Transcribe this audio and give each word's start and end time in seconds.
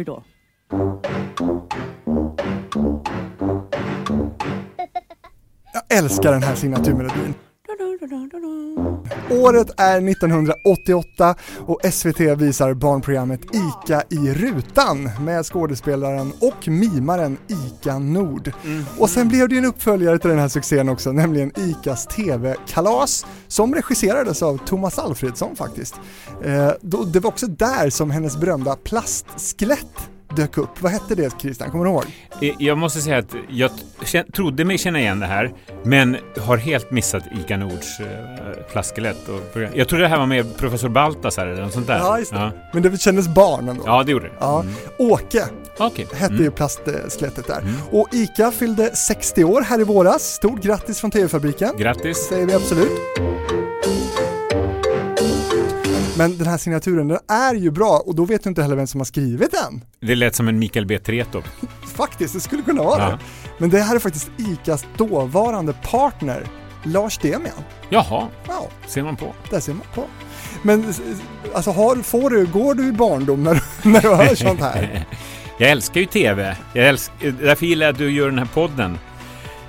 Oj 0.00 0.04
då. 0.04 0.22
Jag 5.72 5.98
älskar 5.98 6.32
den 6.32 6.42
här 6.42 6.54
signaturmelodin. 6.54 7.34
Året 9.30 9.70
är 9.76 10.08
1988 10.08 11.34
och 11.58 11.80
SVT 11.92 12.20
visar 12.20 12.74
barnprogrammet 12.74 13.40
ICA 13.44 14.02
i 14.08 14.34
rutan 14.34 15.10
med 15.20 15.46
skådespelaren 15.46 16.32
och 16.40 16.68
mimaren 16.68 17.38
ICA 17.48 17.98
Nord. 17.98 18.52
Och 18.98 19.10
sen 19.10 19.28
blev 19.28 19.48
det 19.48 19.58
en 19.58 19.64
uppföljare 19.64 20.18
till 20.18 20.30
den 20.30 20.38
här 20.38 20.48
succén 20.48 20.88
också, 20.88 21.12
nämligen 21.12 21.52
ICAs 21.56 22.06
TV-kalas 22.06 23.26
som 23.48 23.74
regisserades 23.74 24.42
av 24.42 24.58
Thomas 24.66 24.98
Alfredsson 24.98 25.56
faktiskt. 25.56 25.94
Eh, 26.44 26.70
då, 26.80 27.04
det 27.04 27.20
var 27.20 27.30
också 27.30 27.46
där 27.46 27.90
som 27.90 28.10
hennes 28.10 28.36
berömda 28.36 28.76
plastskelett 28.76 30.10
dök 30.36 30.58
upp. 30.58 30.68
Vad 30.82 30.92
hette 30.92 31.14
det 31.14 31.40
Christian, 31.40 31.70
kommer 31.70 31.84
du 31.84 31.90
ihåg? 31.90 32.04
Eh, 32.40 32.54
Jag 32.58 32.78
måste 32.78 33.00
säga 33.00 33.18
att 33.18 33.34
jag 33.48 33.70
trodde 34.34 34.64
mig 34.64 34.78
känna 34.78 35.00
igen 35.00 35.20
det 35.20 35.26
här, 35.26 35.52
men 35.84 36.16
har 36.38 36.56
helt 36.56 36.90
missat 36.90 37.22
ICA 37.40 37.56
Nords 37.56 38.00
eh, 38.00 38.06
plastskelett. 38.72 39.28
och. 39.28 39.60
Jag 39.74 39.88
trodde 39.88 40.04
det 40.04 40.08
här 40.08 40.18
var 40.18 40.26
med 40.26 40.56
professor 40.56 40.88
Baltasar 40.88 41.46
eller 41.46 41.62
något 41.62 41.72
sånt 41.72 41.86
där. 41.86 41.98
Ja, 41.98 42.18
just 42.18 42.32
det. 42.32 42.38
Ja, 42.38 42.52
Men 42.72 42.82
det 42.82 43.00
kändes 43.00 43.28
barn 43.28 43.68
ändå. 43.68 43.82
ja 43.86 44.02
det 44.02 44.12
gjorde 44.12 44.26
det. 44.26 44.34
Ja. 44.40 44.60
Mm. 44.60 44.74
Åke 44.98 45.44
Okej. 45.78 46.06
hette 46.14 46.32
Mm. 46.32 46.44
ju 46.44 46.50
plastskelettet 46.50 47.46
där. 47.46 47.58
Mm. 47.60 47.74
Och 47.90 48.08
ICA 48.12 48.50
fyllde 48.50 48.96
60 48.96 49.44
år 49.44 49.60
här 49.62 49.80
i 49.80 49.84
våras. 49.84 50.22
Stort 50.22 50.62
grattis 50.62 51.00
från 51.00 51.10
TV-fabriken. 51.10 51.70
Grattis. 51.78 52.26
säger 52.28 52.46
vi 52.46 52.54
absolut. 52.54 52.90
Men 56.16 56.38
den 56.38 56.46
här 56.46 56.56
signaturen, 56.58 57.08
den 57.08 57.18
är 57.28 57.54
ju 57.54 57.70
bra 57.70 58.02
och 58.06 58.14
då 58.14 58.24
vet 58.24 58.42
du 58.44 58.48
inte 58.48 58.62
heller 58.62 58.76
vem 58.76 58.86
som 58.86 59.00
har 59.00 59.04
skrivit 59.04 59.50
den. 59.52 59.84
Det 60.00 60.14
lät 60.14 60.34
som 60.34 60.48
en 60.48 60.58
Mikael 60.58 60.86
B. 60.86 60.98
Tretow. 60.98 61.44
Faktiskt, 61.96 62.34
det 62.34 62.40
skulle 62.40 62.62
kunna 62.62 62.82
vara 62.82 62.98
Ja. 63.02 63.08
det. 63.10 63.18
Men 63.58 63.70
det 63.70 63.80
här 63.80 63.94
är 63.94 63.98
faktiskt 63.98 64.30
ICAs 64.38 64.84
dåvarande 64.96 65.72
partner, 65.72 66.44
Lars 66.84 67.18
Demian. 67.18 67.54
Jaha, 67.88 68.28
Ja, 68.48 68.68
ser 68.86 69.02
man 69.02 69.16
på. 69.16 69.34
där 69.50 69.60
ser 69.60 69.72
man 69.72 69.86
på. 69.94 70.04
Men 70.62 70.94
alltså, 71.54 71.70
har, 71.70 71.96
får 71.96 72.30
du, 72.30 72.46
går 72.46 72.74
du 72.74 72.88
i 72.88 72.92
barndom 72.92 73.42
när, 73.44 73.54
du- 73.54 73.60
när 73.90 74.00
du 74.00 74.08
hör 74.14 74.34
sånt 74.34 74.60
här? 74.60 75.04
Jag 75.58 75.70
älskar 75.70 76.00
ju 76.00 76.06
TV. 76.06 76.56
Jag 76.74 76.88
älskar, 76.88 77.30
därför 77.42 77.66
gillar 77.66 77.86
jag 77.86 77.92
att 77.92 77.98
du 77.98 78.10
gör 78.10 78.26
den 78.26 78.38
här 78.38 78.48
podden. 78.54 78.98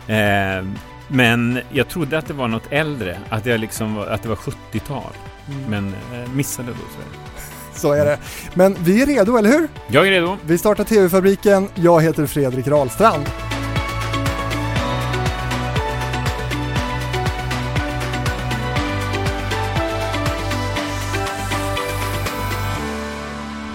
Eh, 0.08 0.66
men 1.08 1.60
jag 1.72 1.88
trodde 1.90 2.18
att 2.18 2.28
det 2.28 2.34
var 2.34 2.48
något 2.48 2.64
äldre, 2.70 3.20
att, 3.30 3.46
jag 3.46 3.60
liksom, 3.60 3.98
att 3.98 4.24
det 4.24 4.30
var 4.30 4.36
70-tal. 4.36 5.12
Mm. 5.50 5.70
Men 5.70 5.94
eh, 6.24 6.30
missade 6.34 6.68
då. 6.68 6.74
Så. 6.74 7.02
Så 7.80 7.92
är 7.94 8.06
det. 8.06 8.18
Men 8.54 8.78
vi 8.80 9.02
är 9.02 9.06
redo, 9.06 9.38
eller 9.38 9.50
hur? 9.50 9.68
Jag 9.88 10.08
är 10.08 10.12
redo. 10.12 10.38
Vi 10.46 10.58
startar 10.58 10.84
TV-fabriken. 10.84 11.68
Jag 11.76 12.02
heter 12.02 12.26
Fredrik 12.26 12.68
Rahlstrand. 12.68 13.30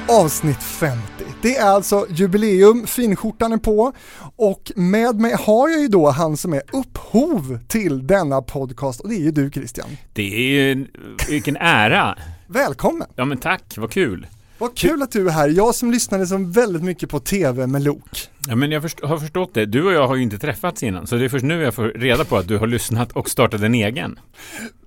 Avsnitt 0.08 0.62
50. 0.62 1.15
Det 1.46 1.56
är 1.56 1.66
alltså 1.66 2.06
jubileum, 2.10 2.86
finskjortan 2.86 3.52
är 3.52 3.56
på 3.56 3.92
och 4.36 4.72
med 4.76 5.16
mig 5.16 5.36
har 5.38 5.68
jag 5.68 5.80
ju 5.80 5.88
då 5.88 6.10
han 6.10 6.36
som 6.36 6.52
är 6.52 6.62
upphov 6.72 7.58
till 7.68 8.06
denna 8.06 8.42
podcast 8.42 9.00
och 9.00 9.08
det 9.08 9.14
är 9.14 9.20
ju 9.20 9.30
du 9.30 9.50
Christian. 9.50 9.86
Det 10.12 10.34
är 10.34 10.40
ju 10.40 10.72
en, 10.72 10.88
vilken 11.28 11.56
ära. 11.56 12.18
Välkommen! 12.46 13.08
Ja 13.14 13.24
men 13.24 13.38
tack, 13.38 13.62
vad 13.76 13.90
kul. 13.90 14.26
Vad 14.58 14.76
kul 14.76 15.02
att 15.02 15.10
du 15.10 15.26
är 15.28 15.32
här. 15.32 15.48
Jag 15.48 15.74
som 15.74 15.90
lyssnade 15.90 16.26
som 16.26 16.52
väldigt 16.52 16.82
mycket 16.82 17.10
på 17.10 17.20
TV 17.20 17.66
med 17.66 17.82
Lok. 17.82 18.28
Ja, 18.48 18.56
men 18.56 18.70
jag 18.70 18.82
först, 18.82 19.04
har 19.04 19.18
förstått 19.18 19.54
det. 19.54 19.66
Du 19.66 19.82
och 19.82 19.92
jag 19.92 20.08
har 20.08 20.16
ju 20.16 20.22
inte 20.22 20.38
träffats 20.38 20.82
innan, 20.82 21.06
så 21.06 21.16
det 21.16 21.24
är 21.24 21.28
först 21.28 21.44
nu 21.44 21.62
jag 21.62 21.74
får 21.74 21.84
reda 21.84 22.24
på 22.24 22.36
att 22.36 22.48
du 22.48 22.58
har 22.58 22.66
lyssnat 22.66 23.12
och 23.12 23.30
startat 23.30 23.60
en 23.60 23.74
egen. 23.74 24.18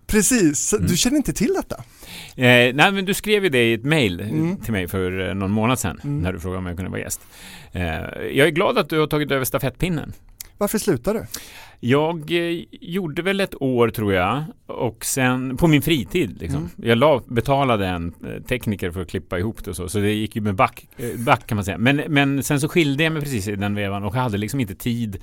Precis, 0.10 0.74
Mm. 0.74 0.88
du 0.88 0.98
känner 0.98 1.18
inte 1.18 1.34
till 1.34 1.54
detta? 1.54 1.76
Eh, 2.36 2.76
nej, 2.76 2.92
men 2.92 3.06
du 3.06 3.14
skrev 3.14 3.44
ju 3.44 3.50
det 3.50 3.64
i 3.64 3.74
ett 3.74 3.84
mejl 3.84 4.20
Mm. 4.22 4.58
till 4.58 4.72
mig 4.72 4.88
för 4.88 5.30
eh, 5.30 5.36
någon 5.36 5.52
månad 5.52 5.80
sedan, 5.80 6.00
Mm. 6.04 6.20
när 6.22 6.34
du 6.34 6.40
frågade 6.40 6.58
om 6.60 6.66
jag 6.66 6.76
kunde 6.76 6.92
vara 6.92 7.02
gäst. 7.02 7.22
Eh, 7.72 7.84
jag 8.34 8.48
är 8.48 8.52
glad 8.52 8.78
att 8.78 8.90
du 8.90 9.00
har 9.00 9.08
tagit 9.08 9.32
över 9.32 9.46
stafettpinnen. 9.46 10.14
Varför 10.58 10.78
slutar 10.78 11.14
du? 11.14 11.26
Jag 11.82 12.32
eh, 12.32 12.64
gjorde 12.72 13.22
väl 13.22 13.40
ett 13.40 13.62
år 13.62 13.90
tror 13.90 14.14
jag 14.14 14.44
och 14.66 15.06
sen 15.06 15.58
på 15.58 15.68
min 15.68 15.82
fritid 15.82 16.38
liksom. 16.42 16.58
Mm. 16.60 16.70
Jag 16.90 16.98
la, 16.98 17.22
betalade 17.28 17.88
en 17.88 18.14
eh, 18.26 18.44
tekniker 18.44 18.92
för 18.92 19.02
att 19.02 19.10
klippa 19.10 19.40
ihop 19.40 19.64
det 19.64 19.70
och 19.70 19.76
så, 19.76 19.90
så 19.90 20.00
det 20.00 20.12
gick 20.14 20.36
ju 20.36 20.42
med 20.42 20.56
back, 20.56 20.88
eh, 20.98 21.20
back 21.20 21.48
kan 21.48 21.56
man 21.56 21.66
säga. 21.66 21.78
Men, 21.78 21.96
men 22.08 22.44
sen 22.44 22.60
så 22.60 22.70
skilde 22.70 23.04
jag 23.04 23.14
mig 23.14 23.22
precis 23.22 23.48
i 23.48 23.56
den 23.56 23.76
vevan 23.76 24.04
och 24.04 24.14
hade 24.16 24.38
liksom 24.38 24.60
inte 24.60 24.76
tid 24.76 25.18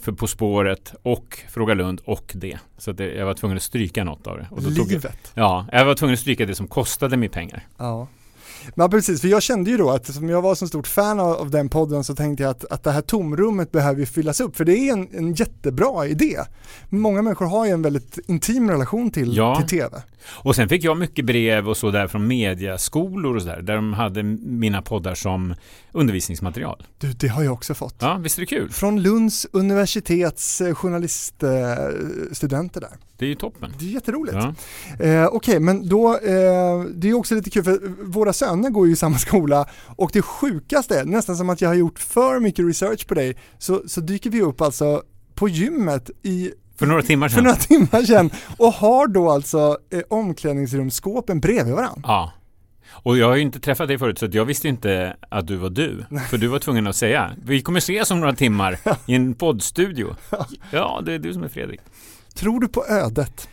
för 0.00 0.12
På 0.12 0.26
spåret 0.26 0.94
och 1.02 1.38
Fråga 1.48 1.74
Lund 1.74 2.00
och 2.04 2.32
det. 2.34 2.58
Så 2.78 2.90
att 2.90 2.96
det, 2.96 3.14
jag 3.14 3.26
var 3.26 3.34
tvungen 3.34 3.56
att 3.56 3.62
stryka 3.62 4.04
något 4.04 4.26
av 4.26 4.36
det. 4.38 4.46
Och 4.50 4.62
då 4.62 4.70
tog 4.70 4.78
jag, 4.78 4.88
Livet. 4.88 5.32
ja, 5.34 5.66
jag 5.72 5.84
var 5.84 5.94
tvungen 5.94 6.14
att 6.14 6.20
stryka 6.20 6.46
det 6.46 6.54
som 6.54 6.68
kostade 6.68 7.16
mig 7.16 7.28
pengar. 7.28 7.66
Ja. 7.76 8.06
Men 8.74 8.90
precis, 8.90 9.20
för 9.20 9.28
jag 9.28 9.42
kände 9.42 9.70
ju 9.70 9.76
då 9.76 9.90
att 9.90 10.06
som 10.14 10.28
jag 10.28 10.42
var 10.42 10.54
så 10.54 10.68
stort 10.68 10.86
fan 10.86 11.20
av, 11.20 11.32
av 11.32 11.50
den 11.50 11.68
podden 11.68 12.04
så 12.04 12.14
tänkte 12.14 12.42
jag 12.42 12.50
att, 12.50 12.64
att 12.64 12.82
det 12.84 12.90
här 12.90 13.02
tomrummet 13.02 13.72
behöver 13.72 14.00
ju 14.00 14.06
fyllas 14.06 14.40
upp, 14.40 14.56
för 14.56 14.64
det 14.64 14.78
är 14.78 14.92
en, 14.92 15.08
en 15.12 15.32
jättebra 15.34 16.06
idé. 16.06 16.38
Många 16.88 17.22
människor 17.22 17.46
har 17.46 17.66
ju 17.66 17.72
en 17.72 17.82
väldigt 17.82 18.18
intim 18.26 18.70
relation 18.70 19.10
till, 19.10 19.36
Ja. 19.36 19.56
till 19.56 19.68
TV. 19.78 20.02
Och 20.28 20.56
sen 20.56 20.68
fick 20.68 20.84
jag 20.84 20.98
mycket 20.98 21.24
brev 21.24 21.68
och 21.68 21.76
så 21.76 21.90
där 21.90 22.06
från 22.06 22.26
mediaskolor 22.26 23.36
och 23.36 23.42
så 23.42 23.48
där, 23.48 23.62
där 23.62 23.74
de 23.76 23.92
hade 23.92 24.22
mina 24.22 24.82
poddar 24.82 25.14
som 25.14 25.54
undervisningsmaterial. 25.92 26.86
Du, 26.98 27.12
det 27.12 27.28
har 27.28 27.42
jag 27.42 27.52
också 27.52 27.74
fått. 27.74 27.94
Ja, 27.98 28.18
visst 28.22 28.38
är 28.38 28.42
det 28.42 28.46
kul? 28.46 28.70
Från 28.70 29.02
Lunds 29.02 29.46
universitets 29.52 30.60
eh, 30.60 30.74
journaliststudenter 30.74 32.80
där. 32.80 32.90
Det 33.18 33.24
är 33.24 33.28
ju 33.28 33.34
toppen. 33.34 33.72
Det 33.78 33.84
är 33.84 33.90
jätteroligt. 33.90 34.36
Ja. 34.98 35.04
Eh, 35.04 35.26
Okej, 35.26 35.60
men 35.60 35.88
då, 35.88 36.14
eh, 36.14 36.80
det 36.94 37.08
är 37.08 37.14
också 37.14 37.34
lite 37.34 37.50
kul 37.50 37.64
för 37.64 37.78
våra 38.04 38.32
söner 38.32 38.70
går 38.70 38.86
ju 38.86 38.92
i 38.92 38.96
samma 38.96 39.18
skola 39.28 39.66
och 39.96 40.10
det 40.12 40.22
sjukaste, 40.22 41.04
nästan 41.04 41.36
som 41.36 41.50
att 41.50 41.60
jag 41.60 41.68
har 41.68 41.74
gjort 41.74 41.98
för 41.98 42.40
mycket 42.40 42.66
research 42.66 43.06
på 43.06 43.14
dig, 43.14 43.36
så, 43.58 43.82
så 43.86 44.00
dyker 44.00 44.30
vi 44.30 44.42
upp 44.42 44.60
alltså 44.60 45.02
på 45.34 45.48
gymmet 45.48 46.10
i 46.22 46.52
För 46.78 46.86
några 46.86 47.02
timmar 47.02 47.28
för 47.28 47.34
sedan. 47.34 47.44
några 47.44 47.56
timmar 47.56 48.02
sedan 48.02 48.30
och 48.58 48.72
har 48.72 49.06
då 49.06 49.30
alltså 49.30 49.78
eh, 49.90 50.00
omklädningsrumsskåpen 50.08 51.40
bredvid 51.40 51.74
varandra. 51.74 52.00
Ja. 52.04 52.32
Och 52.90 53.18
jag 53.18 53.28
har 53.28 53.36
ju 53.36 53.42
inte 53.42 53.60
träffat 53.60 53.88
dig 53.88 53.98
förut 53.98 54.18
så 54.18 54.28
jag 54.32 54.44
visste 54.44 54.68
inte 54.68 55.16
att 55.28 55.46
du 55.46 55.56
var 55.56 55.70
du. 55.70 56.04
För 56.30 56.38
du 56.38 56.46
var 56.46 56.58
tvungen 56.58 56.86
att 56.86 56.96
säga, 56.96 57.32
vi 57.44 57.62
kommer 57.62 57.78
ses 57.78 58.10
om 58.10 58.20
några 58.20 58.34
timmar 58.34 58.78
i 59.06 59.14
en 59.14 59.34
poddstudio. 59.34 60.16
Ja, 60.70 61.02
det 61.06 61.12
är 61.12 61.18
du 61.18 61.32
som 61.32 61.42
är 61.42 61.48
Fredrik. 61.48 61.80
Tror 62.38 62.60
du 62.60 62.68
på 62.68 62.84
ödet? 62.86 63.48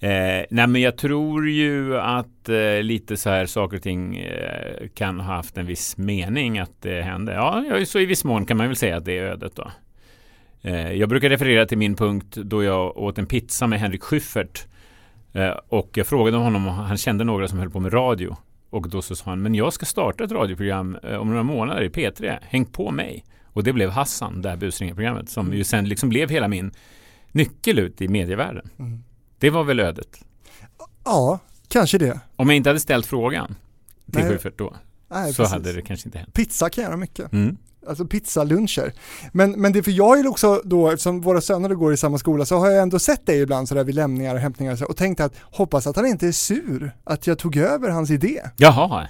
Eh, 0.00 0.44
nej 0.50 0.66
men 0.66 0.76
jag 0.76 0.96
tror 0.96 1.48
ju 1.48 1.98
att 1.98 2.48
eh, 2.48 2.82
lite 2.82 3.16
så 3.16 3.30
här 3.30 3.46
saker 3.46 3.76
och 3.76 3.82
ting 3.82 4.16
eh, 4.16 4.88
kan 4.94 5.20
ha 5.20 5.34
haft 5.34 5.56
en 5.58 5.66
viss 5.66 5.96
mening 5.96 6.58
att 6.58 6.82
det 6.82 7.02
hände. 7.02 7.32
Ja, 7.32 7.64
så 7.86 7.98
i 7.98 8.06
viss 8.06 8.24
mån 8.24 8.46
kan 8.46 8.56
man 8.56 8.66
väl 8.66 8.76
säga 8.76 8.96
att 8.96 9.04
det 9.04 9.18
är 9.18 9.22
ödet 9.22 9.52
då. 9.56 9.70
Eh, 10.62 10.92
jag 10.92 11.08
brukar 11.08 11.28
referera 11.28 11.66
till 11.66 11.78
min 11.78 11.96
punkt 11.96 12.36
då 12.36 12.62
jag 12.62 12.96
åt 12.96 13.18
en 13.18 13.26
pizza 13.26 13.66
med 13.66 13.80
Henrik 13.80 14.02
Schyffert 14.02 14.66
eh, 15.32 15.54
och 15.68 15.90
jag 15.94 16.06
frågade 16.06 16.36
honom 16.36 16.68
om 16.68 16.74
han 16.74 16.96
kände 16.96 17.24
några 17.24 17.48
som 17.48 17.58
höll 17.58 17.70
på 17.70 17.80
med 17.80 17.94
radio. 17.94 18.36
Och 18.70 18.88
då 18.88 19.02
så 19.02 19.16
sa 19.16 19.30
han, 19.30 19.42
men 19.42 19.54
jag 19.54 19.72
ska 19.72 19.86
starta 19.86 20.24
ett 20.24 20.32
radioprogram 20.32 20.98
eh, 21.02 21.16
om 21.16 21.28
några 21.28 21.42
månader 21.42 21.82
i 21.82 21.88
P3, 21.88 22.38
häng 22.42 22.64
på 22.64 22.90
mig. 22.90 23.24
Och 23.44 23.64
det 23.64 23.72
blev 23.72 23.90
Hassan, 23.90 24.42
det 24.42 24.48
här 24.48 24.56
busringarprogrammet, 24.56 25.28
som 25.28 25.54
ju 25.54 25.64
sen 25.64 25.88
liksom 25.88 26.08
blev 26.08 26.30
hela 26.30 26.48
min 26.48 26.72
nyckel 27.32 27.78
ut 27.78 28.02
i 28.02 28.08
medievärlden. 28.08 28.70
Mm. 28.78 29.02
Det 29.38 29.50
var 29.50 29.64
väl 29.64 29.80
ödet. 29.80 30.24
Ja, 31.04 31.38
kanske 31.68 31.98
det. 31.98 32.20
Om 32.36 32.48
jag 32.48 32.56
inte 32.56 32.70
hade 32.70 32.80
ställt 32.80 33.06
frågan 33.06 33.46
till 34.12 34.20
Nej. 34.20 34.30
Schyffert 34.30 34.58
då, 34.58 34.74
Nej, 35.10 35.32
så 35.32 35.42
precis. 35.42 35.52
hade 35.52 35.72
det 35.72 35.82
kanske 35.82 36.08
inte 36.08 36.18
hänt. 36.18 36.34
Pizza 36.34 36.70
kan 36.70 36.84
göra 36.84 36.96
mycket. 36.96 37.32
Mm. 37.32 37.56
alltså 37.88 38.06
pizzaluncher. 38.06 38.92
Men, 39.32 39.50
men 39.50 39.72
det 39.72 39.78
är 39.78 39.82
för 39.82 39.90
jag 39.90 40.20
är 40.20 40.26
också 40.26 40.62
då, 40.64 40.90
eftersom 40.90 41.20
våra 41.20 41.40
söner 41.40 41.68
går 41.68 41.92
i 41.92 41.96
samma 41.96 42.18
skola, 42.18 42.44
så 42.44 42.58
har 42.58 42.70
jag 42.70 42.82
ändå 42.82 42.98
sett 42.98 43.26
dig 43.26 43.40
ibland 43.40 43.68
sådär 43.68 43.84
vid 43.84 43.94
lämningar 43.94 44.34
och 44.34 44.40
hämtningar 44.40 44.72
och, 44.72 44.78
så, 44.78 44.84
och 44.84 44.96
tänkt 44.96 45.20
att 45.20 45.32
hoppas 45.40 45.86
att 45.86 45.96
han 45.96 46.06
inte 46.06 46.26
är 46.26 46.32
sur 46.32 46.92
att 47.04 47.26
jag 47.26 47.38
tog 47.38 47.56
över 47.56 47.88
hans 47.88 48.10
idé. 48.10 48.40
Jaha. 48.56 49.08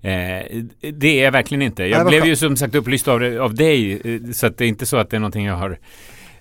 Eh, 0.00 0.62
det 0.92 1.20
är 1.20 1.24
jag 1.24 1.32
verkligen 1.32 1.62
inte. 1.62 1.84
Jag 1.84 2.06
blev 2.06 2.26
ju 2.26 2.36
som 2.36 2.56
sagt 2.56 2.74
upplyst 2.74 3.08
av, 3.08 3.22
av 3.40 3.54
dig, 3.54 3.92
eh, 4.04 4.32
så 4.32 4.46
att 4.46 4.58
det 4.58 4.64
är 4.64 4.68
inte 4.68 4.86
så 4.86 4.96
att 4.96 5.10
det 5.10 5.16
är 5.16 5.20
någonting 5.20 5.44
jag 5.44 5.56
har 5.56 5.78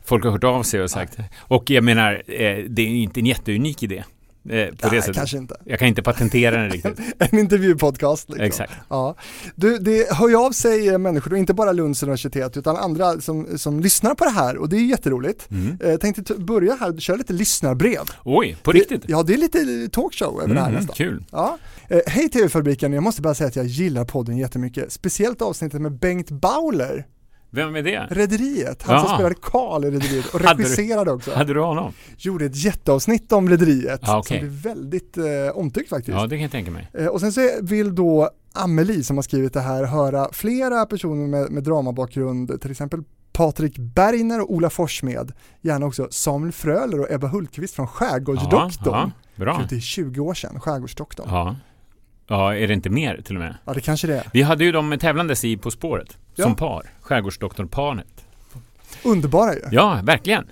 Folk 0.06 0.24
har 0.24 0.32
hört 0.32 0.44
av 0.44 0.64
sig 0.64 0.82
och 0.82 0.92
sagt. 0.92 1.18
Och 1.40 1.70
jag 1.70 1.84
menar, 1.84 2.14
eh, 2.28 2.64
det 2.70 2.82
är 2.82 2.88
inte 2.88 3.20
en 3.20 3.26
jätteunik 3.26 3.84
idé. 3.84 4.04
Eh, 4.50 4.50
på 4.50 4.56
Nej, 4.56 4.76
det 4.92 5.02
sättet. 5.02 5.16
kanske 5.16 5.38
inte. 5.38 5.56
Jag 5.66 5.80
kan 5.80 5.88
inte 5.88 6.04
patentera 6.04 6.58
den 6.62 6.70
riktigt. 6.72 7.00
En 7.32 7.40
intervjupodcast 7.40 8.30
liksom. 8.30 8.46
Exakt. 8.46 8.74
Ja. 8.90 9.16
Du, 9.56 9.78
det 9.78 10.14
hör 10.14 10.30
ju 10.30 10.36
av 10.36 10.52
sig 10.52 10.90
eh, 10.90 10.98
människor, 10.98 11.32
och 11.32 11.38
inte 11.38 11.54
bara 11.54 11.72
Lunds 11.72 12.04
universitet 12.04 12.58
utan 12.58 12.76
andra 12.78 13.22
som, 13.22 13.58
som 13.58 13.80
lyssnar 13.80 14.16
på 14.16 14.24
det 14.26 14.30
här 14.32 14.58
och 14.58 14.70
det 14.70 14.78
är 14.78 14.86
jätteroligt. 14.86 15.52
Mm. 15.52 15.78
Jag 15.82 16.02
tänkte 16.02 16.34
börja 16.34 16.76
här, 16.80 16.98
köra 17.00 17.18
lite 17.18 17.34
lyssnarbrev. 17.34 18.00
Oj, 18.24 18.58
på 18.64 18.72
Det, 18.72 18.80
riktigt? 18.80 19.04
ja, 19.08 19.24
det 19.24 19.34
är 19.34 19.38
lite 19.38 19.90
talkshow 19.92 20.42
över 20.44 20.54
det 20.56 20.62
här 20.62 20.68
Mm, 20.70 20.80
nästan. 20.80 20.96
kul. 20.96 21.24
Ja. 21.32 21.58
Eh, 21.90 22.00
Hej 22.08 22.30
TV-fabriken, 22.30 22.94
jag 22.94 23.04
måste 23.04 23.22
bara 23.22 23.36
säga 23.36 23.48
att 23.48 23.56
jag 23.56 23.66
gillar 23.66 24.06
podden 24.06 24.38
jättemycket. 24.38 24.92
Speciellt 24.92 25.42
avsnittet 25.42 25.82
med 25.82 25.92
Bengt 26.00 26.32
Bauler, 26.32 27.06
Vem 27.54 27.76
är 27.76 27.82
det? 27.84 28.08
Rederiet. 28.12 28.84
Han 28.84 29.00
som 29.00 29.08
Jaha. 29.08 29.16
spelade 29.18 29.36
Karl 29.42 29.86
i 29.86 29.92
Rederiet 29.92 30.26
och 30.34 30.42
regisserade 30.58 31.12
också. 31.12 31.32
Hade 31.36 31.54
du 31.54 31.60
honom? 31.60 31.94
Gjorde 32.18 32.46
ett 32.46 32.56
jätteavsnitt 32.56 33.32
om 33.32 33.50
Rederiet 33.50 34.00
Ja, 34.04 34.20
okej. 34.20 34.40
som 34.40 34.48
blev 34.48 34.62
väldigt 34.62 35.18
eh, 35.18 35.24
omtyckt 35.58 35.90
faktiskt. 35.90 36.18
Ja, 36.18 36.22
det 36.28 36.36
kan 36.36 36.42
jag 36.42 36.52
tänka 36.52 36.72
mig. 36.72 36.90
Eh, 36.94 37.06
Och 37.08 37.20
sen 37.20 37.32
så 37.34 37.50
vill 37.62 37.96
då 37.96 38.30
Amelie 38.54 39.04
som 39.04 39.18
har 39.18 39.22
skrivit 39.24 39.54
det 39.54 39.62
här 39.62 39.84
höra 39.84 40.30
flera 40.32 40.86
personer 40.86 41.28
med, 41.28 41.52
med 41.52 41.64
dramabakgrund, 41.64 42.62
till 42.62 42.72
exempel 42.72 43.04
Patrik 43.34 43.78
Bergner 43.78 44.42
och 44.42 44.54
Ola 44.54 44.70
Forssmed, 44.70 45.32
gärna 45.62 45.86
också 45.86 46.08
Samuel 46.12 46.52
Fröler 46.52 47.00
och 47.00 47.12
Ebba 47.12 47.28
Hultqvist 47.28 47.76
från 47.76 47.88
Skärgårdsdoktorn. 47.88 48.94
Ja, 48.94 49.12
ja, 49.36 49.44
bra. 49.44 49.62
Det 49.70 49.76
är 49.76 49.80
20 49.80 50.20
år 50.20 50.34
sedan, 50.34 50.60
Skärgårdsdoktorn. 50.60 51.28
Ja. 51.30 51.56
Ja. 52.28 52.54
ja, 52.54 52.58
är 52.58 52.68
det 52.68 52.74
inte 52.74 52.90
mer 52.90 53.22
till 53.26 53.36
och 53.36 53.42
med? 53.42 53.56
det 53.76 53.82
kanske 53.82 54.08
det 54.08 54.16
är. 54.18 54.24
Vi 54.34 54.42
hade 54.42 54.64
ju 54.66 54.72
dem 54.72 54.98
tävlandes 55.00 55.46
i 55.46 55.58
På 55.58 55.72
spåret, 55.72 56.18
Ja. 56.36 56.44
som 56.44 56.56
par. 56.56 56.86
Skärgårdsdoktorn-paret. 57.02 58.26
Underbara 59.04 59.54
ju. 59.54 59.60
Ja, 59.72 60.00
verkligen. 60.04 60.46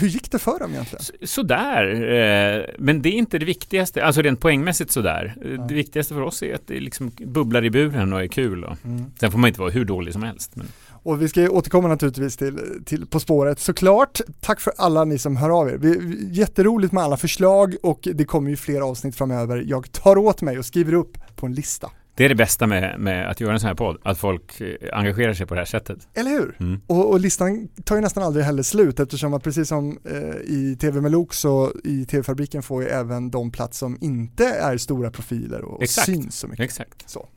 Hur 0.00 0.08
gick 0.08 0.30
det 0.30 0.38
för 0.38 0.58
dem 0.58 0.70
egentligen? 0.72 1.00
S- 1.22 1.30
Sådär, 1.30 1.84
eh, 1.94 2.64
men 2.78 3.02
det 3.02 3.08
är 3.08 3.12
inte 3.12 3.38
det 3.38 3.44
viktigaste, 3.44 4.04
alltså 4.04 4.22
rent 4.22 4.40
poängmässigt 4.40 4.90
sådär. 4.90 5.34
Eh, 5.44 5.66
Det 5.66 5.74
viktigaste 5.74 6.14
för 6.14 6.20
oss 6.20 6.42
är 6.42 6.54
att 6.54 6.66
det 6.66 6.80
liksom 6.80 7.10
bubblar 7.18 7.64
i 7.64 7.70
buren 7.70 8.12
och 8.12 8.22
är 8.22 8.26
kul. 8.26 8.64
Och. 8.64 8.76
Mm. 8.84 9.04
Sen 9.20 9.30
får 9.32 9.38
man 9.38 9.48
inte 9.48 9.60
vara 9.60 9.70
hur 9.70 9.84
dålig 9.84 10.12
som 10.12 10.22
helst. 10.22 10.56
Men... 10.56 10.66
Och 11.06 11.22
vi 11.22 11.28
ska 11.28 11.50
återkomma 11.50 11.88
naturligtvis 11.88 12.36
till, 12.36 12.82
till 12.84 13.06
På 13.06 13.20
spåret 13.20 13.60
såklart. 13.60 14.20
Tack 14.40 14.60
för 14.60 14.72
alla 14.78 15.04
ni 15.04 15.18
som 15.18 15.36
hör 15.36 15.60
av 15.60 15.68
er. 15.68 15.76
Vi, 15.76 15.98
vi, 15.98 16.28
jätteroligt 16.30 16.92
med 16.92 17.04
alla 17.04 17.16
förslag 17.16 17.76
och 17.82 18.08
det 18.14 18.24
kommer 18.24 18.50
ju 18.50 18.56
fler 18.56 18.80
avsnitt 18.80 19.16
framöver. 19.16 19.64
Jag 19.66 19.92
tar 19.92 20.18
åt 20.18 20.42
mig 20.42 20.58
och 20.58 20.66
skriver 20.66 20.94
upp 20.94 21.18
på 21.36 21.46
en 21.46 21.54
lista. 21.54 21.90
Det 22.14 22.24
är 22.24 22.28
det 22.28 22.34
bästa 22.34 22.66
med, 22.66 23.00
med 23.00 23.30
att 23.30 23.40
göra 23.40 23.52
en 23.52 23.60
sån 23.60 23.66
här 23.66 23.74
podd, 23.74 23.98
att 24.02 24.18
folk 24.18 24.60
eh, 24.60 24.98
engagerar 24.98 25.34
sig 25.34 25.46
på 25.46 25.54
det 25.54 25.60
här 25.60 25.66
sättet. 25.66 26.08
Eller 26.14 26.30
hur? 26.30 26.56
Mm. 26.60 26.80
Och, 26.86 27.10
och 27.10 27.20
listan 27.20 27.68
tar 27.84 27.96
ju 27.96 28.02
nästan 28.02 28.22
aldrig 28.22 28.44
heller 28.44 28.62
slut 28.62 29.00
eftersom 29.00 29.34
att 29.34 29.42
precis 29.42 29.68
som 29.68 29.98
eh, 30.04 30.36
i 30.44 30.76
TV 30.80 31.00
med 31.00 31.12
Lok 31.12 31.34
så 31.34 31.72
i 31.84 32.04
TV-fabriken 32.04 32.62
får 32.62 32.82
ju 32.82 32.88
även 32.88 33.30
de 33.30 33.50
plats 33.50 33.78
som 33.78 33.98
inte 34.00 34.46
är 34.46 34.76
stora 34.76 35.10
profiler 35.10 35.62
och, 35.62 35.82
och 35.82 35.88
syns 35.88 36.38
så 36.38 36.48
mycket. 36.48 36.64
Exakt. 36.64 37.10
Så. 37.10 37.28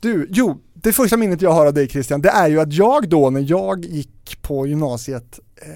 Du, 0.00 0.28
jo, 0.30 0.60
det 0.74 0.92
första 0.92 1.16
minnet 1.16 1.42
jag 1.42 1.50
har 1.52 1.66
av 1.66 1.74
dig 1.74 1.88
Christian, 1.88 2.22
det 2.22 2.28
är 2.28 2.48
ju 2.48 2.60
att 2.60 2.72
jag 2.72 3.08
då 3.08 3.30
när 3.30 3.44
jag 3.50 3.84
gick 3.84 4.42
på 4.42 4.66
gymnasiet 4.66 5.40
eh, 5.62 5.70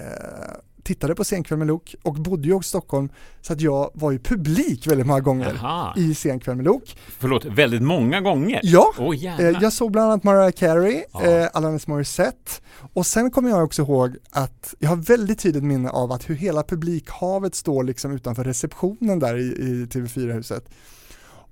tittade 0.83 1.15
på 1.15 1.23
Senkväll 1.23 1.57
med 1.57 1.67
Lok 1.67 1.95
och 2.03 2.13
bodde 2.13 2.47
ju 2.47 2.53
också 2.53 2.67
i 2.67 2.69
Stockholm 2.69 3.09
så 3.41 3.53
att 3.53 3.61
jag 3.61 3.91
var 3.93 4.11
ju 4.11 4.19
publik 4.19 4.87
väldigt 4.87 5.07
många 5.07 5.19
gånger 5.19 5.53
Jaha. 5.61 5.93
i 5.97 6.15
Senkväll 6.15 6.55
med 6.55 6.65
Lok. 6.65 6.97
Förlåt, 7.19 7.45
väldigt 7.45 7.81
många 7.81 8.21
gånger? 8.21 8.59
Ja, 8.63 8.93
Åh 8.97 9.25
Eh. 9.25 9.57
Jag 9.61 9.73
såg 9.73 9.91
bland 9.91 10.11
annat 10.11 10.23
Mariah 10.23 10.51
Carey, 10.51 11.03
Ja. 11.13 11.23
eh, 11.25 11.47
Alanis 11.53 11.87
Morissette 11.87 12.51
och 12.93 13.05
sen 13.05 13.31
kommer 13.31 13.49
jag 13.49 13.63
också 13.63 13.81
ihåg 13.81 14.15
att 14.31 14.75
jag 14.79 14.89
har 14.89 14.95
väldigt 14.95 15.39
tydligt 15.39 15.63
minne 15.63 15.89
av 15.89 16.11
att 16.11 16.29
hur 16.29 16.35
hela 16.35 16.63
publikhavet 16.63 17.55
står 17.55 17.83
liksom 17.83 18.11
utanför 18.11 18.43
receptionen 18.43 19.19
där 19.19 19.37
i, 19.37 19.41
i 19.43 19.85
TV4-huset. 19.85 20.69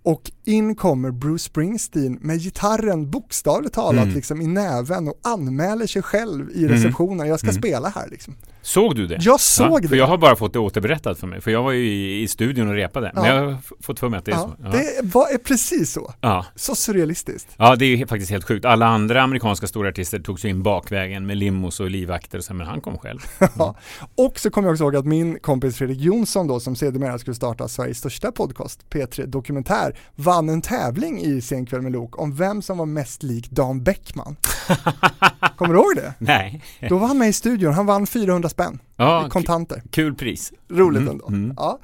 Och 0.04 0.32
in 0.46 0.76
kommer 0.76 1.12
Bruce 1.12 1.44
Springsteen 1.44 2.18
med 2.22 2.40
gitarren 2.40 3.10
bokstavligt 3.12 3.76
talat 3.76 4.04
Mm. 4.04 4.16
liksom 4.16 4.42
i 4.42 4.48
näven 4.48 5.08
och 5.08 5.20
anmäler 5.24 5.88
sig 5.88 6.02
själv 6.02 6.50
i 6.52 6.58
Mm. 6.66 6.70
receptionen. 6.72 7.28
Jag 7.28 7.40
ska 7.40 7.50
Mm. 7.50 7.62
spela 7.62 7.90
här 7.90 8.08
liksom. 8.12 8.36
Såg 8.62 8.96
du 8.96 9.08
det? 9.08 9.18
Jag 9.22 9.40
såg 9.40 9.82
För 9.82 9.90
det. 9.90 9.98
jag 9.98 10.08
har 10.08 10.18
bara 10.18 10.36
fått 10.36 10.54
det 10.54 10.60
återberättat 10.60 11.20
för 11.20 11.28
mig, 11.28 11.42
för 11.42 11.52
jag 11.52 11.64
var 11.64 11.72
ju 11.72 11.86
i, 11.88 12.22
i 12.22 12.28
studion 12.28 12.68
och 12.68 12.74
repade. 12.74 13.12
Men 13.16 13.24
Ja. 13.24 13.36
jag 13.36 13.46
har 13.46 13.58
fått 13.82 14.00
för 14.00 14.10
mig 14.10 14.18
att 14.18 14.26
det 14.26 14.32
är 14.32 14.36
Ja, 14.36 14.56
så. 14.58 14.64
Ja. 14.64 14.70
det 14.70 15.14
var 15.14 15.34
är 15.34 15.38
precis 15.38 15.92
så. 15.92 16.14
Ja. 16.22 16.46
Så 16.56 16.76
surrealistiskt. 16.76 17.56
ja, 17.58 17.76
det 17.76 17.86
är 17.86 17.96
ju 17.98 18.08
faktiskt 18.08 18.32
helt 18.32 18.48
sjukt. 18.48 18.66
Alla 18.66 18.86
andra 18.88 19.22
amerikanska 19.22 19.68
stora 19.68 19.90
artister 19.90 20.20
tog 20.20 20.40
sig 20.40 20.50
in 20.50 20.64
bakvägen 20.64 21.26
med 21.26 21.38
limos 21.38 21.80
och 21.80 21.90
livvakter 21.90 22.38
och 22.38 22.44
så, 22.44 22.54
men 22.54 22.68
han 22.68 22.82
kom 22.82 22.98
själv. 22.98 23.20
Ja. 23.58 23.76
Och 24.16 24.40
så 24.40 24.50
kommer 24.50 24.68
jag 24.68 24.74
också 24.74 24.84
ihåg 24.84 24.96
att 24.96 25.06
min 25.06 25.40
kompis 25.40 25.78
Fredrik 25.78 26.00
Jonsson 26.00 26.48
då, 26.48 26.60
som 26.60 26.76
sedermera 26.76 27.20
skulle 27.20 27.36
starta 27.36 27.68
Sveriges 27.68 27.98
största 27.98 28.32
podcast, 28.32 28.86
P3 28.90 29.26
Dokumentär, 29.26 29.93
vann 30.16 30.50
en 30.50 30.62
tävling 30.62 31.22
i 31.22 31.42
Sen 31.42 31.66
kväll 31.66 31.82
med 31.82 31.92
Lok 31.92 32.20
om 32.20 32.36
vem 32.36 32.62
som 32.62 32.78
var 32.78 32.86
mest 32.86 33.24
lik 33.24 33.50
Dan 33.52 33.84
Bäckman. 33.84 34.36
Kommer 35.58 35.74
du 35.74 35.80
ihåg 35.80 35.96
det? 35.96 36.14
Nej. 36.20 36.64
Då 36.90 36.98
var 36.98 37.08
han 37.08 37.18
med 37.18 37.30
i 37.30 37.34
studion, 37.34 37.74
han 37.74 37.86
vann 37.86 38.08
400 38.08 38.50
spänn 38.50 38.80
Ja, 38.98 39.28
i 39.28 39.30
kontanter. 39.30 39.82
kul 39.92 40.16
pris. 40.16 40.54
Roligt 40.70 41.02
Mm, 41.02 41.12
ändå. 41.12 41.28
mm. 41.28 41.54
Ja. 41.58 41.80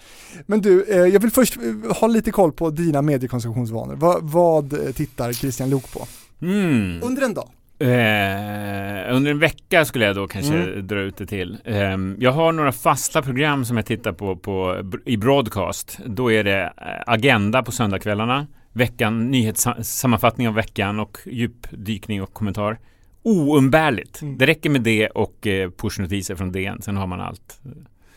Men 0.45 0.61
du, 0.61 0.83
eh, 0.83 0.97
jag 0.97 1.19
vill 1.19 1.31
först 1.31 1.57
eh, 1.57 1.95
ha 1.99 2.07
lite 2.07 2.31
koll 2.31 2.51
på 2.51 2.69
dina 2.69 3.01
mediekonsumtionsvanor. 3.01 3.95
Va, 3.95 4.17
vad 4.21 4.73
eh, 4.73 4.91
tittar 4.93 5.33
Christian 5.33 5.69
Lok 5.69 5.91
på? 5.93 6.07
Mm. 6.41 6.99
Under 7.03 7.21
en 7.21 7.33
dag? 7.33 7.49
Eh, 7.79 9.15
under 9.15 9.31
en 9.31 9.39
vecka 9.39 9.85
skulle 9.85 10.05
jag 10.05 10.15
då 10.15 10.27
kanske 10.27 10.53
Mm. 10.55 10.87
dra 10.87 10.99
ut 10.99 11.17
det 11.17 11.25
till. 11.25 11.57
Eh, 11.65 11.97
jag 12.19 12.31
har 12.31 12.51
några 12.51 12.71
fasta 12.71 13.21
program 13.21 13.65
som 13.65 13.77
jag 13.77 13.85
tittar 13.85 14.11
på, 14.13 14.35
på 14.35 14.83
i 15.05 15.17
broadcast. 15.17 15.99
Då 16.05 16.31
är 16.31 16.43
det 16.43 16.61
eh, 16.77 16.83
Agenda 17.07 17.63
på 17.63 17.71
söndagskvällarna, 17.71 18.47
veckan, 18.73 19.31
nyhetssammanfattning 19.31 20.47
av 20.47 20.53
veckan 20.53 20.99
och 20.99 21.17
djupdykning 21.25 22.21
och 22.23 22.33
kommentar. 22.33 22.79
Oumbärligt. 23.23 24.21
Mm. 24.21 24.37
Det 24.37 24.45
räcker 24.47 24.69
med 24.69 24.81
det 24.81 25.07
och 25.07 25.47
eh, 25.47 25.69
pushnotiser 25.71 26.35
från 26.35 26.51
DN, 26.51 26.81
sen 26.81 26.97
har 26.97 27.07
man 27.07 27.21
allt. 27.21 27.61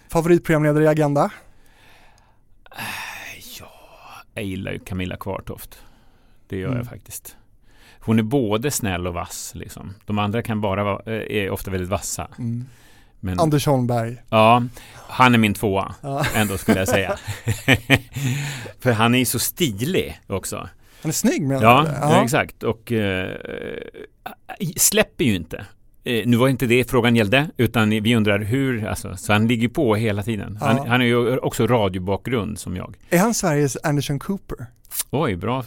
Favoritprogramledare 0.08 0.84
i 0.84 0.88
Agenda? 0.88 1.30
Ja, 3.60 3.66
jag 4.34 4.44
gillar 4.44 4.72
ju 4.72 4.78
Camilla 4.78 5.16
Kvartoft. 5.16 5.82
Det 6.48 6.56
gör 6.56 6.66
Mm. 6.68 6.78
jag 6.78 6.86
faktiskt. 6.86 7.36
Hon 8.04 8.18
är 8.18 8.22
både 8.22 8.70
snäll 8.70 9.06
och 9.06 9.14
vass 9.14 9.52
liksom. 9.54 9.94
De 10.06 10.18
andra 10.18 10.42
kan 10.42 10.60
bara 10.60 10.84
vara, 10.84 11.02
eh, 11.14 11.36
är 11.36 11.50
ofta 11.50 11.70
väldigt 11.70 11.88
vassa. 11.90 12.28
Mm. 12.38 12.64
Men, 13.20 13.40
Anders 13.40 13.66
Holmberg? 13.66 14.16
Ja, 14.28 14.62
han 15.08 15.34
är 15.34 15.38
min 15.38 15.54
tvåa 15.54 15.94
Ja. 16.00 16.24
ändå 16.34 16.58
skulle 16.58 16.78
jag 16.78 16.88
säga. 16.88 17.16
För 18.80 18.92
han 18.92 19.14
är 19.14 19.18
ju 19.18 19.24
så 19.24 19.38
stilig 19.38 20.20
också. 20.26 20.56
Han 21.02 21.08
är 21.08 21.12
snygg 21.12 21.42
menar 21.42 21.62
Ja, 21.62 21.82
du? 21.82 21.90
ja. 22.00 22.24
exakt. 22.24 22.62
Och 22.62 22.92
eh, 22.92 23.36
släpper 24.76 25.24
ju 25.24 25.34
inte. 25.34 25.66
Eh, 26.04 26.26
nu 26.26 26.36
var 26.36 26.48
inte 26.48 26.66
det 26.66 26.90
frågan 26.90 27.16
gällde, 27.16 27.50
utan 27.56 27.90
vi 27.90 28.16
undrar 28.16 28.38
hur, 28.38 28.86
alltså, 28.86 29.16
så 29.16 29.32
han 29.32 29.48
ligger 29.48 29.68
på 29.68 29.94
hela 29.94 30.22
tiden. 30.22 30.58
Han, 30.60 30.76
Ja. 30.76 30.84
han 30.88 31.00
är 31.00 31.06
ju 31.06 31.38
också 31.38 31.66
radiobakgrund 31.66 32.58
som 32.58 32.76
jag. 32.76 32.94
Är 33.10 33.18
han 33.18 33.34
Sveriges 33.34 33.76
Anderson 33.82 34.18
Cooper? 34.18 34.66
Oj, 35.10 35.36
bra. 35.36 35.64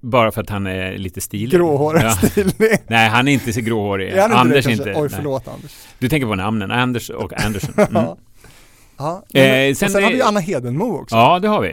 Bara 0.00 0.32
för 0.32 0.40
att 0.42 0.50
han 0.50 0.66
är 0.66 0.98
lite 0.98 1.20
stilig. 1.20 1.50
Gråhårig, 1.50 2.02
Ja. 2.02 2.10
stilig. 2.10 2.54
Nej, 2.86 3.08
han 3.08 3.28
är 3.28 3.32
inte 3.32 3.52
så 3.52 3.60
gråhårig. 3.60 4.08
Är 4.08 4.20
han 4.20 4.24
inte 4.30 4.36
Anders 4.38 4.64
det 4.64 4.70
är 4.70 4.72
inte. 4.72 4.90
Oj, 4.94 5.00
nej. 5.00 5.10
förlåt 5.16 5.48
Anders. 5.48 5.76
Du 5.98 6.08
tänker 6.08 6.26
på 6.26 6.34
namnen, 6.34 6.70
Anders 6.70 7.10
och 7.10 7.32
Anderson. 7.44 7.74
Mm. 7.76 7.94
Ja. 7.94 8.16
Ja. 8.98 9.22
Eh, 9.40 9.42
men- 9.42 9.70
och 9.70 9.76
sen 9.76 9.90
sen 9.90 10.02
har 10.02 10.10
är- 10.10 10.12
vi 10.14 10.18
ju 10.20 10.24
Anna 10.26 10.40
Hedenmo 10.40 10.84
också. 11.00 11.16
Ja, 11.16 11.38
det 11.38 11.48
har 11.48 11.60
vi. 11.60 11.72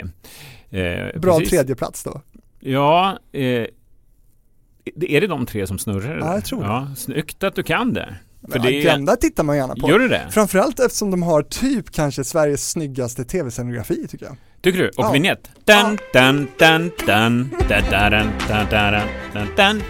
Eh, 0.79 1.19
Bra 1.19 1.33
precis. 1.37 1.49
tredje 1.49 1.75
plats 1.75 2.03
då. 2.03 2.21
Ja, 2.59 3.17
eh, 3.31 3.41
är 3.41 5.21
det 5.21 5.27
de 5.27 5.45
tre 5.45 5.67
som 5.67 5.79
snurrar? 5.79 6.17
Ja, 6.19 6.33
jag 6.33 6.45
tror 6.45 6.61
det. 6.61 6.67
Ja, 6.67 6.87
snyggt 6.97 7.43
att 7.43 7.55
du 7.55 7.63
kan 7.63 7.93
det. 7.93 8.15
För 8.41 8.59
Men 8.59 8.61
det 8.61 8.73
är, 8.73 8.79
Agenda 8.89 9.15
tittar 9.15 9.43
man 9.43 9.57
gärna 9.57 9.75
på. 9.75 9.89
gör 9.89 9.99
du 9.99 10.07
det? 10.07 10.27
Framförallt 10.31 10.79
eftersom 10.79 11.11
de 11.11 11.23
har 11.23 11.41
typ 11.41 11.91
kanske 11.91 12.23
Sveriges 12.23 12.69
snyggaste 12.69 13.25
tv-scenografi 13.25 14.07
tycker 14.07 14.25
jag. 14.25 14.35
Tycker 14.71 14.79
du? 14.83 14.87
Och 14.89 14.93
Ja. 15.05 15.11
vignett? 15.11 15.51
Dun, 15.65 15.97
dun, 16.13 16.47
dun, 16.59 16.91
dun, 17.05 17.49
dun, 17.49 17.49
dun, 17.69 17.89
dun, 17.99 18.67
dun, 18.69 19.01
dun, 19.33 19.47
dun. 19.55 19.83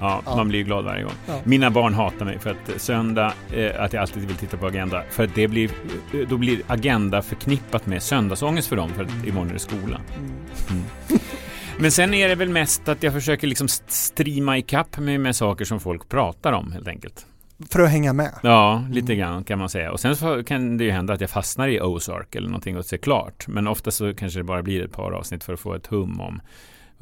Ja, 0.00 0.22
Ja. 0.26 0.36
man 0.36 0.48
blir 0.48 0.58
ju 0.58 0.64
glad 0.64 0.84
varje 0.84 1.02
gång. 1.02 1.12
Ja. 1.26 1.40
Mina 1.44 1.70
barn 1.70 1.94
hatar 1.94 2.24
mig 2.24 2.38
för 2.38 2.50
att 2.50 2.80
söndag, 2.80 3.32
eh, 3.52 3.82
att 3.82 3.92
jag 3.92 4.00
alltid 4.00 4.26
vill 4.26 4.36
titta 4.36 4.56
på 4.56 4.66
Agenda. 4.66 5.02
För 5.10 5.24
att 5.24 5.34
det 5.34 5.48
blir, 5.48 5.70
eh, 6.14 6.28
då 6.28 6.36
blir 6.36 6.58
Agenda 6.66 7.22
förknippat 7.22 7.86
med 7.86 8.02
söndagsångest 8.02 8.68
för 8.68 8.76
dem 8.76 8.90
för 8.96 9.02
att 9.04 9.26
imorgon 9.26 9.48
är 9.48 9.52
det 9.52 9.58
skola. 9.58 10.00
Mm. 10.18 10.82
Men 11.78 11.90
sen 11.92 12.14
är 12.14 12.28
det 12.28 12.34
väl 12.34 12.48
mest 12.48 12.88
att 12.88 13.02
jag 13.02 13.12
försöker 13.12 13.46
liksom 13.46 13.64
st- 13.64 13.84
streama 13.92 14.58
ikapp 14.58 14.98
mig 14.98 15.18
med 15.18 15.36
saker 15.36 15.64
som 15.64 15.80
folk 15.80 16.08
pratar 16.08 16.52
om 16.52 16.72
helt 16.72 16.88
enkelt. 16.88 17.26
För 17.70 17.80
att 17.80 17.90
hänga 17.90 18.12
med. 18.12 18.32
Ja, 18.42 18.84
lite 18.90 19.12
Mm. 19.12 19.18
grann 19.18 19.44
kan 19.44 19.58
man 19.58 19.68
säga. 19.68 19.92
Och 19.92 20.00
sen 20.00 20.16
så 20.16 20.44
kan 20.44 20.76
det 20.76 20.84
ju 20.84 20.90
hända 20.90 21.12
att 21.12 21.20
jag 21.20 21.30
fastnar 21.30 21.68
i 21.68 21.80
Ozark 21.80 22.34
eller 22.34 22.48
någonting 22.48 22.76
och 22.76 22.84
ser 22.84 22.96
klart. 22.96 23.48
Men 23.48 23.66
ofta 23.66 23.90
så 23.90 24.14
kanske 24.14 24.40
det 24.40 24.44
bara 24.44 24.62
blir 24.62 24.84
ett 24.84 24.92
par 24.92 25.12
avsnitt 25.12 25.44
för 25.44 25.52
att 25.52 25.60
få 25.60 25.74
ett 25.74 25.86
hum 25.86 26.20
om 26.20 26.40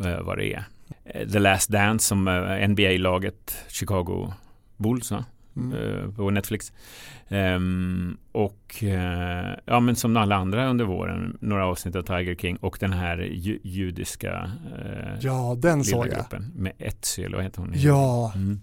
eh, 0.04 0.20
vad 0.20 0.38
det 0.38 0.54
är. 0.54 0.64
Eh, 1.04 1.28
The 1.28 1.38
Last 1.38 1.68
Dance 1.70 2.06
som 2.06 2.28
eh, 2.28 2.68
NBA-laget 2.68 3.56
Chicago 3.68 4.32
Bulls 4.76 5.11
va? 5.11 5.25
mm. 5.56 6.14
på 6.14 6.30
Netflix. 6.30 6.73
Um, 7.28 8.16
och 8.32 8.82
uh, 8.82 8.90
ja, 9.64 9.80
men 9.80 9.96
som 9.96 10.16
alla 10.16 10.37
andra 10.37 10.68
under 10.68 10.84
våren, 10.84 11.38
några 11.40 11.66
avsnitt 11.66 11.96
av 11.96 12.02
Tiger 12.02 12.34
King 12.34 12.56
och 12.56 12.76
den 12.80 12.92
här 12.92 13.18
ju 13.18 13.58
judiska 13.62 14.50
uh, 14.78 15.18
Ja, 15.20 15.56
den 15.58 15.84
såg 15.84 16.06
jag. 16.06 16.42
Med 16.54 16.73
Etzel, 16.78 17.34
vad 17.34 17.44
heter 17.44 17.61
hon? 17.61 17.73
Ja. 17.76 18.32
Mm. 18.34 18.61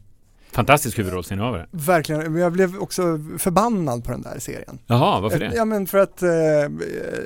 Fantastisk 0.51 0.99
huvudrollsinnehavare. 0.99 1.67
Verkligen, 1.71 2.33
men 2.33 2.41
jag 2.41 2.53
blev 2.53 2.77
också 2.77 3.19
förbannad 3.37 4.03
på 4.03 4.11
den 4.11 4.21
där 4.21 4.39
serien. 4.39 4.79
Jaha, 4.87 5.19
varför 5.19 5.39
det? 5.39 5.51
Ja 5.55 5.65
men 5.65 5.87
för 5.87 5.97
att, 5.97 6.23
eh, 6.23 6.29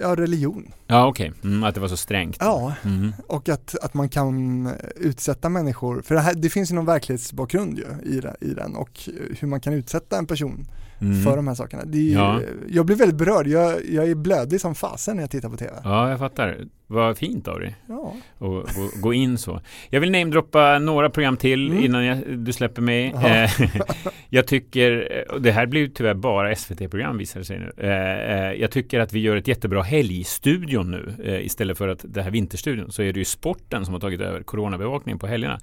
ja 0.01 0.15
religion. 0.15 0.71
Ja 0.87 1.07
okej, 1.07 1.29
okay. 1.29 1.51
mm, 1.51 1.63
att 1.63 1.75
det 1.75 1.81
var 1.81 1.87
så 1.87 1.97
strängt. 1.97 2.37
Ja, 2.39 2.73
mm. 2.83 3.13
och 3.27 3.49
att, 3.49 3.75
att 3.81 3.93
man 3.93 4.09
kan 4.09 4.69
utsätta 4.95 5.49
människor, 5.49 6.01
för 6.01 6.15
det, 6.15 6.21
här, 6.21 6.33
det 6.33 6.49
finns 6.49 6.71
ju 6.71 6.75
någon 6.75 6.85
verklighetsbakgrund 6.85 7.77
ju 7.77 8.11
i, 8.11 8.21
i 8.41 8.53
den 8.53 8.75
och 8.75 9.09
hur 9.39 9.47
man 9.47 9.59
kan 9.59 9.73
utsätta 9.73 10.17
en 10.17 10.25
person 10.27 10.67
mm. 11.01 11.23
för 11.23 11.35
de 11.35 11.47
här 11.47 11.55
sakerna. 11.55 11.83
Är, 11.83 12.13
ja. 12.13 12.41
Jag 12.67 12.85
blir 12.85 12.95
väldigt 12.95 13.17
berörd, 13.17 13.47
jag, 13.47 13.85
jag 13.89 14.09
är 14.09 14.15
blödig 14.15 14.61
som 14.61 14.75
fasen 14.75 15.15
när 15.15 15.23
jag 15.23 15.31
tittar 15.31 15.49
på 15.49 15.57
TV. 15.57 15.71
Ja, 15.83 16.09
jag 16.09 16.19
fattar. 16.19 16.57
Vad 16.87 17.17
fint 17.17 17.47
av 17.47 17.59
dig. 17.59 17.75
Ja. 17.87 18.13
Och, 18.37 18.57
och, 18.57 19.01
gå 19.01 19.13
in 19.13 19.37
så. 19.37 19.61
Jag 19.89 20.01
vill 20.01 20.11
namedroppa 20.11 20.79
några 20.79 21.09
program 21.09 21.37
till 21.37 21.71
mm. 21.71 21.83
innan 21.83 22.05
jag, 22.05 22.37
du 22.39 22.53
släpper 22.53 22.81
mig. 22.81 23.13
Eh, 23.25 23.51
jag 24.29 24.47
tycker, 24.47 25.25
och 25.31 25.41
det 25.41 25.51
här 25.51 25.65
blir 25.65 25.87
tyvärr 25.87 26.13
bara 26.13 26.55
SVT-program 26.55 27.17
visar 27.17 27.39
det 27.39 27.45
sig 27.45 27.59
nu. 27.59 27.71
Eh, 27.77 28.49
eh, 28.49 28.53
jag 28.53 28.71
tycker 28.71 28.99
att 28.99 29.13
vi 29.13 29.19
gör 29.19 29.35
ett 29.35 29.47
jättebra 29.47 29.81
helgstudion 29.81 30.91
nu 30.91 31.15
istället 31.43 31.77
för 31.77 31.87
att 31.87 32.05
det 32.07 32.21
här 32.21 32.31
vinterstudion 32.31 32.91
så 32.91 33.01
är 33.01 33.13
det 33.13 33.19
ju 33.19 33.25
sporten 33.25 33.85
som 33.85 33.93
har 33.93 34.01
tagit 34.01 34.21
över 34.21 34.43
coronabevakningen 34.43 35.19
på 35.19 35.27
helgerna. 35.27 35.59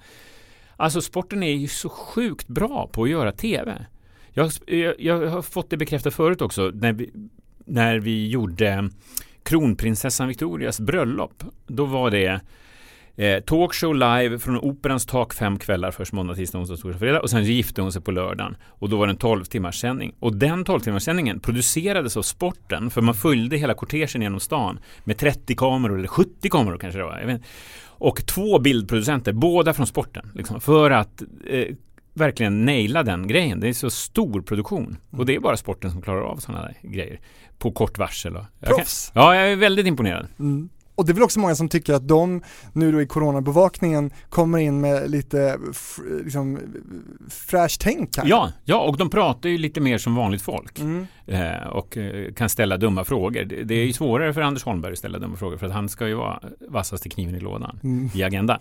Alltså 0.75 1.01
sporten 1.01 1.43
är 1.43 1.53
ju 1.53 1.67
så 1.67 1.89
sjukt 1.89 2.47
bra 2.47 2.89
på 2.93 3.03
att 3.03 3.09
göra 3.09 3.31
tv. 3.31 3.85
Jag, 4.33 4.51
jag, 4.65 4.79
eh, 4.79 4.93
jag 4.97 5.27
har 5.27 5.41
fått 5.41 5.69
det 5.69 5.77
bekräftat 5.77 6.13
förut 6.13 6.41
också 6.41 6.71
när 6.73 6.93
vi, 6.93 7.11
när 7.65 7.99
vi 7.99 8.27
gjorde 8.27 8.89
kronprinsessan 9.43 10.27
Victorias 10.27 10.79
bröllop. 10.79 11.43
Då 11.67 11.85
var 11.85 12.11
det 12.11 12.41
eh, 13.15 13.43
talkshow 13.43 13.95
live 13.95 14.39
från 14.39 14.57
Operans 14.57 15.05
tak 15.05 15.33
fem 15.33 15.59
kvällar 15.59 15.91
först 15.91 16.13
måndag, 16.13 16.35
tisdag, 16.35 16.59
onsdag, 16.59 16.77
torsdag, 16.77 16.99
fredag 16.99 17.19
och 17.19 17.29
sen 17.29 17.43
gifte 17.43 17.81
hon 17.81 17.91
sig 17.91 18.01
på 18.01 18.11
lördagen 18.11 18.55
och 18.67 18.89
då 18.89 18.97
var 18.97 19.07
det 19.07 19.13
en 19.13 19.17
12 19.17 19.43
timmars 19.43 19.79
sändning 19.79 20.15
och 20.19 20.35
den 20.35 20.65
12 20.65 20.79
timmars 20.79 21.03
sändningen 21.03 21.39
producerades 21.39 22.17
av 22.17 22.21
sporten 22.21 22.89
för 22.89 23.01
man 23.01 23.15
följde 23.15 23.57
hela 23.57 23.73
kortegen 23.73 24.21
genom 24.21 24.39
stan 24.39 24.79
med 25.03 25.17
30 25.17 25.55
kameror 25.55 25.97
eller 25.97 26.07
70 26.07 26.49
kameror 26.49 26.77
kanske 26.77 26.99
det 26.99 27.05
var. 27.05 27.19
Jag 27.19 27.27
vet. 27.27 27.41
Och 27.85 28.25
två 28.25 28.59
bildproducenter, 28.59 29.33
båda 29.33 29.73
från 29.73 29.87
sporten, 29.87 30.31
liksom, 30.35 30.61
för 30.61 30.91
att 30.91 31.21
eh, 31.47 31.75
verkligen 32.13 32.65
naila 32.65 33.03
den 33.03 33.27
grejen. 33.27 33.59
Det 33.59 33.69
är 33.69 33.73
så 33.73 33.89
stor 33.89 34.41
produktion 34.41 34.85
mm. 34.85 35.19
och 35.19 35.25
det 35.25 35.35
är 35.35 35.39
bara 35.39 35.57
sporten 35.57 35.91
som 35.91 36.01
klarar 36.01 36.21
av 36.21 36.37
sådana 36.37 36.61
där 36.61 36.77
grejer 36.81 37.19
på 37.57 37.71
kort 37.71 37.97
varsel. 37.97 38.37
Proffs! 38.59 39.11
Kan, 39.13 39.23
ja, 39.23 39.35
jag 39.35 39.51
är 39.51 39.55
väldigt 39.55 39.87
imponerad. 39.87 40.27
Mm. 40.39 40.69
Och 40.95 41.05
det 41.05 41.11
är 41.11 41.13
väl 41.13 41.23
också 41.23 41.39
många 41.39 41.55
som 41.55 41.69
tycker 41.69 41.93
att 41.93 42.07
de 42.07 42.43
nu 42.73 42.91
då 42.91 43.01
i 43.01 43.07
coronabevakningen 43.07 44.11
kommer 44.29 44.57
in 44.57 44.81
med 44.81 45.11
lite 45.11 45.59
liksom, 46.23 46.59
fräscht 47.29 47.81
tänk 47.81 48.17
här. 48.17 48.25
Ja, 48.27 48.51
ja, 48.65 48.79
och 48.79 48.97
de 48.97 49.09
pratar 49.09 49.49
ju 49.49 49.57
lite 49.57 49.81
mer 49.81 49.97
som 49.97 50.15
vanligt 50.15 50.41
folk 50.41 50.79
mm. 50.79 51.07
eh, 51.25 51.67
och 51.67 51.97
eh, 51.97 52.33
kan 52.33 52.49
ställa 52.49 52.77
dumma 52.77 53.03
frågor. 53.03 53.43
Det, 53.43 53.63
det, 53.63 53.75
är 53.75 53.85
ju 53.85 53.93
svårare 53.93 54.33
för 54.33 54.41
Anders 54.41 54.63
Holmberg 54.63 54.91
att 54.91 54.97
ställa 54.97 55.19
dumma 55.19 55.35
frågor 55.35 55.57
för 55.57 55.65
att 55.65 55.73
han 55.73 55.89
ska 55.89 56.07
ju 56.07 56.13
vara 56.13 56.39
vassaste 56.69 57.09
kniven 57.09 57.35
i 57.35 57.39
lådan 57.39 57.79
mm. 57.83 58.09
i 58.13 58.23
agendan. 58.23 58.59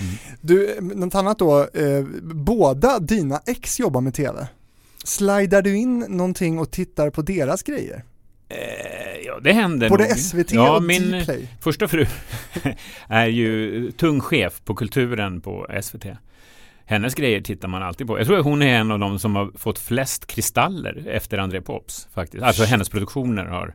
Mm. 0.00 0.14
Du, 0.40 0.78
något 0.80 1.14
annat 1.14 1.38
då, 1.38 1.60
eh, 1.60 2.04
båda 2.22 2.98
dina 2.98 3.40
ex 3.46 3.80
jobbar 3.80 4.00
med 4.00 4.14
tv. 4.14 4.48
Slidar 5.04 5.62
du 5.62 5.76
in 5.76 5.98
någonting 6.08 6.58
och 6.58 6.70
tittar 6.70 7.10
på 7.10 7.22
deras 7.22 7.62
grejer? 7.62 8.04
Eh, 8.48 8.56
ja, 9.26 9.40
det 9.40 9.52
händer 9.52 9.88
Både 9.88 10.08
nog. 10.08 10.18
SVT 10.18 10.52
ja, 10.52 10.76
och 10.76 10.82
min 10.82 11.20
Dplay. 11.22 11.48
första 11.60 11.88
fru 11.88 12.06
är 13.08 13.26
ju 13.26 13.90
tung 13.92 14.20
chef 14.20 14.60
på 14.64 14.74
kulturen 14.74 15.40
på 15.40 15.66
SVT. 15.82 16.06
Hennes 16.86 17.14
grejer 17.14 17.40
tittar 17.40 17.68
man 17.68 17.82
alltid 17.82 18.06
på. 18.06 18.18
Jag 18.18 18.26
tror 18.26 18.38
att 18.38 18.44
hon 18.44 18.62
är 18.62 18.78
en 18.78 18.90
av 18.90 18.98
de 18.98 19.18
som 19.18 19.36
har 19.36 19.50
fått 19.58 19.78
flest 19.78 20.26
kristaller 20.26 21.08
efter 21.08 21.38
André 21.38 21.60
Pops 21.60 22.08
faktiskt. 22.14 22.42
Alltså 22.44 22.64
hennes 22.64 22.88
produktioner 22.88 23.44
har. 23.44 23.74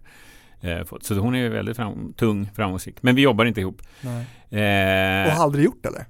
Så 1.01 1.15
hon 1.15 1.35
är 1.35 1.49
väldigt 1.49 1.75
fram 1.75 2.13
tung, 2.13 2.49
framgångsrik. 2.55 3.03
Men 3.03 3.15
vi 3.15 3.21
jobbar 3.21 3.45
inte 3.45 3.61
ihop. 3.61 3.81
Eh, 4.03 5.27
och 5.27 5.31
har 5.31 5.43
aldrig 5.43 5.65
gjort 5.65 5.85
eller? 5.85 6.05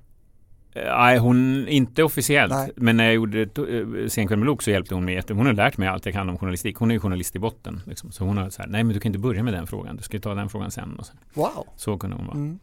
Nej, 0.76 1.18
hon, 1.18 1.68
inte 1.68 2.04
officiellt. 2.04 2.54
Nej. 2.54 2.72
Men 2.76 2.98
när 2.98 3.04
jag 3.04 3.14
gjorde 3.14 3.42
eh, 3.42 4.08
Senkväll 4.08 4.40
med 4.40 4.46
Lok 4.46 4.62
så 4.62 4.72
hjälpte 4.72 4.96
hon 4.96 5.06
mig 5.06 5.16
jätte. 5.16 5.34
Hon 5.34 5.46
har 5.46 5.54
lärt 5.54 5.78
mig 5.78 5.88
allt 5.88 6.06
jag 6.06 6.14
kan 6.14 6.30
om 6.30 6.38
journalistik. 6.38 6.76
Hon 6.76 6.92
är 6.92 6.96
ju 6.96 7.00
journalist 7.00 7.36
i 7.36 7.40
botten. 7.40 7.82
Liksom. 7.86 8.12
Så 8.12 8.24
hon 8.24 8.38
har 8.38 8.50
så 8.50 8.62
här, 8.62 8.70
nej 8.70 8.84
men 8.84 8.94
du 8.94 9.00
kan 9.00 9.10
inte 9.10 9.20
börja 9.20 9.44
med 9.44 9.54
den 9.54 9.68
frågan. 9.68 9.98
Du 9.98 10.04
ska 10.04 10.20
ta 10.20 10.36
den 10.36 10.50
frågan 10.50 10.72
sen. 10.72 10.96
Och 11.00 11.06
sen. 11.06 11.18
Wow. 11.34 11.68
Så 11.76 11.98
kunde 11.98 12.16
hon 12.16 12.26
vara. 12.26 12.38
Mm. 12.38 12.60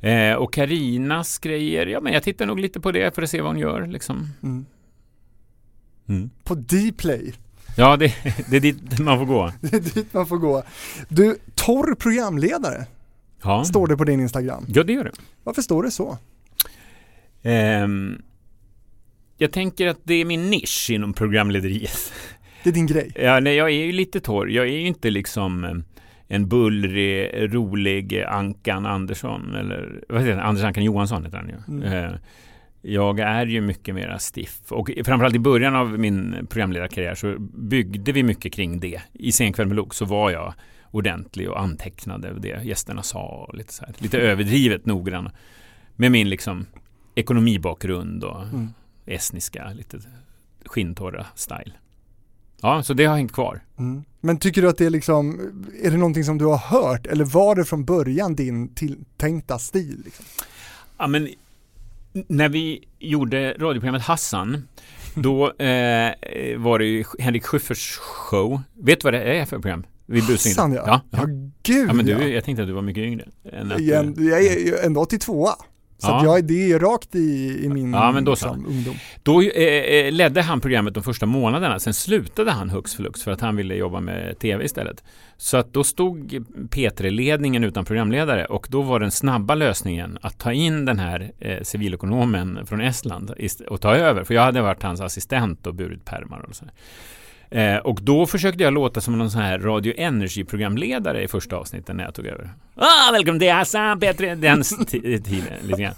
Eh, 0.00 0.36
och 0.36 0.52
Karinas 0.52 1.38
grejer, 1.38 1.86
ja 1.86 2.00
men 2.00 2.12
jag 2.12 2.22
tittar 2.22 2.46
nog 2.46 2.58
lite 2.58 2.80
på 2.80 2.92
det 2.92 3.14
för 3.14 3.22
att 3.22 3.30
se 3.30 3.40
vad 3.40 3.50
hon 3.50 3.58
gör 3.58 3.86
liksom. 3.86 4.28
Mm. 4.42 4.66
Mm. 6.08 6.30
På 6.44 6.54
Dplay? 6.54 7.34
Ja, 7.80 7.96
det, 7.96 8.14
det 8.50 8.56
är 8.56 8.60
dit 8.60 8.98
man 8.98 9.18
får 9.18 9.26
gå. 9.26 9.52
det 9.60 9.76
är 9.76 9.80
dit 9.80 10.14
man 10.14 10.26
får 10.26 10.38
gå. 10.38 10.62
Du, 11.08 11.36
torr 11.54 11.94
programledare. 11.94 12.86
Ja. 13.42 13.64
Står 13.64 13.86
det 13.86 13.96
på 13.96 14.04
din 14.04 14.20
Instagram? 14.20 14.64
Ja, 14.68 14.82
det 14.82 14.92
gör 14.92 15.04
det. 15.04 15.12
Varför 15.44 15.62
står 15.62 15.82
det 15.82 15.90
så? 15.90 16.18
Um, 17.42 18.22
jag 19.36 19.52
tänker 19.52 19.86
att 19.86 19.98
det 20.02 20.14
är 20.14 20.24
min 20.24 20.50
nisch 20.50 20.90
inom 20.90 21.12
programlederiet. 21.12 22.12
Det 22.64 22.70
är 22.70 22.74
din 22.74 22.86
grej? 22.86 23.12
Ja, 23.14 23.40
nej, 23.40 23.56
jag 23.56 23.70
är 23.70 23.84
ju 23.86 23.92
lite 23.92 24.20
torr. 24.20 24.48
Jag 24.48 24.66
är 24.66 24.72
ju 24.72 24.86
inte 24.86 25.10
liksom 25.10 25.64
eh, 25.64 25.74
en 26.28 26.48
bullrig, 26.48 27.30
rolig 27.54 28.22
Ankan 28.22 28.86
Andersson 28.86 29.54
eller 29.54 30.04
vad 30.08 30.20
heter 30.20 30.36
det? 30.36 30.42
Anders 30.42 30.64
Ankan 30.64 30.84
Johansson 30.84 31.24
heter 31.24 31.38
han 31.38 31.48
ju. 31.48 31.82
Mm. 31.82 32.12
Jag 32.82 33.20
är 33.20 33.46
ju 33.46 33.60
mycket 33.60 33.94
mera 33.94 34.18
stiff 34.18 34.72
och 34.72 34.90
framförallt 35.04 35.34
i 35.34 35.38
början 35.38 35.76
av 35.76 35.98
min 35.98 36.46
programledarkarriär 36.50 37.14
så 37.14 37.36
byggde 37.38 38.12
vi 38.12 38.22
mycket 38.22 38.52
kring 38.52 38.80
det. 38.80 39.02
I 39.12 39.32
Senkväll 39.32 39.66
med 39.66 39.76
Lok 39.76 39.94
så 39.94 40.04
var 40.04 40.30
jag 40.30 40.54
ordentlig 40.90 41.50
och 41.50 41.60
antecknade 41.60 42.40
det 42.40 42.64
gästerna 42.64 43.02
sa 43.02 43.46
och 43.48 43.54
lite 43.54 43.72
så 43.72 43.84
här, 43.84 43.94
lite 43.98 44.18
överdrivet 44.18 44.86
noggrann 44.86 45.30
med 45.96 46.12
min 46.12 46.28
liksom 46.28 46.66
ekonomibakgrund 47.14 48.24
och 48.24 48.42
mm. 48.42 48.68
estniska, 49.06 49.72
lite 49.72 49.98
skinntorra 50.64 51.26
style. 51.34 51.72
Ja, 52.62 52.82
så 52.82 52.94
det 52.94 53.04
har 53.04 53.16
hängt 53.16 53.32
kvar. 53.32 53.60
Mm. 53.78 54.04
Men 54.20 54.38
tycker 54.38 54.62
du 54.62 54.68
att 54.68 54.78
det 54.78 54.86
är 54.86 54.90
liksom, 54.90 55.40
är 55.82 55.90
det 55.90 55.96
någonting 55.96 56.24
som 56.24 56.38
du 56.38 56.44
har 56.44 56.58
hört 56.58 57.06
eller 57.06 57.24
var 57.24 57.56
det 57.56 57.64
från 57.64 57.84
början 57.84 58.34
din 58.34 58.74
tilltänkta 58.74 59.58
stil? 59.58 60.02
Liksom? 60.04 60.24
Ja, 60.98 61.06
men 61.06 61.28
när 62.12 62.48
vi 62.48 62.84
gjorde 62.98 63.52
radioprogrammet 63.52 64.02
Hassan, 64.02 64.68
då 65.14 65.44
eh, 65.44 66.12
var 66.58 66.78
det 66.78 66.84
ju 66.84 67.04
Henrik 67.18 67.44
Schyfferts 67.44 67.96
show. 67.98 68.60
Vet 68.74 69.00
du 69.00 69.04
vad 69.04 69.14
det 69.14 69.22
är 69.22 69.44
för 69.44 69.58
program? 69.58 69.86
Vi 70.06 70.20
Hassan 70.20 70.72
ja. 70.72 70.82
Ja, 70.86 71.00
ja. 71.10 71.24
gud 71.62 71.88
ja. 71.88 71.92
Men 71.92 72.06
du, 72.06 72.28
jag 72.28 72.44
tänkte 72.44 72.62
att 72.62 72.68
du 72.68 72.72
var 72.72 72.82
mycket 72.82 73.02
yngre. 73.02 73.28
Än 73.52 73.72
att, 73.72 73.80
jag, 73.80 74.14
jag 74.18 74.44
är 74.44 74.86
ändå 74.86 75.00
82 75.00 75.48
så 76.00 76.08
ja. 76.08 76.24
jag, 76.24 76.44
det 76.44 76.72
är 76.72 76.78
rakt 76.78 77.14
i, 77.14 77.60
i 77.64 77.68
min 77.68 77.92
ja, 77.92 78.12
men 78.12 78.24
då 78.24 78.32
liksom, 78.32 78.66
ungdom. 78.66 78.94
Då 79.22 79.42
eh, 79.42 79.48
eh, 79.64 80.12
ledde 80.12 80.42
han 80.42 80.60
programmet 80.60 80.94
de 80.94 81.02
första 81.02 81.26
månaderna. 81.26 81.78
Sen 81.78 81.94
slutade 81.94 82.50
han 82.50 82.70
hux 82.70 82.94
flux 82.94 83.22
för 83.22 83.30
att 83.30 83.40
han 83.40 83.56
ville 83.56 83.74
jobba 83.74 84.00
med 84.00 84.38
tv 84.38 84.64
istället. 84.64 85.04
Så 85.36 85.56
att 85.56 85.72
då 85.72 85.84
stod 85.84 86.32
P3-ledningen 86.70 87.64
utan 87.64 87.84
programledare 87.84 88.44
och 88.44 88.66
då 88.70 88.82
var 88.82 89.00
den 89.00 89.10
snabba 89.10 89.54
lösningen 89.54 90.18
att 90.20 90.38
ta 90.38 90.52
in 90.52 90.84
den 90.84 90.98
här 90.98 91.32
eh, 91.38 91.62
civilekonomen 91.62 92.66
från 92.66 92.80
Estland 92.80 93.34
och 93.68 93.80
ta 93.80 93.94
över. 93.94 94.24
För 94.24 94.34
jag 94.34 94.42
hade 94.42 94.62
varit 94.62 94.82
hans 94.82 95.00
assistent 95.00 95.66
och 95.66 95.74
burit 95.74 96.04
pärmar 96.04 96.40
och 96.48 96.56
så. 96.56 96.64
Eh, 97.50 97.76
och 97.76 97.98
då 98.02 98.26
försökte 98.26 98.62
jag 98.62 98.72
låta 98.72 99.00
som 99.00 99.18
någon 99.18 99.30
sån 99.30 99.40
här 99.40 99.58
Radio 99.58 99.94
Energy-programledare 99.96 101.22
i 101.22 101.28
första 101.28 101.56
avsnittet 101.56 101.96
när 101.96 102.04
jag 102.04 102.14
tog 102.14 102.26
över. 102.26 102.50
Ah, 102.74 103.12
välkommen 103.12 103.40
till 103.40 103.52
Hassan 103.52 104.00
Petri, 104.00 104.34
den 104.34 104.62
tiden 104.62 105.42
lite 105.62 105.82
grann. 105.82 105.94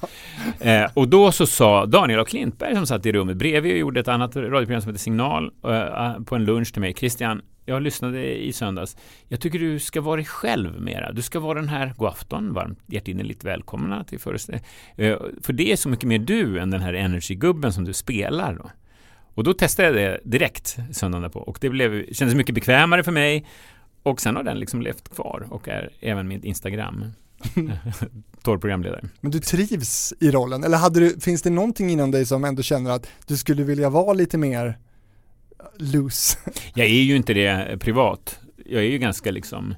Eh, 0.60 0.90
och 0.94 1.08
då 1.08 1.32
så 1.32 1.46
sa 1.46 1.86
Daniel 1.86 2.20
och 2.20 2.28
Klintberg 2.28 2.74
som 2.74 2.86
satt 2.86 3.06
i 3.06 3.12
rummet 3.12 3.36
bredvid 3.36 3.72
och 3.72 3.78
gjorde 3.78 4.00
ett 4.00 4.08
annat 4.08 4.36
radioprogram 4.36 4.82
som 4.82 4.90
heter 4.90 5.00
Signal 5.00 5.52
eh, 5.64 5.70
ah, 5.70 6.14
på 6.26 6.34
en 6.34 6.44
lunch 6.44 6.72
till 6.72 6.80
mig. 6.80 6.94
Christian, 6.94 7.42
jag 7.64 7.82
lyssnade 7.82 8.42
i 8.44 8.52
söndags. 8.52 8.96
Jag 9.28 9.40
tycker 9.40 9.58
du 9.58 9.78
ska 9.78 10.00
vara 10.00 10.16
dig 10.16 10.24
själv 10.24 10.80
mera. 10.80 11.12
Du 11.12 11.22
ska 11.22 11.40
vara 11.40 11.54
den 11.54 11.68
här, 11.68 11.94
god 11.96 12.08
afton, 12.08 12.52
varmt 12.52 12.78
hjärtinnerligt 12.86 13.44
välkomna 13.44 14.04
till 14.04 14.18
föreställningen. 14.18 14.68
Eh, 14.96 15.18
för 15.42 15.52
det 15.52 15.72
är 15.72 15.76
så 15.76 15.88
mycket 15.88 16.08
mer 16.08 16.18
du 16.18 16.58
än 16.58 16.70
den 16.70 16.80
här 16.80 16.94
energigubben 16.94 17.72
som 17.72 17.84
du 17.84 17.92
spelar 17.92 18.54
då. 18.54 18.70
Och 19.34 19.44
då 19.44 19.54
testade 19.54 19.88
jag 19.88 19.96
det 19.96 20.20
direkt 20.24 20.78
söndagen 20.92 21.30
på 21.30 21.40
och 21.40 21.58
det 21.60 21.70
blev, 21.70 22.12
kändes 22.12 22.36
mycket 22.36 22.54
bekvämare 22.54 23.02
för 23.04 23.12
mig 23.12 23.46
och 24.02 24.20
sen 24.20 24.36
har 24.36 24.42
den 24.42 24.58
liksom 24.58 24.82
levt 24.82 25.08
kvar 25.08 25.46
och 25.50 25.68
är 25.68 25.90
även 26.00 26.28
min 26.28 26.44
Instagram 26.44 27.04
torr 28.42 28.58
programledare. 28.58 29.04
Men 29.20 29.30
du 29.30 29.40
trivs 29.40 30.14
i 30.20 30.30
rollen 30.30 30.64
eller 30.64 30.78
hade 30.78 31.00
du, 31.00 31.20
finns 31.20 31.42
det 31.42 31.50
någonting 31.50 31.90
inom 31.90 32.10
dig 32.10 32.26
som 32.26 32.44
ändå 32.44 32.62
känner 32.62 32.90
att 32.90 33.08
du 33.26 33.36
skulle 33.36 33.62
vilja 33.62 33.90
vara 33.90 34.12
lite 34.12 34.38
mer 34.38 34.78
loose. 35.76 36.38
Jag 36.74 36.86
är 36.86 37.02
ju 37.02 37.16
inte 37.16 37.34
det 37.34 37.78
privat. 37.80 38.38
Jag 38.66 38.82
är 38.82 38.88
ju 38.88 38.98
ganska 38.98 39.30
liksom 39.30 39.74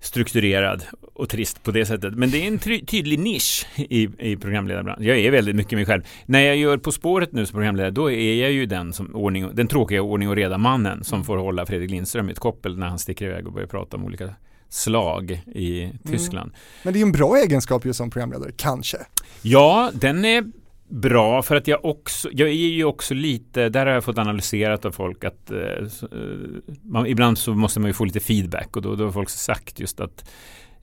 strukturerad 0.00 0.84
och 1.20 1.28
trist 1.28 1.62
på 1.62 1.70
det 1.70 1.86
sättet. 1.86 2.14
Men 2.14 2.30
det 2.30 2.42
är 2.42 2.48
en 2.48 2.58
tydlig 2.86 3.18
nisch 3.18 3.66
i, 3.76 4.08
i 4.18 4.36
programledarbranschen. 4.36 5.04
Jag 5.04 5.18
är 5.18 5.30
väldigt 5.30 5.56
mycket 5.56 5.72
mig 5.72 5.86
själv. 5.86 6.02
När 6.26 6.40
jag 6.40 6.56
gör 6.56 6.76
På 6.78 6.92
spåret 6.92 7.32
nu 7.32 7.46
som 7.46 7.52
programledare, 7.52 7.90
då 7.90 8.10
är 8.10 8.34
jag 8.34 8.52
ju 8.52 8.66
den, 8.66 8.92
som 8.92 9.14
ordning, 9.16 9.54
den 9.54 9.68
tråkiga 9.68 10.02
ordning 10.02 10.28
och 10.28 10.36
reda 10.36 10.58
mannen 10.58 11.04
som 11.04 11.24
får 11.24 11.36
hålla 11.36 11.66
Fredrik 11.66 11.90
Lindström 11.90 12.28
i 12.28 12.32
ett 12.32 12.38
koppel 12.38 12.78
när 12.78 12.86
han 12.86 12.98
sticker 12.98 13.26
iväg 13.26 13.46
och 13.46 13.52
börjar 13.52 13.68
prata 13.68 13.96
om 13.96 14.04
olika 14.04 14.34
slag 14.68 15.42
i 15.54 15.82
mm. 15.82 15.98
Tyskland. 15.98 16.46
Mm. 16.46 16.60
Men 16.82 16.92
det 16.92 16.96
är 16.96 17.00
ju 17.00 17.06
en 17.06 17.12
bra 17.12 17.36
egenskap 17.36 17.84
ju 17.84 17.92
som 17.92 18.10
programledare, 18.10 18.52
kanske? 18.56 18.98
Ja, 19.42 19.90
den 19.94 20.24
är 20.24 20.44
bra 20.90 21.42
för 21.42 21.56
att 21.56 21.66
jag 21.66 21.84
också, 21.84 22.28
jag 22.32 22.48
är 22.48 22.52
ju 22.52 22.84
också 22.84 23.14
lite, 23.14 23.68
där 23.68 23.86
har 23.86 23.92
jag 23.92 24.04
fått 24.04 24.18
analyserat 24.18 24.84
av 24.84 24.90
folk 24.90 25.24
att 25.24 25.50
eh, 25.50 25.58
man, 26.82 27.06
ibland 27.06 27.38
så 27.38 27.54
måste 27.54 27.80
man 27.80 27.88
ju 27.88 27.92
få 27.92 28.04
lite 28.04 28.20
feedback 28.20 28.76
och 28.76 28.82
då, 28.82 28.94
då 28.94 29.04
har 29.04 29.12
folk 29.12 29.30
sagt 29.30 29.80
just 29.80 30.00
att 30.00 30.30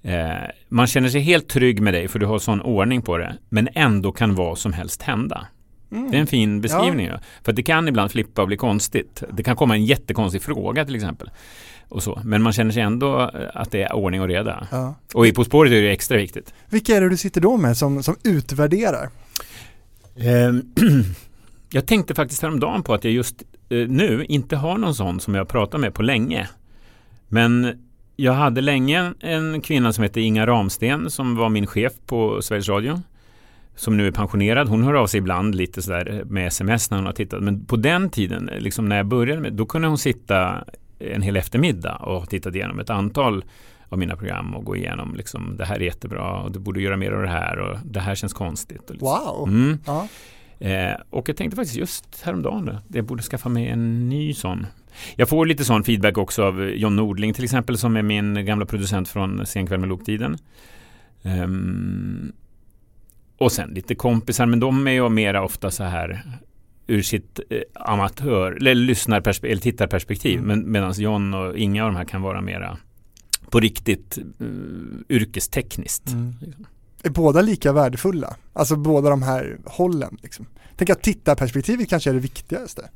eh, 0.02 0.36
man 0.70 0.88
känner 0.88 1.10
sig 1.10 1.22
helt 1.22 1.50
trygg 1.50 1.82
med 1.82 1.94
dig 1.94 2.08
för 2.08 2.20
du 2.20 2.26
har 2.26 2.40
sån 2.40 2.62
ordning 2.62 3.02
på 3.02 3.18
det 3.18 3.38
men 3.50 3.70
ändå 3.74 4.12
kan 4.12 4.36
vad 4.36 4.58
som 4.58 4.74
helst 4.74 5.02
hända. 5.02 5.48
Mm. 5.92 6.12
Det 6.12 6.18
är 6.18 6.22
en 6.22 6.28
fin 6.28 6.62
beskrivning. 6.62 7.08
Ja. 7.08 7.20
För 7.44 7.54
det 7.54 7.64
kan 7.64 7.88
ibland 7.88 8.12
flippa 8.12 8.42
och 8.42 8.48
bli 8.48 8.58
konstigt. 8.58 9.24
Det 9.34 9.44
kan 9.44 9.56
komma 9.56 9.76
en 9.76 9.86
jättekonstig 9.86 10.42
fråga 10.42 10.86
till 10.86 10.96
exempel. 10.96 11.30
Och 11.90 12.04
så. 12.04 12.22
Men 12.24 12.42
man 12.42 12.54
känner 12.54 12.72
sig 12.72 12.82
ändå 12.82 13.22
eh, 13.22 13.30
att 13.54 13.72
det 13.72 13.84
är 13.84 13.94
ordning 13.94 14.22
och 14.22 14.28
reda. 14.28 14.68
Ja. 14.72 14.96
Och 15.14 15.28
i 15.28 15.34
På 15.34 15.44
spåret 15.44 15.72
är 15.72 15.82
det 15.82 15.92
extra 15.92 16.18
viktigt. 16.18 16.54
Vilka 16.70 16.96
är 16.96 17.02
det 17.02 17.10
du 17.10 17.18
sitter 17.18 17.42
då 17.42 17.58
med 17.58 17.78
som, 17.78 18.04
som 18.04 18.16
utvärderar? 18.24 19.10
Ehm, 20.18 20.62
jag 21.70 21.86
tänkte 21.86 22.16
faktiskt 22.16 22.42
häromdagen 22.42 22.84
på 22.84 22.94
att 22.94 23.04
jag 23.04 23.14
just 23.14 23.44
eh, 23.70 23.88
nu 23.88 24.26
inte 24.30 24.56
har 24.56 24.78
någon 24.78 24.96
sån 24.96 25.20
som 25.20 25.36
jag 25.36 25.48
pratar 25.48 25.78
med 25.78 25.94
på 25.94 26.02
länge. 26.02 26.50
Men 27.28 27.80
jag 28.20 28.34
hade 28.34 28.62
länge 28.62 29.14
en 29.20 29.62
kvinna 29.62 29.94
som 29.94 30.04
hette 30.04 30.22
Inga 30.22 30.48
Ramsten 30.48 31.10
som 31.10 31.36
var 31.36 31.50
min 31.50 31.68
chef 31.68 31.94
på 32.06 32.42
Sveriges 32.42 32.70
Radio. 32.70 33.02
Som 33.76 33.98
nu 33.98 34.08
är 34.08 34.12
pensionerad. 34.12 34.68
Hon 34.68 34.84
hör 34.84 34.94
av 34.94 35.08
sig 35.08 35.18
ibland 35.18 35.56
lite 35.56 35.82
sådär 35.82 36.24
med 36.26 36.48
sms 36.48 36.92
när 36.92 36.98
hon 36.98 37.06
har 37.06 37.14
tittat. 37.14 37.44
Men 37.44 37.66
på 37.66 37.76
den 37.76 38.10
tiden, 38.10 38.50
liksom 38.58 38.90
när 38.90 38.98
jag 38.98 39.06
började 39.06 39.42
med, 39.42 39.54
då 39.54 39.66
kunde 39.66 39.88
hon 39.88 39.98
sitta 39.98 40.64
en 41.00 41.22
hel 41.22 41.38
eftermiddag 41.38 41.96
och 41.96 42.20
ha 42.20 42.26
tittat 42.26 42.56
igenom 42.56 42.80
ett 42.80 42.90
antal 42.90 43.46
av 43.90 43.98
mina 44.00 44.16
program 44.16 44.56
och 44.56 44.66
gå 44.66 44.76
igenom 44.76 45.16
liksom, 45.16 45.58
det 45.58 45.66
här 45.66 45.76
är 45.76 45.80
jättebra 45.80 46.42
och 46.42 46.52
du 46.52 46.60
borde 46.60 46.82
göra 46.82 46.98
mer 46.98 47.12
av 47.12 47.22
det 47.22 47.30
här 47.30 47.60
och 47.60 47.78
det 47.86 48.00
här 48.00 48.16
känns 48.16 48.34
konstigt. 48.34 48.90
Liksom. 48.90 49.08
Wow! 49.08 49.48
Mm. 49.48 49.80
Ja. 49.86 50.08
Eh, 50.60 50.96
och 51.10 51.30
jag 51.30 51.38
tänkte 51.38 51.56
faktiskt 51.56 51.78
just 51.78 52.22
häromdagen 52.24 52.70
att 52.70 52.96
jag 52.96 53.06
borde 53.06 53.24
skaffa 53.24 53.50
mig 53.50 53.68
en 53.68 54.10
ny 54.10 54.34
sån. 54.34 54.66
Jag 55.16 55.30
får 55.30 55.46
lite 55.46 55.66
sån 55.66 55.84
feedback 55.84 56.18
också 56.18 56.44
av 56.44 56.70
John 56.70 56.96
Nordling 56.96 57.34
till 57.34 57.44
exempel 57.44 57.78
som 57.78 57.98
är 57.98 58.02
min 58.02 58.46
gamla 58.46 58.66
producent 58.66 59.10
från 59.10 59.46
Sen 59.46 59.68
kväll 59.68 59.80
med 59.80 59.90
Loktiden. 59.90 60.38
Um, 61.24 62.32
och 63.38 63.52
sen 63.52 63.70
lite 63.70 63.96
kompisar, 63.96 64.46
men 64.46 64.60
de 64.60 64.88
är 64.88 64.92
ju 64.92 65.10
mera 65.10 65.44
ofta 65.44 65.72
så 65.72 65.84
här 65.84 66.24
ur 66.88 67.02
sitt 67.02 67.40
eh, 67.50 67.62
amatör 67.74 68.52
eller 68.52 68.76
lyssnarperspektiv 68.76 69.52
eller 69.52 69.62
tittarperspektiv. 69.62 70.40
Mm. 70.40 70.48
Men 70.48 70.72
medan 70.72 70.94
John 70.98 71.34
och 71.34 71.58
Inga 71.58 71.86
av 71.86 71.92
de 71.92 71.98
här 71.98 72.06
kan 72.06 72.22
vara 72.22 72.42
mera 72.42 72.78
på 73.50 73.60
riktigt 73.60 74.18
uh, 74.42 74.48
yrkestekniskt. 75.10 76.12
Mm. 76.12 76.34
Liksom. 76.42 76.66
Är 77.04 77.10
båda 77.10 77.42
lika 77.42 77.74
värdefulla? 77.74 78.36
Alltså 78.54 78.76
båda 78.76 79.10
de 79.10 79.22
här 79.22 79.58
hållen? 79.66 80.18
Liksom. 80.24 80.46
Tänk 80.76 80.90
att 80.90 81.02
tittarperspektivet 81.02 81.90
kanske 81.90 82.10
är 82.10 82.14
det 82.14 82.20
viktigaste. 82.20 82.90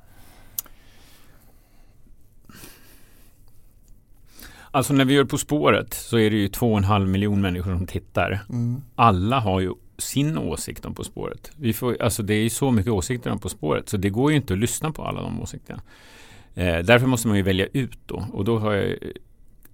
Alltså 4.71 4.93
när 4.93 5.05
vi 5.05 5.13
gör 5.13 5.25
På 5.25 5.37
spåret 5.37 5.93
så 5.93 6.17
är 6.17 6.29
det 6.29 6.35
ju 6.35 6.47
två 6.47 6.71
och 6.71 6.77
en 6.77 6.83
halv 6.83 7.07
miljon 7.07 7.41
människor 7.41 7.71
som 7.75 7.87
tittar. 7.87 8.39
Mm. 8.49 8.81
Alla 8.95 9.39
har 9.39 9.59
ju 9.59 9.73
sin 9.97 10.37
åsikt 10.37 10.85
om 10.85 10.95
På 10.95 11.03
spåret. 11.03 11.51
Vi 11.55 11.73
får, 11.73 12.01
alltså 12.01 12.23
det 12.23 12.33
är 12.33 12.43
ju 12.43 12.49
så 12.49 12.71
mycket 12.71 12.91
åsikter 12.91 13.31
om 13.31 13.39
På 13.39 13.49
spåret 13.49 13.89
så 13.89 13.97
det 13.97 14.09
går 14.09 14.31
ju 14.31 14.37
inte 14.37 14.53
att 14.53 14.59
lyssna 14.59 14.91
på 14.91 15.03
alla 15.03 15.21
de 15.21 15.41
åsikterna. 15.41 15.81
Eh, 16.55 16.79
därför 16.79 17.07
måste 17.07 17.27
man 17.27 17.37
ju 17.37 17.43
välja 17.43 17.65
ut 17.73 17.99
då 18.05 18.25
och 18.33 18.45
då 18.45 18.59
har 18.59 18.73
jag 18.73 18.95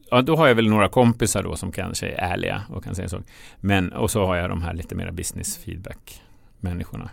ja, 0.10 0.22
då 0.22 0.36
har 0.36 0.48
jag 0.48 0.56
väl 0.56 0.70
några 0.70 0.89
kompisar 0.89 1.44
då 1.44 1.56
som 1.56 1.72
kanske 1.72 2.08
är 2.08 2.32
ärliga 2.32 2.63
och 2.70 2.84
kan 2.84 2.96
säga 2.96 3.10
så. 3.10 3.22
Men, 3.60 3.94
och 3.94 4.12
så 4.12 4.25
har 4.25 4.36
jag 4.36 4.50
de 4.50 4.62
här 4.62 4.74
lite 4.74 4.96
mera 4.96 5.12
business 5.12 5.58
feedback 5.58 6.22
människorna. 6.60 7.10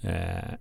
Eh, 0.00 0.54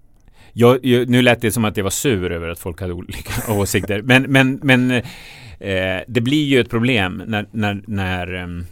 jag, 0.58 0.86
jag, 0.86 1.10
nu 1.10 1.22
lät 1.22 1.42
det 1.42 1.52
som 1.52 1.66
att 1.66 1.78
jag 1.78 1.84
var 1.84 1.92
sur 1.92 2.32
över 2.32 2.50
att 2.50 2.60
folk 2.60 2.82
hade 2.82 2.94
olika 2.94 3.34
åsikter. 3.54 4.02
Men, 4.02 4.24
men, 4.24 4.60
men 4.64 4.92
eh, 4.92 6.02
det 6.08 6.22
blir 6.22 6.46
ju 6.46 6.60
ett 6.60 6.70
problem 6.70 7.24
när, 7.28 7.46
när, 7.52 7.82
när 7.88 8.34
um, 8.34 8.66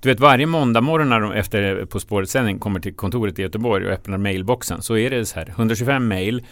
du 0.00 0.08
vet 0.08 0.20
varje 0.20 0.46
måndag 0.46 0.80
morgon 0.80 1.08
när 1.08 1.20
de 1.20 1.32
efter 1.32 1.84
På 1.84 2.00
spåret 2.00 2.30
sändning 2.30 2.58
kommer 2.58 2.80
till 2.80 2.94
kontoret 2.94 3.38
i 3.38 3.42
Göteborg 3.42 3.86
och 3.86 3.92
öppnar 3.92 4.18
mailboxen 4.18 4.82
så 4.82 4.96
är 4.96 5.10
det 5.10 5.26
så 5.26 5.38
här 5.38 5.48
125 5.48 6.08
mail 6.08 6.42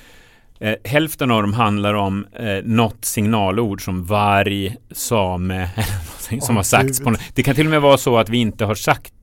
Eh, 0.62 0.74
hälften 0.84 1.30
av 1.30 1.42
dem 1.42 1.52
handlar 1.52 1.94
om 1.94 2.26
eh, 2.32 2.64
något 2.64 3.04
signalord 3.04 3.84
som 3.84 4.04
varg, 4.04 4.76
same 4.90 5.54
eller 5.76 6.40
som 6.40 6.56
har 6.56 6.62
sagts. 6.62 7.00
På, 7.00 7.14
det 7.34 7.42
kan 7.42 7.54
till 7.54 7.66
och 7.66 7.70
med 7.70 7.82
vara 7.82 7.96
så 7.96 8.18
att 8.18 8.28
vi 8.28 8.38
inte 8.38 8.64
har 8.64 8.74
sagt 8.74 9.14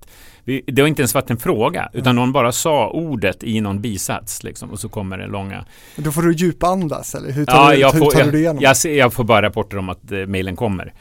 det 0.68 0.82
har 0.82 0.88
inte 0.88 1.02
ens 1.02 1.14
varit 1.14 1.30
en 1.30 1.38
fråga, 1.38 1.90
utan 1.94 2.16
någon 2.16 2.32
bara 2.32 2.52
sa 2.52 2.90
ordet 2.90 3.44
i 3.44 3.62
någon 3.62 3.82
bisats 3.82 4.44
liksom, 4.44 4.70
och 4.70 4.80
så 4.80 4.90
kommer 4.90 5.18
det 5.18 5.28
långa. 5.28 5.66
Då 5.96 6.12
får 6.12 6.22
du 6.22 6.34
djupandas 6.34 7.16
eller 7.16 7.32
hur 7.32 7.46
tar, 7.46 7.56
ja, 7.56 7.72
du, 7.72 7.82
jag 7.82 7.92
hur 7.92 8.00
får, 8.00 8.12
tar 8.12 8.24
du 8.24 8.32
det 8.32 8.38
igenom? 8.40 8.62
Jag, 8.62 8.76
jag, 8.84 8.96
jag, 8.96 9.14
får 9.14 9.24
bara 9.24 9.42
rapporter 9.42 9.78
om 9.78 9.90
att 9.90 10.12
eh, 10.12 10.18
mejlen 10.18 10.56
kommer. 10.56 10.94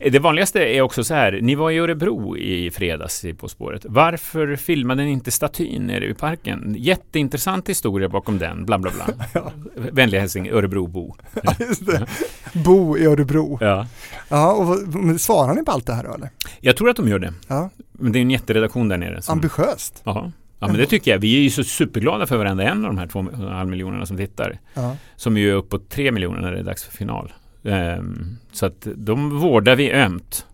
Eh, 0.00 0.12
det 0.12 0.18
vanligaste 0.18 0.60
är 0.60 0.82
också 0.82 1.04
så 1.04 1.14
här, 1.14 1.38
ni 1.42 1.54
var 1.54 1.70
i 1.70 1.78
Örebro 1.78 2.36
i 2.36 2.70
fredags 2.70 3.24
i 3.24 3.34
På 3.34 3.48
spåret. 3.48 3.86
Varför 3.88 4.56
filmade 4.56 5.04
ni 5.04 5.10
inte 5.10 5.30
statyn 5.30 5.86
nere 5.86 6.06
i 6.06 6.14
parken? 6.14 6.74
Jätteintressant 6.78 7.68
historia 7.68 8.08
bakom 8.08 8.38
den, 8.38 8.66
bla 8.66 8.78
bla 8.78 8.90
bla. 8.90 9.26
ja. 9.32 9.52
Vänliga 9.74 10.20
hälsning, 10.20 10.50
Örebrobo. 10.50 11.14
Ja, 11.42 11.54
just 11.60 11.86
det. 11.86 12.06
Bo 12.52 12.98
i 12.98 13.06
Örebro. 13.06 13.58
Ja. 13.60 13.86
Ja, 14.28 14.52
och 14.52 15.20
svarar 15.20 15.54
ni 15.54 15.64
på 15.64 15.72
allt 15.72 15.86
det 15.86 15.94
här 15.94 16.04
då 16.04 16.14
eller? 16.14 16.30
Jag 16.60 16.76
tror 16.76 16.90
att 16.90 16.96
de 16.96 17.08
gör 17.08 17.18
det. 17.18 17.32
Ja. 17.48 17.70
Men 17.92 18.12
det 18.12 18.18
är 18.18 18.20
en 18.20 18.30
jätteredaktion 18.30 18.87
där 18.88 18.98
nere. 18.98 19.22
Som... 19.22 19.32
Ambitiöst. 19.32 20.02
Ja. 20.04 20.32
Ja 20.60 20.66
men 20.66 20.76
det 20.76 20.86
tycker 20.86 21.10
jag. 21.10 21.18
Vi 21.18 21.36
är 21.36 21.40
ju 21.40 21.50
så 21.50 21.64
superglada 21.64 22.26
för 22.26 22.36
varenda 22.36 22.64
en 22.64 22.84
av 22.84 22.94
de 22.94 22.98
här 22.98 23.06
två 23.06 23.26
halv 23.48 23.70
miljonerna 23.70 24.06
som 24.06 24.16
tittar. 24.16 24.58
Ja. 24.74 24.96
Som 25.16 25.36
är 25.36 25.40
ju 25.40 25.52
uppåt 25.52 25.88
tre 25.88 26.12
miljoner 26.12 26.40
när 26.40 26.52
det 26.52 26.58
är 26.58 26.64
dags 26.64 26.84
för 26.84 26.92
final. 26.92 27.32
Um, 27.62 28.38
så 28.52 28.66
att 28.66 28.86
de 28.96 29.38
vårdar 29.38 29.76
vi 29.76 29.92
ömt. 29.92 30.46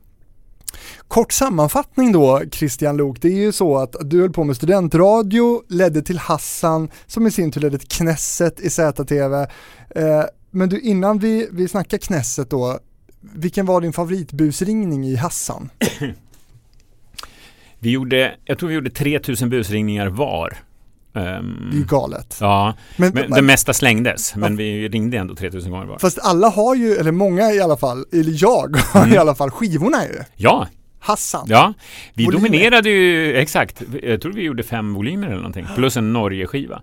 Kort 1.09 1.33
sammanfattning 1.33 2.12
då 2.12 2.42
Christian 2.53 2.97
Lok, 2.97 3.20
det 3.20 3.29
är 3.29 3.37
ju 3.37 3.53
så 3.53 3.79
att 3.79 3.97
du 4.01 4.20
höll 4.20 4.33
på 4.33 4.44
med 4.44 4.57
studentradio, 4.57 5.62
ledde 5.68 6.03
till 6.03 6.18
Hassan 6.18 6.88
som 7.07 7.27
i 7.27 7.31
sin 7.31 7.53
tur 7.53 7.61
ledde 7.61 7.79
till 7.79 7.88
Knesset 7.88 8.61
i 8.61 8.70
ZTV. 8.70 9.35
Eh, 9.90 10.25
men 10.51 10.68
du 10.68 10.81
innan 10.81 11.18
vi, 11.18 11.49
vi 11.53 11.68
snackar 11.68 11.99
Knesset 11.99 12.51
då, 12.51 12.79
vilken 13.20 13.66
var 13.66 13.81
din 13.81 13.92
favoritbusringning 13.92 15.07
i 15.07 15.16
Hassan? 15.16 15.70
Vi 17.85 17.90
gjorde, 17.90 18.35
jag 18.44 18.59
tror 18.59 18.68
vi 18.68 18.75
gjorde 18.75 18.90
3000 18.90 19.51
busringningar 19.51 20.07
var. 20.07 20.57
Um, 21.12 21.68
det 21.70 21.77
är 21.77 21.79
ju 21.79 21.85
galet. 21.85 22.38
Ja, 22.40 22.75
men, 22.97 23.12
men 23.14 23.31
det 23.31 23.42
mesta 23.42 23.73
slängdes, 23.73 24.37
men 24.37 24.53
ja. 24.53 24.59
vi 24.59 24.88
ringde 24.88 25.18
ändå 25.18 25.35
3000 25.35 25.70
gånger 25.70 25.87
var. 25.87 25.99
Fast 25.99 26.18
alla 26.18 26.49
har 26.49 26.75
ju, 26.75 26.94
eller 26.94 27.12
många 27.12 27.53
i 27.53 27.61
alla 27.61 27.77
fall, 27.77 28.05
eller 28.12 28.42
jag 28.42 28.77
har 28.92 29.03
mm. 29.03 29.14
i 29.14 29.16
alla 29.16 29.35
fall 29.35 29.51
skivorna 29.51 30.05
ju. 30.05 30.18
Ja, 30.37 30.68
Hassan. 31.05 31.47
Ja, 31.49 31.75
vi 32.14 32.25
volymer. 32.25 32.49
dominerade 32.49 32.90
ju, 32.90 33.37
exakt, 33.37 33.83
jag 34.03 34.21
tror 34.21 34.33
vi 34.33 34.43
gjorde 34.43 34.62
fem 34.62 34.95
volymer 34.95 35.27
eller 35.27 35.37
någonting, 35.37 35.67
plus 35.75 35.97
en 35.97 36.12
Norge-skiva. 36.12 36.83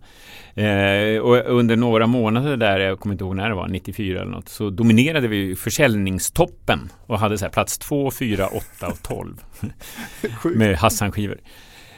Eh, 0.56 1.20
och 1.22 1.58
under 1.58 1.76
några 1.76 2.08
månader 2.08 2.58
där, 2.58 2.80
jag 2.80 3.00
kommer 3.00 3.14
inte 3.14 3.24
ihåg 3.24 3.36
när 3.36 3.50
det 3.50 3.56
var, 3.56 3.68
94 3.68 4.22
eller 4.22 4.32
något, 4.32 4.50
så 4.50 4.70
dominerade 4.70 5.28
vi 5.28 5.56
försäljningstoppen 5.56 6.92
och 7.08 7.20
hade 7.20 7.38
så 7.38 7.46
här 7.46 7.52
plats 7.52 7.78
2, 7.78 8.12
4, 8.12 8.48
8 8.48 8.88
och 8.88 9.04
12 9.04 9.36
med 10.56 10.76
Hassan-skivor. 10.76 11.38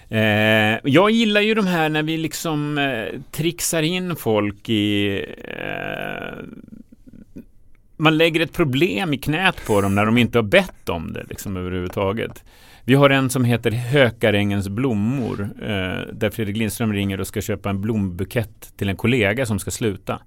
Eh, 0.10 0.80
jag 0.84 1.12
gillar 1.12 1.42
ju 1.42 1.54
de 1.54 1.68
här 1.68 1.90
när 1.90 2.04
vi 2.04 2.18
liksom 2.18 2.78
eh, 2.78 3.20
trixar 3.32 3.82
in 3.82 4.16
folk 4.16 4.70
i 4.70 5.18
eh, 5.44 6.44
man 8.04 8.18
lägger 8.18 8.40
ett 8.40 8.54
problem 8.54 9.14
i 9.14 9.18
knät 9.18 9.66
på 9.68 9.82
dem 9.82 9.96
när 9.96 10.06
de 10.06 10.18
inte 10.18 10.38
har 10.38 10.44
bett 10.44 10.90
om 10.90 11.14
det 11.14 11.26
liksom 11.30 11.58
överhuvudtaget. 11.58 12.44
Vi 12.86 12.94
har 12.94 13.10
en 13.10 13.30
som 13.30 13.46
heter 13.46 13.72
Hökarängens 13.72 14.70
blommor 14.70 15.50
eh, 15.62 16.14
där 16.14 16.30
Fredrik 16.30 16.58
Lindström 16.58 16.94
ringer 16.94 17.20
och 17.20 17.28
ska 17.28 17.42
köpa 17.42 17.70
en 17.70 17.82
blombukett 17.82 18.74
till 18.78 18.90
en 18.90 18.96
kollega 18.96 19.46
som 19.46 19.60
ska 19.60 19.72
sluta 19.72 20.20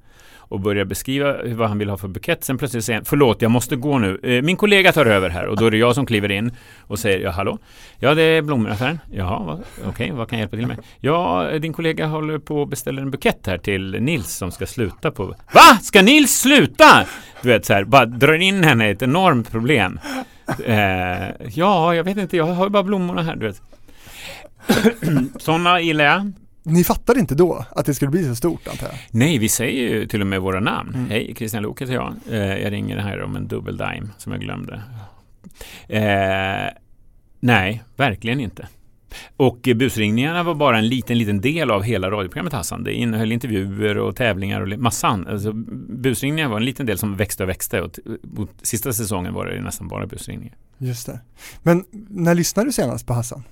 och 0.48 0.60
börjar 0.60 0.84
beskriva 0.84 1.36
vad 1.44 1.68
han 1.68 1.78
vill 1.78 1.90
ha 1.90 1.96
för 1.96 2.08
bukett. 2.08 2.44
Sen 2.44 2.58
plötsligt 2.58 2.84
säger 2.84 2.98
han, 2.98 3.04
förlåt 3.04 3.42
jag 3.42 3.50
måste 3.50 3.76
gå 3.76 3.98
nu. 3.98 4.20
Eh, 4.22 4.42
min 4.42 4.56
kollega 4.56 4.92
tar 4.92 5.06
över 5.06 5.28
här 5.28 5.46
och 5.46 5.56
då 5.56 5.66
är 5.66 5.70
det 5.70 5.76
jag 5.76 5.94
som 5.94 6.06
kliver 6.06 6.30
in 6.30 6.52
och 6.80 6.98
säger, 6.98 7.20
ja 7.20 7.30
hallå? 7.30 7.58
Ja 7.98 8.14
det 8.14 8.22
är 8.22 8.42
blommaffären. 8.42 9.00
Jaha, 9.12 9.58
okej, 9.78 9.88
okay, 9.88 10.12
vad 10.12 10.28
kan 10.28 10.38
jag 10.38 10.42
hjälpa 10.42 10.56
till 10.56 10.66
med? 10.66 10.78
Ja, 11.00 11.50
din 11.58 11.72
kollega 11.72 12.06
håller 12.06 12.38
på 12.38 12.62
att 12.62 12.70
beställa 12.70 13.02
en 13.02 13.10
bukett 13.10 13.46
här 13.46 13.58
till 13.58 13.96
Nils 14.00 14.36
som 14.36 14.52
ska 14.52 14.66
sluta 14.66 15.10
på... 15.10 15.24
Va? 15.26 15.78
Ska 15.82 16.02
Nils 16.02 16.40
sluta? 16.40 17.04
Du 17.42 17.48
vet 17.48 17.64
så 17.64 17.72
här, 17.72 17.84
bara 17.84 18.06
drar 18.06 18.34
in 18.34 18.64
henne 18.64 18.88
i 18.88 18.90
ett 18.90 19.02
enormt 19.02 19.50
problem. 19.50 20.00
Eh, 20.64 21.46
ja, 21.54 21.94
jag 21.94 22.04
vet 22.04 22.16
inte, 22.16 22.36
jag 22.36 22.44
har 22.44 22.68
bara 22.68 22.82
blommorna 22.82 23.22
här, 23.22 23.36
du 23.36 23.46
vet. 23.46 23.62
Sådana 25.42 25.80
gillar 25.80 26.04
jag. 26.04 26.32
Ni 26.68 26.84
fattade 26.84 27.20
inte 27.20 27.34
då 27.34 27.64
att 27.70 27.86
det 27.86 27.94
skulle 27.94 28.10
bli 28.10 28.24
så 28.24 28.34
stort 28.34 28.68
antar 28.68 28.86
jag? 28.86 28.96
Nej, 29.10 29.38
vi 29.38 29.48
säger 29.48 29.82
ju 29.82 30.06
till 30.06 30.20
och 30.20 30.26
med 30.26 30.40
våra 30.40 30.60
namn. 30.60 30.94
Mm. 30.94 31.10
Hej, 31.10 31.34
Christian 31.36 31.62
Lok 31.62 31.82
heter 31.82 31.94
jag. 31.94 32.14
Eh, 32.30 32.38
jag 32.38 32.72
ringer 32.72 32.98
här 32.98 33.22
om 33.22 33.36
en 33.36 33.48
dubbel 33.48 33.76
dime 33.76 34.08
som 34.18 34.32
jag 34.32 34.40
glömde. 34.40 34.82
Eh, 35.88 36.72
nej, 37.40 37.82
verkligen 37.96 38.40
inte. 38.40 38.68
Och 39.36 39.68
busringningarna 39.76 40.42
var 40.42 40.54
bara 40.54 40.78
en 40.78 40.88
liten, 40.88 41.18
liten 41.18 41.40
del 41.40 41.70
av 41.70 41.82
hela 41.82 42.10
radioprogrammet 42.10 42.52
Hassan. 42.52 42.84
Det 42.84 42.92
innehöll 42.92 43.32
intervjuer 43.32 43.98
och 43.98 44.16
tävlingar 44.16 44.60
och 44.60 44.78
massan. 44.78 45.26
Alltså, 45.26 45.52
busringningar 45.88 46.48
var 46.48 46.56
en 46.56 46.64
liten 46.64 46.86
del 46.86 46.98
som 46.98 47.16
växte 47.16 47.42
och 47.42 47.48
växte 47.48 47.80
och 47.80 47.90
sista 48.62 48.92
säsongen 48.92 49.34
var 49.34 49.46
det 49.46 49.60
nästan 49.60 49.88
bara 49.88 50.06
busringningar. 50.06 50.56
Just 50.78 51.06
det. 51.06 51.20
Men 51.62 51.84
när 52.08 52.34
lyssnade 52.34 52.68
du 52.68 52.72
senast 52.72 53.06
på 53.06 53.14
Hassan? 53.14 53.42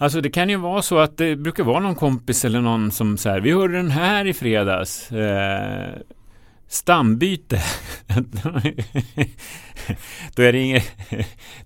Alltså 0.00 0.20
det 0.20 0.30
kan 0.30 0.48
ju 0.48 0.56
vara 0.56 0.82
så 0.82 0.98
att 0.98 1.16
det 1.16 1.36
brukar 1.36 1.64
vara 1.64 1.80
någon 1.80 1.94
kompis 1.94 2.44
eller 2.44 2.60
någon 2.60 2.90
som 2.90 3.16
säger 3.16 3.40
vi 3.40 3.52
hörde 3.52 3.76
den 3.76 3.90
här 3.90 4.26
i 4.26 4.32
fredags. 4.32 5.12
Eh, 5.12 5.94
stambyte. 6.68 7.62
Då 10.36 10.42
jag 10.42 10.54
ringer 10.54 10.82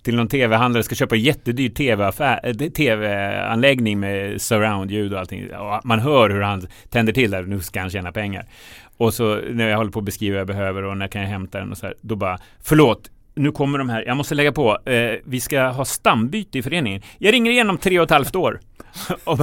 till 0.03 0.15
någon 0.15 0.27
tv-handlare 0.27 0.83
ska 0.83 0.95
köpa 0.95 1.15
jättedyr 1.15 1.81
eh, 1.81 2.69
tv-anläggning 2.69 4.01
TV 4.01 4.07
med 4.07 4.41
surround-ljud 4.41 5.13
och 5.13 5.19
allting. 5.19 5.55
Och 5.55 5.85
man 5.85 5.99
hör 5.99 6.29
hur 6.29 6.41
han 6.41 6.67
tänder 6.89 7.13
till 7.13 7.31
där, 7.31 7.43
nu 7.43 7.59
ska 7.59 7.79
han 7.79 7.89
tjäna 7.89 8.11
pengar. 8.11 8.45
Och 8.97 9.13
så 9.13 9.35
när 9.35 9.69
jag 9.69 9.77
håller 9.77 9.91
på 9.91 9.99
att 9.99 10.05
beskriva 10.05 10.33
vad 10.33 10.39
jag 10.39 10.47
behöver 10.47 10.83
och 10.83 10.97
när 10.97 11.07
kan 11.07 11.21
jag 11.21 11.29
hämta 11.29 11.59
den 11.59 11.71
och 11.71 11.77
så 11.77 11.85
här, 11.85 11.95
då 12.01 12.15
bara, 12.15 12.39
förlåt, 12.63 13.09
nu 13.35 13.51
kommer 13.51 13.77
de 13.77 13.89
här, 13.89 14.03
jag 14.07 14.17
måste 14.17 14.35
lägga 14.35 14.51
på, 14.51 14.89
eh, 14.89 15.19
vi 15.23 15.39
ska 15.39 15.67
ha 15.67 15.85
stambyte 15.85 16.57
i 16.57 16.63
föreningen. 16.63 17.01
Jag 17.17 17.33
ringer 17.33 17.51
igen 17.51 17.69
om 17.69 17.77
tre 17.77 17.99
och 17.99 18.03
ett 18.03 18.09
halvt 18.09 18.35
år. 18.35 18.59
och 19.23 19.37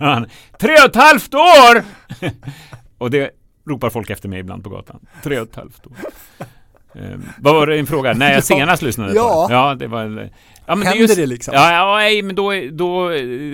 han, 0.00 0.26
tre 0.58 0.72
och 0.72 0.90
ett 0.90 0.96
halvt 0.96 1.34
år! 1.34 1.82
och 2.98 3.10
det 3.10 3.30
ropar 3.68 3.90
folk 3.90 4.10
efter 4.10 4.28
mig 4.28 4.40
ibland 4.40 4.64
på 4.64 4.70
gatan. 4.70 5.00
Tre 5.22 5.40
och 5.40 5.48
ett 5.48 5.56
halvt 5.56 5.86
år. 5.86 5.92
Eh, 6.96 7.18
vad 7.38 7.54
var 7.54 7.66
det 7.66 7.76
din 7.76 7.86
fråga? 7.86 8.12
När 8.12 8.32
jag 8.32 8.44
senast 8.54 8.82
lyssnade 8.82 9.14
ja. 9.14 9.46
på 9.48 9.54
Ja, 9.54 9.74
det 9.74 9.86
var... 9.86 10.30
Ja, 10.68 10.74
men 10.74 10.86
Händer 10.86 10.92
det, 10.92 11.02
just, 11.02 11.16
det 11.16 11.26
liksom? 11.26 11.54
Ja, 11.54 11.72
ja 11.72 11.96
nej, 11.96 12.22
men 12.22 12.36
då, 12.36 12.52
då 12.72 13.10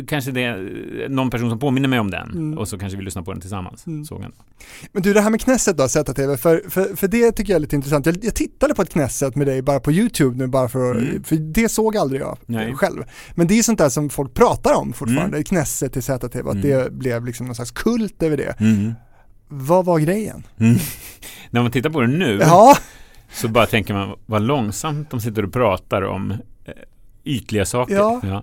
kanske 0.09 0.31
det 0.31 0.42
är 0.42 1.09
någon 1.09 1.31
person 1.31 1.50
som 1.50 1.59
påminner 1.59 1.88
mig 1.88 1.98
om 1.98 2.11
den 2.11 2.31
mm. 2.31 2.59
och 2.59 2.68
så 2.68 2.78
kanske 2.78 2.98
vi 2.98 3.05
lyssnar 3.05 3.22
på 3.22 3.33
den 3.33 3.40
tillsammans. 3.40 3.87
Mm. 3.87 4.05
Sågen. 4.05 4.33
Men 4.92 5.02
du, 5.02 5.12
det 5.12 5.20
här 5.20 5.31
med 5.31 5.40
Knesset 5.40 5.76
då, 5.76 5.88
ZTV, 5.88 6.37
för, 6.37 6.70
för, 6.70 6.96
för 6.96 7.09
det 7.09 7.33
tycker 7.33 7.52
jag 7.52 7.57
är 7.57 7.61
lite 7.61 7.76
intressant. 7.76 8.07
Jag, 8.07 8.24
jag 8.24 8.35
tittade 8.35 8.74
på 8.74 8.83
ett 8.83 8.90
Knesset 8.90 9.37
med 9.37 9.46
dig 9.46 9.62
bara 9.62 9.81
på 9.81 9.92
YouTube 9.92 10.37
nu, 10.37 10.46
bara 10.46 10.68
för, 10.68 10.94
mm. 10.94 11.24
för 11.24 11.37
det 11.37 11.68
såg 11.68 11.96
aldrig 11.96 12.20
jag 12.20 12.38
nej. 12.46 12.74
själv. 12.74 13.05
Men 13.35 13.46
det 13.46 13.59
är 13.59 13.62
sånt 13.62 13.78
där 13.78 13.88
som 13.88 14.11
folk 14.11 14.35
pratar 14.35 14.74
om 14.74 14.92
fortfarande, 14.92 15.37
mm. 15.37 15.44
Knesset 15.44 15.92
till 15.92 16.02
ZTV, 16.02 16.48
att 16.48 16.55
mm. 16.55 16.61
det 16.61 16.92
blev 16.92 17.24
liksom 17.26 17.46
någon 17.46 17.55
slags 17.55 17.70
kult 17.70 18.22
över 18.22 18.37
det. 18.37 18.61
Mm. 18.61 18.92
Vad 19.48 19.85
var 19.85 19.98
grejen? 19.98 20.46
Mm. 20.59 20.76
När 21.50 21.62
man 21.62 21.70
tittar 21.70 21.90
på 21.90 22.00
det 22.00 22.07
nu 22.07 22.38
ja. 22.42 22.76
Så 23.33 23.49
bara 23.49 23.66
tänker 23.66 23.95
man 23.95 24.16
vad 24.27 24.42
långsamt 24.42 25.11
de 25.11 25.21
sitter 25.21 25.45
och 25.45 25.53
pratar 25.53 26.03
om 26.03 26.31
eh, 26.31 26.73
ytliga 27.25 27.64
saker. 27.64 27.95
Ja. 27.95 28.21
Ja. 28.23 28.42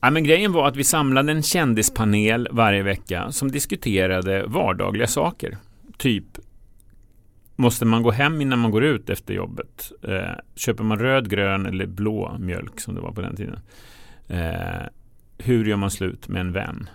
ja. 0.00 0.10
men 0.10 0.24
grejen 0.24 0.52
var 0.52 0.68
att 0.68 0.76
vi 0.76 0.84
samlade 0.84 1.32
en 1.32 1.42
kändispanel 1.42 2.48
varje 2.50 2.82
vecka 2.82 3.32
som 3.32 3.50
diskuterade 3.50 4.44
vardagliga 4.46 5.06
saker. 5.06 5.56
Typ 5.96 6.38
Måste 7.60 7.84
man 7.84 8.02
gå 8.02 8.10
hem 8.10 8.40
innan 8.40 8.58
man 8.58 8.70
går 8.70 8.84
ut 8.84 9.10
efter 9.10 9.34
jobbet? 9.34 9.92
Eh, 10.02 10.30
köper 10.56 10.84
man 10.84 10.98
röd, 10.98 11.30
grön 11.30 11.66
eller 11.66 11.86
blå 11.86 12.36
mjölk 12.38 12.80
som 12.80 12.94
det 12.94 13.00
var 13.00 13.12
på 13.12 13.20
den 13.20 13.36
tiden? 13.36 13.60
Eh, 14.28 14.86
hur 15.38 15.64
gör 15.64 15.76
man 15.76 15.90
slut 15.90 16.28
med 16.28 16.40
en 16.40 16.52
vän? 16.52 16.90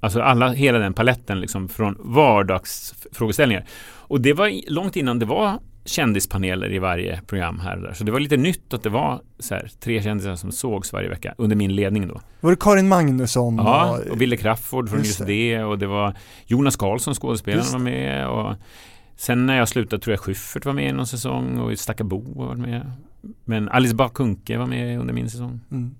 Alltså 0.00 0.20
alla, 0.20 0.52
hela 0.52 0.78
den 0.78 0.94
paletten 0.94 1.40
liksom 1.40 1.68
från 1.68 1.96
vardagsfrågeställningar. 1.98 3.64
Och 3.84 4.20
det 4.20 4.32
var 4.32 4.70
långt 4.70 4.96
innan 4.96 5.18
det 5.18 5.26
var 5.26 5.58
kändispaneler 5.86 6.72
i 6.72 6.78
varje 6.78 7.20
program 7.26 7.60
här 7.60 7.76
och 7.76 7.82
där. 7.82 7.92
Så 7.92 8.04
det 8.04 8.12
var 8.12 8.20
lite 8.20 8.36
nytt 8.36 8.74
att 8.74 8.82
det 8.82 8.88
var 8.88 9.20
så 9.38 9.54
här, 9.54 9.70
tre 9.80 10.02
kändisar 10.02 10.36
som 10.36 10.52
sågs 10.52 10.92
varje 10.92 11.08
vecka 11.08 11.34
under 11.38 11.56
min 11.56 11.74
ledning 11.74 12.08
då. 12.08 12.20
Var 12.40 12.50
det 12.50 12.56
Karin 12.60 12.88
Magnusson? 12.88 13.56
Ja, 13.56 13.98
och, 14.10 14.20
Wille 14.20 14.36
Crafoord 14.36 14.90
från 14.90 14.98
just 14.98 15.26
det. 15.26 15.62
och 15.64 15.78
det 15.78 15.86
var 15.86 16.14
Jonas 16.46 16.76
Karlsson, 16.76 17.14
skådespelaren, 17.14 17.72
var 17.72 17.78
med. 17.78 18.28
Och 18.28 18.54
sen 19.16 19.46
när 19.46 19.56
jag 19.56 19.68
slutade 19.68 20.02
tror 20.02 20.12
jag 20.12 20.20
Schyffert 20.20 20.64
var 20.64 20.72
med 20.72 20.88
i 20.88 20.92
någon 20.92 21.06
säsong 21.06 21.58
och 21.58 21.78
Stackabo 21.78 22.44
var 22.44 22.54
med. 22.54 22.92
Men 23.44 23.68
Alice 23.68 23.94
Bah 23.94 24.08
Kuhnke 24.08 24.58
var 24.58 24.66
med 24.66 25.00
under 25.00 25.14
min 25.14 25.30
säsong. 25.30 25.60
Mm. 25.70 25.94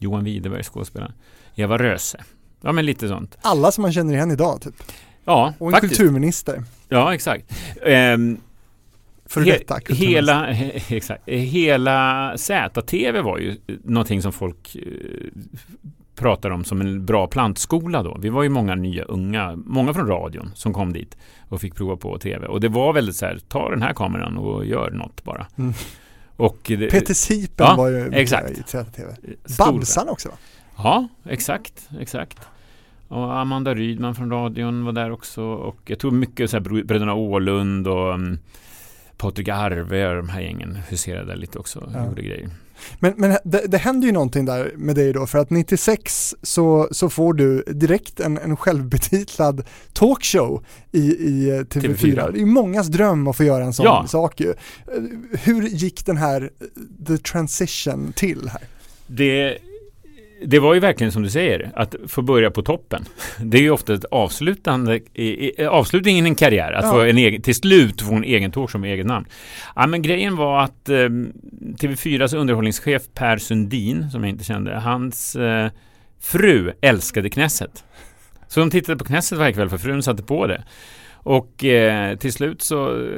Johan 0.00 0.24
Widerberg, 0.24 0.62
skådespelaren. 0.62 1.12
Eva 1.54 1.78
Röse 1.78 2.24
Ja, 2.60 2.72
men 2.72 2.86
lite 2.86 3.08
sånt. 3.08 3.38
Alla 3.40 3.72
som 3.72 3.82
man 3.82 3.92
känner 3.92 4.14
igen 4.14 4.30
idag 4.30 4.60
typ. 4.60 4.74
Ja, 5.24 5.54
Och 5.58 5.66
en 5.66 5.72
faktiskt. 5.72 5.96
kulturminister. 5.96 6.62
Ja, 6.88 7.14
exakt. 7.14 7.52
Um, 8.14 8.40
för 9.28 9.40
he 9.40 9.94
hela, 9.94 10.46
he 10.46 10.80
exakt, 10.96 11.28
hela 11.28 12.32
ZTV 12.36 13.20
var 13.20 13.38
ju 13.38 13.56
någonting 13.84 14.22
som 14.22 14.32
folk 14.32 14.76
uh, 14.76 15.30
pratar 16.16 16.50
om 16.50 16.64
som 16.64 16.80
en 16.80 17.06
bra 17.06 17.26
plantskola 17.26 18.02
då. 18.02 18.18
Vi 18.20 18.28
var 18.28 18.42
ju 18.42 18.48
många 18.48 18.74
nya 18.74 19.04
unga, 19.04 19.56
många 19.56 19.94
från 19.94 20.06
radion 20.06 20.50
som 20.54 20.72
kom 20.72 20.92
dit 20.92 21.16
och 21.48 21.60
fick 21.60 21.74
prova 21.74 21.96
på 21.96 22.18
TV. 22.18 22.46
Och 22.46 22.60
det 22.60 22.68
var 22.68 22.92
väldigt 22.92 23.16
så 23.16 23.26
här, 23.26 23.38
ta 23.48 23.70
den 23.70 23.82
här 23.82 23.92
kameran 23.92 24.36
och 24.38 24.66
gör 24.66 24.90
något 24.90 25.24
bara. 25.24 25.46
Mm. 25.58 25.72
Och 26.36 26.58
det, 26.66 26.90
Peter 26.90 27.14
Sipen 27.14 27.66
ja, 27.66 27.76
var 27.76 27.88
ju 27.88 28.12
exakt. 28.12 28.50
i 28.50 28.62
ZTV. 28.66 29.10
Bamsan 29.58 30.08
också 30.08 30.28
va? 30.28 30.34
Ja, 30.76 31.08
exakt, 31.24 31.88
exakt. 32.00 32.38
Och 33.08 33.38
Amanda 33.38 33.74
Rydman 33.74 34.14
från 34.14 34.30
radion 34.30 34.84
var 34.84 34.92
där 34.92 35.10
också 35.10 35.42
och 35.42 35.76
jag 35.84 35.98
tror 35.98 36.10
mycket 36.10 36.50
så 36.50 36.56
här 36.56 36.84
Bröderna 36.84 37.14
Ålund 37.14 37.88
och 37.88 38.14
um, 38.14 38.38
Patrik 39.16 39.48
Arve 39.48 40.08
och 40.08 40.16
de 40.16 40.28
här 40.28 40.40
gängen 40.40 40.78
huserade 40.88 41.36
lite 41.36 41.58
också 41.58 41.78
och 41.78 41.90
ja. 41.94 42.06
gjorde 42.06 42.22
grejer. 42.22 42.50
Men, 43.00 43.14
men 43.16 43.38
det, 43.44 43.66
det 43.66 43.78
händer 43.78 44.06
ju 44.06 44.12
någonting 44.12 44.44
där 44.44 44.72
med 44.76 44.94
dig 44.94 45.12
då, 45.12 45.26
för 45.26 45.38
att 45.38 45.50
96 45.50 46.34
så, 46.42 46.88
så 46.90 47.10
får 47.10 47.34
du 47.34 47.62
direkt 47.62 48.20
en, 48.20 48.38
en 48.38 48.56
självbetitlad 48.56 49.64
talkshow 49.92 50.64
i, 50.92 50.98
i 50.98 51.48
eh, 51.50 51.52
TV4. 51.52 51.64
TV4. 51.64 52.32
Det 52.32 52.38
är 52.38 52.40
ju 52.40 52.46
mångas 52.46 52.86
dröm 52.86 53.28
att 53.28 53.36
få 53.36 53.44
göra 53.44 53.64
en 53.64 53.72
sån 53.72 53.86
ja. 53.86 54.06
sak 54.08 54.40
ju. 54.40 54.54
Hur 55.32 55.62
gick 55.62 56.06
den 56.06 56.16
här, 56.16 56.50
the 57.06 57.18
transition 57.18 58.12
till 58.16 58.48
här? 58.48 58.62
Det 59.06 59.58
det 60.44 60.58
var 60.58 60.74
ju 60.74 60.80
verkligen 60.80 61.12
som 61.12 61.22
du 61.22 61.30
säger, 61.30 61.70
att 61.74 61.94
få 62.06 62.22
börja 62.22 62.50
på 62.50 62.62
toppen. 62.62 63.04
Det 63.38 63.58
är 63.58 63.62
ju 63.62 63.70
ofta 63.70 63.94
ett 63.94 64.04
avslutande, 64.04 65.00
avslutningen 65.68 66.26
i 66.26 66.28
en 66.28 66.34
karriär, 66.34 66.72
att 66.72 66.84
ja. 66.84 66.90
få 66.90 67.00
en 67.00 67.18
egen, 67.18 67.42
till 67.42 67.54
slut 67.54 68.02
få 68.02 68.14
en 68.14 68.24
egen 68.24 68.52
talkshow 68.52 68.80
med 68.80 68.92
eget 68.92 69.06
namn. 69.06 69.26
Ja, 69.76 69.86
men 69.86 70.02
grejen 70.02 70.36
var 70.36 70.60
att 70.60 70.88
eh, 70.88 70.94
TV4s 71.80 72.36
underhållningschef 72.36 73.02
Per 73.14 73.38
Sundin, 73.38 74.10
som 74.10 74.24
jag 74.24 74.30
inte 74.30 74.44
kände, 74.44 74.74
hans 74.74 75.36
eh, 75.36 75.70
fru 76.20 76.72
älskade 76.80 77.30
Knesset. 77.30 77.84
Så 78.48 78.60
de 78.60 78.70
tittade 78.70 78.98
på 78.98 79.04
Knesset 79.04 79.38
varje 79.38 79.52
kväll 79.52 79.68
för 79.68 79.78
frun 79.78 80.02
satte 80.02 80.22
på 80.22 80.46
det. 80.46 80.64
Och 81.12 81.64
eh, 81.64 82.16
till 82.16 82.32
slut 82.32 82.62
så, 82.62 83.08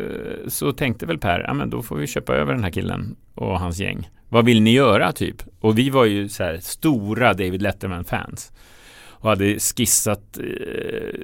så 0.46 0.72
tänkte 0.72 1.06
väl 1.06 1.18
Per, 1.18 1.40
ja 1.40 1.54
men 1.54 1.70
då 1.70 1.82
får 1.82 1.96
vi 1.96 2.06
köpa 2.06 2.34
över 2.34 2.54
den 2.54 2.64
här 2.64 2.70
killen 2.70 3.16
och 3.34 3.60
hans 3.60 3.78
gäng. 3.78 4.08
Vad 4.28 4.44
vill 4.44 4.62
ni 4.62 4.72
göra 4.72 5.12
typ? 5.12 5.42
Och 5.60 5.78
vi 5.78 5.90
var 5.90 6.04
ju 6.04 6.28
så 6.28 6.42
här 6.42 6.58
stora 6.62 7.32
David 7.32 7.62
Letterman-fans. 7.62 8.52
Och 9.20 9.28
hade 9.30 9.58
skissat 9.58 10.38
eh, 10.38 11.20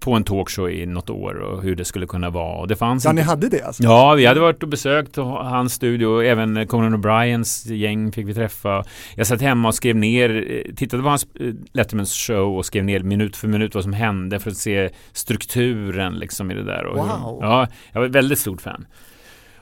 på 0.00 0.12
en 0.12 0.24
talkshow 0.24 0.70
i 0.70 0.86
något 0.86 1.10
år 1.10 1.34
och 1.34 1.62
hur 1.62 1.76
det 1.76 1.84
skulle 1.84 2.06
kunna 2.06 2.30
vara. 2.30 2.58
Och 2.58 2.68
det 2.68 2.76
fanns 2.76 3.04
ja, 3.04 3.10
inte... 3.10 3.22
ni 3.22 3.28
hade 3.28 3.48
det 3.48 3.62
alltså? 3.62 3.82
Ja, 3.82 4.14
vi 4.14 4.26
hade 4.26 4.40
varit 4.40 4.62
och 4.62 4.68
besökt 4.68 5.16
hans 5.16 5.72
studio. 5.72 6.22
Även 6.22 6.66
Conan 6.66 6.94
O'Briens 6.94 7.72
gäng 7.74 8.12
fick 8.12 8.28
vi 8.28 8.34
träffa. 8.34 8.84
Jag 9.14 9.26
satt 9.26 9.40
hemma 9.40 9.68
och 9.68 9.74
skrev 9.74 9.96
ner, 9.96 10.46
eh, 10.50 10.74
tittade 10.74 11.02
på 11.02 11.08
hans 11.08 11.26
eh, 11.40 11.54
Lettermans 11.72 12.14
show 12.14 12.56
och 12.58 12.66
skrev 12.66 12.84
ner 12.84 13.00
minut 13.00 13.36
för 13.36 13.48
minut 13.48 13.74
vad 13.74 13.84
som 13.84 13.92
hände 13.92 14.40
för 14.40 14.50
att 14.50 14.56
se 14.56 14.90
strukturen 15.12 16.14
liksom 16.14 16.50
i 16.50 16.54
det 16.54 16.64
där. 16.64 16.86
Och 16.86 16.96
wow! 16.96 17.06
Hur, 17.06 17.48
ja, 17.48 17.68
jag 17.92 18.00
var 18.00 18.06
ett 18.06 18.14
väldigt 18.14 18.38
stort 18.38 18.62
fan. 18.62 18.86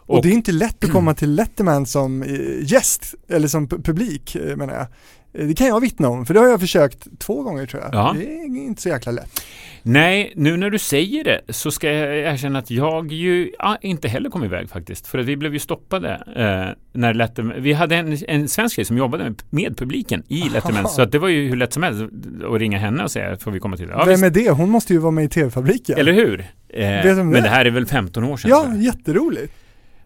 Och, 0.09 0.17
och, 0.17 0.23
det 0.23 0.29
är 0.29 0.33
inte 0.33 0.53
lätt 0.53 0.85
att 0.85 0.93
komma 0.93 1.15
till 1.15 1.35
Letterman 1.35 1.87
som 1.87 2.23
eh, 2.23 2.29
gäst, 2.63 3.15
eller 3.29 3.49
som 3.49 3.69
publik 3.69 4.37
menar 4.57 4.75
jag. 4.75 4.87
Eh, 5.33 5.47
det 5.47 5.55
kan 5.55 5.67
jag 5.67 5.81
vittna 5.81 6.09
om, 6.09 6.27
för 6.27 6.35
det 6.35 6.41
har 6.41 6.47
jag 6.47 6.61
försökt 6.61 7.19
två 7.19 7.43
gånger 7.43 7.67
tror 7.67 7.83
jag. 7.83 7.95
Ja. 7.95 8.15
Det 8.19 8.25
är 8.25 8.45
inte 8.45 8.83
så 8.83 8.89
jäkla 8.89 9.13
lätt. 9.13 9.43
Nej, 9.83 10.33
nu 10.37 10.57
när 10.57 10.71
du 10.71 10.79
säger 10.79 11.25
det 11.25 11.41
så 11.49 11.71
ska 11.71 11.93
jag 11.93 12.19
erkänna 12.19 12.59
att 12.59 12.71
jag 12.71 13.13
ju 13.13 13.53
ah, 13.59 13.77
inte 13.81 14.09
heller 14.09 14.31
kom 14.31 14.45
iväg 14.45 14.71
faktiskt. 14.71 15.07
För 15.07 15.19
att 15.19 15.27
vi 15.27 15.37
blev 15.37 15.53
ju 15.53 15.59
stoppade 15.59 16.11
eh, 16.37 16.99
när 17.01 17.15
Letterman, 17.15 17.63
vi 17.63 17.73
hade 17.73 17.97
en, 17.97 18.19
en 18.29 18.49
svensk 18.49 18.77
tjej 18.77 18.85
som 18.85 18.97
jobbade 18.97 19.25
med, 19.25 19.43
med 19.51 19.77
publiken 19.77 20.23
i 20.29 20.49
Letterman. 20.49 20.89
så 20.89 21.03
att 21.03 21.13
det 21.13 21.19
var 21.19 21.29
ju 21.29 21.49
hur 21.49 21.57
lätt 21.57 21.73
som 21.73 21.83
helst 21.83 22.03
att 22.53 22.59
ringa 22.59 22.79
henne 22.79 23.03
och 23.03 23.11
säga, 23.11 23.37
får 23.37 23.51
vi 23.51 23.61
komma 23.61 23.77
till? 23.77 23.89
Ja, 23.89 23.99
Vem 23.99 24.09
visst. 24.09 24.25
är 24.25 24.31
det? 24.31 24.51
Hon 24.51 24.71
måste 24.71 24.93
ju 24.93 24.99
vara 24.99 25.11
med 25.11 25.25
i 25.25 25.29
TV-fabriken. 25.29 25.99
Eller 25.99 26.13
hur? 26.13 26.41
Eh, 26.69 26.89
men 27.05 27.31
det 27.31 27.41
det 27.41 27.49
här 27.49 27.65
är 27.65 27.71
väl 27.71 27.87
15 27.87 28.25
år 28.25 28.37
sedan? 28.37 28.51
Ja, 28.51 28.75
jätteroligt. 28.77 29.55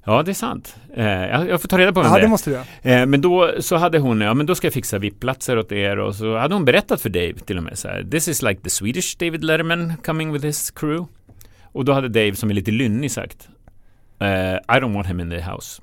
Ja 0.04 0.22
det 0.22 0.30
är 0.30 0.34
sant. 0.34 0.76
Eh, 0.96 1.06
jag, 1.48 1.60
får 1.60 1.68
ta 1.68 1.78
reda 1.78 1.92
på 1.92 2.00
vem 2.02 2.08
Ja, 2.10 2.14
det 2.16 2.20
det 2.22 2.26
är. 2.26 2.28
måste 2.30 2.50
du. 2.82 2.90
Eh, 2.90 3.06
men 3.06 3.20
då 3.20 3.50
så 3.60 3.76
hade 3.76 3.98
hon, 3.98 4.20
ja 4.20 4.34
men 4.34 4.46
då 4.46 4.54
ska 4.54 4.66
jag 4.66 4.74
fixa 4.74 4.98
VIP-platser 4.98 5.58
åt 5.58 5.72
er 5.72 5.98
och 5.98 6.14
så 6.14 6.36
hade 6.38 6.54
hon 6.54 6.64
berättat 6.64 7.00
för 7.00 7.08
Dave 7.08 7.34
till 7.34 7.56
och 7.58 7.62
med 7.64 7.78
så 7.78 7.88
här, 7.88 8.04
This 8.10 8.28
is 8.28 8.42
like 8.42 8.60
the 8.60 8.70
Swedish 8.70 9.16
David 9.18 9.44
Letterman 9.44 9.92
coming 10.04 10.32
with 10.32 10.44
his 10.46 10.70
crew. 10.70 11.06
Och 11.64 11.84
då 11.84 11.92
hade 11.92 12.08
Dave 12.08 12.34
som 12.34 12.50
är 12.50 12.54
lite 12.54 12.70
lynnig 12.70 13.10
sagt, 13.12 13.48
eh, 14.20 14.54
I 14.54 14.80
don't 14.80 14.94
want 14.94 15.06
him 15.06 15.20
in 15.20 15.30
the 15.30 15.40
house. 15.40 15.82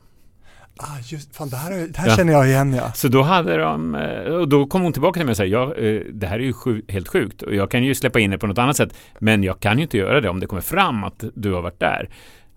Ah, 0.82 0.98
just, 1.06 1.36
fan, 1.36 1.50
det 1.50 1.58
här, 1.58 1.72
det 1.88 1.98
här 1.98 2.08
Ja. 2.08 2.16
känner 2.16 2.34
jag 2.34 2.48
igen 2.48 2.74
ja. 2.74 2.92
Så 2.94 3.08
då 3.08 3.22
hade 3.22 3.58
de, 3.58 3.96
eh, 3.96 4.34
och 4.34 4.48
då 4.50 4.66
kom 4.68 4.82
hon 4.82 4.94
tillbaka 4.94 5.18
till 5.18 5.26
mig 5.26 5.32
och 5.34 5.38
sa, 5.38 5.46
ja, 5.46 5.76
eh, 5.76 6.02
det 6.14 6.28
här 6.28 6.36
är 6.40 6.44
ju 6.44 6.54
sju, 6.54 6.82
helt 6.88 7.08
sjukt 7.08 7.42
och 7.42 7.56
jag 7.56 7.72
kan 7.72 7.84
ju 7.84 7.96
släppa 7.96 8.20
in 8.20 8.32
det 8.32 8.38
på 8.38 8.48
något 8.48 8.58
annat 8.58 8.76
sätt, 8.78 8.94
men 9.20 9.44
jag 9.44 9.60
kan 9.60 9.78
ju 9.78 9.84
inte 9.84 9.98
göra 9.98 10.22
det 10.22 10.30
om 10.30 10.40
det 10.40 10.46
kommer 10.48 10.62
fram 10.62 11.04
att 11.04 11.24
du 11.36 11.54
har 11.54 11.62
varit 11.62 11.80
där. 11.80 12.10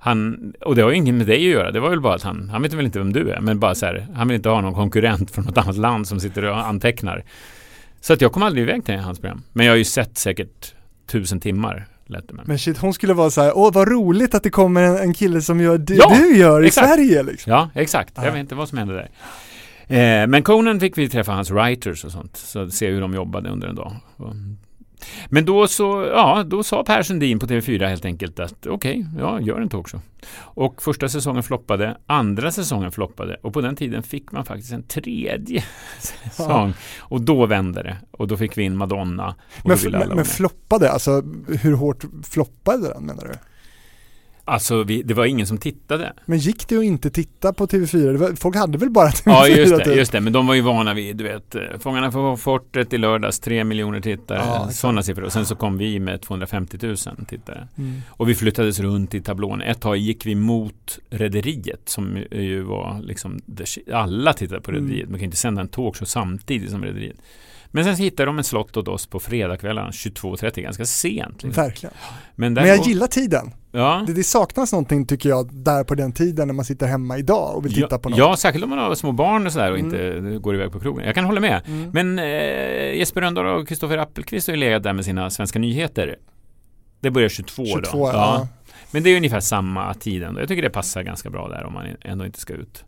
Han, 0.04 0.52
och 0.60 0.74
det 0.76 0.82
har 0.82 0.90
ju 0.90 0.96
inget 0.96 1.14
med 1.14 1.26
dig 1.26 1.36
att 1.36 1.42
göra, 1.52 1.70
det 1.70 1.80
var 1.80 1.90
väl 1.90 2.00
bara 2.00 2.14
att 2.14 2.22
han, 2.22 2.48
han 2.48 2.62
vet 2.62 2.72
väl 2.72 2.84
inte 2.84 2.98
vem 2.98 3.12
du 3.12 3.30
är, 3.30 3.40
men 3.40 3.58
bara 3.60 3.74
så 3.74 3.86
här, 3.86 4.06
han 4.14 4.28
vill 4.28 4.34
inte 4.34 4.48
ha 4.48 4.60
någon 4.60 4.74
konkurrent 4.74 5.30
från 5.30 5.44
något 5.44 5.58
annat 5.58 5.76
land 5.76 6.08
som 6.08 6.20
sitter 6.20 6.44
och 6.44 6.66
antecknar. 6.66 7.24
Så 8.00 8.12
att 8.12 8.20
jag 8.20 8.32
kom 8.32 8.42
aldrig 8.42 8.62
iväg 8.62 8.84
till 8.84 8.94
hans 8.96 9.18
program. 9.20 9.42
Men 9.52 9.66
jag 9.66 9.72
har 9.72 9.76
ju 9.78 9.84
sett 9.84 10.18
säkert 10.18 10.74
tusen 11.06 11.40
timmar 11.40 11.86
Letterman. 12.06 12.44
Men 12.48 12.58
shit, 12.58 12.78
hon 12.78 12.94
skulle 12.94 13.14
vara 13.14 13.30
så 13.30 13.42
här, 13.42 13.52
åh 13.56 13.72
vad 13.72 13.88
roligt 13.88 14.34
att 14.34 14.42
det 14.42 14.50
kommer 14.50 14.82
en, 14.82 14.96
en 14.96 15.14
kille 15.14 15.42
som 15.42 15.60
gör 15.60 15.78
det 15.78 15.94
Ja, 15.94 16.14
du 16.18 16.36
gör 16.36 16.62
i 16.62 16.66
exakt. 16.66 16.86
Sverige 16.88 17.22
liksom. 17.22 17.52
Ja, 17.52 17.70
exakt. 17.74 18.12
Jag 18.16 18.26
Ja. 18.26 18.30
vet 18.30 18.40
inte 18.40 18.54
vad 18.54 18.68
som 18.68 18.78
hände 18.78 18.94
där. 18.94 19.10
Eh, 20.22 20.26
men 20.26 20.42
Conan 20.42 20.80
fick 20.80 20.98
vi 20.98 21.08
träffa 21.08 21.32
hans 21.32 21.50
writers 21.50 22.04
och 22.04 22.12
sånt, 22.12 22.36
så 22.36 22.70
se 22.70 22.90
hur 22.90 23.00
de 23.00 23.14
jobbade 23.14 23.50
under 23.50 23.68
en 23.68 23.74
dag. 23.74 23.96
Och- 24.16 24.34
Men 25.28 25.44
då 25.44 25.66
så, 25.68 26.10
ja, 26.12 26.44
då 26.46 26.62
sa 26.62 26.84
Per 26.84 27.02
Sundin 27.02 27.38
på 27.38 27.46
TV4 27.46 27.88
helt 27.88 28.04
enkelt 28.04 28.40
att 28.40 28.66
okej, 28.66 29.06
ja, 29.18 29.40
gör 29.40 29.60
en 29.60 29.68
talkshow. 29.68 30.00
Och 30.38 30.82
första 30.82 31.08
säsongen 31.08 31.42
floppade, 31.42 31.96
andra 32.06 32.50
säsongen 32.50 32.92
floppade 32.92 33.36
och 33.42 33.52
på 33.52 33.60
den 33.60 33.76
tiden 33.76 34.02
fick 34.02 34.32
man 34.32 34.44
faktiskt 34.44 34.72
en 34.72 34.82
tredje 34.82 35.64
säsong. 36.00 36.74
Och 36.98 37.20
då 37.20 37.46
vände 37.46 37.82
det 37.82 37.96
och 38.10 38.28
då 38.28 38.36
fick 38.36 38.58
vi 38.58 38.62
in 38.62 38.76
Madonna. 38.76 39.34
Men, 39.64 39.78
men, 39.90 40.08
men 40.08 40.24
floppade, 40.24 40.90
alltså 40.90 41.22
hur 41.62 41.72
hårt 41.72 42.04
floppade 42.24 42.88
den 42.88 43.06
menar 43.06 43.24
du? 43.24 43.34
Alltså, 44.44 44.82
vi, 44.82 45.02
det 45.02 45.14
var 45.14 45.24
ingen 45.24 45.46
som 45.46 45.58
tittade. 45.58 46.12
Men 46.26 46.38
gick 46.38 46.68
det 46.68 46.76
att 46.78 46.84
inte 46.84 47.10
titta 47.10 47.52
på 47.52 47.66
TV4? 47.66 48.12
Det 48.12 48.18
var, 48.18 48.32
folk 48.32 48.56
hade 48.56 48.78
väl 48.78 48.90
bara 48.90 49.08
TV4 49.10 49.22
Ja, 49.26 49.48
just 49.48 49.78
det, 49.78 49.84
typ? 49.84 49.96
just 49.96 50.12
det. 50.12 50.20
Men 50.20 50.32
de 50.32 50.46
var 50.46 50.54
ju 50.54 50.60
vana 50.60 50.94
vid, 50.94 51.16
du 51.16 51.24
vet, 51.24 51.54
eh, 51.54 51.62
Fångarna 51.78 52.10
på 52.10 52.36
fortet 52.36 52.92
i 52.92 52.98
lördags, 52.98 53.40
tre 53.40 53.64
miljoner 53.64 54.00
tittare, 54.00 54.38
Ja, 54.38 54.68
sådana 54.72 55.02
siffror. 55.02 55.24
Och 55.24 55.32
sen 55.32 55.46
så 55.46 55.54
kom 55.56 55.78
vi 55.78 56.00
med 56.00 56.20
250 56.22 56.78
000 56.82 56.96
tittare. 57.28 57.68
Mm. 57.78 58.00
Och 58.08 58.28
vi 58.28 58.34
flyttades 58.34 58.80
runt 58.80 59.14
i 59.14 59.20
tablån. 59.20 59.60
Ett 59.62 59.80
tag 59.80 59.96
gick 59.96 60.26
vi 60.26 60.34
mot 60.34 60.98
Rederiet, 61.10 61.82
som 61.84 62.18
ju- 62.30 62.62
var 62.62 63.00
liksom, 63.02 63.40
alla 63.92 64.32
tittade 64.32 64.60
på 64.60 64.70
Mm. 64.70 64.82
Rederiet. 64.84 65.08
Man 65.10 65.18
kan 65.18 65.24
inte 65.24 65.36
sända 65.36 65.60
en 65.60 65.68
talkshow 65.68 66.06
samtidigt 66.06 66.70
som 66.70 66.84
Rederiet. 66.84 67.16
Men 67.74 67.84
sen 67.84 67.96
så 67.96 68.02
hittade 68.02 68.26
de 68.26 68.38
en 68.38 68.44
slott 68.44 68.76
åt 68.76 68.88
oss 68.88 69.06
på 69.06 69.20
fredagskvällarna 69.20 69.90
22.30, 69.90 70.60
ganska 70.60 70.84
sent. 70.84 71.42
Liksom. 71.42 71.62
Verkligen. 71.64 71.94
Men, 72.34 72.52
Men 72.52 72.68
jag 72.68 72.78
gillar 72.86 73.06
tiden. 73.06 73.50
Ja. 73.72 74.04
Det, 74.06 74.12
det 74.12 74.24
saknas 74.24 74.72
någonting 74.72 75.06
tycker 75.06 75.28
jag 75.28 75.54
där 75.54 75.84
på 75.84 75.94
den 75.94 76.12
tiden 76.12 76.46
när 76.48 76.54
man 76.54 76.64
sitter 76.64 76.86
hemma 76.86 77.18
idag 77.18 77.56
och 77.56 77.64
vill 77.64 77.74
titta 77.74 77.86
ja, 77.90 77.98
på 77.98 78.08
något. 78.08 78.18
Ja, 78.18 78.36
särskilt 78.36 78.64
om 78.64 78.70
man 78.70 78.78
har 78.78 78.94
små 78.94 79.12
barn 79.12 79.46
och 79.46 79.52
sådär 79.52 79.72
och 79.72 79.78
Mm. 79.78 79.94
inte 79.94 80.38
går 80.38 80.54
iväg 80.54 80.72
på 80.72 80.80
krogen. 80.80 81.06
Jag 81.06 81.14
kan 81.14 81.24
hålla 81.24 81.40
med. 81.40 81.62
Mm. 81.66 81.90
Men 81.92 82.18
eh, 82.18 82.94
Jesper 82.98 83.20
Rönndahl 83.20 83.46
och 83.46 83.68
Kristoffer 83.68 83.98
Appelqvist 83.98 84.46
har 84.48 84.54
ju 84.54 84.60
legat 84.60 84.82
där 84.82 84.92
med 84.92 85.04
sina 85.04 85.30
svenska 85.30 85.58
nyheter. 85.58 86.16
Det 87.00 87.10
börjar 87.10 87.28
22, 87.28 87.64
22 87.66 87.98
då. 87.98 88.10
ja. 88.12 88.48
Men 88.90 89.02
det 89.02 89.10
är 89.10 89.16
ungefär 89.16 89.40
samma 89.40 89.94
tid 89.94 90.22
ändå. 90.22 90.40
Jag 90.40 90.48
tycker 90.48 90.62
det 90.62 90.70
passar 90.70 91.02
ganska 91.02 91.30
bra 91.30 91.48
där 91.48 91.64
om 91.64 91.72
man 91.72 91.86
ändå 92.00 92.26
inte 92.26 92.40
ska 92.40 92.52
ut. 92.54 92.84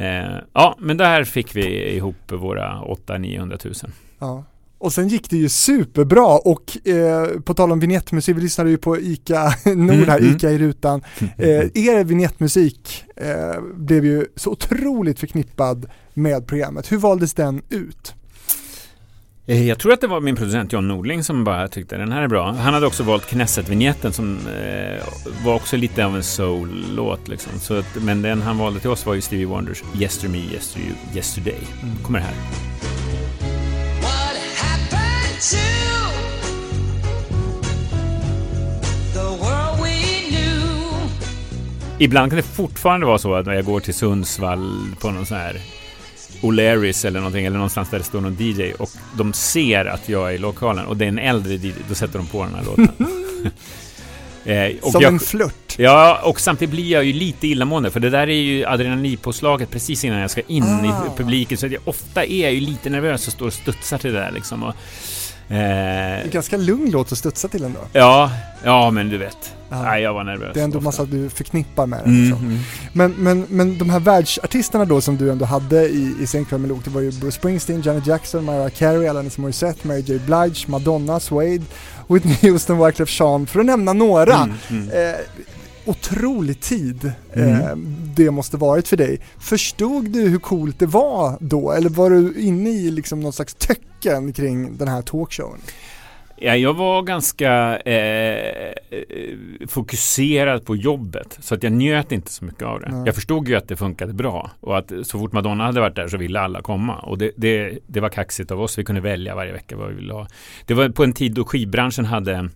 Eh, 0.00 0.36
ja, 0.52 0.76
men 0.78 0.96
där 0.96 1.24
fick 1.24 1.56
vi 1.56 1.96
ihop 1.96 2.32
våra 2.32 2.80
800-900 3.06 3.64
000. 3.64 3.74
ja. 4.18 4.44
Och 4.78 4.92
sen 4.92 5.08
gick 5.08 5.30
det 5.30 5.36
ju 5.36 5.48
superbra 5.48 6.38
och 6.38 6.88
eh, 6.88 7.40
på 7.40 7.54
tal 7.54 7.72
om 7.72 7.80
vignettmusik, 7.80 8.36
vi 8.36 8.40
lyssnade 8.40 8.70
ju 8.70 8.76
på 8.78 8.98
ICA 8.98 9.42
Nord 9.64 9.90
här, 10.08 10.18
Mm, 10.18 10.24
mm. 10.24 10.36
ICA 10.36 10.50
i 10.50 10.58
rutan. 10.58 11.02
Eh, 11.38 11.48
er 11.74 12.04
vignettmusik 12.04 13.04
eh, 13.16 13.60
blev 13.74 14.04
ju 14.04 14.26
så 14.36 14.50
otroligt 14.50 15.18
förknippad 15.20 15.86
med 16.14 16.46
programmet. 16.46 16.92
Hur 16.92 16.98
valdes 16.98 17.34
den 17.34 17.62
ut? 17.68 18.14
Eh, 19.46 19.68
Jag 19.68 19.78
tror 19.78 19.92
att 19.92 20.00
det 20.00 20.06
var 20.06 20.20
min 20.20 20.36
producent 20.36 20.72
John 20.72 20.88
Nordling 20.88 21.24
som 21.24 21.44
bara 21.44 21.68
tyckte 21.68 21.96
den 21.96 22.12
här 22.12 22.22
är 22.22 22.28
bra. 22.28 22.52
Han 22.52 22.74
hade 22.74 22.86
också 22.86 23.02
valt 23.02 23.26
Knesset-vignetten 23.26 24.12
som 24.12 24.38
eh, 24.48 25.04
var 25.44 25.54
också 25.54 25.76
lite 25.76 26.06
av 26.06 26.16
en 26.16 26.22
soul-låt. 26.22 27.28
Liksom. 27.28 27.52
Så 27.60 27.78
att, 27.78 27.96
men 28.02 28.22
den 28.22 28.42
han 28.42 28.58
valde 28.58 28.80
till 28.80 28.90
oss 28.90 29.06
var 29.06 29.14
ju 29.14 29.20
Stevie 29.20 29.46
Wonders 29.46 29.82
Yester 30.00 30.28
Me, 30.28 30.38
Yester 30.38 30.80
You, 30.80 30.92
Yesterday. 31.14 31.60
Kommer 32.02 32.18
här. 32.18 32.34
What 34.02 34.36
happened 34.56 35.40
to? 35.40 35.56
Ibland 41.98 42.30
kan 42.30 42.36
det 42.36 42.42
fortfarande 42.42 43.06
vara 43.06 43.18
så 43.18 43.34
att 43.34 43.46
när 43.46 43.54
jag 43.54 43.64
går 43.64 43.80
till 43.80 43.94
Sundsvall 43.94 44.76
på 45.00 45.10
någon 45.10 45.26
sån 45.26 45.36
här 45.38 45.60
O'Learys 46.40 47.06
eller 47.06 47.20
någonting 47.20 47.46
eller 47.46 47.56
någonstans 47.56 47.90
där 47.90 47.98
det 47.98 48.04
står 48.04 48.20
någon 48.20 48.36
DJ 48.40 48.72
och 48.72 48.90
de 49.16 49.32
ser 49.32 49.84
att 49.84 50.08
jag 50.08 50.30
är 50.30 50.34
i 50.34 50.38
lokalen 50.38 50.86
och 50.86 50.96
det 50.96 51.04
är 51.04 51.08
en 51.08 51.18
äldre 51.18 51.54
DJ, 51.54 51.72
då 51.88 51.94
sätter 51.94 52.18
de 52.18 52.26
på 52.26 52.44
den 52.44 52.54
här 52.54 52.64
låten. 52.64 52.88
eh, 54.44 54.90
Som 54.92 55.02
jag, 55.02 55.12
en 55.12 55.20
flört. 55.20 55.78
Ja, 55.78 56.20
och 56.24 56.40
samtidigt 56.40 56.70
blir 56.74 56.92
jag 56.92 57.04
ju 57.04 57.12
lite 57.12 57.46
illamående 57.46 57.90
för 57.90 58.00
det 58.00 58.10
där 58.10 58.26
är 58.28 58.32
ju 58.34 58.64
adrenalinpåslaget 58.64 59.70
precis 59.70 60.04
innan 60.04 60.18
jag 60.18 60.30
ska 60.30 60.40
in 60.46 60.62
Ah. 60.64 61.06
i 61.06 61.16
publiken 61.16 61.58
så 61.58 61.66
att 61.66 61.72
jag, 61.72 61.82
ofta 61.84 62.24
är 62.24 62.42
jag 62.42 62.52
ju 62.52 62.60
lite 62.60 62.90
nervös 62.90 63.26
och 63.26 63.32
står 63.32 63.46
och 63.46 63.52
studsar 63.52 63.98
till 63.98 64.12
det 64.12 64.18
där 64.20 64.30
liksom. 64.32 64.62
Och, 64.62 64.74
eh, 65.50 66.24
en 66.24 66.30
ganska 66.30 66.56
lugn 66.56 66.90
låt 66.90 67.12
att 67.12 67.18
studsa 67.18 67.48
till 67.48 67.64
ändå. 67.64 67.80
ja, 67.92 68.30
ja, 68.64 68.90
men 68.90 69.08
du 69.08 69.18
vet. 69.18 69.54
Ja. 69.70 69.82
Nej, 69.82 70.02
jag 70.02 70.14
var 70.14 70.24
nervös. 70.24 70.50
Det 70.54 70.60
är 70.60 70.64
ändå 70.64 70.78
ofta. 70.78 70.84
massa 70.84 71.04
du 71.04 71.30
förknippar 71.30 71.86
med 71.86 72.00
den. 72.04 72.26
Mm, 72.26 72.38
mm. 72.38 72.58
Men, 72.92 73.14
men, 73.18 73.46
men 73.48 73.78
de 73.78 73.90
här 73.90 74.00
världsartisterna 74.00 74.84
då 74.84 75.00
som 75.00 75.16
du 75.16 75.30
ändå 75.30 75.44
hade 75.44 75.88
i, 75.88 76.14
i 76.20 76.26
Sen 76.26 76.44
kväll 76.44 76.60
med 76.60 76.68
Lok, 76.68 76.84
det 76.84 76.90
var 76.90 77.00
ju 77.00 77.12
Bruce 77.12 77.36
Springsteen, 77.36 77.82
Janet 77.82 78.06
Jackson, 78.06 78.44
Mariah 78.44 78.70
Carey, 78.70 79.08
Alanis 79.08 79.38
Morissette, 79.38 79.88
Mary 79.88 80.00
J 80.00 80.18
Blige, 80.18 80.64
Madonna, 80.66 81.20
Suede, 81.20 81.64
Whitney 82.08 82.36
Houston, 82.42 82.86
Wyclef 82.86 83.20
Jean, 83.20 83.46
för 83.46 83.60
att 83.60 83.66
nämna 83.66 83.92
några. 83.92 84.36
Mm, 84.36 84.54
mm. 84.70 84.88
Eh, 84.88 85.20
otrolig 85.86 86.60
tid 86.60 87.12
Mm. 87.34 87.60
eh, 87.60 87.76
det 88.16 88.30
måste 88.30 88.56
varit 88.56 88.88
för 88.88 88.96
dig. 88.96 89.20
Förstod 89.38 90.10
du 90.10 90.28
hur 90.28 90.38
coolt 90.38 90.78
det 90.78 90.86
var 90.86 91.36
då? 91.40 91.72
Eller 91.72 91.88
var 91.90 92.10
du 92.10 92.34
inne 92.40 92.70
i 92.70 92.90
liksom 92.90 93.20
någon 93.20 93.32
slags 93.32 93.54
töcken 93.54 94.32
kring 94.32 94.76
den 94.76 94.88
här 94.88 95.02
talkshowen? 95.02 95.60
Ja, 96.42 96.56
jag 96.56 96.74
var 96.74 97.02
ganska 97.02 97.76
eh, 97.78 98.72
fokuserad 99.68 100.64
på 100.66 100.76
jobbet 100.76 101.38
så 101.40 101.54
att 101.54 101.62
jag 101.62 101.72
njöt 101.72 102.12
inte 102.12 102.32
så 102.32 102.44
mycket 102.44 102.62
av 102.62 102.80
det. 102.80 102.88
Nej. 102.92 103.02
Jag 103.06 103.14
förstod 103.14 103.48
ju 103.48 103.54
att 103.54 103.68
det 103.68 103.76
funkade 103.76 104.12
bra 104.12 104.50
och 104.60 104.78
att 104.78 104.92
så 105.02 105.18
fort 105.18 105.32
Madonna 105.32 105.64
hade 105.64 105.80
varit 105.80 105.96
där 105.96 106.08
så 106.08 106.16
ville 106.16 106.40
alla 106.40 106.62
komma 106.62 106.96
och 106.98 107.18
det, 107.18 107.30
det, 107.36 107.78
det 107.86 108.00
var 108.00 108.08
kaxigt 108.08 108.50
av 108.50 108.60
oss. 108.60 108.78
Vi 108.78 108.84
kunde 108.84 109.00
välja 109.00 109.34
varje 109.34 109.52
vecka 109.52 109.76
vad 109.76 109.88
vi 109.88 109.94
ville 109.94 110.12
ha. 110.12 110.26
Det 110.66 110.74
var 110.74 110.88
på 110.88 111.04
en 111.04 111.12
tid 111.12 111.32
då 111.34 111.44
skivbranschen 111.44 112.04
hade 112.04 112.48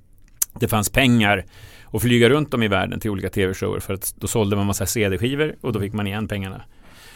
det 0.60 0.68
fanns 0.68 0.90
pengar 0.90 1.44
att 1.94 2.02
flyga 2.02 2.28
runt 2.28 2.54
om 2.54 2.62
i 2.62 2.68
världen 2.68 3.00
till 3.00 3.10
olika 3.10 3.30
tv-shower 3.30 3.80
för 3.80 3.94
att 3.94 4.14
då 4.18 4.26
sålde 4.26 4.56
man 4.56 4.66
massa 4.66 4.86
CD-skivor 4.86 5.54
och 5.60 5.72
då 5.72 5.80
fick 5.80 5.92
man 5.92 6.06
igen 6.06 6.28
pengarna. 6.28 6.62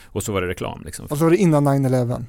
Och 0.07 0.23
så 0.23 0.33
var 0.33 0.43
det 0.43 0.49
reklam 0.49 0.83
liksom. 0.85 1.07
Och 1.07 1.19
så 1.19 1.25
var 1.25 1.31
det 1.31 1.37
innan 1.37 1.69
9-11. 1.69 2.25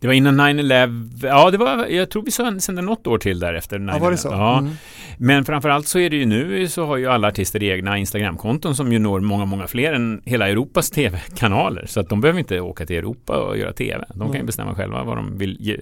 Det 0.00 0.06
var 0.06 0.14
innan 0.14 0.40
9-11, 0.40 1.26
ja 1.26 1.50
det 1.50 1.58
var, 1.58 1.86
jag 1.86 2.10
tror 2.10 2.22
vi 2.22 2.60
sände 2.60 2.82
något 2.82 3.06
år 3.06 3.18
till 3.18 3.38
därefter 3.40 3.78
9-11. 3.78 3.90
Ja, 3.92 3.98
var 3.98 4.10
det 4.10 4.16
så? 4.16 4.28
Ja, 4.28 4.58
Mm. 4.58 4.72
men 5.18 5.44
framförallt 5.44 5.88
så 5.88 5.98
är 5.98 6.10
det 6.10 6.16
ju 6.16 6.26
nu 6.26 6.68
så 6.68 6.84
har 6.84 6.96
ju 6.96 7.06
alla 7.06 7.28
artister 7.28 7.62
egna 7.62 7.98
Instagramkonton 7.98 8.74
som 8.76 8.92
ju 8.92 8.98
når 8.98 9.20
många, 9.20 9.44
många 9.44 9.66
fler 9.66 9.92
än 9.92 10.22
hela 10.24 10.48
Europas 10.48 10.90
tv-kanaler. 10.90 11.86
Så 11.86 12.00
att 12.00 12.08
de 12.08 12.20
behöver 12.20 12.38
inte 12.38 12.60
åka 12.60 12.86
till 12.86 12.96
Europa 12.96 13.36
och 13.38 13.58
göra 13.58 13.72
tv. 13.72 14.04
De 14.08 14.18
kan 14.18 14.28
ju 14.28 14.34
Mm. 14.34 14.46
bestämma 14.46 14.74
själva 14.74 15.04
vad 15.04 15.16
de 15.16 15.38
vill 15.38 15.56
ge 15.60 15.76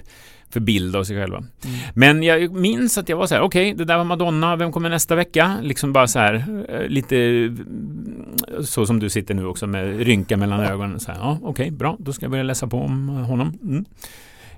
för 0.55 0.61
bild 0.61 0.97
av 0.97 1.05
sig 1.05 1.17
själva. 1.17 1.37
Mm. 1.37 1.77
Men 1.95 2.23
jag 2.23 2.53
minns 2.53 2.99
att 2.99 3.09
jag 3.09 3.17
var 3.17 3.27
så 3.27 3.35
här, 3.35 3.43
okej, 3.43 3.75
det 3.75 3.85
där 3.85 3.97
var 3.97 4.05
Madonna, 4.05 4.57
vem 4.57 4.73
kommer 4.73 4.90
nästa 4.90 5.14
vecka? 5.14 5.59
Liksom 5.62 5.93
bara 5.93 6.07
så 6.07 6.19
här, 6.19 6.64
eh, 6.69 6.88
lite 6.88 7.17
mm, 7.17 8.35
så 8.64 8.87
som 8.87 9.01
du 9.01 9.11
sitter 9.11 9.35
nu 9.35 9.47
också 9.47 9.67
med 9.67 9.99
rynka 9.99 10.37
mellan 10.37 10.61
ögonen. 10.61 11.01
Så 11.01 11.12
här, 11.12 11.19
ja, 11.19 11.38
okej, 11.43 11.71
bra, 11.71 11.97
då 11.99 12.12
ska 12.12 12.25
jag 12.25 12.31
börja 12.31 12.45
läsa 12.45 12.67
på 12.67 12.79
om 12.79 13.09
honom. 13.09 13.59
Mm. 13.62 13.85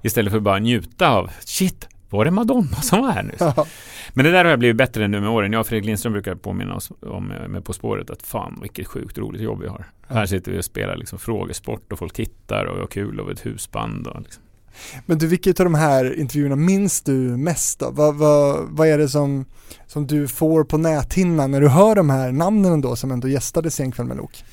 Istället 0.03 0.33
för 0.33 0.41
bara 0.41 0.59
njuta 0.59 1.09
av, 1.09 1.31
shit, 1.41 1.89
var 2.11 2.25
det 2.25 2.31
Madonna 2.31 2.77
som 2.77 3.01
var 3.01 3.11
här 3.11 3.23
nu? 3.23 3.35
Ja. 3.39 3.67
Men 4.13 4.25
det 4.25 4.31
där 4.31 4.45
har 4.45 4.51
jag 4.51 4.59
blivit 4.59 4.77
bättre 4.77 5.09
nu 5.09 5.21
med 5.21 5.31
åren. 5.31 5.53
Jag 5.53 5.61
och 5.61 5.67
Fredrik 5.67 5.87
Lindström 5.87 6.13
brukar 6.13 6.35
påminna 6.35 6.75
oss 6.75 6.93
om 7.01 7.31
eh, 7.31 7.49
med 7.49 7.65
På 7.65 7.73
spåret 7.73 8.11
att 8.11 8.23
fan 8.23 8.59
vilket 8.63 8.87
sjukt 8.87 9.19
roligt 9.19 9.43
jobb 9.43 9.61
vi 9.61 9.69
har. 9.69 9.87
Här 10.09 10.27
sitter 10.27 10.53
vi 10.53 10.59
och 10.59 10.65
spelar 10.65 10.97
liksom 10.97 11.19
frågesport 11.19 11.93
och 11.93 11.99
folk 11.99 12.13
tittar 12.13 12.65
och 12.65 12.77
vi 12.77 12.81
har 12.81 12.87
kul 12.87 13.21
och 13.21 13.31
ett 13.31 13.47
husband. 13.47 14.07
Och 14.07 14.21
liksom. 14.23 14.43
Men 15.07 15.19
du, 15.19 15.27
vilka 15.27 15.51
av 15.51 15.55
de 15.55 15.75
här 15.75 16.19
intervjuerna 16.19 16.57
minns 16.57 17.03
du 17.03 17.13
mest 17.13 17.79
då? 17.79 17.91
Vad, 17.91 18.15
vad, 18.15 18.67
vad 18.69 18.89
är 18.89 18.99
det 18.99 19.09
som, 19.09 19.45
som 19.87 20.07
du 20.07 20.29
får 20.29 20.65
på 20.65 20.79
näthinnan 20.79 21.51
när 21.51 21.61
du 21.61 21.69
hör 21.69 21.95
de 21.95 22.11
här 22.11 22.33
namnen 22.33 22.81
då 22.81 22.97
som 22.97 23.11
ändå 23.11 23.29
gästade 23.29 23.71
Senkväll 23.71 24.07
med 24.07 24.17
Lok? 24.17 24.45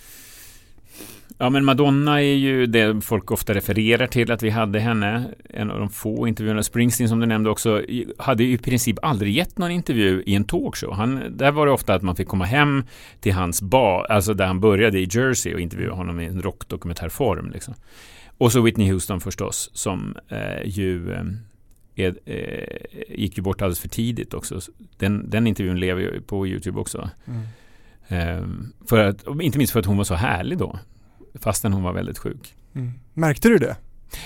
Ja 1.38 1.50
men 1.50 1.66
Madonna 1.66 2.22
är 2.22 2.36
ju 2.36 2.66
det 2.66 3.02
folk 3.02 3.32
ofta 3.32 3.54
refererar 3.54 4.08
till 4.08 4.32
att 4.32 4.44
vi 4.44 4.50
hade 4.50 4.80
henne. 4.80 5.24
En 5.50 5.72
av 5.72 5.80
de 5.80 5.90
få 5.90 6.28
intervjuerna. 6.28 6.64
Springsteen 6.64 7.10
som 7.10 7.20
du 7.20 7.26
nämnde 7.26 7.50
också 7.50 7.82
hade 8.18 8.44
ju 8.44 8.54
i 8.54 8.58
princip 8.58 8.98
aldrig 9.02 9.36
gett 9.36 9.58
någon 9.58 9.72
intervju 9.72 10.24
i 10.26 10.36
en 10.36 10.44
talkshow. 10.44 10.94
Han, 10.94 11.24
där 11.38 11.52
var 11.52 11.66
det 11.66 11.72
ofta 11.72 11.94
att 11.94 12.02
man 12.02 12.16
fick 12.16 12.28
komma 12.28 12.46
hem 12.46 12.84
till 13.20 13.34
hans 13.34 13.62
bar, 13.62 14.06
alltså 14.10 14.34
där 14.34 14.46
han 14.46 14.60
började 14.60 15.00
i 15.00 15.08
Jersey 15.12 15.54
och 15.54 15.60
intervjua 15.60 15.94
honom 15.94 16.20
i 16.20 16.26
en 16.26 16.42
rockdokumentärform. 16.42 17.50
Liksom. 17.50 17.74
Och 18.44 18.52
så 18.52 18.62
Whitney 18.62 18.92
Houston 18.92 19.22
förstås 19.22 19.70
som 19.74 20.18
eh, 20.28 20.66
ju 20.66 21.14
eh, 21.14 22.14
eh, 22.26 22.64
gick 23.10 23.38
ju 23.38 23.44
bort 23.44 23.62
alldeles 23.62 23.80
för 23.80 23.90
tidigt 23.90 24.34
också. 24.34 24.60
Den, 24.98 25.30
den 25.30 25.48
intervjun 25.48 25.80
lever 25.80 26.02
ju 26.02 26.22
på 26.22 26.48
Youtube 26.48 26.80
också. 26.80 27.10
Eh, 28.08 28.42
för 28.90 28.98
att, 28.98 29.26
inte 29.42 29.58
minst 29.58 29.74
för 29.74 29.80
att 29.80 29.86
hon 29.86 29.98
var 29.98 30.04
så 30.04 30.16
härlig 30.16 30.58
då. 30.58 30.80
Fastän 31.36 31.74
hon 31.74 31.84
var 31.84 31.94
väldigt 31.94 32.18
sjuk. 32.18 32.56
Mm. 32.76 32.92
Märkte 33.14 33.50
du 33.50 33.58
det? 33.58 33.76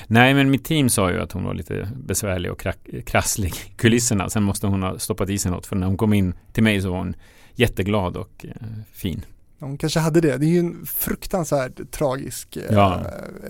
Nej, 0.07 0.33
men 0.33 0.51
mitt 0.51 0.65
team 0.65 0.89
sa 0.89 1.11
ju 1.11 1.19
att 1.19 1.31
hon 1.31 1.43
var 1.43 1.53
lite 1.53 1.89
besvärlig 1.95 2.51
och 2.51 2.65
krasslig 3.05 3.49
i 3.49 3.73
kulisserna. 3.75 4.29
Sen 4.29 4.43
måste 4.43 4.67
hon 4.67 4.83
ha 4.83 4.99
stoppat 4.99 5.29
i 5.29 5.37
sig 5.37 5.51
något. 5.51 5.65
För 5.65 5.75
när 5.75 5.87
hon 5.87 5.97
kom 5.97 6.13
in 6.13 6.33
till 6.53 6.63
mig 6.63 6.81
så 6.81 6.91
var 6.91 6.97
hon 6.97 7.15
jätteglad 7.55 8.17
och 8.17 8.45
eh, 8.45 8.67
fin. 8.91 9.25
De 9.59 9.77
kanske 9.77 9.99
hade 9.99 10.21
det. 10.21 10.37
Det 10.37 10.45
är 10.45 10.49
ju 10.49 10.59
en 10.59 10.85
fruktansvärt 10.85 11.91
tragisk 11.91 12.55
eh, 12.55 12.63
Ja. 12.71 13.01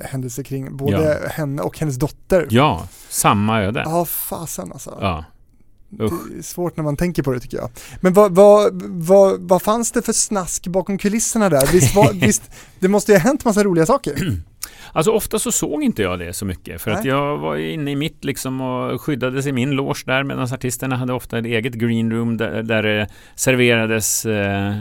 händelse 0.03 0.43
kring 0.43 0.77
både 0.77 1.29
henne 1.31 1.61
och 1.61 1.79
hennes 1.79 1.95
dotter. 1.95 2.47
Ja, 2.49 2.87
samma 3.09 3.61
öde. 3.61 3.83
Ja, 3.85 4.05
fasen 4.05 4.71
alltså. 4.71 4.97
Ja. 5.01 5.25
Usch. 6.01 6.13
Det 6.31 6.37
är 6.37 6.41
svårt 6.41 6.77
när 6.77 6.83
man 6.83 6.97
tänker 6.97 7.23
på 7.23 7.33
det 7.33 7.39
tycker 7.39 7.57
jag. 7.57 7.69
Men 8.01 8.13
vad, 8.13 8.35
vad, 8.35 8.81
vad, 8.83 9.39
vad 9.41 9.61
fanns 9.61 9.91
det 9.91 10.01
för 10.01 10.13
snask 10.13 10.67
bakom 10.67 10.97
kulisserna 10.97 11.49
där? 11.49 11.67
Visst, 11.71 11.95
var, 11.95 12.13
visst 12.25 12.51
det 12.79 12.87
måste 12.87 13.11
ju 13.11 13.17
ha 13.17 13.23
hänt 13.23 13.45
massa 13.45 13.63
roliga 13.63 13.85
saker? 13.85 14.15
Alltså 14.93 15.11
ofta 15.11 15.39
så 15.39 15.51
såg 15.51 15.83
inte 15.83 16.01
jag 16.01 16.19
det 16.19 16.33
så 16.33 16.45
mycket. 16.45 16.81
För 16.81 16.91
att 16.91 16.99
Nej. 17.03 17.07
jag 17.07 17.37
var 17.37 17.55
inne 17.55 17.91
i 17.91 17.95
mitt 17.95 18.23
liksom 18.25 18.61
och 18.61 19.01
skyddades 19.01 19.45
i 19.45 19.51
min 19.51 19.71
loge 19.71 20.03
där. 20.05 20.23
Medan 20.23 20.43
artisterna 20.43 20.95
hade 20.95 21.13
ofta 21.13 21.39
ett 21.39 21.45
eget 21.45 21.73
green 21.73 22.11
room 22.11 22.37
där, 22.37 22.63
där 22.63 22.83
det 22.83 23.07
serverades 23.35 24.25
eh, 24.25 24.75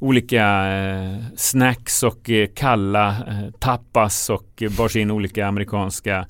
olika 0.00 0.72
eh, 0.72 1.18
snacks 1.36 2.02
och 2.02 2.30
eh, 2.30 2.48
kalla 2.54 3.08
eh, 3.08 3.50
tapas 3.58 4.30
och 4.30 4.62
bars 4.78 4.96
in 4.96 5.10
olika 5.10 5.46
amerikanska 5.46 6.26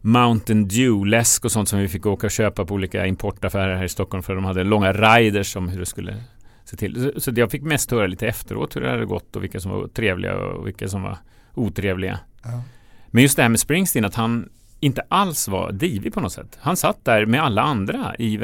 Mountain 0.00 0.68
Dew-läsk 0.68 1.44
och 1.44 1.52
sånt 1.52 1.68
som 1.68 1.78
vi 1.78 1.88
fick 1.88 2.06
åka 2.06 2.26
och 2.26 2.30
köpa 2.30 2.64
på 2.64 2.74
olika 2.74 3.06
importaffärer 3.06 3.76
här 3.76 3.84
i 3.84 3.88
Stockholm 3.88 4.22
för 4.22 4.34
de 4.34 4.44
hade 4.44 4.64
långa 4.64 4.92
riders 4.92 5.56
om 5.56 5.68
hur 5.68 5.80
det 5.80 5.86
skulle 5.86 6.16
se 6.64 6.76
till. 6.76 7.12
Så 7.16 7.32
jag 7.36 7.50
fick 7.50 7.62
mest 7.62 7.90
höra 7.90 8.06
lite 8.06 8.28
efteråt 8.28 8.76
hur 8.76 8.80
det 8.80 8.90
hade 8.90 9.04
gått 9.04 9.36
och 9.36 9.42
vilka 9.42 9.60
som 9.60 9.70
var 9.70 9.88
trevliga 9.88 10.36
och 10.36 10.66
vilka 10.66 10.88
som 10.88 11.02
var 11.02 11.18
otrevliga. 11.54 12.18
Ja. 12.42 12.62
Men 13.06 13.22
just 13.22 13.36
det 13.36 13.42
här 13.42 13.48
med 13.48 13.60
Springsteen, 13.60 14.04
att 14.04 14.14
han 14.14 14.48
inte 14.80 15.02
alls 15.08 15.48
var 15.48 15.72
divig 15.72 16.12
på 16.14 16.20
något 16.20 16.32
sätt. 16.32 16.58
Han 16.60 16.76
satt 16.76 17.04
där 17.04 17.26
med 17.26 17.42
alla 17.42 17.62
andra 17.62 18.14
i, 18.18 18.34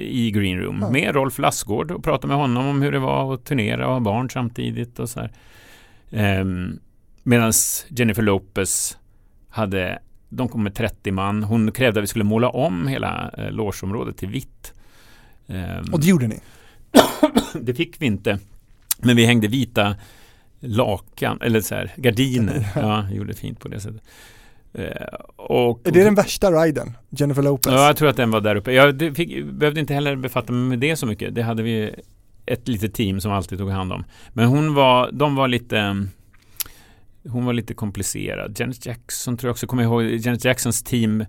i 0.00 0.30
Green 0.30 0.58
Room, 0.58 0.78
Ja. 0.82 0.90
med 0.90 1.14
Rolf 1.14 1.38
Lassgård 1.38 1.90
och 1.90 2.04
pratade 2.04 2.28
med 2.28 2.36
honom 2.36 2.66
om 2.66 2.82
hur 2.82 2.92
det 2.92 2.98
var 2.98 3.34
att 3.34 3.44
turnera 3.44 3.86
och 3.86 3.92
ha 3.92 4.00
barn 4.00 4.30
samtidigt 4.30 4.98
och 4.98 5.08
så 5.08 5.20
här. 5.20 5.30
Ehm, 6.10 6.78
Medan 7.22 7.52
Jennifer 7.88 8.22
Lopez 8.22 8.98
hade, 9.48 9.98
de 10.28 10.48
kom 10.48 10.62
med 10.62 10.74
30 10.74 11.10
man, 11.12 11.42
hon 11.44 11.72
krävde 11.72 12.00
att 12.00 12.02
vi 12.02 12.06
skulle 12.06 12.24
måla 12.24 12.48
om 12.50 12.86
hela 12.86 13.30
eh, 13.38 13.50
logeområdet 13.50 14.16
till 14.16 14.28
vitt. 14.28 14.72
Ehm, 15.48 15.84
Och 15.92 16.00
det 16.00 16.06
gjorde 16.06 16.26
ni? 16.26 16.40
det 17.60 17.74
fick 17.74 18.02
vi 18.02 18.06
inte. 18.06 18.38
Men 18.98 19.16
vi 19.16 19.24
hängde 19.26 19.48
vita 19.48 19.96
lakan, 20.60 21.38
eller 21.42 21.60
så 21.60 21.74
här, 21.74 21.92
gardiner. 21.96 22.66
Ja, 22.76 23.10
gjorde 23.10 23.34
fint 23.34 23.60
på 23.60 23.68
det 23.68 23.80
sättet. 23.80 24.02
Eh, 24.72 24.90
och, 25.36 25.88
Är 25.88 25.92
det 25.92 26.04
den 26.04 26.14
värsta 26.14 26.50
riden? 26.50 26.96
Jennifer 27.10 27.42
Lopez? 27.42 27.72
Ja, 27.72 27.86
jag 27.86 27.96
tror 27.96 28.08
att 28.08 28.16
den 28.16 28.30
var 28.30 28.40
där 28.40 28.56
uppe. 28.56 28.72
Jag 28.72 29.16
fick, 29.16 29.44
behövde 29.44 29.80
inte 29.80 29.94
heller 29.94 30.16
befatta 30.16 30.52
mig 30.52 30.68
med 30.68 30.78
det 30.78 30.96
så 30.96 31.06
mycket. 31.06 31.34
Det 31.34 31.42
hade 31.42 31.62
vi 31.62 31.94
ett 32.46 32.68
litet 32.68 32.94
team 32.94 33.20
som 33.20 33.32
alltid 33.32 33.58
tog 33.58 33.70
hand 33.70 33.92
om. 33.92 34.04
Men 34.32 34.48
hon 34.48 34.74
var, 34.74 35.10
de 35.12 35.34
var 35.34 35.48
lite 35.48 36.06
hon 37.28 37.44
var 37.44 37.52
lite 37.52 37.74
komplicerad. 37.74 38.60
Janet 38.60 38.86
Jackson 38.86 39.36
tror 39.36 39.48
jag 39.48 39.52
också, 39.52 39.66
kommer 39.66 39.82
ihåg, 39.82 40.02
Janet 40.02 40.44
Jacksons 40.44 40.82
team 40.82 41.24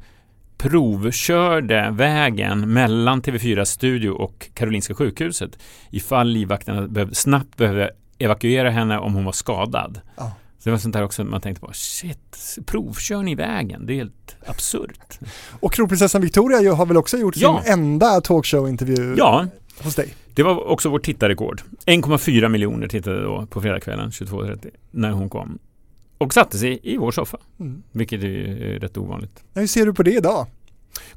provkörde 0.57 1.89
vägen 1.91 2.73
mellan 2.73 3.21
TV4 3.21 3.65
studio 3.65 4.09
och 4.09 4.49
Karolinska 4.53 4.93
sjukhuset 4.93 5.59
ifall 5.89 6.27
livvakterna 6.27 6.87
behövde, 6.87 7.15
snabbt 7.15 7.57
behövde 7.57 7.91
evakuera 8.17 8.69
henne 8.69 8.97
om 8.97 9.13
hon 9.13 9.25
var 9.25 9.31
skadad. 9.31 10.01
Ja. 10.15 10.35
Så 10.59 10.63
det 10.63 10.71
var 10.71 10.77
sånt 10.77 10.93
där 10.93 11.03
också 11.03 11.23
man 11.23 11.41
tänkte 11.41 11.61
på, 11.61 11.71
shit, 11.73 12.57
provkör 12.65 13.23
ni 13.23 13.35
vägen? 13.35 13.85
Det 13.85 13.93
är 13.93 13.95
helt 13.95 14.35
absurt. 14.45 15.19
Och 15.59 15.73
kronprinsessan 15.73 16.21
Victoria 16.21 16.73
har 16.73 16.85
väl 16.85 16.97
också 16.97 17.17
gjort 17.17 17.37
Ja. 17.37 17.61
sin 17.63 17.73
enda 17.73 18.21
talkshow-intervju 18.21 19.15
Ja, 19.17 19.47
hos 19.83 19.95
dig? 19.95 20.13
det 20.33 20.43
var 20.43 20.67
också 20.67 20.89
vårt 20.89 21.03
tittarrekord. 21.05 21.61
1,4 21.85 22.49
miljoner 22.49 22.87
tittade 22.87 23.23
då 23.23 23.45
på 23.45 23.61
fredagskvällen 23.61 24.09
22.30 24.09 24.67
när 24.91 25.11
hon 25.11 25.29
kom. 25.29 25.59
Och 26.17 26.33
satte 26.33 26.57
sig 26.57 26.79
i 26.83 26.97
vår 26.97 27.11
soffa, 27.11 27.37
Mm. 27.59 27.83
vilket 27.91 28.23
är 28.23 28.79
rätt 28.79 28.97
ovanligt. 28.97 29.43
Hur 29.53 29.67
ser 29.67 29.85
du 29.85 29.93
på 29.93 30.03
det 30.03 30.11
idag? 30.13 30.45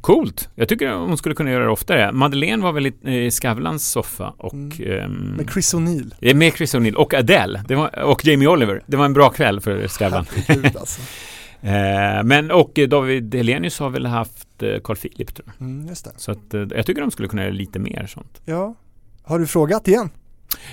Coolt! 0.01 0.49
Jag 0.55 0.69
tycker 0.69 0.93
hon 0.93 1.17
skulle 1.19 1.35
kunna 1.35 1.51
göra 1.51 1.65
det 1.65 1.71
oftare. 1.71 2.13
Madeleine 2.13 2.63
var 2.63 2.73
väl 2.73 2.87
i 2.87 3.31
Skavlans 3.31 3.89
soffa 3.91 4.35
och 4.39 4.55
Mm. 4.55 4.71
ehm, 5.05 5.13
Med 5.37 5.51
Chris 5.53 5.75
O'Neill? 5.75 6.15
eh, 6.21 6.35
med 6.37 6.53
Chris 6.55 6.75
O'Neill 6.75 6.95
och 6.95 7.15
Adele 7.15 7.65
det 7.69 7.75
var, 7.75 7.99
och 7.99 8.25
Jamie 8.27 8.49
Oliver. 8.49 8.83
Det 8.87 8.97
var 8.97 9.05
en 9.05 9.13
bra 9.13 9.31
kväll 9.31 9.61
för 9.61 9.89
Skavlan. 9.89 10.25
Alltså. 10.65 11.01
eh, 11.67 12.23
men 12.25 12.51
och 12.51 12.79
eh, 12.79 12.89
David 12.89 13.35
Helenius 13.35 13.79
har 13.79 13.91
väl 13.91 14.07
haft 14.07 14.63
eh, 14.63 14.81
Carl 14.85 14.97
Philip 14.97 15.35
tror 15.35 15.49
jag. 15.59 15.67
Mm, 15.67 15.89
just 15.89 16.05
det. 16.05 16.11
Så 16.17 16.33
att, 16.33 16.55
eh, 16.55 16.61
jag 16.71 16.87
tycker 16.87 17.01
de 17.01 17.11
skulle 17.11 17.29
kunna 17.29 17.43
göra 17.43 17.53
lite 17.53 17.79
mer 17.79 18.07
sånt. 18.07 18.41
Ja. 18.45 18.75
Har 19.23 19.39
du 19.39 19.47
frågat 19.47 19.89
igen? 19.89 20.11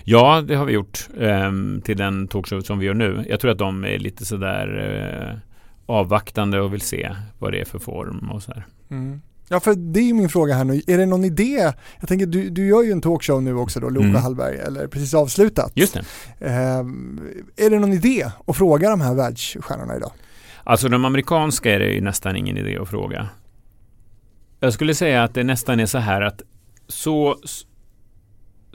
Ja, 0.04 0.42
det 0.48 0.56
har 0.56 0.66
vi 0.66 0.74
gjort 0.74 1.08
ehm, 1.20 1.82
till 1.86 1.98
den 1.98 2.28
talkshow 2.28 2.62
som 2.62 2.80
vi 2.80 2.86
gör 2.86 2.94
nu. 2.94 3.26
Jag 3.30 3.40
tror 3.40 3.52
att 3.52 3.58
de 3.58 3.84
är 3.86 3.98
lite 4.00 4.26
sådär 4.26 4.68
eh, 5.34 5.40
avvaktande 5.86 6.62
och 6.62 6.74
vill 6.74 6.82
se 6.82 7.16
vad 7.40 7.52
det 7.52 7.60
är 7.62 7.66
för 7.66 7.80
form 7.80 8.32
och 8.32 8.44
så 8.44 8.52
här. 8.54 8.66
Mm. 8.90 9.22
Ja, 9.50 9.60
för 9.60 9.74
det 9.76 10.00
är 10.00 10.04
ju 10.04 10.14
min 10.14 10.30
fråga 10.30 10.56
här 10.56 10.64
nu. 10.64 10.82
Är 10.88 10.98
det 10.98 11.06
någon 11.06 11.24
idé? 11.24 11.74
Jag 12.00 12.10
tänker, 12.10 12.26
du, 12.26 12.50
du 12.50 12.68
gör 12.68 12.84
ju 12.84 12.92
en 12.92 13.02
talkshow 13.02 13.44
nu 13.44 13.56
också 13.56 13.80
då, 13.80 13.90
Loka 13.90 14.08
Mm. 14.08 14.22
Hallberg, 14.22 14.58
eller 14.58 14.88
precis 14.88 15.14
avslutat. 15.14 15.72
Just 15.76 15.94
det. 15.94 16.04
Ehm, 16.48 17.20
är 17.56 17.70
det 17.70 17.80
någon 17.80 17.94
idé 17.94 18.32
att 18.48 18.58
fråga 18.58 18.90
de 18.90 19.02
här 19.02 19.14
världsstjärnorna 19.14 19.96
idag? 19.96 20.12
Alltså 20.64 20.90
de 20.90 21.06
amerikanska 21.06 21.74
är 21.74 21.80
det 21.80 21.86
ju 21.86 22.02
nästan 22.02 22.36
ingen 22.36 22.58
idé 22.58 22.78
att 22.78 22.90
fråga. 22.90 23.30
Jag 24.60 24.74
skulle 24.74 24.96
säga 24.96 25.24
att 25.24 25.34
det 25.34 25.44
nästan 25.44 25.80
är 25.80 25.86
så 25.86 25.98
här 25.98 26.22
att 26.22 26.42
så, 26.88 27.38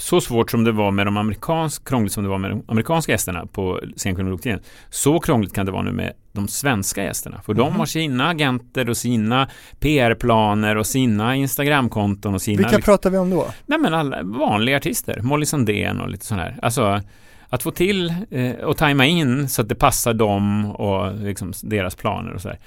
så 0.02 0.20
svårt 0.20 0.50
som 0.50 0.64
det 0.64 0.72
var 0.72 0.90
med 0.90 1.06
de 1.06 1.16
amerikanska, 1.16 1.84
krångligt 1.84 2.12
som 2.12 2.22
det 2.22 2.28
var 2.30 2.38
med 2.38 2.50
de 2.50 2.62
amerikanska 2.68 3.12
gästerna 3.12 3.46
på 3.46 3.80
scenkronologtiden, 3.96 4.60
så 4.90 5.18
krångligt 5.20 5.54
kan 5.54 5.66
det 5.66 5.72
vara 5.72 5.82
nu 5.82 5.92
med 5.92 6.12
de 6.32 6.48
svenska 6.48 7.04
gästerna. 7.04 7.40
För 7.46 7.54
de 7.54 7.68
Mhm. 7.68 7.78
har 7.78 7.86
sina 7.86 8.28
agenter 8.28 8.90
och 8.90 8.96
sina 8.96 9.48
PR-planer 9.80 10.76
och 10.76 10.86
sina 10.86 11.36
Instagramkonton 11.36 12.34
och 12.34 12.42
sina... 12.42 12.56
Vilka 12.68 12.78
pratar 12.82 13.10
vi 13.10 13.18
om 13.18 13.30
då? 13.30 13.46
Nej 13.66 13.78
men 13.78 13.94
alla 13.94 14.22
vanliga 14.22 14.76
artister, 14.76 15.20
Molly 15.22 15.46
Sandén 15.46 16.00
och 16.00 16.10
lite 16.10 16.26
sådär. 16.26 16.58
Alltså 16.62 17.00
att 17.48 17.62
få 17.62 17.70
till 17.70 18.14
eh, 18.30 18.52
och 18.52 18.76
tajma 18.76 19.06
in 19.06 19.48
så 19.48 19.62
att 19.62 19.68
det 19.68 19.74
passar 19.74 20.14
dem 20.14 20.66
och 20.70 21.14
liksom 21.20 21.52
deras 21.62 21.94
planer 21.94 22.32
och 22.34 22.40
sådär. 22.40 22.58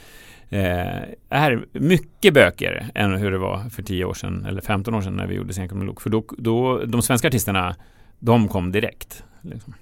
Eh, 0.49 1.03
är 1.29 1.65
mycket 1.71 2.33
bökigare 2.33 2.85
än 2.95 3.11
hur 3.15 3.31
det 3.31 3.37
var 3.37 3.69
för 3.69 3.83
10 3.83 4.05
år 4.05 4.13
sedan 4.13 4.45
eller 4.45 4.61
15 4.61 4.93
år 4.95 5.01
sedan 5.01 5.13
när 5.15 5.27
vi 5.27 5.35
gjorde 5.35 5.53
Scenkonmolog. 5.53 6.01
För 6.01 6.09
då, 6.09 6.25
då, 6.37 6.85
de 6.85 7.01
svenska 7.01 7.27
artisterna, 7.27 7.75
de 8.19 8.47
kom 8.47 8.71
direkt. 8.71 9.23
Liksom. 9.41 9.73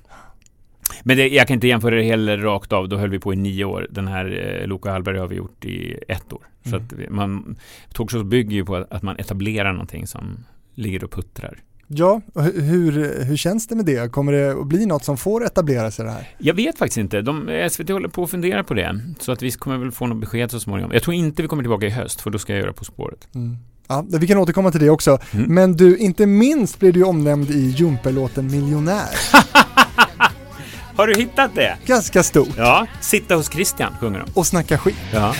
Men 1.03 1.17
det, 1.17 1.27
jag 1.27 1.47
kan 1.47 1.53
inte 1.55 1.67
jämföra 1.67 1.95
det 1.95 2.03
heller 2.03 2.37
rakt 2.37 2.71
av, 2.73 2.89
då 2.89 2.97
höll 2.97 3.09
vi 3.09 3.19
på 3.19 3.33
i 3.33 3.35
nio 3.35 3.65
år. 3.65 3.87
Den 3.89 4.07
här 4.07 4.57
eh, 4.61 4.67
Loka 4.67 4.91
Hallberg 4.91 5.17
har 5.17 5.27
vi 5.27 5.35
gjort 5.35 5.65
i 5.65 5.99
ett 6.07 6.33
år. 6.33 6.41
Så 6.63 6.69
Mm. 6.75 6.85
att 6.85 6.93
vi- 6.93 7.09
man, 7.09 7.55
talkshows 7.93 8.23
bygger 8.23 8.55
ju 8.55 8.65
på 8.65 8.75
att, 8.75 8.91
att 8.91 9.03
man 9.03 9.15
etablerar 9.19 9.71
någonting 9.73 10.07
som 10.07 10.45
ligger 10.75 11.03
och 11.03 11.11
puttrar 11.11 11.57
Ja, 11.87 12.21
hur, 12.55 13.23
hur 13.23 13.37
känns 13.37 13.67
det 13.67 13.75
med 13.75 13.85
det? 13.85 14.11
Kommer 14.11 14.31
det 14.31 14.51
att 14.51 14.67
bli 14.67 14.85
något 14.85 15.03
som 15.03 15.17
får 15.17 15.45
etablera 15.45 15.91
sig 15.91 16.05
det 16.05 16.11
här? 16.11 16.29
Jag 16.37 16.53
vet 16.53 16.77
faktiskt 16.77 16.97
inte. 16.97 17.21
De, 17.21 17.67
SVT 17.71 17.89
håller 17.89 18.09
på 18.09 18.23
att 18.23 18.29
fundera 18.29 18.63
på 18.63 18.73
det. 18.73 18.99
Så 19.19 19.31
att 19.31 19.41
vi 19.41 19.51
kommer 19.51 19.77
väl 19.77 19.91
få 19.91 20.07
något 20.07 20.19
besked 20.19 20.51
så 20.51 20.59
småningom. 20.59 20.91
Jag 20.93 21.03
tror 21.03 21.13
inte 21.13 21.41
vi 21.41 21.47
kommer 21.47 21.63
tillbaka 21.63 21.85
i 21.85 21.89
höst, 21.89 22.21
för 22.21 22.29
då 22.29 22.39
ska 22.39 22.53
jag 22.53 22.61
göra 22.61 22.73
På 22.73 22.85
spåret. 22.85 23.27
Mm. 23.35 23.57
Ja, 23.87 24.05
vi 24.09 24.27
kan 24.27 24.37
återkomma 24.37 24.71
till 24.71 24.79
det 24.79 24.89
också. 24.89 25.19
Mm. 25.31 25.55
Men 25.55 25.77
du, 25.77 25.97
inte 25.97 26.25
minst 26.25 26.79
blir 26.79 26.91
du 26.91 27.03
omnämnd 27.03 27.49
i 27.49 27.69
Jumper-låten 27.69 28.51
Miljonär. 28.51 29.09
Har 30.95 31.07
du 31.07 31.15
hittat 31.15 31.55
det? 31.55 31.77
Ganska 31.85 32.23
stort. 32.23 32.57
Ja. 32.57 32.87
Sitta 33.01 33.35
hos 33.35 33.51
Christian 33.51 33.93
sjunger 33.99 34.19
de. 34.19 34.31
Och 34.33 34.47
snacka 34.47 34.77
skit. 34.77 34.95
Ja. 35.13 35.33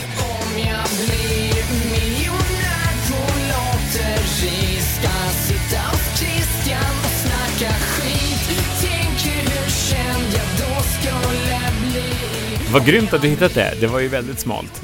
Vad 12.74 12.86
grymt 12.86 13.14
att 13.14 13.22
du 13.22 13.28
hittat 13.28 13.54
det. 13.54 13.74
Det 13.80 13.88
var 13.88 14.00
ju 14.00 14.08
väldigt 14.08 14.40
smalt. 14.40 14.82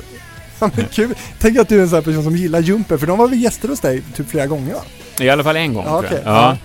Ja, 0.59 0.69
men 0.75 0.85
kul. 0.85 1.15
Tänk 1.39 1.57
att 1.57 1.69
du 1.69 1.77
är 1.77 1.81
en 1.81 1.89
sån 1.89 1.95
här 1.95 2.01
person 2.03 2.23
som 2.23 2.35
gillar 2.35 2.59
Jumper, 2.59 2.97
för 2.97 3.07
de 3.07 3.17
var 3.17 3.27
väl 3.27 3.41
gäster 3.41 3.67
hos 3.69 3.79
dig 3.79 4.03
typ 4.15 4.29
flera 4.29 4.47
gånger 4.47 4.73
va? 4.73 4.81
I 5.19 5.29
alla 5.29 5.43
fall 5.43 5.55
en 5.55 5.73
gång 5.73 5.85
Ja, 5.85 6.01
tror 6.01 6.21
jag. 6.25 6.47
okej. 6.47 6.57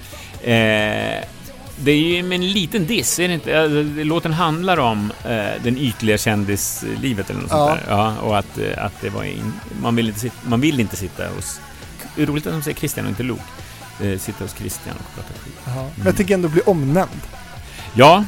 Ja. 0.44 0.50
Eh, 0.50 1.24
det 1.76 1.90
är 1.92 1.96
ju 1.96 2.22
med 2.22 2.36
en 2.36 2.52
liten 2.52 2.86
diss, 2.86 3.18
är 3.18 3.28
det 3.28 3.34
inte? 3.34 3.52
Eh, 3.52 4.04
Låten 4.04 4.32
handlar 4.32 4.76
om 4.78 5.12
eh, 5.24 5.62
den 5.62 5.78
ytliga 5.78 6.18
kändislivet 6.18 7.30
eller 7.30 7.40
något 7.40 7.50
Ja. 7.50 7.68
sånt 7.68 7.80
där. 7.86 7.94
Ja, 7.96 8.14
och 8.22 8.38
att, 8.38 8.58
eh, 8.58 8.84
att 8.84 8.92
det 9.00 9.08
var 9.10 9.24
in, 9.24 9.52
man, 9.82 9.96
vill 9.96 10.08
inte 10.08 10.20
sitta, 10.20 10.34
man 10.48 10.60
vill 10.60 10.80
inte 10.80 10.96
sitta 10.96 11.22
hos... 11.36 11.60
Det 12.16 12.22
är 12.22 12.26
roligt 12.26 12.46
att 12.46 12.52
de 12.52 12.62
säger 12.62 12.76
Christian 12.76 13.04
och 13.06 13.10
inte 13.10 13.22
Luke. 13.22 13.42
Eh, 14.02 14.18
sitta 14.18 14.44
hos 14.44 14.54
Christian 14.58 14.94
och 14.98 15.14
prata 15.14 15.40
skit. 15.44 15.54
Jaha. 15.66 15.88
Men 15.96 16.06
jag 16.06 16.16
tänker 16.16 16.34
ändå 16.34 16.48
bli 16.48 16.60
omnämnd. 16.66 17.20
Ja, 17.94 18.24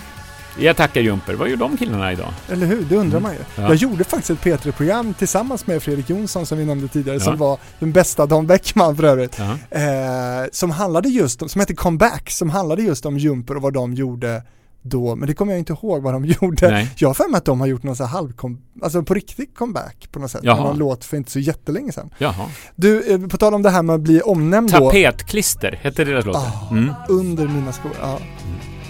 jag 0.58 0.76
tackar 0.76 1.00
Jumper. 1.00 1.34
Vad 1.34 1.48
gör 1.48 1.56
de 1.56 1.76
killarna 1.76 2.12
idag? 2.12 2.32
Eller 2.52 2.66
hur? 2.66 2.84
Det 2.88 2.96
undrar 2.96 3.20
man 3.20 3.32
ju. 3.32 3.36
Mm. 3.38 3.48
Ja. 3.56 3.62
Jag 3.62 3.74
gjorde 3.74 4.04
faktiskt 4.04 4.30
ett 4.30 4.40
P3-program 4.62 5.14
tillsammans 5.14 5.66
med 5.66 5.82
Fredrik 5.82 6.10
Jonsson 6.10 6.46
som 6.46 6.58
vi 6.58 6.64
nämnde 6.64 6.88
tidigare, 6.88 7.16
Ja. 7.18 7.24
som 7.24 7.36
var 7.36 7.58
den 7.78 7.92
bästa 7.92 8.26
Dan 8.26 8.46
Bäckman 8.46 8.96
för 8.96 9.02
övrigt. 9.04 9.38
Ja. 9.38 9.78
Eh, 9.80 10.46
som 10.52 10.70
handlade 10.70 11.08
just 11.08 11.42
om, 11.42 11.48
som 11.48 11.60
hette 11.60 11.74
Comeback, 11.74 12.30
som 12.30 12.50
handlade 12.50 12.82
just 12.82 13.06
om 13.06 13.18
Jumper 13.18 13.56
och 13.56 13.62
vad 13.62 13.72
de 13.72 13.94
gjorde 13.94 14.42
då, 14.82 15.16
men 15.16 15.28
det 15.28 15.34
kommer 15.34 15.52
jag 15.52 15.58
inte 15.58 15.72
ihåg 15.72 16.02
vad 16.02 16.14
de 16.14 16.24
gjorde. 16.40 16.70
Nej. 16.70 16.90
Jag 16.96 17.08
har 17.08 17.14
för 17.14 17.30
mig 17.30 17.38
att 17.38 17.44
de 17.44 17.60
har 17.60 17.66
gjort 17.66 17.82
någon 17.82 17.96
sån 17.96 18.06
här 18.06 18.12
halvkom, 18.16 18.58
alltså 18.82 19.02
på 19.02 19.14
riktigt 19.14 19.54
comeback 19.56 20.08
på 20.12 20.18
något 20.18 20.30
sätt. 20.30 20.40
Jaha. 20.44 20.56
Någon 20.62 20.78
låt 20.78 21.04
för 21.04 21.16
inte 21.16 21.30
så 21.30 21.38
jättelänge 21.38 21.92
sedan. 21.92 22.10
Jaha. 22.18 22.46
Du, 22.76 23.12
eh, 23.14 23.20
på 23.28 23.36
tal 23.36 23.54
om 23.54 23.62
det 23.62 23.70
här 23.70 23.82
med 23.82 23.94
att 23.94 24.00
bli 24.00 24.20
omnämnd 24.20 24.72
då. 24.72 24.78
Tapetklister 24.90 25.78
hette 25.82 26.04
deras 26.04 26.24
låt. 26.24 26.36
Ah. 26.36 26.68
Mm. 26.70 26.90
Under 27.08 27.48
mina 27.48 27.72
skor. 27.72 27.90
Ja. 28.00 28.18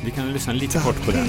Vi 0.06 0.12
kan 0.12 0.32
lyssna 0.32 0.52
lite 0.52 0.78
kort 0.78 1.04
på 1.04 1.10
den. 1.10 1.26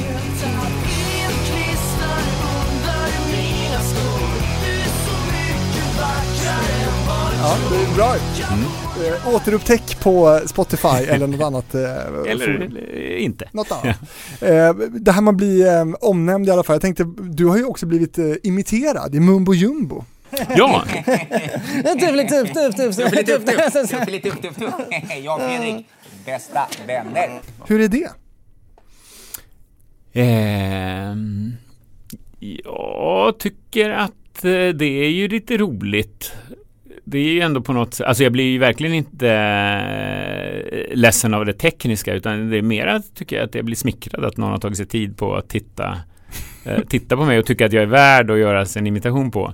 ja, 7.41 7.57
det 7.71 7.91
är 7.91 7.95
bra. 7.95 8.15
Mm. 8.51 9.13
Eh, 9.13 9.36
återupptäck 9.36 9.99
på 9.99 10.41
Spotify 10.45 10.88
eller 10.88 11.28
något 11.28 11.41
annat. 11.41 11.75
Eh, 11.75 11.82
Eller, 12.28 12.45
forum. 12.45 12.61
eller 12.61 13.17
inte. 13.17 13.49
Något 13.51 13.71
annat. 13.71 13.86
Eh, 14.41 14.73
det 14.75 15.11
här 15.11 15.21
med 15.21 15.32
att 15.32 15.38
bli 15.38 15.61
eh, 15.61 15.86
omnämnd 16.01 16.47
i 16.47 16.51
alla 16.51 16.63
fall. 16.63 16.73
Jag 16.73 16.82
tänkte, 16.82 17.03
du 17.17 17.45
har 17.45 17.57
ju 17.57 17.63
också 17.65 17.86
blivit 17.86 18.17
eh, 18.17 18.25
imiterad 18.43 19.15
i 19.15 19.19
Mumbo 19.19 19.53
Jumbo. 19.53 20.03
Ja, 20.55 20.84
Tuffelig 21.99 22.30
tuff, 22.30 22.53
tuff, 22.53 22.75
tuff. 22.75 22.95
Tuffelig 22.95 23.25
tuff, 23.25 23.45
tuff. 23.45 23.89
Tuffelig 23.89 24.23
tuff, 24.23 24.41
tuff, 24.41 24.55
tuff. 24.55 24.73
Jag 25.23 25.36
och 25.36 25.41
Fredrik, 25.41 25.86
bästa 26.25 26.67
vänner. 26.88 27.41
Hur 27.67 27.82
är 27.82 27.88
det? 27.88 28.09
Eh, 30.18 31.15
jag 32.39 33.39
tycker 33.39 33.89
att 33.89 34.45
eh, 34.45 34.70
det 34.76 34.86
är 34.86 35.09
ju 35.09 35.28
lite 35.28 35.57
roligt. 35.57 36.34
Det 37.03 37.18
är 37.18 37.24
ju 37.24 37.41
ändå 37.41 37.61
på 37.61 37.74
något 37.74 37.93
sätt, 37.93 38.07
alltså 38.07 38.24
jag 38.24 38.32
blir 38.32 38.43
ju 38.43 38.57
verkligen 38.57 38.93
inte 38.93 39.30
eh, 39.30 40.97
ledsen 40.97 41.34
av 41.34 41.45
det 41.45 41.53
tekniska 41.53 42.13
utan 42.13 42.49
det 42.49 42.57
är 42.57 42.61
mera 42.61 43.01
tycker 43.15 43.36
jag 43.36 43.45
att 43.45 43.55
jag 43.55 43.65
blir 43.65 43.76
smickrad 43.76 44.26
att 44.26 44.38
någon 44.38 44.51
har 44.51 44.57
tagit 44.57 44.78
sig 44.78 44.86
tid 44.86 45.18
på 45.18 45.36
att 45.36 45.49
titta, 45.49 45.97
eh, 46.65 46.80
titta 46.89 47.18
på 47.18 47.26
mig 47.26 47.39
och 47.39 47.45
tycka 47.45 47.65
att 47.65 47.74
jag 47.74 47.84
är 47.84 47.88
värd 47.88 48.32
att 48.32 48.39
göra 48.39 48.65
en 48.76 48.88
imitation 48.88 49.32
på. 49.32 49.53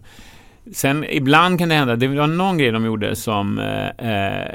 Sen 0.72 1.06
ibland 1.10 1.60
kan 1.60 1.70
det 1.70 1.76
hända, 1.76 1.96
det 1.96 2.08
var 2.08 2.28
någon 2.28 2.58
grej 2.58 2.72
de 2.72 2.86
gjorde 2.86 3.16
som 3.16 3.60
eh, 3.60 4.10
eh, 4.12 4.48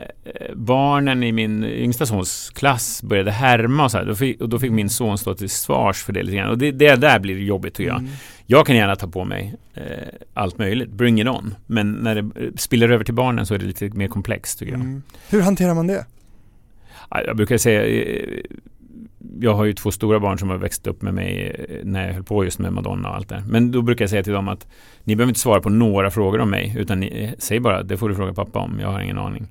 barnen 0.54 1.22
i 1.22 1.32
min 1.32 1.64
yngsta 1.64 2.06
sons 2.06 2.50
klass 2.54 3.02
började 3.02 3.30
härma 3.30 3.84
och 3.84 3.90
så 3.90 3.98
här. 3.98 4.04
Då 4.04 4.14
fick, 4.14 4.40
och 4.40 4.48
då 4.48 4.58
fick 4.58 4.72
min 4.72 4.90
son 4.90 5.18
stå 5.18 5.34
till 5.34 5.50
svars 5.50 6.02
för 6.04 6.12
det 6.12 6.22
lite 6.22 6.36
grann. 6.36 6.50
Och 6.50 6.58
det, 6.58 6.70
det 6.70 6.96
där 6.96 7.18
blir 7.18 7.38
jobbigt 7.38 7.74
tycker 7.74 7.90
jag. 7.90 8.04
Jag 8.46 8.66
kan 8.66 8.76
gärna 8.76 8.96
ta 8.96 9.08
på 9.08 9.24
mig 9.24 9.54
eh, 9.74 9.82
allt 10.34 10.58
möjligt, 10.58 10.90
bring 10.90 11.20
it 11.20 11.28
on. 11.28 11.54
Men 11.66 11.92
när 11.92 12.14
det 12.14 12.20
eh, 12.44 12.52
spiller 12.56 12.88
över 12.88 13.04
till 13.04 13.14
barnen 13.14 13.46
så 13.46 13.54
är 13.54 13.58
det 13.58 13.66
lite 13.66 13.88
mer 13.88 14.08
komplext 14.08 14.58
tycker 14.58 14.72
jag. 14.72 14.80
Mm. 14.80 15.02
Hur 15.28 15.40
hanterar 15.40 15.74
man 15.74 15.86
det? 15.86 16.06
Ja, 17.10 17.22
Jag 17.26 17.36
brukar 17.36 17.58
säga, 17.58 17.86
eh, 17.86 18.40
jag 19.40 19.54
har 19.54 19.64
ju 19.64 19.72
två 19.72 19.90
stora 19.90 20.20
barn 20.20 20.38
som 20.38 20.50
har 20.50 20.56
växt 20.56 20.86
upp 20.86 21.02
med 21.02 21.14
mig 21.14 21.56
eh, 21.68 21.84
när 21.84 22.06
jag 22.06 22.14
höll 22.14 22.24
på 22.24 22.44
just 22.44 22.58
med 22.58 22.72
Madonna 22.72 23.08
och 23.08 23.16
allt 23.16 23.28
det. 23.28 23.44
Men 23.48 23.70
då 23.70 23.82
brukar 23.82 24.02
jag 24.02 24.10
säga 24.10 24.22
till 24.22 24.32
dem 24.32 24.48
att 24.48 24.66
ni 25.04 25.16
behöver 25.16 25.30
inte 25.30 25.40
svara 25.40 25.60
på 25.60 25.70
några 25.70 26.10
frågor 26.10 26.40
om 26.40 26.50
mig, 26.50 26.74
utan 26.78 27.00
ni, 27.00 27.24
eh, 27.24 27.30
säg 27.38 27.60
bara, 27.60 27.82
det 27.82 27.96
får 27.96 28.08
du 28.08 28.14
fråga 28.14 28.34
pappa 28.34 28.58
om, 28.58 28.78
jag 28.80 28.88
har 28.88 29.00
ingen 29.00 29.18
aning. 29.18 29.46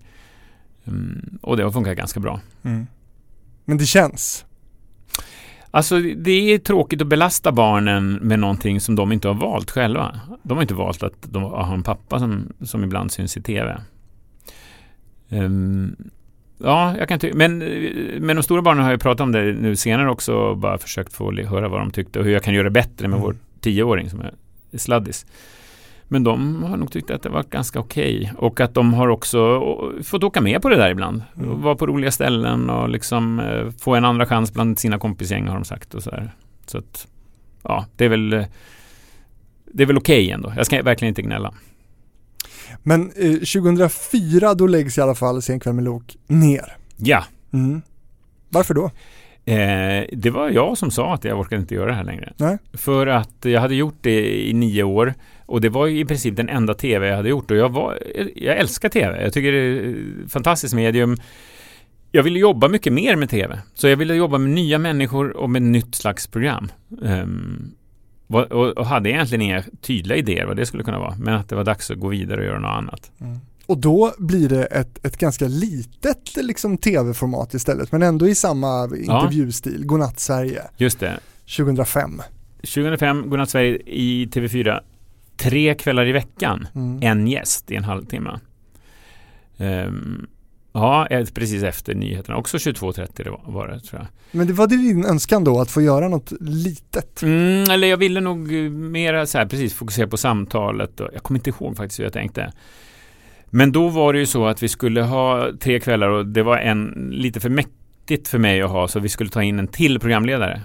Mm, 0.86 1.40
och 1.42 1.58
det 1.58 1.64
har 1.64 1.72
funkat 1.72 1.98
ganska 1.98 2.20
bra. 2.20 2.40
Men 3.66 3.78
det 3.78 3.86
känns. 3.86 4.46
Alltså 5.72 6.00
det 6.00 6.32
är 6.32 6.58
tråkigt 6.58 7.02
att 7.02 7.08
belasta 7.08 7.52
barnen 7.52 8.14
med 8.14 8.40
någonting 8.40 8.82
som 8.82 8.96
de 8.96 9.12
inte 9.12 9.28
har 9.28 9.36
valt 9.36 9.72
själva. 9.72 10.20
De 10.44 10.58
har 10.58 10.62
inte 10.62 10.74
valt 10.74 11.04
att 11.04 11.14
de 11.22 11.44
har 11.44 11.74
en 11.74 11.84
pappa 11.84 12.20
som, 12.20 12.54
som 12.62 12.84
ibland 12.84 13.12
syns 13.12 13.38
i 13.38 13.42
TV. 13.42 13.78
Ehm, 15.30 15.96
ja, 16.58 16.95
jag 16.97 17.10
kan 17.10 17.20
men 17.34 17.58
med 18.26 18.36
de 18.36 18.43
stora 18.43 18.62
barnen 18.62 18.84
har 18.84 18.91
jag 18.91 19.01
pratat 19.01 19.22
om 19.22 19.32
det 19.32 19.53
nu 19.53 19.76
senare 19.76 20.10
också 20.10 20.34
och 20.34 20.58
bara 20.58 20.78
försökt 20.78 21.14
få 21.14 21.32
höra 21.41 21.68
vad 21.68 21.82
de 21.82 21.91
tyckte 21.91 22.20
och 22.20 22.26
hur 22.26 22.32
jag 22.32 22.43
kan 22.43 22.53
göra 22.53 22.70
bättre 22.70 23.08
med 23.08 23.18
Mm. 23.18 23.22
vår 23.22 23.36
tioåring 23.62 24.10
som 24.10 24.22
är 24.22 24.34
sladdis. 24.78 25.26
Men 26.10 26.24
de 26.24 26.64
har 26.64 26.78
nog 26.78 26.91
tyckt 26.91 27.12
att 27.12 27.24
det 27.24 27.30
var 27.30 27.43
ganska 27.43 27.80
okej 27.80 28.34
och 28.38 28.60
att 28.60 28.74
de 28.74 28.93
har 28.93 29.08
också 29.08 29.62
fått 30.03 30.24
åka 30.24 30.41
med 30.41 30.62
på 30.62 30.70
det 30.70 30.76
där 30.76 30.89
ibland. 30.89 31.22
Mm. 31.38 31.62
Vara 31.62 31.76
på 31.76 31.88
roliga 31.88 32.12
ställen 32.12 32.70
och 32.70 32.89
liksom 32.89 33.39
eh, 33.39 33.70
få 33.80 33.95
en 33.95 34.05
andra 34.05 34.26
chans 34.26 34.53
bland 34.53 34.80
sina 34.80 34.99
kompisgäng 34.99 35.47
har 35.47 35.55
de 35.55 35.66
sagt 35.66 35.93
och 35.93 36.03
så 36.03 36.10
där. 36.10 36.32
Så 36.66 36.78
att, 36.78 37.08
ja, 37.64 37.86
det 37.95 38.05
är 38.05 38.10
väl 38.10 38.34
eh, 38.34 38.45
det 39.66 39.84
är 39.84 39.88
väl 39.88 39.97
okej 39.97 40.32
ändå. 40.32 40.53
Jag 40.58 40.66
ska 40.66 40.84
verkligen 40.84 41.10
inte 41.10 41.22
gnälla. 41.22 41.53
Men 42.88 43.12
eh, 43.16 43.32
2004 43.34 44.54
då 44.54 44.68
läggs 44.68 44.98
i 44.98 45.02
alla 45.02 45.16
fall 45.16 45.42
Sen 45.42 45.60
kväll 45.60 45.74
med 45.74 45.84
Lok 45.84 46.18
ner. 46.28 46.78
Ja, 46.98 47.24
Mm. 47.54 47.82
Varför 48.50 48.74
då? 48.74 48.86
eh, 49.46 50.06
det 50.14 50.30
var 50.30 50.50
jag 50.50 50.78
som 50.78 50.92
sa 50.92 51.14
att 51.14 51.24
jag 51.24 51.40
orkade 51.40 51.62
inte 51.62 51.76
göra 51.76 51.86
det 51.86 51.94
här 51.94 52.04
längre. 52.04 52.34
Nej. 52.38 52.58
För 52.74 53.08
att 53.08 53.36
jag 53.42 53.62
hade 53.62 53.76
gjort 53.76 53.98
det 54.02 54.48
i 54.50 54.54
nio 54.54 54.84
år 54.84 55.14
och 55.46 55.62
det 55.62 55.70
var 55.70 55.88
i 55.88 56.06
princip 56.06 56.36
den 56.36 56.50
enda 56.50 56.74
tv 56.74 57.08
jag 57.08 57.16
hade 57.16 57.30
gjort 57.30 57.52
och 57.52 57.58
jag, 57.58 57.70
var, 57.70 57.98
jag 58.36 58.58
älskar 58.58 58.90
tv. 58.90 59.24
Jag 59.24 59.34
tycker 59.34 59.52
det 59.52 59.58
är 59.60 59.90
ett 60.26 60.32
fantastiskt 60.32 60.74
medium. 60.74 61.18
Jag 62.12 62.24
ville 62.24 62.40
jobba 62.40 62.68
mycket 62.68 62.94
mer 62.94 63.16
med 63.16 63.30
tv. 63.30 63.60
Så 63.74 63.88
jag 63.88 63.98
ville 63.98 64.16
jobba 64.16 64.38
med 64.38 64.52
nya 64.52 64.78
människor 64.78 65.38
och 65.38 65.50
med 65.50 65.62
nytt 65.62 65.96
slags 65.96 66.28
program. 66.28 66.72
Vad- 66.88 67.72
och, 68.28 68.86
hade 68.86 69.10
egentligen 69.10 69.42
inga 69.42 69.64
tydliga 69.82 70.18
idéer 70.18 70.46
vad 70.46 70.56
det 70.56 70.66
skulle 70.66 70.84
kunna 70.84 71.00
vara. 71.00 71.16
Men 71.20 71.34
att 71.34 71.50
det 71.50 71.56
var 71.56 71.64
dags 71.64 71.92
att 71.92 72.00
gå 72.00 72.08
vidare 72.08 72.40
och 72.40 72.46
göra 72.46 72.60
något 72.60 72.78
annat. 72.78 73.12
Och 73.66 73.78
då 73.78 74.14
blir 74.18 74.50
det 74.50 74.66
ett, 74.66 75.06
ett 75.06 75.18
ganska 75.18 75.48
litet 75.48 76.36
liksom, 76.36 76.78
tv-format 76.78 77.54
istället, 77.54 77.92
men 77.92 78.04
ändå 78.04 78.28
i 78.28 78.36
samma 78.36 78.90
intervjustil. 78.96 79.86
Godnatt 79.86 80.20
Sverige, 80.20 80.62
Just 80.78 81.00
det. 81.00 81.20
2005. 81.58 82.22
2005, 82.62 83.30
Godnatt 83.30 83.50
Sverige 83.50 83.78
i 83.86 84.26
TV4. 84.26 84.80
Tre 85.38 85.74
kvällar 85.76 86.08
i 86.08 86.12
veckan. 86.12 86.68
Mm. 86.76 87.00
En 87.04 87.28
gäst 87.28 87.72
i 87.72 87.76
en 87.76 87.84
halvtimme. 87.84 88.40
Ehm, 89.58 90.28
ja, 90.78 91.08
eh, 91.08 91.26
precis 91.34 91.64
efter 91.64 91.96
nyheterna. 91.96 92.38
Också 92.38 92.58
22.30 92.58 93.24
det 93.24 93.30
var, 93.30 93.68
det 93.68 93.80
tror 93.80 94.02
jag. 94.02 94.08
Men 94.32 94.48
det 94.48 94.54
var 94.54 94.68
din 94.68 95.06
önskan 95.06 95.44
då, 95.44 95.62
att 95.62 95.72
få 95.72 95.82
göra 95.82 96.08
något 96.08 96.32
litet? 96.42 97.22
Mm, 97.22 97.70
eller 97.70 97.88
jag 97.88 97.98
ville 97.98 98.22
nog 98.22 98.56
eh, 98.56 98.72
mera 98.72 99.26
så 99.26 99.38
här, 99.38 99.46
precis 99.46 99.74
fokusera 99.74 100.08
på 100.08 100.18
samtalet. 100.18 101.00
Och 101.00 101.10
jag 101.14 101.24
kommer 101.24 101.40
inte 101.40 101.50
ihåg 101.50 101.78
faktiskt 101.78 102.00
hur 102.00 102.04
jag 102.04 102.14
tänkte. 102.14 102.52
Men 103.46 103.72
då 103.72 103.88
var 103.88 104.14
det 104.14 104.20
ju 104.20 104.26
så 104.26 104.46
att 104.46 104.64
vi 104.64 104.68
skulle 104.68 105.02
ha 105.02 105.50
tre 105.60 105.80
kvällar 105.80 106.10
och 106.10 106.26
det 106.26 106.44
var 106.44 106.58
en 106.58 107.10
lite 107.12 107.40
för 107.40 107.50
mäktigt 107.50 108.28
för 108.28 108.38
mig 108.38 108.62
att 108.62 108.72
ha 108.72 108.88
så 108.88 109.00
vi 109.00 109.10
skulle 109.10 109.30
ta 109.30 109.44
in 109.44 109.60
en 109.60 109.68
till 109.68 110.00
programledare 110.00 110.62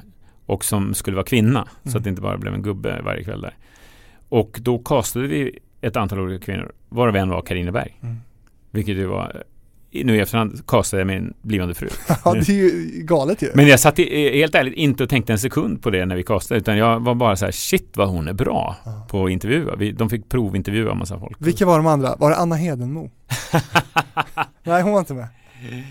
och 0.46 0.64
som 0.64 0.94
skulle 0.94 1.14
vara 1.14 1.26
kvinna 1.26 1.68
så 1.84 1.98
att 1.98 2.04
det 2.04 2.10
inte 2.10 2.22
bara 2.22 2.38
blev 2.38 2.54
en 2.54 2.62
gubbe 2.62 3.00
varje 3.04 3.24
kväll 3.24 3.40
där. 3.40 3.54
Och 4.28 4.58
då 4.62 4.78
castade 4.78 5.26
vi 5.26 5.58
ett 5.80 5.96
antal 5.96 6.20
olika 6.20 6.44
kvinnor 6.44 6.72
varav 6.88 7.16
en 7.16 7.28
var 7.28 7.42
Carina 7.42 7.72
Berg. 7.72 7.98
Mm. 8.02 8.16
Vilket 8.70 8.96
ju 8.96 9.06
var 9.06 9.42
nu 9.92 10.16
i 10.16 10.20
efterhand 10.20 10.66
castade 10.66 11.00
jag 11.00 11.06
min 11.06 11.34
blivande 11.42 11.74
fru. 11.74 11.88
Ja, 12.24 12.32
det 12.34 12.48
är 12.48 12.52
ju 12.52 12.90
galet 13.04 13.42
ju. 13.42 13.48
Men 13.54 13.66
jag 13.68 13.80
satt 13.80 13.98
i, 13.98 14.38
helt 14.38 14.54
ärligt 14.54 14.74
inte 14.74 15.02
och 15.02 15.08
tänkte 15.08 15.32
en 15.32 15.38
sekund 15.38 15.82
på 15.82 15.90
det 15.90 16.06
när 16.06 16.16
vi 16.16 16.22
castade 16.22 16.60
utan 16.60 16.76
jag 16.78 17.00
var 17.00 17.14
bara 17.14 17.36
så 17.36 17.44
här 17.44 17.52
shit 17.52 17.96
vad 17.96 18.08
hon 18.08 18.28
är 18.28 18.32
bra 18.32 18.76
Ja. 18.84 19.06
på 19.10 19.24
att 19.24 19.30
intervjua. 19.30 19.76
Vi, 19.76 19.92
de 19.92 20.10
fick 20.10 20.28
provintervjua 20.28 20.94
massa 20.94 21.18
folk. 21.18 21.36
Vilka 21.38 21.66
var 21.66 21.76
de 21.76 21.86
andra? 21.86 22.16
Var 22.16 22.30
det 22.30 22.36
Anna 22.36 22.56
Hedenmo? 22.56 23.10
Nej, 24.64 24.82
hon 24.82 24.92
var 24.92 24.98
inte 24.98 25.14
med. 25.14 25.26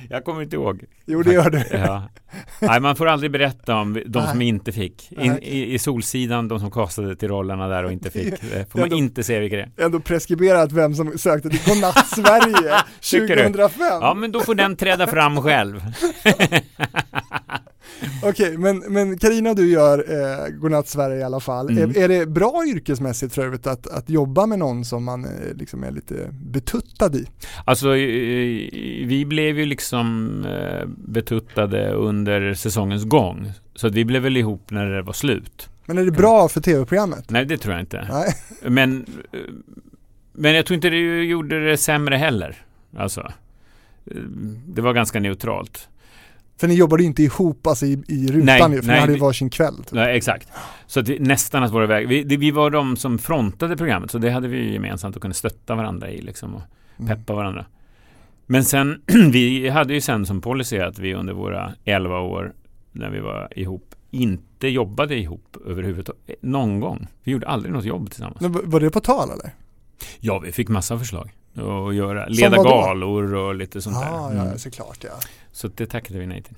Jag 0.10 0.26
kommer 0.26 0.42
inte 0.42 0.56
ihåg. 0.56 0.84
Jo, 1.06 1.24
det 1.24 1.34
gör 1.34 1.50
du. 1.50 1.64
Ja. 1.72 2.10
Nej, 2.60 2.80
man 2.80 2.96
får 2.96 3.08
aldrig 3.08 3.32
berätta 3.32 3.76
om 3.76 4.02
de 4.06 4.28
som 4.28 4.42
inte 4.42 4.72
fick. 4.72 5.12
In, 5.12 5.40
i, 5.42 5.74
I 5.74 5.80
Solsidan, 5.80 6.48
de 6.48 6.60
som 6.60 6.72
castade 6.72 7.16
till 7.16 7.28
rollerna 7.30 7.68
där 7.68 7.84
och 7.84 7.92
inte 7.92 8.10
fick. 8.12 8.42
Det 8.42 8.72
får 8.72 8.80
man 8.80 8.90
de- 8.90 8.96
inte 8.96 9.24
se 9.24 9.40
vilka 9.40 9.56
det 9.56 9.70
är. 9.78 9.86
Ändå 9.86 10.00
preskriberat 10.00 10.72
vem 10.72 10.96
som 10.96 11.18
sökte 11.18 11.50
till 11.50 11.60
Godnatt 11.66 12.08
Sverige 12.08 12.74
Tycker 13.02 13.36
du? 13.36 13.44
2005. 13.44 13.88
Ja, 14.02 14.14
men 14.14 14.32
då 14.32 14.40
får 14.40 14.56
den 14.56 14.76
träda 14.76 15.08
fram 15.08 15.42
själv. 15.42 15.82
Okej, 18.24 18.58
men, 18.58 18.78
men 18.78 19.18
Carina 19.18 19.54
du 19.54 19.72
gör 19.72 19.98
eh, 19.98 20.48
Godnatt 20.50 20.88
Sverige 20.88 21.20
i 21.20 21.24
alla 21.24 21.40
fall. 21.40 21.70
Mm. 21.70 21.90
Är, 21.90 21.98
är 21.98 22.08
det 22.08 22.26
bra 22.26 22.64
yrkesmässigt 22.68 23.34
för 23.34 23.46
övrigt 23.46 23.68
att, 23.68 23.88
att 23.88 24.10
jobba 24.10 24.46
med 24.46 24.60
någon 24.60 24.86
som 24.86 25.04
man 25.04 25.26
eh, 25.26 25.54
liksom 25.56 25.84
är 25.84 25.92
lite 25.92 26.30
betuttad 26.32 27.16
i? 27.16 27.26
Alltså, 27.66 27.90
vi 29.06 29.26
blev 29.28 29.60
ju 29.60 29.66
liksom 29.66 30.36
eh, 30.46 30.88
betuttade 30.88 31.92
under 31.92 32.54
säsongens 32.54 33.04
gång. 33.04 33.52
Så 33.76 33.88
att 33.88 33.94
vi 33.94 34.06
blev 34.06 34.22
väl 34.22 34.38
ihop 34.38 34.72
när 34.72 34.86
det 34.86 35.02
var 35.02 35.14
slut. 35.14 35.70
Men 35.86 35.98
är 35.98 36.06
det 36.06 36.12
bra 36.12 36.48
för 36.48 36.62
tv-programmet? 36.62 37.30
Nej, 37.30 37.46
det 37.46 37.58
tror 37.58 37.74
jag 37.74 37.82
inte. 37.82 38.08
Nej. 38.12 38.36
Men, 38.72 39.06
eh, 39.32 39.40
men 40.34 40.54
jag 40.54 40.66
tror 40.66 40.76
inte 40.76 40.90
det 40.90 41.24
gjorde 41.24 41.70
det 41.70 41.78
sämre 41.78 42.16
heller. 42.16 42.56
Alltså, 42.98 43.22
eh, 44.06 44.22
det 44.68 44.82
var 44.82 44.94
ganska 44.94 45.20
neutralt. 45.20 45.90
För 46.62 46.68
ni 46.68 46.74
jobbade 46.76 47.04
ju 47.04 47.08
inte 47.08 47.24
ihop 47.24 47.68
alltså, 47.68 47.86
i, 47.86 48.04
i 48.08 48.28
rutan 48.28 48.46
Nej, 48.46 48.72
ju, 48.72 48.82
för 48.82 48.88
nej, 48.88 48.96
ni 48.96 49.00
hade 49.02 49.14
ju 49.14 49.20
varsin 49.20 49.50
kväll. 49.50 49.76
Typ. 49.78 49.92
Nej, 49.92 50.18
exakt. 50.18 50.48
Så 50.88 51.00
att 51.00 51.08
vi, 51.10 51.20
nästan 51.20 51.64
att 51.64 51.72
våra 51.72 51.86
vägar... 51.86 52.08
Vi, 52.10 52.24
det- 52.24 52.38
vi 52.38 52.52
var 52.52 52.70
de 52.70 52.98
som 52.98 53.18
frontade 53.20 53.78
programmet, 53.78 54.12
så 54.12 54.18
det 54.18 54.32
hade 54.32 54.48
vi 54.48 54.74
gemensamt 54.74 55.16
och 55.16 55.22
kunde 55.22 55.36
stötta 55.36 55.76
varandra 55.76 56.10
i 56.10 56.22
liksom 56.22 56.56
och 56.56 56.62
Mm. 57.00 57.18
peppa 57.18 57.34
varandra. 57.34 57.66
Men 58.46 58.64
sen, 58.64 59.02
vi 59.32 59.70
hade 59.70 59.94
ju 59.94 60.02
sen 60.02 60.26
som 60.26 60.42
policy 60.42 60.78
att 60.80 61.00
vi 61.00 61.14
under 61.14 61.34
våra 61.34 61.74
11 61.86 62.20
år 62.20 62.54
när 62.92 63.10
vi 63.10 63.20
var 63.20 63.54
ihop 63.56 63.96
inte 64.12 64.68
jobbade 64.68 65.16
ihop 65.16 65.58
överhuvudtaget. 65.66 66.22
Någon 66.42 66.80
gång. 66.80 67.08
Vi 67.24 67.32
gjorde 67.32 67.48
aldrig 67.48 67.74
något 67.74 67.86
jobb 67.86 68.10
tillsammans. 68.12 68.42
Men 68.42 68.52
var 68.70 68.80
det 68.80 68.90
på 68.90 69.00
tal 69.00 69.30
eller? 69.32 69.54
Ja, 70.20 70.40
vi 70.40 70.52
fick 70.52 70.70
massa 70.70 71.00
förslag. 71.00 71.32
Att 71.56 71.96
göra, 71.96 72.26
leda 72.28 72.58
galor 72.64 73.34
och 73.36 73.56
lite 73.56 73.82
sånt 73.82 73.98
ah, 73.98 74.30
där. 74.30 74.36
ja, 74.36 74.42
Mm. 74.44 74.58
såklart 74.60 75.04
ja. 75.04 75.20
Så 75.52 75.68
det 75.68 75.86
tackade 75.86 76.20
vi 76.20 76.28
nej 76.28 76.42
till. 76.44 76.56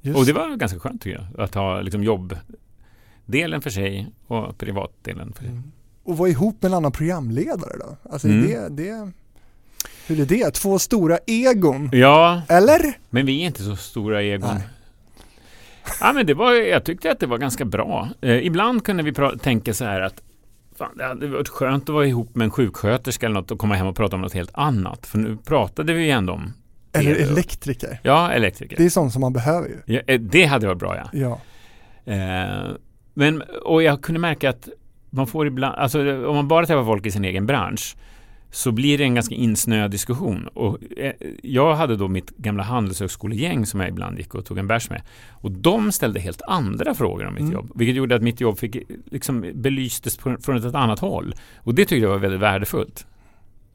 Just. 0.00 0.18
Och 0.18 0.26
det 0.26 0.32
var 0.32 0.56
ganska 0.56 0.78
skönt 0.78 1.02
tycker 1.02 1.18
jag. 1.34 1.44
Att 1.44 1.54
ha 1.54 1.80
liksom 1.80 2.02
jobbdelen 2.04 3.62
för 3.62 3.70
sig 3.70 4.06
och 4.26 4.58
privatdelen 4.58 5.32
för 5.32 5.42
sig. 5.42 5.50
Mm. 5.52 5.72
Och 6.04 6.16
vara 6.18 6.28
ihop 6.28 6.62
med 6.62 6.68
en 6.70 6.74
annan 6.76 6.92
programledare 6.92 7.72
då? 7.78 7.96
Alltså 8.10 8.28
Mm. 8.28 8.46
det, 8.48 8.68
det, 8.82 9.10
hur 10.06 10.20
är 10.20 10.24
det? 10.26 10.50
Två 10.50 10.78
stora 10.78 11.18
egon, 11.26 11.88
Ja, 11.92 12.42
eller? 12.48 12.80
men 13.10 13.26
vi 13.26 13.42
är 13.42 13.46
inte 13.46 13.62
så 13.62 13.76
stora 13.76 14.22
egon. 14.22 14.54
Nej. 14.54 14.62
Ja, 16.00 16.12
men 16.12 16.26
det 16.26 16.34
var, 16.34 16.52
jag 16.52 16.84
tyckte 16.84 17.10
att 17.12 17.20
det 17.20 17.26
var 17.26 17.38
ganska 17.38 17.64
bra. 17.64 18.08
Eh, 18.20 18.46
ibland 18.46 18.84
kunde 18.84 19.02
vi 19.02 19.12
tänka 19.42 19.74
så 19.74 19.84
här 19.84 20.00
att 20.00 20.22
fan, 20.76 20.96
det 20.96 21.04
hade 21.04 21.26
varit 21.26 21.48
skönt 21.48 21.82
att 21.82 21.94
vara 21.94 22.06
ihop 22.06 22.34
med 22.34 22.44
en 22.44 22.50
sjuksköterska 22.50 23.26
eller 23.26 23.34
något 23.34 23.50
och 23.50 23.58
komma 23.58 23.74
hem 23.74 23.86
och 23.86 23.96
prata 23.96 24.16
om 24.16 24.22
något 24.22 24.34
helt 24.34 24.50
annat. 24.54 25.06
För 25.06 25.18
nu 25.18 25.36
pratade 25.36 25.92
vi 25.92 26.04
ju 26.04 26.10
ändå 26.10 26.32
om 26.32 26.52
Eller 26.92 27.14
elektriker. 27.14 28.00
Ja, 28.02 28.32
elektriker. 28.32 28.76
Det 28.76 28.84
är 28.84 28.90
sånt 28.90 29.12
som 29.12 29.20
man 29.20 29.32
behöver 29.32 29.68
ju. 29.68 29.94
Ja, 29.94 30.00
eh, 30.06 30.20
det 30.20 30.44
hade 30.44 30.66
varit 30.66 30.78
bra 30.78 30.96
ja. 30.96 31.08
Ja. 31.12 31.40
Eh, 32.12 32.70
men, 33.14 33.42
och 33.64 33.82
jag 33.82 34.02
kunde 34.02 34.20
märka 34.20 34.50
att 34.50 34.68
man 35.10 35.26
får 35.26 35.46
ibland, 35.46 35.74
alltså 35.74 36.26
om 36.26 36.36
man 36.36 36.48
bara 36.48 36.66
träffar 36.66 36.84
folk 36.84 37.06
i 37.06 37.10
sin 37.10 37.24
egen 37.24 37.46
bransch 37.46 37.96
så 38.54 38.72
blir 38.72 38.98
det 38.98 39.04
en 39.04 39.14
ganska 39.14 39.34
insnöad 39.34 39.90
diskussion. 39.90 40.48
Och 40.54 40.78
eh, 40.96 41.12
jag 41.42 41.74
hade 41.74 41.96
då 41.96 42.08
mitt 42.08 42.30
gamla 42.36 42.62
handelshögskolegäng 42.62 43.66
som 43.66 43.80
jag 43.80 43.88
ibland 43.88 44.18
gick 44.18 44.34
och 44.34 44.44
tog 44.44 44.58
en 44.58 44.66
bärs 44.66 44.90
med. 44.90 45.02
Och 45.30 45.52
de 45.52 45.92
ställde 45.92 46.20
helt 46.20 46.42
andra 46.42 46.94
frågor 46.94 47.26
om 47.26 47.34
mitt 47.34 47.40
Mm. 47.40 47.52
jobb. 47.52 47.72
Vilket 47.74 47.96
gjorde 47.96 48.14
att 48.14 48.22
mitt 48.22 48.40
jobb 48.40 48.58
fick 48.58 48.76
liksom 49.10 49.44
belystes 49.54 50.16
från 50.16 50.56
ett 50.56 50.74
annat 50.74 50.98
håll. 50.98 51.34
Och 51.58 51.74
det 51.74 51.82
tyckte 51.82 51.96
jag 51.96 52.08
var 52.10 52.18
väldigt 52.18 52.40
värdefullt. 52.40 53.06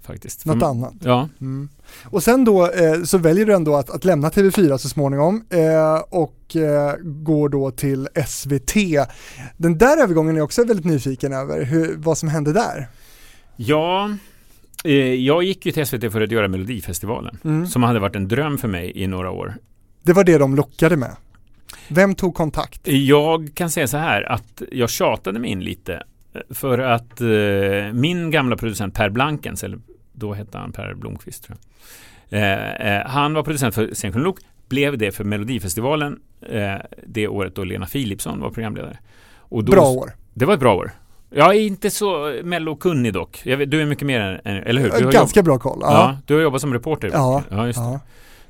Faktiskt. 0.01 0.45
Något 0.45 0.59
För- 0.59 0.65
annat. 0.65 0.93
Ja. 1.03 1.29
Mm. 1.41 1.69
Och 2.05 2.23
sen 2.23 2.45
då 2.45 2.71
eh, 2.71 3.03
så 3.03 3.17
väljer 3.17 3.45
du 3.45 3.53
ändå 3.53 3.75
att, 3.75 3.89
att 3.89 4.05
lämna 4.05 4.29
TV4 4.29 4.77
så 4.77 4.89
småningom 4.89 5.45
eh, 5.49 5.99
och 6.09 6.55
eh, 6.55 6.95
går 7.03 7.49
då 7.49 7.71
till 7.71 8.07
SVT. 8.27 8.73
Den 9.57 9.77
där 9.77 10.03
övergången 10.03 10.35
är 10.35 10.39
jag 10.39 10.45
också 10.45 10.63
väldigt 10.63 10.85
nyfiken 10.85 11.33
över, 11.33 11.63
hur, 11.65 11.95
vad 11.97 12.17
som 12.17 12.29
hände 12.29 12.53
där. 12.53 12.87
Ja, 13.55 14.05
eh, 14.05 14.15
jag 15.17 15.43
gick 15.43 15.65
ju 15.65 15.71
till 15.71 15.85
SVT 15.85 16.11
för 16.11 16.21
att 16.21 16.31
göra 16.31 16.47
Melodifestivalen. 16.47 17.37
Mm. 17.43 17.67
Som 17.67 17.83
hade 17.83 17.99
varit 17.99 18.15
en 18.15 18.27
dröm 18.27 18.57
för 18.57 18.67
mig 18.67 18.91
i 18.95 19.07
några 19.07 19.31
år. 19.31 19.53
Det 20.03 20.13
var 20.13 20.23
det 20.23 20.37
de 20.37 20.55
lockade 20.55 20.97
med. 20.97 21.15
Vem 21.87 22.15
tog 22.15 22.35
kontakt? 22.35 22.81
Jag 22.87 23.49
kan 23.53 23.69
säga 23.69 23.87
så 23.87 23.97
här 23.97 24.31
att 24.31 24.61
jag 24.71 24.89
tjatade 24.89 25.39
mig 25.39 25.49
in 25.49 25.63
lite 25.63 26.03
eh, 26.33 26.41
för 26.49 26.79
att 26.79 27.21
eh, 27.21 27.27
min 27.93 28.31
gamla 28.31 28.57
producent 28.57 28.93
Per 28.93 29.09
Blankens, 29.09 29.63
eller 29.63 29.79
då 30.13 30.33
hette 30.33 30.57
han 30.57 30.71
Per 30.71 30.93
Blomqvist 30.93 31.43
tror 31.43 31.57
jag. 31.57 31.67
Eh, 32.29 32.95
eh, 32.95 33.07
han 33.07 33.33
var 33.33 33.43
producent 33.43 33.75
för 33.75 33.93
Scenkronolog, 33.93 34.39
blev 34.69 34.97
det 34.97 35.11
för 35.11 35.23
Melodifestivalen 35.23 36.19
eh, 36.49 36.75
det 37.07 37.27
året 37.27 37.55
då 37.55 37.63
Lena 37.63 37.85
Philipsson 37.85 38.39
var 38.39 38.49
programledare. 38.49 38.97
Då, 39.49 39.61
Bra 39.61 39.89
år. 39.89 40.11
Det 40.33 40.45
var 40.45 40.53
ett 40.53 40.59
bra 40.59 40.75
år. 40.75 40.91
Jag 41.29 41.55
är 41.55 41.59
inte 41.59 41.89
så 41.91 42.39
mellokunnig 42.43 43.13
dock. 43.13 43.41
Vet, 43.45 43.71
du 43.71 43.81
är 43.81 43.85
mycket 43.85 44.07
mer 44.07 44.41
än, 44.45 44.63
eller 44.63 44.81
hur? 44.81 44.91
Du 44.97 45.05
har 45.05 45.11
Ganska 45.11 45.43
bra 45.43 45.59
koll. 45.59 45.79
jobb, 45.81 45.91
ja. 45.91 46.17
du 46.25 46.33
har 46.33 46.41
jobbat 46.41 46.61
som 46.61 46.73
reporter. 46.73 47.09
Ja. 47.13 47.43
ja 47.49 47.67
just 47.67 47.79
det. 47.79 47.85
Ja. 47.85 47.99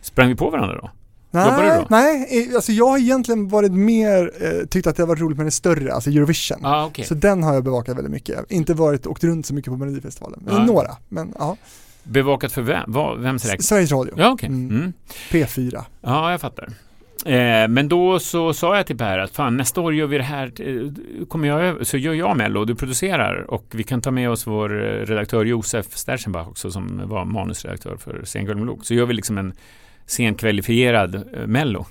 Sprang 0.01 0.27
vi 0.27 0.35
på 0.35 0.49
varandra 0.49 0.75
då? 0.75 0.89
Nej, 1.31 1.77
då? 1.79 1.85
nej, 1.89 2.47
eh, 2.49 2.55
alltså 2.55 2.71
jag 2.71 2.87
har 2.87 2.97
egentligen 2.97 3.47
varit 3.47 3.71
mer, 3.71 4.31
eh, 4.41 4.67
tyckt 4.67 4.87
att 4.87 4.95
det 4.95 5.03
har 5.03 5.07
varit 5.07 5.21
roligt 5.21 5.37
med 5.37 5.45
den 5.45 5.51
större, 5.51 5.93
alltså 5.93 6.09
Eurovision. 6.09 6.57
Ja, 6.61 6.85
okej. 6.85 7.05
Så 7.05 7.13
den 7.13 7.43
har 7.43 7.53
jag 7.53 7.63
bevakat 7.63 7.97
väldigt 7.97 8.11
mycket. 8.11 8.51
Inte 8.51 8.73
varit, 8.73 9.07
åkt 9.07 9.23
runt 9.23 9.45
så 9.45 9.53
mycket 9.53 9.71
på 9.71 9.77
Melodifestivalen. 9.77 10.43
Ja. 10.49 10.63
Några, 10.65 10.95
men 11.09 11.33
ja. 11.39 11.57
Bevakat 12.03 12.51
för 12.51 12.61
vem? 12.61 12.93
Vems 13.21 13.45
räkning? 13.45 13.61
Sveriges 13.61 13.91
Radio, 13.91 14.13
Ja, 14.17 14.29
okej. 14.31 14.49
Mm. 14.49 14.69
Mm. 14.69 14.93
P4. 15.31 15.83
Ja, 16.01 16.31
jag 16.31 16.41
fattar. 16.41 16.69
Eh, 17.27 17.67
men 17.67 17.87
då 17.87 18.19
så 18.19 18.53
sa 18.53 18.77
jag 18.77 18.87
till 18.87 18.97
Per 18.97 19.17
att 19.17 19.31
fan 19.31 19.57
nästa 19.57 19.81
år 19.81 19.93
gör 19.93 20.07
vi 20.07 20.17
det 20.17 20.23
här, 20.23 20.51
eh, 20.61 21.25
kommer 21.27 21.47
jag 21.47 21.87
så 21.87 21.97
gör 21.97 22.13
jag 22.13 22.37
Mello 22.37 22.59
och 22.59 22.67
du 22.67 22.75
producerar 22.75 23.51
och 23.51 23.65
vi 23.71 23.83
kan 23.83 24.01
ta 24.01 24.11
med 24.11 24.29
oss 24.29 24.47
vår 24.47 24.85
eh, 24.85 25.05
redaktör 25.05 25.45
Josef 25.45 25.85
Stersenbach 25.97 26.47
också 26.47 26.71
som 26.71 27.09
var 27.09 27.25
manusredaktör 27.25 27.97
för 27.97 28.21
Sengulmlok. 28.23 28.85
Så 28.85 28.93
gör 28.93 29.05
vi 29.05 29.13
liksom 29.13 29.37
en 29.37 29.53
senkvalifierad 30.05 31.15
eh, 31.15 31.47
Mello. 31.47 31.85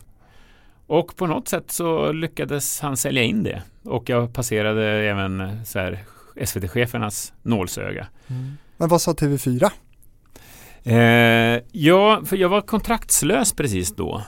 Och 0.87 1.16
på 1.16 1.26
något 1.26 1.49
sätt 1.49 1.70
så 1.70 2.12
lyckades 2.12 2.80
han 2.80 2.97
sälja 2.97 3.22
in 3.22 3.43
det 3.43 3.62
och 3.82 4.09
jag 4.09 4.34
passerade 4.34 4.84
även 4.87 5.64
så 5.66 5.78
här 5.78 5.99
SVT-chefernas 6.45 7.32
nålsöga. 7.43 8.07
Men 8.76 8.89
vad 8.89 9.01
sa 9.01 9.12
TV4? 9.12 9.70
Eh, 10.82 11.62
ja, 11.72 12.22
för 12.24 12.37
jag 12.37 12.49
var 12.49 12.61
kontraktslös 12.61 13.53
precis 13.53 13.97
då. 13.97 14.22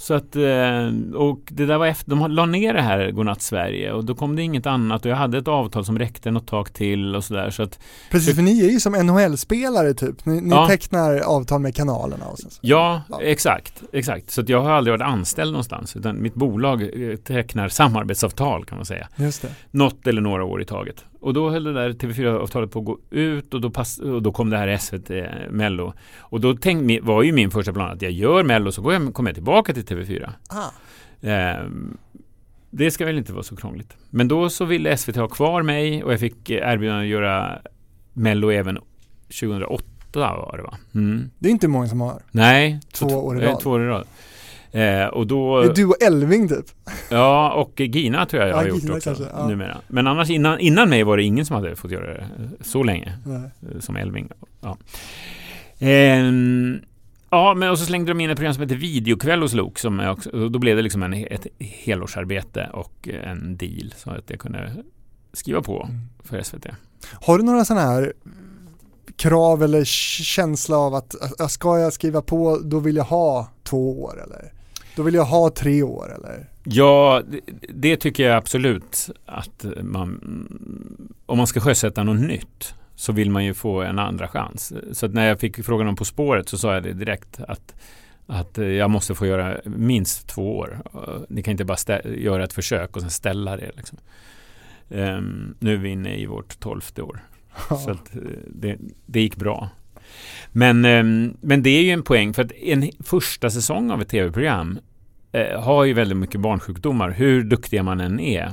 Så 0.00 0.14
att, 0.14 0.36
eh, 0.36 1.14
och 1.14 1.38
det 1.50 1.66
där 1.66 1.78
var 1.78 1.86
efter, 1.86 2.10
de 2.10 2.30
la 2.30 2.46
ner 2.46 2.74
det 2.74 2.82
här 2.82 3.10
Godnatt 3.10 3.42
Sverige 3.42 3.92
och 3.92 4.04
då 4.04 4.14
kom 4.14 4.36
det 4.36 4.42
inget 4.42 4.66
annat 4.66 5.04
och 5.04 5.10
jag 5.10 5.16
hade 5.16 5.38
ett 5.38 5.48
avtal 5.48 5.84
som 5.84 5.98
räckte 5.98 6.30
något 6.30 6.46
tag 6.46 6.72
till 6.72 7.16
och 7.16 7.24
sådär 7.24 7.50
så 7.50 7.62
att 7.62 7.78
Precis, 8.10 8.34
för 8.34 8.42
ni 8.42 8.66
är 8.66 8.70
ju 8.70 8.80
som 8.80 8.92
NHL-spelare 8.92 9.94
typ. 9.94 10.26
Ni, 10.26 10.40
ni 10.40 10.50
Ja. 10.50 10.66
tecknar 10.68 11.18
avtal 11.20 11.60
med 11.60 11.74
kanalerna 11.74 12.26
och 12.26 12.38
så. 12.38 12.48
ja, 12.60 13.02
Ja. 13.08 13.20
exakt, 13.22 13.82
exakt. 13.92 14.30
Så 14.30 14.40
att 14.40 14.48
jag 14.48 14.60
har 14.62 14.70
aldrig 14.70 14.92
varit 14.98 15.08
anställd 15.12 15.52
någonstans 15.52 15.96
utan 15.96 16.22
mitt 16.22 16.34
bolag 16.34 16.82
eh, 16.82 17.16
tecknar 17.16 17.68
samarbetsavtal 17.68 18.64
kan 18.64 18.78
man 18.78 18.84
säga. 18.84 19.08
Just 19.16 19.42
det. 19.42 19.48
Något 19.70 20.06
eller 20.06 20.20
några 20.20 20.44
år 20.44 20.62
i 20.62 20.64
taget. 20.64 21.04
Och 21.20 21.34
då 21.34 21.50
höll 21.50 21.64
det 21.64 21.72
där 21.72 21.90
TV4-avtalet 21.90 22.70
på 22.70 22.78
att 22.78 22.84
gå 22.84 22.98
ut 23.10 23.54
och 23.54 23.60
då, 23.60 23.70
pass, 23.70 23.98
och 23.98 24.22
då 24.22 24.32
kom 24.32 24.50
det 24.50 24.58
här 24.58 24.76
SVT 24.76 25.10
Mello. 25.50 25.92
Och 26.18 26.40
då 26.40 26.54
tänk, 26.54 27.04
var 27.04 27.22
ju 27.22 27.32
min 27.32 27.50
första 27.50 27.72
plan 27.72 27.90
att 27.90 28.02
jag 28.02 28.12
gör 28.12 28.42
Mello 28.42 28.72
så 28.72 28.82
går 28.82 28.92
jag, 28.92 29.14
kommer 29.14 29.30
jag 29.30 29.34
tillbaka 29.34 29.74
till 29.74 29.84
TV4. 29.84 30.30
Ah. 30.48 30.70
Ehm, 31.20 31.96
det 32.70 32.90
ska 32.90 33.06
väl 33.06 33.18
inte 33.18 33.32
vara 33.32 33.42
så 33.42 33.56
krångligt. 33.56 33.96
Men 34.10 34.28
då 34.28 34.50
så 34.50 34.64
ville 34.64 34.96
SVT 34.96 35.16
ha 35.16 35.28
kvar 35.28 35.62
mig 35.62 36.04
och 36.04 36.12
jag 36.12 36.20
fick 36.20 36.50
eh, 36.50 36.72
erbjudande 36.72 37.02
att 37.02 37.08
göra 37.08 37.58
Mello 38.12 38.50
även 38.50 38.78
2008 39.40 39.84
var 40.14 40.54
det 40.56 40.62
va? 40.62 40.78
Mm. 40.94 41.30
Det 41.38 41.48
är 41.48 41.52
inte 41.52 41.68
många 41.68 41.86
som 41.86 42.00
har. 42.00 42.22
Nej, 42.30 42.80
Två 42.92 43.06
år 43.06 43.40
i 43.40 43.44
eh, 43.44 43.50
rad. 43.50 43.60
Två 43.60 43.70
år 43.70 43.82
i 43.82 43.86
rad. 43.86 44.06
Eh, 44.72 45.06
och 45.06 45.26
då, 45.26 45.60
Det 45.62 45.68
är 45.68 45.74
du 45.74 45.86
och 45.86 46.02
Elving 46.02 46.48
typ. 46.48 46.66
ja 47.10 47.52
och 47.52 47.80
Gina 47.80 48.26
tror 48.26 48.42
jag 48.42 48.48
jag 48.48 48.54
Ja, 48.56 48.60
har 48.60 48.68
gjort 48.68 48.82
Gina 48.82 48.94
också 48.96 49.14
kanske, 49.14 49.24
ja. 49.36 49.48
numera. 49.48 49.76
Men 49.88 50.06
annars 50.06 50.30
innan, 50.30 50.58
innan 50.60 50.88
mig 50.90 51.02
var 51.04 51.16
det 51.16 51.22
ingen 51.22 51.46
som 51.46 51.56
hade 51.56 51.76
fått 51.76 51.90
göra 51.90 52.06
det 52.06 52.20
eh, 52.20 52.26
så 52.60 52.82
länge 52.82 53.18
Nej. 53.24 53.36
eh, 53.74 53.80
som 53.80 53.96
Elving. 53.96 54.28
Ja. 54.60 54.76
Ehm, 55.78 56.80
Ja, 57.30 57.54
men 57.54 57.70
och 57.70 57.78
så 57.78 57.84
slängde 57.84 58.10
de 58.10 58.20
in 58.20 58.30
ett 58.30 58.36
program 58.36 58.54
som 58.54 58.62
heter 58.62 58.76
Videokväll 58.76 59.42
hos 59.42 59.54
Lok. 59.54 59.78
Som 59.78 60.00
också, 60.00 60.30
och 60.30 60.50
då 60.50 60.58
blev 60.58 60.76
det 60.76 60.82
liksom 60.82 61.02
en, 61.02 61.14
ett 61.14 61.46
helårsarbete 61.58 62.70
och 62.72 63.08
en 63.24 63.56
deal 63.56 63.94
så 63.96 64.10
att 64.10 64.30
jag 64.30 64.38
kunde 64.38 64.72
skriva 65.32 65.62
på 65.62 65.88
för 66.24 66.42
SVT. 66.42 66.66
Har 67.12 67.38
du 67.38 67.44
några 67.44 67.64
sådana 67.64 67.86
här 67.86 68.12
krav 69.16 69.62
eller 69.62 69.84
känsla 69.84 70.76
av 70.76 70.94
att 70.94 71.14
ska 71.50 71.78
jag 71.78 71.92
skriva 71.92 72.22
på 72.22 72.58
då 72.64 72.78
vill 72.78 72.96
jag 72.96 73.04
ha 73.04 73.48
två 73.64 74.02
år 74.02 74.22
eller 74.22 74.52
då 74.98 75.02
vill 75.04 75.14
jag 75.14 75.24
ha 75.24 75.50
tre 75.50 75.82
år 75.82 76.14
eller? 76.14 76.46
Ja, 76.64 77.22
det, 77.30 77.40
det 77.68 77.96
tycker 77.96 78.28
jag 78.28 78.36
absolut 78.36 79.10
att 79.26 79.66
man, 79.82 80.20
om 81.26 81.38
man 81.38 81.46
ska 81.46 81.60
sjösätta 81.60 82.02
något 82.04 82.20
nytt 82.20 82.74
så 82.94 83.12
vill 83.12 83.30
man 83.30 83.44
ju 83.44 83.54
få 83.54 83.82
en 83.82 83.98
andra 83.98 84.28
chans. 84.28 84.72
Så 84.92 85.08
när 85.08 85.28
jag 85.28 85.40
fick 85.40 85.64
frågan 85.64 85.88
om 85.88 85.96
På 85.96 86.04
spåret 86.04 86.48
så 86.48 86.58
sa 86.58 86.74
jag 86.74 86.82
det 86.82 86.92
direkt 86.92 87.40
att, 87.48 87.74
att 88.26 88.58
jag 88.58 88.90
måste 88.90 89.14
få 89.14 89.26
göra 89.26 89.56
minst 89.64 90.28
två 90.28 90.58
år. 90.58 90.82
Ni 91.28 91.42
kan 91.42 91.52
inte 91.52 91.64
bara 91.64 91.76
stä- 91.76 92.14
göra 92.16 92.44
ett 92.44 92.52
försök 92.52 92.96
och 92.96 93.02
sen 93.02 93.10
ställa 93.10 93.56
det. 93.56 93.70
Liksom. 93.76 93.98
Ehm, 94.90 95.54
nu 95.58 95.72
är 95.74 95.78
vi 95.78 95.88
inne 95.88 96.16
i 96.16 96.26
vårt 96.26 96.60
tolfte 96.60 97.02
år. 97.02 97.20
Så 97.84 97.90
att 97.90 98.10
det, 98.46 98.76
det 99.06 99.20
gick 99.20 99.36
bra. 99.36 99.68
Men, 100.52 100.84
ehm, 100.84 101.36
men 101.40 101.62
det 101.62 101.70
är 101.70 101.82
ju 101.82 101.90
en 101.90 102.02
poäng 102.02 102.34
för 102.34 102.44
att 102.44 102.52
en 102.52 102.90
första 103.04 103.50
säsong 103.50 103.90
av 103.90 104.02
ett 104.02 104.08
tv-program 104.08 104.78
eh, 105.32 105.60
har 105.60 105.84
ju 105.84 105.92
väldigt 105.92 106.18
mycket 106.18 106.40
barnsjukdomar, 106.40 107.10
hur 107.10 107.44
duktiga 107.44 107.82
man 107.82 108.00
än 108.00 108.20
är. 108.20 108.52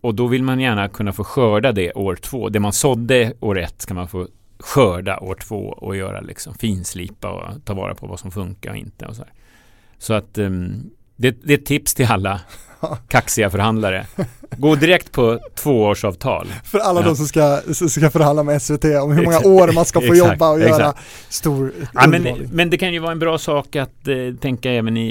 Och 0.00 0.14
då 0.14 0.26
vill 0.26 0.42
man 0.42 0.60
gärna 0.60 0.88
kunna 0.88 1.12
få 1.12 1.24
skörda 1.24 1.72
det 1.72 1.92
år 1.92 2.16
två. 2.16 2.48
Det 2.48 2.60
man 2.60 2.72
sådde 2.72 3.34
år 3.40 3.58
ett 3.58 3.80
ska 3.80 3.94
man 3.94 4.08
få 4.08 4.28
skörda 4.58 5.18
år 5.18 5.34
två 5.34 5.68
och 5.68 5.96
göra 5.96 6.20
liksom 6.20 6.54
finslipa 6.54 7.30
och 7.30 7.64
ta 7.64 7.74
vara 7.74 7.94
på 7.94 8.06
vad 8.06 8.20
som 8.20 8.30
funkar 8.30 8.70
och 8.70 8.76
inte. 8.76 9.06
Och 9.06 9.16
så 9.16 9.22
här. 9.22 9.32
så 9.98 10.14
att 10.14 10.38
ehm, 10.38 10.90
det, 11.16 11.30
det 11.30 11.54
är 11.54 11.58
ett 11.58 11.66
tips 11.66 11.94
till 11.94 12.06
alla 12.06 12.40
kaxiga 13.08 13.50
förhandlare. 13.50 14.06
Gå 14.56 14.74
direkt 14.74 15.12
på 15.12 15.38
tvåårsavtal. 15.54 16.46
För 16.64 16.78
alla 16.78 17.00
Ja. 17.00 17.06
de 17.06 17.16
som 17.16 17.26
ska, 17.26 17.60
som 17.72 17.88
ska 17.88 18.10
förhandla 18.10 18.42
med 18.42 18.62
SVT 18.62 18.84
om 18.84 19.12
hur 19.12 19.24
många 19.24 19.40
år 19.40 19.72
man 19.72 19.84
ska 19.84 20.00
få 20.00 20.14
jobba 20.14 20.50
och 20.50 20.60
göra 20.60 20.68
exakt. 20.76 20.98
stor 21.28 21.72
Ja, 21.94 22.06
men, 22.06 22.26
men 22.52 22.70
det 22.70 22.78
kan 22.78 22.92
ju 22.92 22.98
vara 22.98 23.12
en 23.12 23.18
bra 23.18 23.38
sak 23.38 23.76
att 23.76 24.08
eh, 24.08 24.16
tänka 24.40 24.72
även 24.72 24.96
i, 24.96 25.10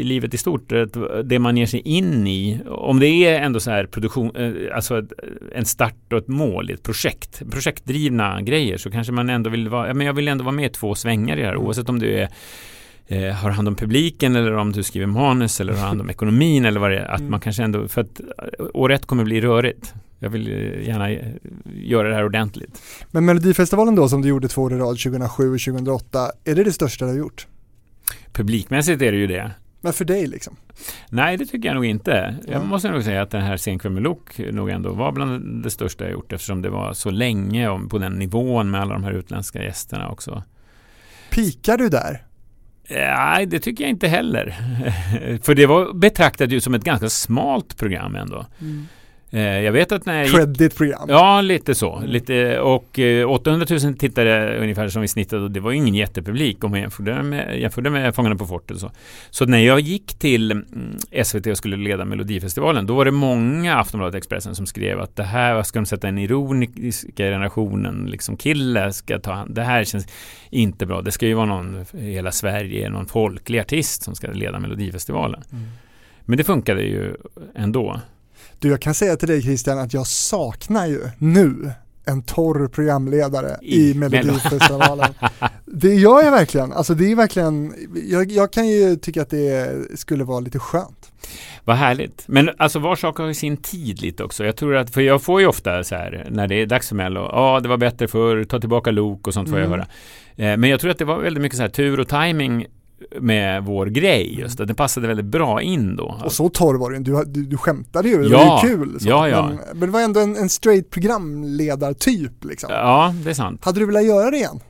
i 0.00 0.04
livet 0.04 0.34
i 0.34 0.38
stort. 0.38 0.72
Att 0.72 0.96
det 1.24 1.38
man 1.38 1.56
ger 1.56 1.66
sig 1.66 1.80
in 1.80 2.26
i, 2.26 2.60
om 2.68 3.00
det 3.00 3.06
är 3.06 3.40
ändå 3.40 3.60
så 3.60 3.70
här 3.70 3.86
produktion, 3.86 4.36
eh, 4.36 4.76
alltså 4.76 4.98
ett- 4.98 5.12
en 5.54 5.64
start 5.64 6.12
och 6.12 6.18
ett 6.18 6.28
mål 6.28 6.70
i 6.70 6.74
ett 6.74 6.82
projekt, 6.82 7.42
projektdrivna 7.50 8.42
grejer, 8.42 8.76
så 8.78 8.90
kanske 8.90 9.12
man 9.12 9.30
ändå 9.30 9.50
vill 9.50 9.68
vara, 9.68 9.88
ja, 9.88 9.94
men 9.94 10.06
jag 10.06 10.14
vill 10.14 10.28
ändå 10.28 10.44
vara 10.44 10.54
med 10.54 10.72
två 10.72 10.94
svängar 10.94 11.36
i 11.36 11.40
det 11.40 11.46
här, 11.46 11.56
oavsett 11.56 11.88
om 11.88 11.98
du 11.98 12.14
är 12.18 12.28
eh, 13.08 13.34
har 13.34 13.50
hand 13.50 13.68
om 13.68 13.74
publiken 13.76 14.36
eller 14.36 14.54
om 14.56 14.72
du 14.72 14.82
skriver 14.82 15.06
manus 15.06 15.60
eller 15.60 15.72
har 15.72 15.86
hand 15.86 16.00
om 16.00 16.10
ekonomin 16.10 16.64
eller 16.64 16.80
vad 16.80 16.90
det 16.90 16.98
är. 16.98 17.04
Att 17.04 17.20
Mm. 17.20 17.30
man 17.30 17.40
kanske 17.40 17.62
ändå, 17.62 17.88
för 17.88 18.00
att 18.00 18.20
eh, 18.20 18.66
år 18.74 18.92
ett 18.92 19.06
kommer 19.06 19.24
bli 19.24 19.40
rörigt. 19.40 19.94
Jag 20.18 20.30
vill 20.30 20.48
eh, 20.52 20.88
gärna 20.88 21.10
eh, 21.10 21.26
göra 21.74 22.08
det 22.08 22.14
här 22.14 22.24
ordentligt. 22.24 22.82
Men 23.10 23.24
Melodifestivalen 23.24 23.94
då 23.94 24.08
som 24.08 24.22
du 24.22 24.28
gjorde 24.28 24.48
två 24.48 24.62
år 24.62 24.72
i 24.72 24.76
rad 24.76 24.98
2007 24.98 25.54
och 25.54 25.60
2008, 25.60 26.30
är 26.44 26.54
det 26.54 26.64
det 26.64 26.72
största 26.72 27.04
du 27.04 27.10
har 27.10 27.18
gjort? 27.18 27.46
Publikmässigt 28.32 29.02
är 29.02 29.12
det 29.12 29.18
ju 29.18 29.26
det. 29.26 29.50
Men 29.80 29.92
för 29.92 30.04
dig 30.04 30.26
liksom? 30.26 30.56
Nej, 31.10 31.36
det 31.36 31.46
tycker 31.46 31.68
jag 31.68 31.74
nog 31.74 31.84
inte. 31.86 32.36
Ja. 32.46 32.52
Jag 32.52 32.66
måste 32.66 32.90
nog 32.90 33.02
säga 33.02 33.22
att 33.22 33.30
den 33.30 33.42
här 33.42 33.56
Senkväll 33.56 33.92
med 33.92 34.02
Lok 34.02 34.38
nog 34.52 34.70
ändå 34.70 34.92
var 34.92 35.12
bland 35.12 35.62
det 35.62 35.70
största 35.70 36.04
jag 36.04 36.12
gjort 36.12 36.32
eftersom 36.32 36.62
det 36.62 36.70
var 36.70 36.92
så 36.92 37.10
länge 37.10 37.68
på 37.90 37.98
den 37.98 38.12
nivån 38.12 38.70
med 38.70 38.80
alla 38.80 38.92
de 38.94 39.04
här 39.04 39.12
utländska 39.12 39.62
gästerna 39.62 40.08
också. 40.08 40.42
Pikar 41.30 41.76
du 41.78 41.88
där? 41.88 42.24
Nej, 42.90 43.46
det 43.46 43.60
tycker 43.60 43.84
jag 43.84 43.90
inte 43.90 44.08
heller. 44.08 44.54
För 45.42 45.54
det 45.54 45.66
var 45.66 45.92
betraktat 45.94 46.50
ju 46.50 46.60
som 46.60 46.74
ett 46.74 46.84
ganska 46.84 47.08
smalt 47.08 47.76
program 47.76 48.14
ändå. 48.14 48.46
Mm. 48.60 48.88
Jag 49.30 49.72
vet 49.72 49.92
att 49.92 50.06
när 50.06 50.14
jag 50.14 50.26
gick 50.26 50.36
Credit 50.36 50.76
program? 50.76 51.06
Ja, 51.08 51.40
lite 51.40 51.74
så. 51.74 52.02
Lite, 52.06 52.60
och 52.60 52.98
eh, 52.98 53.30
800 53.30 53.66
000 53.70 53.94
tittare 53.94 54.58
ungefär 54.58 54.88
som 54.88 55.02
vi 55.02 55.08
snittade 55.08 55.42
och 55.42 55.50
det 55.50 55.60
var 55.60 55.70
ju 55.70 55.76
ingen 55.76 55.94
jättepublik 55.94 56.64
om 56.64 56.70
man 56.70 56.80
jämförde 56.80 57.22
med, 57.22 57.60
jämförde 57.60 57.90
med 57.90 58.14
Fångarna 58.14 58.36
på 58.36 58.46
fortet 58.46 58.78
så. 58.78 58.90
Så 59.30 59.44
när 59.44 59.58
jag 59.58 59.80
gick 59.80 60.18
till 60.18 60.50
mm, 60.50 60.96
SVT 61.24 61.46
och 61.46 61.56
skulle 61.56 61.76
leda 61.76 62.04
Melodifestivalen 62.04 62.86
då 62.86 62.94
var 62.94 63.04
det 63.04 63.10
många 63.10 63.76
Aftonbladet 63.76 64.14
Expressen 64.14 64.54
som 64.54 64.66
skrev 64.66 65.00
att 65.00 65.16
det 65.16 65.22
här 65.22 65.62
ska 65.62 65.78
de 65.78 65.86
sätta 65.86 66.08
en 66.08 66.18
ironiska 66.18 67.24
generationen 67.24 68.06
liksom 68.10 68.36
kille 68.36 68.92
ska 68.92 69.18
ta 69.18 69.32
hand. 69.32 69.54
Det 69.54 69.62
här 69.62 69.84
känns 69.84 70.06
inte 70.50 70.86
bra. 70.86 71.02
Det 71.02 71.12
ska 71.12 71.26
ju 71.26 71.34
vara 71.34 71.46
någon 71.46 71.84
i 71.92 72.12
hela 72.12 72.32
Sverige, 72.32 72.90
någon 72.90 73.06
folklig 73.06 73.58
artist 73.58 74.02
som 74.02 74.14
ska 74.14 74.30
leda 74.30 74.58
Melodifestivalen. 74.58 75.42
Men 76.24 76.38
det 76.38 76.44
funkade 76.44 76.82
ju 76.82 77.14
ändå. 77.54 78.00
Du, 78.58 78.68
jag 78.68 78.80
kan 78.80 78.94
säga 78.94 79.16
till 79.16 79.28
dig 79.28 79.42
Christian 79.42 79.78
att 79.78 79.94
jag 79.94 80.06
saknar 80.06 80.86
ju 80.86 81.00
nu 81.18 81.70
en 82.04 82.22
torr 82.22 82.68
programledare 82.68 83.56
i, 83.62 83.90
I 83.90 83.94
Melodifestivalen. 83.94 85.14
det 85.66 85.94
gör 85.94 86.22
jag 86.22 86.30
verkligen. 86.30 86.72
Alltså 86.72 86.94
det 86.94 87.12
är 87.12 87.16
verkligen, 87.16 87.74
jag, 88.10 88.30
jag 88.30 88.52
kan 88.52 88.68
ju 88.68 88.96
tycka 88.96 89.22
att 89.22 89.30
det 89.30 89.78
skulle 89.98 90.24
vara 90.24 90.40
lite 90.40 90.58
skönt. 90.58 91.12
Vad 91.64 91.76
härligt. 91.76 92.24
Men 92.28 92.50
alltså 92.58 92.78
var 92.78 92.96
sak 92.96 93.18
har 93.18 93.26
ju 93.26 93.34
sin 93.34 93.56
tid 93.56 94.02
lite 94.02 94.24
också. 94.24 94.44
Jag 94.44 94.56
tror 94.56 94.76
att, 94.76 94.90
för 94.90 95.00
jag 95.00 95.22
får 95.22 95.40
ju 95.40 95.46
ofta 95.46 95.84
så 95.84 95.94
här 95.94 96.26
när 96.30 96.48
det 96.48 96.54
är 96.54 96.66
dags 96.66 96.88
för 96.88 96.94
Mello, 96.96 97.20
ja 97.20 97.60
det 97.62 97.68
var 97.68 97.76
bättre 97.76 98.08
för 98.08 98.44
ta 98.44 98.60
tillbaka 98.60 98.90
Lok 98.90 99.26
och 99.26 99.34
sånt 99.34 99.48
får 99.48 99.58
jag 99.58 99.66
Mm. 99.66 99.78
höra. 99.80 99.88
Eh, 100.52 100.56
men 100.56 100.70
jag 100.70 100.80
tror 100.80 100.90
att 100.90 100.98
det 100.98 101.04
var 101.04 101.18
väldigt 101.18 101.42
mycket 101.42 101.56
så 101.56 101.62
här 101.62 101.70
tur 101.70 102.00
och 102.00 102.08
timing 102.08 102.66
med 103.20 103.64
vår 103.64 103.86
grej 103.86 104.38
just 104.40 104.60
att 104.60 104.68
det 104.68 104.74
passade 104.74 105.08
väldigt 105.08 105.26
bra 105.26 105.62
in 105.62 105.96
då. 105.96 106.20
Och 106.24 106.32
så 106.32 106.48
torr 106.48 106.74
var 106.74 106.90
du, 106.90 107.24
du, 107.24 107.42
du 107.44 107.56
skämtade 107.56 108.08
ju, 108.08 108.22
det 108.22 108.28
Ja, 108.28 108.38
var 108.62 108.68
ju 108.68 108.76
kul. 108.76 109.00
Så. 109.00 109.08
ja, 109.08 109.28
ja. 109.28 109.48
Men, 109.48 109.58
men 109.72 109.80
det 109.80 109.86
var 109.86 110.00
ändå 110.00 110.20
en, 110.20 110.36
en 110.36 110.48
straight 110.48 110.90
programledartyp 110.90 112.44
liksom. 112.44 112.70
Ja, 112.72 113.14
det 113.24 113.30
är 113.30 113.34
sant. 113.34 113.64
Hade 113.64 113.80
du 113.80 113.86
velat 113.86 114.04
göra 114.04 114.30
det 114.30 114.36
igen? 114.36 114.60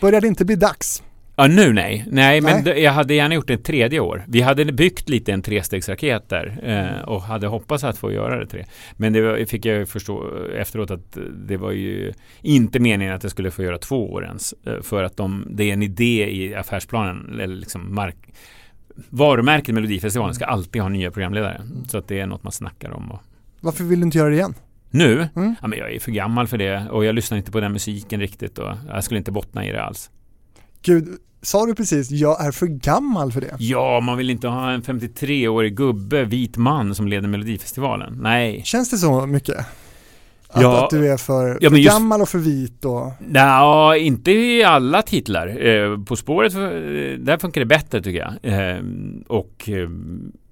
Börjar 0.00 0.20
det 0.20 0.26
inte 0.28 0.44
bli 0.44 0.56
dags? 0.56 1.02
Ja, 1.36 1.46
nu 1.46 1.72
nej. 1.72 2.04
Nej, 2.10 2.40
men 2.40 2.52
Nej. 2.54 2.62
det- 2.64 2.80
jag 2.80 2.92
hade 2.92 3.14
gärna 3.14 3.34
gjort 3.34 3.46
det 3.46 3.54
ett 3.54 3.64
tredje 3.64 4.00
år. 4.00 4.24
Vi 4.28 4.40
hade 4.40 4.64
byggt 4.72 5.08
lite 5.08 5.32
en 5.32 5.42
trestegsraket 5.42 6.28
där 6.28 6.58
eh, 6.62 7.04
och 7.08 7.22
hade 7.22 7.46
hoppats 7.46 7.84
att 7.84 7.98
få 7.98 8.12
göra 8.12 8.38
det 8.40 8.46
tre. 8.46 8.64
Men 8.96 9.12
det 9.12 9.20
var, 9.20 9.44
fick 9.44 9.64
jag 9.66 9.88
förstå 9.88 10.30
efteråt 10.56 10.90
att 10.90 11.18
det 11.46 11.56
var 11.56 11.70
ju 11.72 12.12
inte 12.42 12.80
meningen 12.80 13.14
att 13.14 13.22
jag 13.22 13.30
skulle 13.32 13.50
få 13.50 13.62
göra 13.62 13.78
två 13.78 14.12
år 14.12 14.24
ens. 14.24 14.54
eh, 14.66 14.80
För 14.82 15.02
att 15.02 15.16
de, 15.16 15.46
det 15.50 15.64
är 15.64 15.72
en 15.72 15.82
idé 15.82 16.28
i 16.30 16.54
affärsplanen, 16.54 17.40
eller 17.40 17.54
liksom 17.56 17.94
mark, 17.94 18.16
varumärket 19.10 19.74
Melodifestivalen 19.74 20.34
ska 20.34 20.44
alltid 20.44 20.82
ha 20.82 20.88
nya 20.88 21.10
programledare. 21.10 21.60
Så 21.88 21.98
att 21.98 22.08
det 22.08 22.20
är 22.20 22.26
något 22.26 22.42
man 22.42 22.52
snackar 22.52 22.90
om. 22.90 23.10
Och, 23.10 23.20
Varför 23.60 23.84
vill 23.84 24.00
du 24.00 24.04
inte 24.06 24.18
göra 24.18 24.28
det 24.28 24.34
igen? 24.36 24.54
nu? 24.90 25.28
Mm. 25.36 25.54
Ja, 25.62 25.66
men 25.68 25.78
jag 25.78 25.92
är 25.94 26.00
för 26.00 26.12
gammal 26.12 26.46
för 26.46 26.58
det 26.58 26.86
och 26.90 27.04
jag 27.04 27.14
lyssnar 27.14 27.38
inte 27.38 27.50
på 27.52 27.60
den 27.60 27.72
musiken 27.72 28.20
riktigt 28.20 28.58
och 28.58 28.72
jag 28.88 29.04
skulle 29.04 29.18
inte 29.18 29.32
bottna 29.32 29.66
i 29.66 29.72
det 29.72 29.82
alls. 29.82 30.10
Gud, 30.84 31.08
sa 31.42 31.66
du 31.66 31.74
precis, 31.74 32.10
jag 32.10 32.46
är 32.46 32.50
för 32.52 32.66
gammal 32.66 33.32
för 33.32 33.40
det? 33.40 33.56
Ja, 33.58 34.00
man 34.00 34.18
vill 34.18 34.30
inte 34.30 34.48
ha 34.48 34.70
en 34.70 34.82
53-årig 34.82 35.76
gubbe, 35.76 36.24
vit 36.24 36.56
man 36.56 36.94
som 36.94 37.08
leder 37.08 37.28
Melodifestivalen. 37.28 38.18
Nej. 38.22 38.62
Känns 38.64 38.90
det 38.90 38.98
så 38.98 39.26
mycket? 39.26 39.56
Att, 40.48 40.62
Ja. 40.62 40.84
att 40.84 40.90
du 40.90 41.12
är 41.12 41.16
för, 41.16 41.58
Ja, 41.60 41.70
för 41.70 41.76
just- 41.76 41.92
gammal 41.94 42.22
och 42.22 42.28
för 42.28 42.38
vit 42.38 42.84
och... 42.84 43.12
Nja, 43.28 43.96
inte 43.96 44.30
i 44.32 44.64
alla 44.64 45.02
titlar. 45.02 45.66
Eh, 45.66 45.98
På 46.04 46.16
spåret, 46.16 46.54
eh, 46.54 46.60
där 47.18 47.38
funkar 47.38 47.60
det 47.60 47.66
bättre 47.66 48.02
tycker 48.02 48.18
jag. 48.18 48.32
Eh, 48.74 48.82
Och 49.26 49.68
eh, 49.68 49.88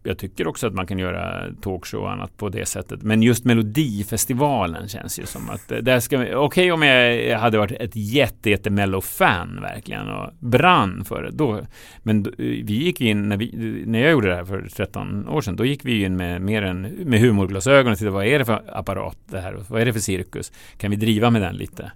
jag 0.02 0.18
tycker 0.18 0.46
också 0.46 0.66
att 0.66 0.74
man 0.74 0.86
kan 0.86 0.98
göra 0.98 1.44
talkshow 1.62 2.00
och 2.02 2.12
annat 2.12 2.36
på 2.36 2.48
det 2.48 2.66
sättet. 2.66 3.02
Men 3.02 3.22
just 3.22 3.44
Melodifestivalen 3.44 4.88
känns 4.88 5.18
ju 5.18 5.26
som 5.26 5.50
att 5.50 5.72
eh, 5.72 5.78
där 5.78 6.00
ska 6.00 6.18
Okej 6.18 6.36
Okej 6.36 6.72
om 6.72 6.82
jag 6.82 7.38
hade 7.38 7.58
varit 7.58 7.72
ett 7.72 7.96
jätte, 7.96 8.50
jätte 8.50 8.70
Mello-fan 8.70 9.60
verkligen 9.62 10.08
och 10.08 10.30
brann 10.38 11.04
för 11.04 11.22
det. 11.22 11.30
Då, 11.30 11.60
men 12.02 12.22
då- 12.22 12.30
eh, 12.30 12.36
vi 12.38 12.72
gick 12.72 13.00
ju 13.00 13.08
in, 13.08 13.28
när, 13.28 13.36
vi, 13.36 13.82
när 13.86 13.98
jag 13.98 14.10
gjorde 14.10 14.28
det 14.28 14.34
här 14.34 14.44
för 14.44 14.68
13 14.76 15.28
år 15.28 15.40
sedan, 15.40 15.56
då 15.56 15.64
gick 15.64 15.84
vi 15.84 16.04
in 16.04 16.16
med 16.16 16.42
mer 16.42 16.62
än 16.62 16.82
med 16.82 17.20
humorglasögon 17.20 17.92
och 17.92 17.98
tittade 17.98 18.14
vad 18.14 18.26
är 18.26 18.38
det 18.38 18.44
för 18.44 18.62
apparat 18.76 19.18
det 19.26 19.40
här? 19.40 19.64
Vad 19.68 19.80
är 19.80 19.86
det 19.86 19.92
för 19.92 20.00
cirkus? 20.00 20.52
Kan 20.76 20.90
vi 20.90 20.96
driva 20.96 21.30
med 21.30 21.42
den 21.42 21.56
lite? 21.56 21.92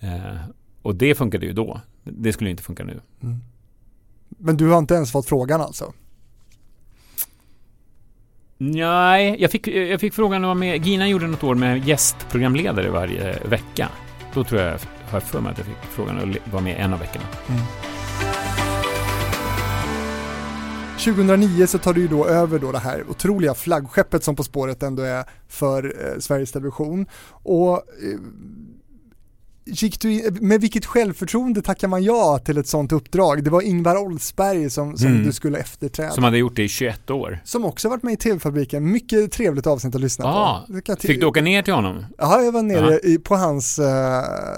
Eh, 0.00 0.36
och 0.82 0.94
det 0.96 1.14
funkade 1.14 1.46
ju 1.46 1.52
då. 1.52 1.80
Det 2.04 2.32
skulle 2.32 2.48
ju 2.48 2.50
inte 2.50 2.62
funka 2.62 2.84
nu. 2.84 3.00
Mm. 3.22 3.38
Men 4.28 4.56
du 4.56 4.68
har 4.68 4.78
inte 4.78 4.94
ens 4.94 5.12
fått 5.12 5.26
frågan 5.28 5.60
alltså? 5.60 5.92
Nej, 8.64 9.36
jag 9.38 9.50
fick, 9.50 9.68
jag 9.68 10.00
fick 10.00 10.14
frågan 10.14 10.44
att 10.44 10.46
vara 10.46 10.54
med. 10.54 10.86
Gina 10.86 11.08
gjorde 11.08 11.26
något 11.26 11.44
år 11.44 11.54
med 11.54 11.88
gästprogramledare 11.88 12.90
varje 12.90 13.38
vecka. 13.44 13.88
Då 14.34 14.44
tror 14.44 14.60
jag, 14.60 14.70
har 14.70 14.78
jag 15.12 15.22
för 15.22 15.40
mig 15.40 15.52
att 15.52 15.58
jag 15.58 15.66
fick 15.66 15.76
frågan 15.90 16.18
att 16.18 16.52
vara 16.52 16.62
med 16.62 16.76
en 16.80 16.92
av 16.92 17.00
veckorna. 17.00 17.24
Mm. 17.48 17.62
2009 20.98 21.66
så 21.66 21.78
tar 21.78 21.92
du 21.92 22.00
ju 22.00 22.08
då 22.08 22.26
över 22.26 22.58
då 22.58 22.72
det 22.72 22.78
här 22.78 23.04
otroliga 23.10 23.54
flaggskeppet 23.54 24.24
som 24.24 24.36
På 24.36 24.42
spåret 24.42 24.82
ändå 24.82 25.02
är 25.02 25.24
för 25.48 25.84
eh, 25.84 26.18
Sveriges 26.18 26.52
Television. 26.52 27.06
Och 27.30 27.76
eh, 27.76 27.82
gick 29.64 30.00
du 30.00 30.12
in, 30.12 30.38
med 30.40 30.60
vilket 30.60 30.86
självförtroende 30.86 31.62
tackar 31.62 31.88
man 31.88 32.02
ja 32.04 32.38
till 32.44 32.58
ett 32.58 32.66
sånt 32.66 32.92
uppdrag? 32.92 33.44
Det 33.44 33.50
var 33.50 33.62
Ingvar 33.62 33.96
Oldsberg 33.96 34.70
som, 34.70 34.96
som 34.98 35.06
Mm. 35.06 35.24
du 35.24 35.32
skulle 35.32 35.58
efterträda. 35.58 36.10
Som 36.10 36.24
hade 36.24 36.38
gjort 36.38 36.56
det 36.56 36.62
i 36.62 36.68
21 36.68 37.10
år. 37.10 37.40
Som 37.44 37.64
också 37.64 37.88
varit 37.88 38.02
med 38.02 38.12
i 38.12 38.16
TV-fabriken, 38.16 38.90
mycket 38.92 39.32
trevligt 39.32 39.66
avsnitt 39.66 39.94
att 39.94 40.00
lyssna 40.00 40.24
Ja, 40.24 40.66
på. 40.86 40.96
Fick 41.00 41.20
du 41.20 41.26
åka 41.26 41.40
ner 41.42 41.62
till 41.62 41.74
honom? 41.74 42.04
Ja, 42.18 42.42
jag 42.42 42.52
var 42.52 42.62
nere 42.62 42.92
Ja. 42.92 42.98
i, 43.10 43.18
på 43.18 43.36
hans 43.36 43.78
uh, 43.78 43.84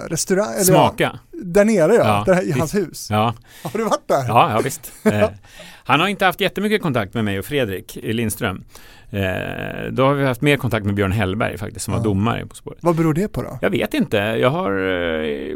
restaurang, 0.09 0.53
eller 0.53 0.63
Smaka? 0.63 1.19
Ja, 1.31 1.39
där 1.43 1.65
nere 1.65 1.93
ja, 1.95 2.23
Ja, 2.27 2.33
där, 2.33 2.41
i 2.47 2.51
hans 2.51 2.75
hus. 2.75 3.07
Ja, 3.11 3.33
Har 3.63 3.77
du 3.77 3.83
varit 3.83 4.07
där? 4.07 4.25
ja, 4.27 4.51
ja 4.51 4.61
visst. 4.63 4.91
Han 5.87 5.99
har 5.99 6.07
inte 6.07 6.25
haft 6.25 6.41
jättemycket 6.41 6.81
kontakt 6.81 7.13
med 7.13 7.25
mig 7.25 7.39
och 7.39 7.45
Fredrik 7.45 7.97
Lindström. 8.03 8.63
Eh, 9.09 9.21
då 9.91 10.05
har 10.05 10.13
vi 10.13 10.25
haft 10.25 10.41
mer 10.41 10.57
kontakt 10.57 10.85
med 10.85 10.95
Björn 10.95 11.11
Hellberg 11.11 11.57
faktiskt, 11.57 11.85
som 11.85 11.91
Ja. 11.93 11.97
var 11.97 12.03
domare 12.03 12.45
På 12.45 12.55
spåret. 12.55 12.77
Vad 12.81 12.95
beror 12.95 13.13
det 13.13 13.27
på 13.27 13.41
då? 13.41 13.59
Jag 13.61 13.69
vet 13.69 13.93
inte. 13.93 14.17
Jag 14.17 14.49
har... 14.49 14.71
Eh, 14.71 15.55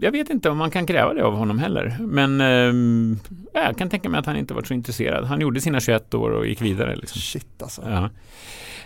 jag 0.00 0.12
vet 0.12 0.30
inte 0.30 0.50
om 0.50 0.58
man 0.58 0.70
kan 0.70 0.86
kräva 0.86 1.14
det 1.14 1.24
av 1.24 1.34
honom 1.34 1.58
heller. 1.58 1.96
Men 2.00 2.40
eh, 2.40 3.62
jag 3.66 3.78
kan 3.78 3.90
tänka 3.90 4.08
mig 4.08 4.18
att 4.20 4.26
han 4.26 4.36
inte 4.36 4.54
varit 4.54 4.66
så 4.66 4.74
intresserad. 4.74 5.24
Han 5.24 5.40
gjorde 5.40 5.60
sina 5.60 5.80
21 5.80 6.14
år 6.14 6.30
och 6.30 6.46
gick 6.46 6.62
vidare. 6.62 6.96
Liksom. 6.96 7.20
Shit 7.20 7.62
alltså. 7.62 7.82
Ja. 7.86 8.10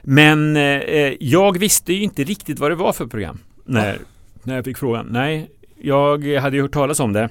Men 0.03 0.57
eh, 0.57 1.13
jag 1.21 1.59
visste 1.59 1.93
ju 1.93 2.03
inte 2.03 2.25
riktigt 2.25 2.59
vad 2.59 2.71
det 2.71 2.75
var 2.75 2.93
för 2.93 3.07
program 3.07 3.39
när, 3.65 3.99
när 4.43 4.55
jag 4.57 4.65
fick 4.65 4.79
frågan. 4.79 5.07
Nej, 5.11 5.51
jag 5.83 6.25
hade 6.35 6.57
ju 6.57 6.63
hört 6.63 6.73
talas 6.73 7.01
om 7.01 7.13
det 7.13 7.29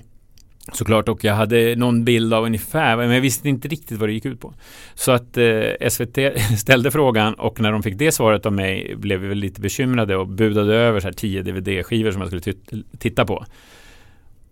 såklart 0.73 1.09
och 1.09 1.23
jag 1.23 1.33
hade 1.33 1.75
någon 1.75 2.03
bild 2.05 2.33
av 2.33 2.43
ungefär, 2.43 2.97
men 2.97 3.11
jag 3.11 3.21
visste 3.21 3.49
inte 3.49 3.67
riktigt 3.67 3.99
vad 3.99 4.09
det 4.09 4.13
gick 4.13 4.25
ut 4.25 4.39
på. 4.39 4.53
Så 4.93 5.11
att 5.11 5.37
eh, 5.37 5.89
SVT 5.89 6.17
ställde 6.59 6.91
frågan 6.91 7.33
och 7.33 7.59
när 7.59 7.71
de 7.71 7.83
fick 7.83 7.97
det 7.97 8.11
svaret 8.11 8.45
av 8.45 8.53
mig 8.53 8.95
blev 8.95 9.19
vi 9.19 9.27
väl 9.27 9.37
lite 9.37 9.61
bekymrade 9.61 10.15
och 10.15 10.27
budade 10.27 10.75
över 10.75 10.99
så 10.99 11.07
här 11.07 11.13
10 11.13 11.41
DVD-skivor 11.41 12.11
som 12.11 12.21
jag 12.21 12.29
skulle 12.29 12.41
tit- 12.41 12.85
titta 12.99 13.25
på. 13.25 13.45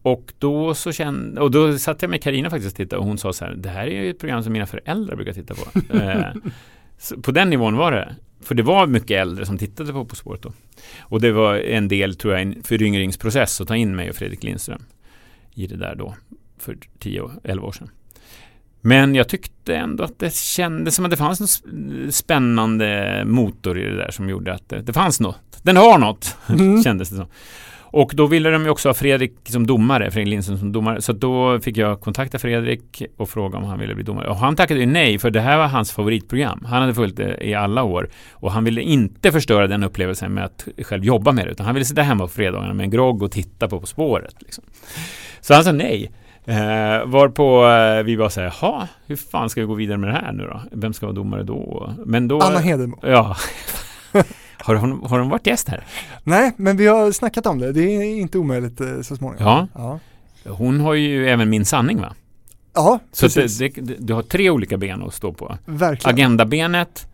Och 0.01 0.34
då 0.39 0.74
så 0.74 0.91
kände, 0.91 1.41
och 1.41 1.51
då 1.51 1.78
satt 1.78 2.01
jag 2.01 2.11
med 2.11 2.24
Karina 2.24 2.49
faktiskt 2.49 2.74
och 2.74 2.78
tittade 2.78 2.99
och 2.99 3.05
hon 3.05 3.18
sa 3.18 3.34
så 3.34 3.45
här, 3.45 3.55
det 3.55 3.70
här 3.70 3.88
är 3.88 4.03
ju 4.03 4.09
ett 4.09 4.20
program 4.20 4.43
som 4.43 4.53
mina 4.53 4.65
föräldrar 4.65 5.15
brukar 5.15 5.34
titta 5.34 5.53
på. 5.55 5.80
Eh, 5.97 7.22
på 7.22 7.32
den 7.32 7.49
nivån 7.49 7.76
var 7.76 7.91
det. 7.91 8.15
För 8.41 8.55
det 8.55 8.63
var 8.63 8.88
mycket 8.88 9.22
äldre 9.22 9.45
som 9.45 9.57
tittade 9.57 9.93
på 9.93 10.05
På 10.05 10.15
spåret 10.15 10.41
då. 10.41 10.53
Och 10.99 11.22
det 11.22 11.32
var 11.32 11.55
en 11.55 11.88
del, 11.88 12.15
tror 12.15 12.34
jag, 12.34 12.41
en 12.41 12.63
föryngringsprocess 12.63 13.61
att 13.61 13.68
ta 13.68 13.76
in 13.76 13.95
mig 13.95 14.09
och 14.09 14.15
Fredrik 14.15 14.43
Lindström 14.43 14.82
i 15.58 15.68
det 15.68 15.78
där 15.78 15.95
då, 15.95 16.16
för 16.60 16.78
10-11 16.99 17.60
år 17.60 17.72
sedan. 17.72 17.89
Men 18.82 19.16
jag 19.16 19.30
tyckte 19.30 19.76
ändå 19.76 20.03
att 20.03 20.20
det 20.20 20.34
kändes 20.36 20.95
som 20.95 21.05
att 21.05 21.12
det 21.12 21.18
fanns 21.18 21.39
en 21.41 21.47
sp- 21.47 22.12
spännande 22.12 23.24
motor 23.26 23.80
i 23.80 23.84
det 23.84 23.95
där 23.97 24.12
som 24.12 24.30
gjorde 24.30 24.53
att 24.53 24.70
det, 24.70 24.82
det 24.82 24.93
fanns 24.93 25.20
något. 25.20 25.60
Den 25.64 25.78
har 25.78 25.97
något, 25.97 26.36
Mm. 26.49 26.84
kändes 26.84 27.10
det 27.10 27.16
som. 27.16 27.26
Och 27.89 28.11
då 28.15 28.25
ville 28.25 28.49
de 28.49 28.63
ju 28.63 28.69
också 28.69 28.89
ha 28.89 28.93
Fredrik 28.93 29.33
som 29.43 29.67
domare, 29.67 30.11
Fredrik 30.11 30.29
Lindström 30.29 30.57
som 30.57 30.71
domare. 30.71 31.01
Så 31.01 31.13
då 31.13 31.59
fick 31.59 31.77
jag 31.77 32.01
kontakta 32.01 32.39
Fredrik 32.39 33.03
och 33.17 33.29
fråga 33.29 33.57
om 33.57 33.63
han 33.63 33.79
ville 33.79 33.95
bli 33.95 34.03
domare. 34.03 34.27
Och 34.27 34.35
han 34.35 34.55
tackade 34.55 34.79
ju 34.79 34.85
nej, 34.85 35.19
för 35.19 35.29
det 35.29 35.41
här 35.41 35.57
var 35.57 35.67
hans 35.67 35.91
favoritprogram. 35.91 36.65
Han 36.69 36.81
hade 36.81 36.93
följt 36.93 37.17
det 37.17 37.47
i 37.47 37.53
alla 37.53 37.83
år. 37.83 38.09
Och 38.31 38.51
han 38.51 38.63
ville 38.63 38.81
inte 38.81 39.31
förstöra 39.31 39.67
den 39.67 39.83
upplevelsen 39.83 40.33
med 40.33 40.45
att 40.45 40.67
själv 40.83 41.05
jobba 41.05 41.31
med 41.31 41.47
det. 41.47 41.51
Utan 41.51 41.65
han 41.65 41.75
ville 41.75 41.85
sitta 41.85 42.01
hemma 42.01 42.23
på 42.23 42.29
fredagarna 42.33 42.73
med 42.73 42.83
en 42.83 42.89
grogg 42.89 43.23
och 43.23 43.31
titta 43.31 43.67
på 43.67 43.79
På 43.79 43.85
spåret. 43.85 44.35
Liksom. 44.39 44.63
Så 45.41 45.53
han 45.53 45.63
sa 45.63 45.71
nej. 45.71 46.11
Eh, 46.45 47.05
varpå 47.05 47.67
eh, 47.67 48.03
vi 48.03 48.29
så 48.29 48.41
här, 48.41 48.53
jaha, 48.61 48.88
hur 49.05 49.15
fan 49.15 49.49
ska 49.49 49.61
vi 49.61 49.67
gå 49.67 49.73
vidare 49.73 49.97
med 49.97 50.09
det 50.09 50.13
här 50.13 50.31
nu 50.31 50.43
då? 50.43 50.61
Vem 50.71 50.93
ska 50.93 51.05
vara 51.05 51.15
domare 51.15 51.43
då? 51.43 51.93
Men 52.05 52.27
då... 52.27 52.41
Anna 52.41 52.59
Hedemo. 52.59 52.99
Ja. 53.01 53.35
har, 54.68 54.76
hon, 54.76 55.03
har 55.03 55.20
hon 55.20 55.30
varit 55.30 55.47
gäst 55.47 55.68
här? 55.70 55.84
Nej, 56.24 56.51
men 56.57 56.78
vi 56.78 56.88
har 56.88 57.11
snackat 57.11 57.45
om 57.45 57.59
det. 57.59 57.72
Det 57.72 57.82
är 57.82 58.03
inte 58.03 58.38
omöjligt 58.38 58.82
eh, 58.82 59.01
så 59.01 59.15
småningom. 59.15 59.45
Ja. 59.47 59.68
Ja, 59.76 59.99
Hon 60.51 60.80
har 60.80 60.93
ju 60.93 61.30
även 61.30 61.49
Min 61.49 61.65
sanning 61.65 62.01
va? 62.01 62.13
ja 62.74 62.99
Så 63.11 63.26
precis. 63.26 63.57
det, 63.57 63.68
det, 63.70 63.95
du 63.99 64.13
har 64.13 64.22
tre 64.22 64.49
olika 64.49 64.78
ben 64.78 65.03
att 65.03 65.13
stå 65.13 65.34
på. 65.34 65.57
Verkligen. 65.65 66.15
Agendabenet, 66.15 67.07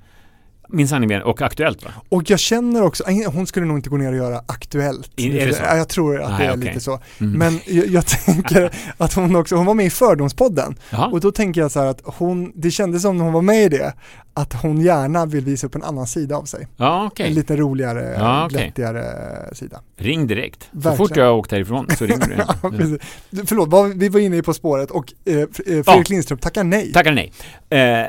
Min 0.75 0.87
sanning 0.87 1.21
och 1.21 1.41
Aktuellt 1.41 1.83
va? 1.85 1.91
Och 2.09 2.29
jag 2.29 2.39
känner 2.39 2.83
också, 2.83 3.03
äh, 3.07 3.31
hon 3.31 3.47
skulle 3.47 3.65
nog 3.65 3.77
inte 3.77 3.89
gå 3.89 3.97
ner 3.97 4.11
och 4.11 4.17
göra 4.17 4.41
Aktuellt. 4.45 5.11
I- 5.15 5.39
är 5.39 5.47
det 5.47 5.53
så? 5.53 5.63
Ja, 5.63 5.77
jag 5.77 5.89
tror 5.89 6.21
att 6.21 6.29
det 6.29 6.37
Nej, 6.37 6.47
är 6.47 6.51
okej. 6.51 6.63
lite 6.67 6.79
så. 6.79 6.99
Mm. 7.19 7.33
Men 7.39 7.59
jag, 7.67 7.87
jag 7.87 8.05
tänker 8.07 8.71
att 8.97 9.13
hon 9.13 9.35
också, 9.35 9.55
hon 9.55 9.65
var 9.65 9.73
med 9.73 9.85
i 9.85 9.89
Fördomspodden. 9.89 10.75
Jaha. 10.89 11.07
Och 11.07 11.19
då 11.19 11.31
tänker 11.31 11.61
jag 11.61 11.71
så 11.71 11.79
här 11.79 11.87
att 11.87 12.01
hon, 12.05 12.51
det 12.55 12.71
kändes 12.71 13.01
som 13.01 13.17
när 13.17 13.23
hon 13.23 13.33
var 13.33 13.41
med 13.41 13.63
i 13.63 13.69
det, 13.69 13.93
att 14.33 14.53
hon 14.53 14.81
gärna 14.81 15.25
vill 15.25 15.43
visa 15.45 15.67
upp 15.67 15.75
en 15.75 15.83
annan 15.83 16.07
sida 16.07 16.35
av 16.37 16.43
sig. 16.45 16.67
Ja, 16.77 17.05
okej. 17.11 17.27
En 17.27 17.33
lite 17.33 17.55
roligare, 17.55 18.15
Ja, 18.19 18.45
okej. 18.45 18.57
glättigare 18.61 19.05
sida. 19.53 19.81
Ring 19.97 20.27
direkt. 20.27 20.63
Så 20.63 20.67
Verkligen. 20.71 20.97
fort 20.97 21.17
jag 21.17 21.25
har 21.25 21.31
åkt 21.33 21.51
härifrån 21.51 21.87
så 21.97 22.05
ringer 22.05 22.27
du. 22.27 22.35
Ja, 22.61 22.69
precis. 22.69 22.97
Förlåt, 23.45 23.95
vi 23.95 24.09
var 24.09 24.19
inne 24.19 24.41
På 24.41 24.53
spåret 24.53 24.91
och 24.91 25.13
eh, 25.25 25.35
eh, 25.37 25.45
Fredrik 25.53 25.87
Ja. 25.87 26.03
Lindström 26.09 26.37
tackar 26.39 26.63
nej. 26.63 26.93
Tackar 26.93 27.11
nej. 27.11 27.31
Eh, 27.69 28.07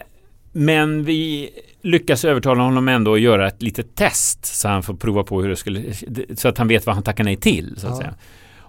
men 0.52 1.04
vi 1.04 1.50
lyckas 1.84 2.24
övertala 2.24 2.62
honom 2.62 2.88
ändå 2.88 3.14
att 3.14 3.20
göra 3.20 3.46
ett 3.48 3.62
litet 3.62 3.94
test 3.94 4.44
så 4.44 4.68
han 4.68 4.82
får 4.82 4.94
prova 4.94 5.22
på 5.24 5.42
hur 5.42 5.48
det 5.48 5.56
skulle, 5.56 5.82
så 6.36 6.48
att 6.48 6.58
han 6.58 6.68
vet 6.68 6.86
vad 6.86 6.94
han 6.94 7.02
tackar 7.04 7.24
nej 7.24 7.36
till 7.36 7.74
så 7.76 7.86
att 7.86 7.92
Ja. 7.92 7.96
säga. 7.98 8.14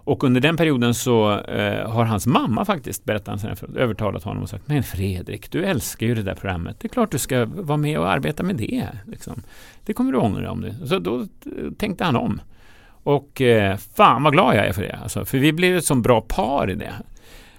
Och 0.07 0.23
under 0.23 0.41
den 0.41 0.57
perioden 0.57 0.93
så 0.93 1.39
eh, 1.39 1.89
har 1.91 2.03
hans 2.05 2.27
mamma 2.27 2.65
faktiskt, 2.65 3.05
berättat 3.05 3.27
han 3.27 3.57
sen 3.57 3.75
övertalat 3.77 4.23
honom 4.23 4.43
och 4.43 4.49
sagt 4.49 4.67
Men 4.67 4.83
Fredrik, 4.83 5.51
du 5.51 5.63
älskar 5.65 6.07
ju 6.07 6.15
det 6.15 6.23
där 6.23 6.35
programmet. 6.35 6.75
Det 6.79 6.87
är 6.87 6.89
klart 6.89 7.11
du 7.11 7.17
ska 7.17 7.45
vara 7.45 7.77
med 7.77 7.99
och 7.99 8.09
arbeta 8.11 8.43
med 8.43 8.55
det. 8.55 8.87
Liksom. 9.07 9.41
Det 9.85 9.93
kommer 9.93 10.11
du 10.11 10.17
ångra 10.17 10.51
om 10.51 10.61
det. 10.61 10.75
Så 10.87 10.99
då 10.99 11.25
tänkte 11.77 12.03
han 12.03 12.15
om. 12.15 12.41
Och 13.03 13.41
eh, 13.41 13.77
fan 13.77 14.23
vad 14.23 14.33
glad 14.33 14.55
jag 14.55 14.65
är 14.67 14.73
för 14.73 14.81
det. 14.81 14.99
Alltså, 15.03 15.25
för 15.25 15.37
vi 15.37 15.53
blev 15.53 15.77
ett 15.77 15.85
så 15.85 15.95
bra 15.95 16.21
par 16.21 16.69
i 16.71 16.75
det. 16.75 16.93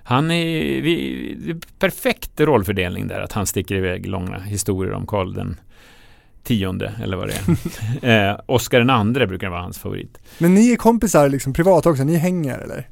Han 0.09 0.31
är, 0.31 0.81
vi, 0.81 1.57
perfekt 1.79 2.41
rollfördelning 2.41 3.09
där, 3.09 3.21
att 3.21 3.33
han 3.33 3.47
sticker 3.47 3.75
iväg 3.75 4.07
långa 4.07 4.39
historier 4.39 4.93
om 4.93 5.07
Karl 5.07 5.35
den 5.35 5.61
tionde, 6.43 6.93
eller 7.03 7.17
vad 7.17 7.29
det 7.29 7.35
är. 8.03 8.31
eh, 8.31 8.41
Oscar 8.47 8.79
den 8.79 8.91
andre 8.91 9.27
brukar 9.27 9.49
vara 9.49 9.61
hans 9.61 9.79
favorit. 9.79 10.19
Men 10.39 10.55
ni 10.55 10.73
är 10.73 10.77
kompisar 10.77 11.29
liksom 11.29 11.53
privat 11.53 11.87
också, 11.87 12.05
ni 12.05 12.17
hänger 12.17 12.59
eller? 12.59 12.89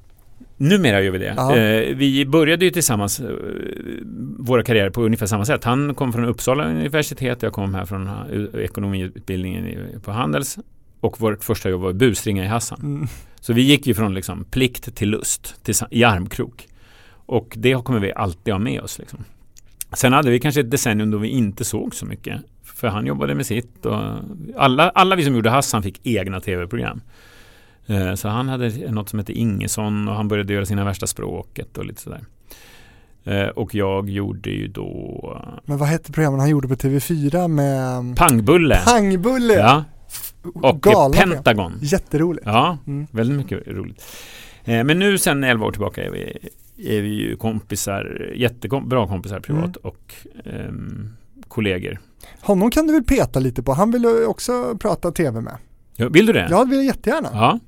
Numera 0.57 1.03
gör 1.03 1.11
vi 1.11 1.19
det. 1.19 1.29
Eh, 1.29 1.97
vi 1.97 2.27
började 2.27 2.65
ju 2.65 2.71
tillsammans 2.71 3.21
eh, 3.21 3.27
våra 4.39 4.62
karriärer 4.62 4.91
på 4.91 5.03
ungefär 5.03 5.27
samma 5.27 5.45
sätt. 5.45 5.65
Han 5.65 5.95
kom 5.95 6.12
från 6.12 6.25
Uppsala 6.25 6.65
universitet, 6.65 7.43
jag 7.43 7.53
kom 7.53 7.75
här 7.75 7.85
från 7.85 8.07
eh, 8.07 8.61
ekonomiutbildningen 8.65 9.77
på 10.05 10.12
Handels. 10.12 10.59
Och 11.01 11.21
vårt 11.21 11.45
första 11.45 11.71
jobb 11.71 11.81
var 11.81 11.93
busringa 11.93 12.45
i 12.45 12.47
Hassan. 12.47 12.79
Mm. 12.83 13.07
Så 13.41 13.53
vi 13.53 13.62
gick 13.62 13.87
ju 13.87 13.95
från 13.95 14.15
liksom 14.15 14.45
plikt 14.45 14.97
till 14.97 15.09
lust 15.09 15.65
till, 15.65 15.75
i 15.91 16.05
armkrok. 16.05 16.69
Och 17.27 17.55
det 17.57 17.85
kommer 17.85 18.01
vi 18.01 18.12
alltid 18.12 18.55
ha 18.55 18.59
med 18.59 18.81
oss. 18.81 18.99
Liksom. 18.99 19.25
Sen 19.93 20.12
hade 20.12 20.31
vi 20.31 20.41
kanske 20.41 20.61
ett 20.61 20.70
decennium 20.70 21.11
då 21.11 21.18
vi 21.18 21.29
inte 21.29 21.64
såg 21.64 21.95
så 21.95 22.07
mycket. 22.07 22.41
För 22.64 22.89
han 22.89 23.07
jobbade 23.07 23.35
med 23.35 23.47
sitt 23.47 23.87
och 23.87 23.99
alla, 24.57 24.91
alla 24.91 25.16
vi 25.16 25.25
som 25.25 25.35
gjorde 25.35 25.51
Hassan 25.51 25.83
fick 25.83 26.01
egna 26.07 26.41
tv-program. 26.41 27.01
Eh, 27.87 28.14
Så 28.14 28.29
han 28.29 28.49
hade 28.49 28.91
något 28.91 29.09
som 29.09 29.18
hette 29.18 29.33
Ingesson 29.33 30.09
och 30.09 30.14
han 30.14 30.29
började 30.29 30.53
göra 30.53 30.66
sina 30.66 30.85
värsta 30.85 31.07
språket 31.07 31.79
och 31.79 31.85
lite 31.87 32.01
sådär. 32.03 32.20
Eh, 33.25 33.49
Och 33.49 33.75
jag 33.75 34.11
gjorde 34.11 34.51
ju 34.51 34.68
då 34.68 35.43
Men 35.64 35.79
vad 35.79 35.89
hette 35.89 36.12
programmen 36.12 36.41
han 36.41 36.49
gjorde 36.51 36.68
på 36.68 36.75
TV4 36.75 37.49
med 37.49 38.16
Pangbulle. 38.16 38.79
Pangbulle? 38.85 39.55
Ja, 39.55 39.85
och 40.55 40.81
Galna 40.81 41.09
program. 41.16 41.31
Pentagon. 41.31 41.72
Jätteroligt. 41.81 42.47
Ja, 42.47 42.79
Mm. 42.87 43.07
väldigt 43.11 43.37
mycket 43.37 43.68
roligt. 43.68 44.03
Eh, 44.64 44.85
Men 44.85 44.99
nu 44.99 45.18
sen 45.18 45.45
11 45.45 45.66
år 45.66 45.70
tillbaka 45.72 46.05
är 46.05 46.11
vi, 46.11 46.39
är 46.79 47.01
vi 47.01 47.09
ju 47.09 47.37
kompisar, 47.37 48.33
jättebra 48.35 49.07
kompisar 49.09 49.41
privat 49.41 49.64
Mm. 49.64 49.77
och 49.83 50.14
ehm, 50.45 51.16
kollegor. 51.49 51.99
Honom 52.41 52.70
kan 52.70 52.87
du 52.87 52.93
väl 52.93 53.05
peta 53.05 53.41
lite 53.41 53.62
på, 53.62 53.72
han 53.72 53.91
vill 53.91 54.03
ju 54.03 54.27
också 54.27 54.77
prata 54.81 55.11
TV 55.12 55.41
med. 55.41 55.57
Ja, 55.97 56.09
Vill 56.09 56.27
du 56.27 56.33
det? 56.33 56.47
Ja, 56.51 56.64
det 56.64 56.70
vill 56.70 56.79
jag 56.79 56.87
jättegärna. 56.87 57.29
Ja, 57.33 57.59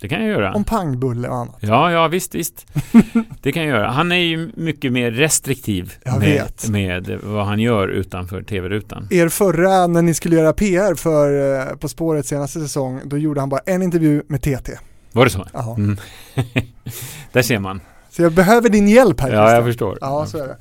det 0.00 0.08
kan 0.08 0.20
jag 0.20 0.28
göra. 0.28 0.54
Om 0.54 0.64
pangbulle 0.64 1.28
och 1.28 1.36
annat. 1.36 1.56
Ja, 1.60 1.92
ja 1.92 2.08
visst, 2.08 2.34
visst. 2.34 2.66
Det 3.42 3.52
kan 3.52 3.62
jag 3.62 3.70
göra. 3.70 3.90
Han 3.90 4.12
är 4.12 4.16
ju 4.16 4.50
mycket 4.54 4.92
mer 4.92 5.10
restriktiv 5.10 5.92
med, 6.20 6.52
med 6.70 7.20
vad 7.22 7.46
han 7.46 7.58
gör 7.60 7.88
utanför 7.88 8.42
tv-rutan. 8.42 9.08
Er 9.10 9.28
förra, 9.28 9.86
när 9.86 10.02
ni 10.02 10.14
skulle 10.14 10.36
göra 10.36 10.52
PR 10.52 10.94
för 10.94 11.58
eh, 11.70 11.76
På 11.76 11.88
spåret 11.88 12.26
senaste 12.26 12.60
säsong, 12.60 13.00
då 13.04 13.18
gjorde 13.18 13.40
han 13.40 13.48
bara 13.48 13.60
en 13.66 13.82
intervju 13.82 14.22
med 14.28 14.42
TT. 14.42 14.72
Var 15.12 15.24
det 15.24 15.30
så? 15.30 15.46
Jaha. 15.52 15.74
Mm. 15.76 15.96
Där 17.32 17.42
ser 17.42 17.58
man. 17.58 17.80
Så 18.18 18.22
jag 18.22 18.32
behöver 18.32 18.68
din 18.68 18.88
hjälp 18.88 19.20
här 19.20 19.32
Ja, 19.32 19.52
jag 19.54 19.64
förstår. 19.64 19.98
Ja, 20.00 20.26
så 20.26 20.38
är 20.38 20.46
det. 20.48 20.56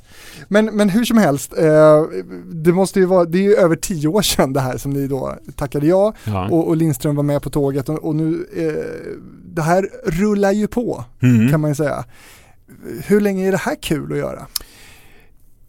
Men, 0.48 0.66
men 0.66 0.90
hur 0.90 1.06
som 1.06 1.18
helst, 1.18 1.54
eh, 1.58 2.04
det 2.46 2.72
måste 2.72 3.00
ju 3.00 3.06
vara, 3.06 3.26
det 3.26 3.38
är 3.38 3.42
ju 3.44 3.54
över 3.56 3.76
tio 3.76 4.08
år 4.08 4.22
sedan 4.22 4.54
det 4.54 4.60
här 4.60 4.78
som 4.78 4.92
ni 4.92 5.08
då 5.08 5.36
tackade 5.56 5.88
ja 5.88 6.14
Ja. 6.24 6.50
och, 6.50 6.68
och 6.68 6.78
Lindström 6.78 7.16
var 7.16 7.24
med 7.24 7.42
på 7.42 7.50
tåget 7.50 7.90
och, 7.90 8.06
och 8.06 8.16
nu, 8.16 8.48
eh, 8.58 9.12
det 9.46 9.62
här 9.62 9.90
rullar 10.06 10.52
ju 10.52 10.68
på 10.68 11.06
Mm. 11.22 11.50
kan 11.52 11.62
man 11.62 11.72
ju 11.72 11.76
säga. 11.76 12.06
Hur 13.08 13.22
länge 13.22 13.48
är 13.48 13.52
det 13.52 13.58
här 13.58 13.76
kul 13.82 14.12
att 14.12 14.18
göra? 14.18 14.46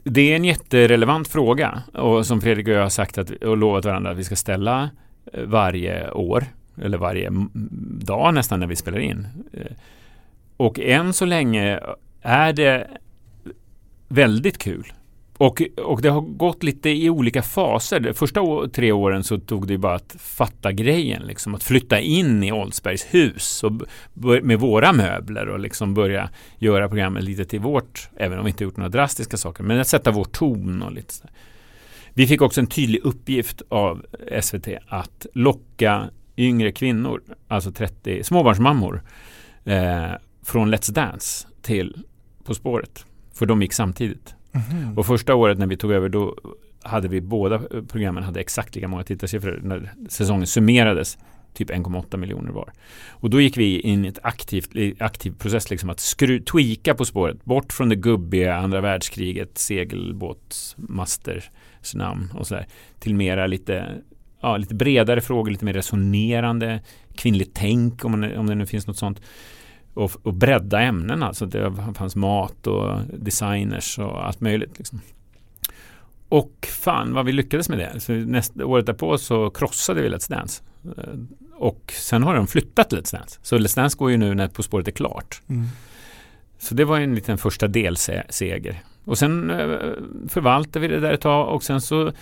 Det 0.04 0.32
är 0.32 0.36
en 0.36 0.44
jätterelevant 0.44 1.28
fråga 1.28 1.82
och 1.94 2.26
som 2.26 2.40
Fredrik 2.40 2.66
och 2.68 2.74
jag 2.74 2.82
har 2.82 2.88
sagt 2.88 3.18
att, 3.18 3.30
och 3.30 3.56
lovat 3.56 3.84
varandra 3.84 4.10
att 4.10 4.16
vi 4.18 4.24
ska 4.24 4.36
ställa 4.36 4.90
eh, 5.32 5.42
varje 5.44 6.10
år 6.10 6.44
eller 6.82 6.98
varje 6.98 7.30
dag 8.04 8.34
nästan 8.34 8.60
när 8.60 8.66
vi 8.66 8.76
spelar 8.76 8.98
in. 8.98 9.26
Och 10.58 10.80
än 10.80 11.12
så 11.12 11.24
länge 11.24 11.80
är 12.22 12.52
det 12.52 12.88
väldigt 14.08 14.58
kul. 14.58 14.92
Och, 15.38 15.62
och 15.76 16.02
det 16.02 16.08
har 16.08 16.20
gått 16.20 16.62
lite 16.62 16.90
i 16.90 17.10
olika 17.10 17.42
faser. 17.42 18.00
De 18.00 18.14
första 18.14 18.40
tre 18.72 18.92
åren 18.92 19.24
så 19.24 19.38
tog 19.38 19.66
det 19.66 19.78
bara 19.78 19.94
att 19.94 20.16
fatta 20.18 20.72
grejen, 20.72 21.22
liksom 21.22 21.54
att 21.54 21.62
flytta 21.62 22.00
in 22.00 22.42
i 22.42 22.52
Oldsbergs 22.52 23.06
hus 23.10 23.64
och 23.64 23.72
med 24.42 24.60
våra 24.60 24.92
möbler 24.92 25.48
och 25.48 25.58
liksom 25.58 25.94
börja 25.94 26.30
göra 26.58 26.88
programmet 26.88 27.24
lite 27.24 27.44
till 27.44 27.60
vårt, 27.60 28.08
även 28.16 28.38
om 28.38 28.44
vi 28.44 28.50
inte 28.50 28.64
gjort 28.64 28.76
några 28.76 28.88
drastiska 28.88 29.36
saker, 29.36 29.64
men 29.64 29.80
att 29.80 29.88
sätta 29.88 30.10
vår 30.10 30.24
ton 30.24 30.82
och 30.82 30.92
lite 30.92 31.14
sådär. 31.14 31.32
Vi 32.14 32.26
fick 32.26 32.42
också 32.42 32.60
en 32.60 32.66
tydlig 32.66 33.00
uppgift 33.04 33.62
av 33.68 34.06
SVT 34.40 34.68
att 34.88 35.26
locka 35.34 36.10
yngre 36.36 36.72
kvinnor, 36.72 37.22
alltså 37.48 37.72
30 37.72 38.24
småbarnsmammor, 38.24 39.02
eh, 39.64 40.12
från 40.48 40.74
Let's 40.74 40.92
Dance 40.92 41.48
till 41.62 41.96
På 42.44 42.54
spåret. 42.54 43.06
För 43.32 43.46
de 43.46 43.62
gick 43.62 43.72
samtidigt. 43.72 44.34
Mhm. 44.52 44.98
Och 44.98 45.06
första 45.06 45.34
året 45.34 45.58
när 45.58 45.66
vi 45.66 45.76
tog 45.76 45.92
över 45.92 46.08
då 46.08 46.36
hade 46.82 47.08
vi 47.08 47.20
båda 47.20 47.60
programmen 47.88 48.22
hade 48.22 48.40
exakt 48.40 48.74
lika 48.74 48.88
många 48.88 49.04
tittarsiffror 49.04 49.60
när 49.62 49.92
säsongen 50.08 50.46
summerades. 50.46 51.18
Typ 51.54 51.70
1,8 51.70 52.16
miljoner 52.16 52.52
var. 52.52 52.72
Och 53.08 53.30
då 53.30 53.40
gick 53.40 53.56
vi 53.56 53.80
in 53.80 54.04
i 54.04 54.08
ett 54.08 54.18
aktivt, 54.22 54.70
aktiv 54.98 55.34
process 55.38 55.70
liksom 55.70 55.90
att 55.90 56.00
skru, 56.00 56.40
tweaka 56.40 56.94
På 56.94 57.04
spåret. 57.04 57.44
Bort 57.44 57.72
från 57.72 57.88
det 57.88 57.96
gubbiga 57.96 58.56
andra 58.56 58.80
världskriget, 58.80 59.58
segelbåtsmaster 59.58 61.44
namn 61.94 62.30
och 62.34 62.46
sådär. 62.46 62.66
Till 62.98 63.14
mera 63.14 63.46
lite, 63.46 63.94
ja, 64.40 64.56
lite 64.56 64.74
bredare 64.74 65.20
frågor, 65.20 65.50
lite 65.50 65.64
mer 65.64 65.74
resonerande, 65.74 66.80
kvinnligt 67.14 67.50
tänk 67.54 68.04
om, 68.04 68.10
man, 68.10 68.36
om 68.36 68.46
det 68.46 68.54
nu 68.54 68.66
finns 68.66 68.86
något 68.86 68.98
sånt. 68.98 69.20
Och, 69.98 70.12
och 70.22 70.34
bredda 70.34 70.80
ämnen 70.80 71.22
alltså. 71.22 71.46
Det 71.46 71.72
fanns 71.94 72.16
mat 72.16 72.66
och 72.66 73.00
designers 73.12 73.98
och 73.98 74.26
allt 74.26 74.40
möjligt. 74.40 74.78
Liksom. 74.78 75.00
Och 76.28 76.68
fan 76.70 77.14
vad 77.14 77.24
vi 77.26 77.32
lyckades 77.32 77.68
med 77.68 77.78
det. 77.78 78.00
Så 78.00 78.12
nästa, 78.12 78.66
året 78.66 78.86
därpå 78.86 79.18
så 79.18 79.50
krossade 79.50 80.02
vi 80.02 80.08
Let's 80.08 80.30
Dance. 80.30 80.62
Eh, 80.96 81.04
Och 81.56 81.92
sen 81.96 82.22
har 82.22 82.34
de 82.34 82.46
flyttat 82.46 82.92
Let's 82.92 83.12
Dance. 83.12 83.40
Så 83.42 83.58
Let's 83.58 83.76
Dance 83.76 83.96
går 83.98 84.10
ju 84.10 84.16
nu 84.16 84.34
när 84.34 84.48
På 84.48 84.62
spåret 84.62 84.88
är 84.88 84.92
klart. 84.92 85.42
Mm. 85.48 85.66
Så 86.58 86.74
det 86.74 86.84
var 86.84 87.00
en 87.00 87.14
liten 87.14 87.38
första 87.38 87.66
delseger. 87.68 88.82
Och 89.04 89.18
sen 89.18 89.50
eh, 89.50 89.66
förvaltade 90.28 90.88
vi 90.88 90.94
det 90.94 91.00
där 91.00 91.12
ett 91.12 91.20
tag 91.20 91.54
och 91.54 91.62
sen 91.62 91.80
så 91.80 92.12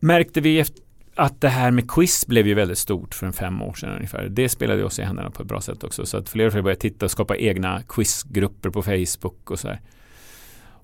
märkte 0.00 0.40
vi 0.40 0.58
efter 0.60 0.82
att 1.20 1.40
det 1.40 1.48
här 1.48 1.70
med 1.70 1.90
quiz 1.90 2.26
blev 2.26 2.46
ju 2.46 2.54
väldigt 2.54 2.78
stort 2.78 3.14
för 3.14 3.26
en 3.26 3.32
fem 3.32 3.62
år 3.62 3.74
sedan 3.74 3.94
ungefär. 3.94 4.28
Det 4.28 4.48
spelade 4.48 4.84
oss 4.84 4.98
i 4.98 5.02
händerna 5.02 5.30
på 5.30 5.42
ett 5.42 5.48
bra 5.48 5.60
sätt 5.60 5.84
också. 5.84 6.06
Så 6.06 6.16
att 6.16 6.28
fler 6.28 6.46
och 6.46 6.52
fler 6.52 6.62
började 6.62 6.80
titta 6.80 7.04
och 7.04 7.10
skapa 7.10 7.36
egna 7.36 7.82
quizgrupper 7.88 8.70
på 8.70 8.82
Facebook 8.82 9.50
och 9.50 9.58
så 9.58 9.68
här. 9.68 9.80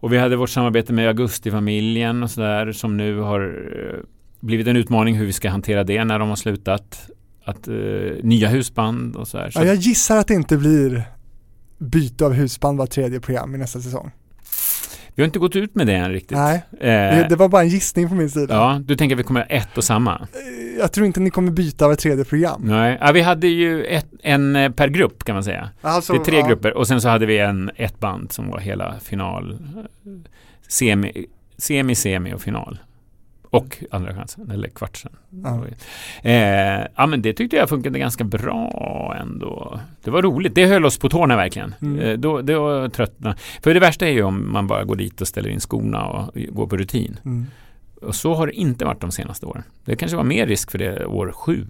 Och 0.01 0.12
vi 0.12 0.18
hade 0.18 0.37
vårt 0.37 0.51
samarbete 0.51 0.93
med 0.93 1.09
Augustifamiljen 1.09 2.22
och 2.22 2.30
sådär 2.30 2.72
som 2.72 2.97
nu 2.97 3.18
har 3.18 3.41
eh, 3.41 4.01
blivit 4.41 4.66
en 4.66 4.76
utmaning 4.76 5.14
hur 5.14 5.26
vi 5.26 5.32
ska 5.32 5.51
hantera 5.51 5.84
det 5.84 6.05
när 6.05 6.18
de 6.18 6.28
har 6.28 6.37
slutat. 6.37 7.11
Att, 7.45 7.68
eh, 7.68 7.74
nya 8.22 8.49
husband 8.49 9.16
och 9.16 9.28
så 9.28 9.39
här. 9.39 9.51
Så 9.51 9.61
Ja, 9.61 9.64
jag 9.64 9.76
gissar 9.76 10.16
att 10.16 10.28
det 10.28 10.34
inte 10.34 10.57
blir 10.57 11.03
byte 11.78 12.26
av 12.26 12.32
husband 12.32 12.78
var 12.78 12.87
tredje 12.87 13.20
program 13.20 13.55
i 13.55 13.59
nästa 13.59 13.80
säsong. 13.80 14.11
Vi 15.17 15.23
har 15.23 15.27
inte 15.27 15.39
gått 15.39 15.57
ut 15.57 15.75
med 15.75 15.87
det 15.87 15.95
än 15.95 16.12
riktigt. 16.12 16.37
Nej, 16.39 16.62
Eh, 16.81 16.87
det, 16.89 17.27
det 17.29 17.37
var 17.37 17.49
bara 17.49 17.62
en 17.62 17.69
gissning 17.69 18.09
från 18.09 18.19
min 18.19 18.31
sida. 18.31 18.55
Ja, 18.55 18.81
du 18.85 18.97
tänker 18.97 19.17
att 19.17 19.21
vi 19.21 19.23
kommer 19.25 19.41
ha 19.41 19.47
ett 19.47 19.79
och 19.79 19.85
samma? 19.85 20.12
Eh, 20.14 20.79
Jag 20.79 20.93
tror 20.93 21.07
inte 21.07 21.21
ni 21.21 21.31
kommer 21.31 21.53
byta 21.53 21.89
var 21.89 21.95
tredje 21.95 22.25
program. 22.25 22.61
Nej, 22.64 22.99
ja, 23.01 23.12
vi 23.12 23.21
hade 23.21 23.47
ju 23.47 23.85
ett, 23.85 24.07
en 24.23 24.57
eh, 24.57 24.71
per 24.71 24.89
grupp 24.89 25.25
kan 25.25 25.35
man 25.35 25.45
säga. 25.45 25.71
Alltså, 25.81 26.12
det 26.12 26.19
är 26.19 26.25
tre 26.25 26.39
ja. 26.39 26.47
grupper 26.47 26.77
och 26.77 26.89
sen 26.89 27.01
så 27.01 27.09
hade 27.09 27.27
vi 27.27 27.39
en, 27.39 27.71
ett 27.77 28.01
band 28.01 28.33
som 28.33 28.49
var 28.51 28.59
hela 28.59 28.95
final, 29.03 29.59
semi, 30.69 31.27
semi, 31.59 31.95
semi 31.95 32.35
och 32.35 32.41
final. 32.41 32.79
Och 33.51 33.85
andra 33.91 34.15
chansen, 34.15 34.51
eller 34.51 34.69
kvartsen. 34.69 35.13
Ja. 35.31 35.65
Eh, 36.23 36.87
ja 36.97 37.07
men 37.07 37.23
det 37.23 37.33
tyckte 37.33 37.57
jag 37.57 37.69
funkade 37.69 37.99
ganska 37.99 38.25
bra 38.25 39.17
ändå. 39.21 39.81
Det 40.05 40.11
var 40.11 40.23
roligt, 40.23 40.55
det 40.55 40.67
höll 40.67 40.85
oss 40.85 40.99
på 40.99 41.09
tårna 41.09 41.37
verkligen. 41.37 41.75
Mm. 41.83 41.99
Eh, 41.99 42.19
då, 42.19 42.43
då 42.43 42.89
tröttna. 42.89 43.37
För 43.63 43.75
det 43.75 43.81
värsta 43.81 44.07
är 44.07 44.13
ju 44.13 44.23
om 44.23 44.53
man 44.53 44.67
bara 44.67 44.85
går 44.85 44.97
dit 44.97 45.21
och 45.21 45.29
ställer 45.29 45.49
in 45.49 45.61
skorna 45.61 46.07
och 46.07 46.31
går 46.49 46.67
på 46.67 46.77
rutin. 46.77 47.19
Mm. 47.25 47.47
Och 48.03 48.15
så 48.15 48.35
har 48.35 48.47
det 48.47 48.53
inte 48.53 48.85
varit 48.85 49.01
de 49.01 49.13
senaste 49.13 49.47
åren. 49.47 49.63
Det 49.85 49.97
kanske 49.97 50.17
var 50.17 50.25
mer 50.25 50.47
risk 50.47 50.71
för 50.71 50.79
det 50.79 51.07
år 51.07 51.33
sju. 51.33 51.67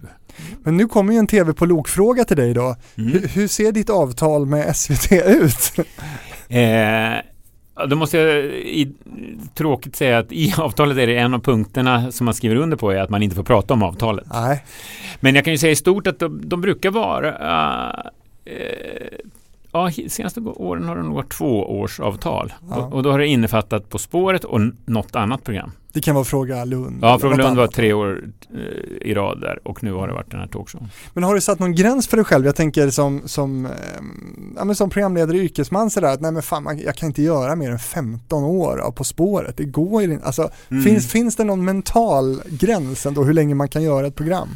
Men 0.62 0.76
nu 0.76 0.88
kommer 0.88 1.12
ju 1.12 1.18
en 1.18 1.26
tv 1.26 1.52
på 1.52 1.66
lokfråga 1.66 2.24
till 2.24 2.36
dig 2.36 2.54
då. 2.54 2.76
Mm. 2.96 3.12
Hur, 3.12 3.28
hur 3.28 3.48
ser 3.48 3.72
ditt 3.72 3.90
avtal 3.90 4.46
med 4.46 4.76
SVT 4.76 5.12
ut? 5.12 5.72
Eh, 6.48 7.16
då 7.88 7.96
måste 7.96 8.18
jag 8.18 8.44
i, 8.54 8.92
tråkigt 9.54 9.96
säga 9.96 10.18
att 10.18 10.32
i 10.32 10.54
avtalet 10.58 10.98
är 10.98 11.06
det 11.06 11.16
en 11.16 11.34
av 11.34 11.38
punkterna 11.38 12.12
som 12.12 12.24
man 12.24 12.34
skriver 12.34 12.56
under 12.56 12.76
på 12.76 12.90
är 12.90 13.00
att 13.00 13.10
man 13.10 13.22
inte 13.22 13.36
får 13.36 13.42
prata 13.42 13.74
om 13.74 13.82
avtalet. 13.82 14.26
Nej, 14.32 14.64
Men 15.20 15.34
jag 15.34 15.44
kan 15.44 15.52
ju 15.52 15.58
säga 15.58 15.72
i 15.72 15.76
stort 15.76 16.06
att 16.06 16.18
de, 16.18 16.48
de 16.48 16.60
brukar 16.60 16.90
vara 16.90 17.28
eh, 18.44 19.15
Ja, 19.76 19.90
senaste 20.08 20.40
åren 20.40 20.88
har 20.88 20.96
det 20.96 21.02
nog 21.02 21.14
varit 21.14 21.32
två 21.32 21.80
års 21.80 22.00
avtal. 22.00 22.52
Ja. 22.70 22.76
Och, 22.76 22.92
och 22.92 23.02
då 23.02 23.10
har 23.10 23.18
det 23.18 23.26
innefattat 23.26 23.88
På 23.90 23.98
spåret 23.98 24.44
och 24.44 24.60
något 24.84 25.16
annat 25.16 25.44
program. 25.44 25.70
det 25.92 26.00
kan 26.00 26.14
vara 26.14 26.24
Fråga 26.24 26.64
Lund. 26.64 26.98
Ja, 27.02 27.18
Fråga 27.18 27.36
Lund 27.36 27.56
var 27.56 27.66
tre 27.66 27.92
år 27.92 28.24
eh, 28.54 29.08
i 29.08 29.14
rad 29.14 29.40
där 29.40 29.68
och 29.68 29.82
nu 29.82 29.92
har 29.92 30.08
det 30.08 30.14
varit 30.14 30.30
den 30.30 30.40
här 30.40 30.46
talkshowen. 30.46 30.88
Men 31.14 31.24
har 31.24 31.34
du 31.34 31.40
satt 31.40 31.58
någon 31.58 31.74
gräns 31.74 32.08
för 32.08 32.16
dig 32.16 32.24
själv? 32.24 32.46
Jag 32.46 32.56
tänker 32.56 32.90
som, 32.90 33.22
som, 33.24 33.66
ehm, 33.66 34.54
ja, 34.56 34.64
men 34.64 34.76
som 34.76 34.90
programledare 34.90 35.36
yrkesman 35.36 35.90
sådär 35.90 36.12
att 36.12 36.20
nej 36.20 36.32
men 36.32 36.42
fan 36.42 36.78
jag 36.84 36.94
kan 36.96 37.06
inte 37.06 37.22
göra 37.22 37.56
mer 37.56 37.70
än 37.70 37.78
15 37.78 38.44
år 38.44 38.78
av 38.78 38.90
På 38.90 39.04
spåret. 39.04 39.56
Det 39.56 39.64
går 39.64 40.02
ju 40.02 40.12
inte. 40.12 40.26
Alltså, 40.26 40.50
Mm. 40.70 40.82
finns, 40.84 41.12
finns 41.12 41.36
det 41.36 41.44
någon 41.44 41.64
mental 41.64 42.42
gräns 42.48 43.06
ändå 43.06 43.24
hur 43.24 43.32
länge 43.32 43.54
man 43.54 43.68
kan 43.68 43.82
göra 43.82 44.06
ett 44.06 44.14
program? 44.14 44.48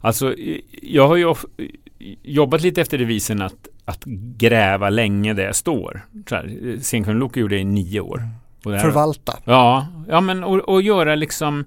Alltså, 0.00 0.34
jag 0.82 1.08
har 1.08 1.16
ju 1.16 1.34
jobbat 2.22 2.62
lite 2.62 2.80
efter 2.80 2.98
devisen 2.98 3.42
att, 3.42 3.68
att 3.84 4.04
gräva 4.36 4.90
länge 4.90 5.34
där 5.34 5.44
jag 5.44 5.56
står. 5.56 6.06
Scenkronoloker 6.80 7.40
gjorde 7.40 7.54
jag 7.54 7.62
i 7.62 7.64
nio 7.64 8.00
år. 8.00 8.28
Det 8.62 8.80
Förvalta. 8.80 9.38
Ja, 9.44 9.86
ja 10.08 10.20
men 10.20 10.44
och, 10.44 10.58
och 10.58 10.82
göra 10.82 11.14
liksom 11.14 11.64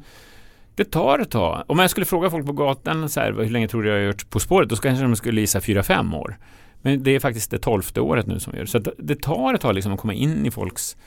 det 0.76 0.92
tar 0.92 1.20
ett 1.20 1.32
tag. 1.32 1.64
Om 1.68 1.80
jag 1.80 1.90
skulle 1.90 2.06
fråga 2.06 2.30
folk 2.30 2.46
på 2.46 2.54
gatan 2.54 3.10
så 3.10 3.20
här, 3.20 3.32
hur 3.34 3.50
länge 3.50 3.68
tror 3.68 3.84
du 3.84 3.90
jag 3.90 3.96
har 3.96 4.04
gjort 4.04 4.30
På 4.30 4.40
spåret? 4.40 4.70
Då 4.70 4.76
kanske 4.76 5.04
de 5.04 5.16
skulle 5.16 5.42
gissa 5.42 5.62
fyra 5.62 5.84
fem 5.84 6.14
år. 6.14 6.38
Men 6.82 7.04
det 7.04 7.12
är 7.12 7.20
faktiskt 7.20 7.52
det 7.52 7.60
tolfte 7.60 8.02
året 8.02 8.28
nu 8.28 8.40
som 8.40 8.52
vi 8.52 8.58
gör 8.58 8.66
det. 8.66 8.72
Så 8.72 8.92
det 8.98 9.22
tar 9.22 9.54
ett 9.54 9.62
tag 9.62 9.76
liksom 9.76 9.94
att 9.94 10.00
komma 10.00 10.14
in 10.14 10.46
i 10.46 10.52
folks 10.52 10.98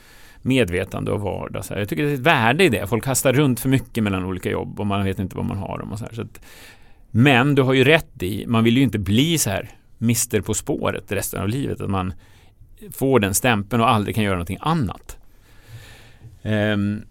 medvetande 0.41 1.11
och 1.11 1.21
vardag. 1.21 1.65
Så 1.65 1.73
här. 1.73 1.81
Jag 1.81 1.89
tycker 1.89 2.03
det 2.03 2.09
är 2.09 2.13
ett 2.13 2.19
värde 2.19 2.63
i 2.63 2.69
det. 2.69 2.87
Folk 2.87 3.03
kastar 3.03 3.33
runt 3.33 3.59
för 3.59 3.69
mycket 3.69 4.03
mellan 4.03 4.25
olika 4.25 4.49
jobb 4.49 4.79
och 4.79 4.87
man 4.87 5.03
vet 5.03 5.19
inte 5.19 5.35
vad 5.35 5.45
man 5.45 5.57
har 5.57 5.77
dem 5.77 5.91
och 5.91 5.99
så 5.99 6.05
här. 6.05 6.13
Så 6.13 6.25
men 7.11 7.55
du 7.55 7.61
har 7.61 7.73
ju 7.73 7.83
rätt 7.83 8.23
i, 8.23 8.45
man 8.47 8.63
vill 8.63 8.77
ju 8.77 8.83
inte 8.83 8.99
bli 8.99 9.37
så 9.37 9.49
här 9.49 9.69
mister 9.97 10.41
På 10.41 10.53
spåret 10.53 11.11
resten 11.11 11.41
av 11.41 11.49
livet. 11.49 11.81
Att 11.81 11.89
man 11.89 12.13
får 12.91 13.19
den 13.19 13.33
stämpeln 13.33 13.81
och 13.81 13.89
aldrig 13.89 14.15
kan 14.15 14.23
göra 14.23 14.35
någonting 14.35 14.57
annat. 14.61 15.17
Um, 16.43 17.01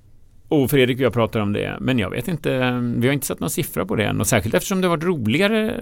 och 0.48 0.70
Fredrik 0.70 0.96
och 0.96 1.04
jag 1.04 1.12
pratar 1.12 1.40
om 1.40 1.52
det, 1.52 1.76
men 1.80 1.98
jag 1.98 2.10
vet 2.10 2.28
inte, 2.28 2.70
vi 2.96 3.06
har 3.06 3.14
inte 3.14 3.26
satt 3.26 3.40
någon 3.40 3.50
siffra 3.50 3.86
på 3.86 3.96
det 3.96 4.04
än 4.04 4.20
och 4.20 4.26
särskilt 4.26 4.54
eftersom 4.54 4.80
det 4.80 4.88
har 4.88 4.96
varit 4.96 5.04
roligare, 5.04 5.80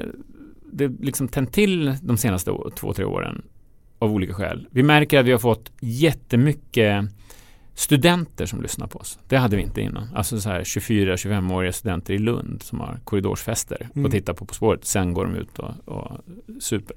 det 0.73 0.89
liksom 0.89 1.29
tänt 1.29 1.53
till 1.53 1.95
de 2.03 2.17
senaste 2.17 2.51
två, 2.77 2.93
tre 2.93 3.05
åren 3.05 3.43
av 3.99 4.13
olika 4.13 4.35
skäl. 4.35 4.69
Vi 4.71 4.83
märker 4.83 5.19
att 5.19 5.27
vi 5.27 5.33
har 5.33 5.39
fått 5.39 5.73
jättemycket 5.81 7.05
studenter 7.79 8.47
som 8.47 8.63
lyssnar 8.63 8.87
på 8.87 8.99
oss. 8.99 9.19
Det 9.29 9.37
hade 9.37 9.57
vi 9.57 9.63
inte 9.63 9.81
innan. 9.81 10.09
Alltså 10.15 10.41
så 10.41 10.49
här 10.51 10.61
24-25-åriga 10.65 11.73
studenter 11.73 12.15
i 12.15 12.19
Lund 12.19 12.63
som 12.63 12.81
har 12.81 13.01
korridorsfester 13.05 13.89
Mm. 13.95 14.05
och 14.07 14.11
tittar 14.13 14.33
på 14.33 14.45
På 14.47 14.55
spåret. 14.55 14.85
Sen 14.85 15.15
går 15.15 15.25
de 15.25 15.35
ut 15.35 15.59
och, 15.59 15.71
och 15.85 16.19
super. 16.61 16.97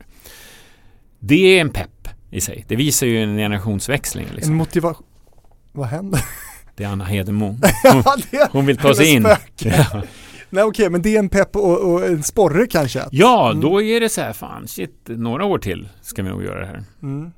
Det 1.19 1.57
är 1.57 1.61
en 1.61 1.69
pepp 1.69 2.07
i 2.31 2.41
sig. 2.41 2.65
Det 2.67 2.75
visar 2.75 3.07
ju 3.07 3.23
en 3.23 3.37
generationsväxling. 3.37 4.27
En 4.29 4.35
Liksom. 4.35 4.55
motivation. 4.55 5.05
Vad 5.71 5.87
händer? 5.87 6.21
Det 6.75 6.83
är 6.83 6.87
Anna 6.87 7.03
Hedemo. 7.05 7.57
det, 8.31 8.49
Hon 8.51 8.65
vill 8.65 8.77
ta 8.77 8.93
sig 8.93 9.07
in. 9.13 9.27
Ja. 9.63 10.01
nej 10.49 10.63
okej, 10.63 10.89
men 10.89 11.01
det 11.01 11.15
är 11.15 11.19
en 11.19 11.29
pepp 11.29 11.55
och, 11.55 11.91
och 11.93 12.05
en 12.05 12.23
sporre 12.23 12.67
kanske? 12.67 13.03
ja, 13.11 13.49
Mm. 13.51 13.61
då 13.61 13.81
är 13.81 13.99
det 13.99 14.09
så 14.09 14.21
här, 14.21 14.33
fan 14.33 14.67
shit, 14.67 14.95
några 15.07 15.45
år 15.45 15.59
till 15.59 15.89
ska 16.01 16.23
vi 16.23 16.29
nog 16.29 16.43
göra 16.43 16.59
det 16.59 16.65
här. 16.65 16.83
Mm. 17.03 17.31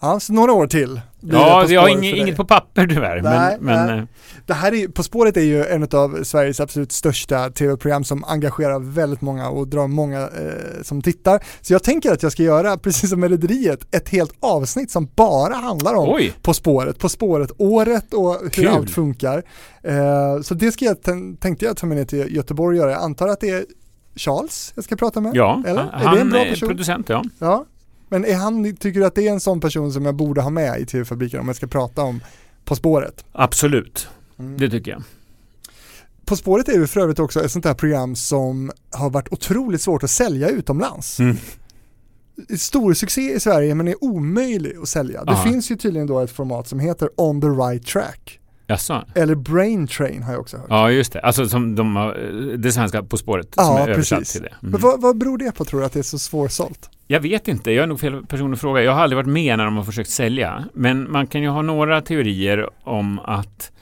Ja, 0.00 0.20
så 0.20 0.32
några 0.32 0.52
år 0.52 0.66
till. 0.66 1.00
Ja, 1.20 1.66
jag 1.68 1.80
har 1.80 1.88
inget, 1.88 2.16
inget 2.16 2.36
på 2.36 2.44
papper 2.44 2.86
tyvärr. 2.86 3.22
Nej, 3.22 3.56
men, 3.60 3.86
men 3.86 3.98
eh, 3.98 4.04
Det 4.46 4.54
här 4.54 4.74
är, 4.74 4.88
På 4.88 5.02
spåret 5.02 5.36
är 5.36 5.40
ju 5.40 5.64
en 5.64 5.82
av 5.82 6.22
Sveriges 6.24 6.60
absolut 6.60 6.92
största 6.92 7.50
tv-program 7.50 8.04
som 8.04 8.24
engagerar 8.24 8.78
väldigt 8.78 9.20
många 9.20 9.48
och 9.48 9.68
drar 9.68 9.86
många 9.86 10.20
eh, 10.20 10.82
som 10.82 11.02
tittar. 11.02 11.40
Så 11.60 11.72
jag 11.72 11.82
tänker 11.82 12.12
att 12.12 12.22
jag 12.22 12.32
ska 12.32 12.42
göra, 12.42 12.76
precis 12.82 13.10
som 13.10 13.28
Rederiet, 13.28 13.94
ett 13.94 14.08
helt 14.08 14.32
avsnitt 14.40 14.90
som 14.90 15.08
bara 15.16 15.54
handlar 15.54 15.94
om 15.94 16.08
oj, 16.14 16.32
På 16.42 16.54
spåret, 16.54 16.98
På 16.98 17.08
spåret-året 17.08 18.14
och 18.14 18.36
hur 18.42 18.48
Kul. 18.50 18.68
allt 18.68 18.90
funkar. 18.90 19.42
Eh, 19.82 20.40
så 20.42 20.54
det 20.54 20.72
ska 20.72 20.84
jag, 20.84 20.96
tän- 20.96 21.36
tänkte 21.36 21.64
jag 21.64 21.76
ta 21.76 21.86
med 21.86 21.96
ner 21.96 22.04
till 22.04 22.36
Göteborg 22.36 22.78
och 22.80 22.82
göra. 22.84 22.92
Jag 22.92 23.02
antar 23.02 23.28
att 23.28 23.40
det 23.40 23.50
är 23.50 23.64
Charles 24.16 24.72
jag 24.74 24.84
ska 24.84 24.96
prata 24.96 25.20
med? 25.20 25.36
Ja, 25.36 25.62
Eller? 25.66 25.82
han, 25.92 26.06
är 26.06 26.14
det 26.14 26.20
en 26.20 26.30
bra 26.30 26.44
person? 26.44 26.68
producent, 26.68 27.08
ja. 27.08 27.24
Ja. 27.38 27.64
Men 28.08 28.24
är 28.24 28.34
han, 28.36 28.76
tycker 28.76 29.00
du 29.00 29.06
att 29.06 29.14
det 29.14 29.28
är 29.28 29.32
en 29.32 29.40
sån 29.40 29.60
person 29.60 29.92
som 29.92 30.04
jag 30.04 30.14
borde 30.14 30.40
ha 30.40 30.50
med 30.50 30.80
i 30.80 30.86
TV-fabriken 30.86 31.40
om 31.40 31.46
jag 31.46 31.56
ska 31.56 31.66
prata 31.66 32.02
om 32.02 32.20
På 32.64 32.76
spåret? 32.76 33.24
Absolut, 33.32 34.08
Mm. 34.38 34.58
det 34.58 34.70
tycker 34.70 34.90
jag. 34.90 35.02
På 36.24 36.36
spåret 36.36 36.68
är 36.68 36.72
ju 36.72 36.86
för 36.86 37.00
övrigt 37.00 37.18
också 37.18 37.44
ett 37.44 37.50
sånt 37.52 37.64
här 37.64 37.74
program 37.74 38.16
som 38.16 38.70
har 38.92 39.10
varit 39.10 39.28
otroligt 39.32 39.82
svårt 39.82 40.02
att 40.02 40.10
sälja 40.10 40.48
utomlands. 40.48 41.20
Mm. 41.20 41.36
Stor 42.58 42.94
succé 42.94 43.34
i 43.34 43.40
Sverige 43.40 43.74
men 43.74 43.88
är 43.88 44.04
omöjlig 44.04 44.76
att 44.82 44.88
sälja. 44.88 45.24
Det 45.24 45.30
Aha. 45.32 45.44
finns 45.44 45.70
ju 45.70 45.76
tydligen 45.76 46.06
då 46.06 46.20
ett 46.20 46.30
format 46.30 46.68
som 46.68 46.80
heter 46.80 47.08
On 47.16 47.40
the 47.40 47.46
right 47.46 47.86
track. 47.86 48.40
Jaså? 48.66 49.04
Eller 49.14 49.34
Brain 49.34 49.86
Train 49.86 50.22
har 50.22 50.32
jag 50.32 50.40
också 50.40 50.56
hört. 50.56 50.66
Ja, 50.68 50.90
just 50.90 51.12
det. 51.12 51.20
Alltså 51.20 51.48
som 51.48 51.74
de 51.74 51.96
har, 51.96 52.14
det 52.56 52.72
svenska 52.72 53.02
På 53.02 53.16
spåret 53.16 53.54
som 53.54 53.64
Ja, 53.64 53.78
är 53.78 53.88
översatt 53.88 54.18
precis. 54.18 54.32
till 54.32 54.42
det. 54.42 54.54
Men 54.60 54.68
Mm. 54.70 54.80
vad, 54.80 55.00
vad 55.00 55.18
beror 55.18 55.38
det 55.38 55.52
på 55.52 55.64
tror 55.64 55.80
du 55.80 55.86
att 55.86 55.92
det 55.92 55.98
är 55.98 56.02
så 56.02 56.18
svårsålt? 56.18 56.90
Jag 57.10 57.20
vet 57.20 57.48
inte, 57.48 57.72
jag 57.72 57.82
är 57.82 57.86
nog 57.86 58.00
fel 58.00 58.26
person 58.26 58.52
att 58.52 58.60
fråga. 58.60 58.82
Jag 58.82 58.92
har 58.92 59.02
aldrig 59.02 59.16
varit 59.16 59.28
med 59.28 59.58
när 59.58 59.64
de 59.64 59.76
har 59.76 59.84
försökt 59.84 60.10
sälja. 60.10 60.64
Men 60.74 61.12
man 61.12 61.26
kan 61.26 61.42
ju 61.42 61.48
ha 61.48 61.62
några 61.62 62.00
teorier 62.00 62.70
om 62.84 63.18
att 63.18 63.72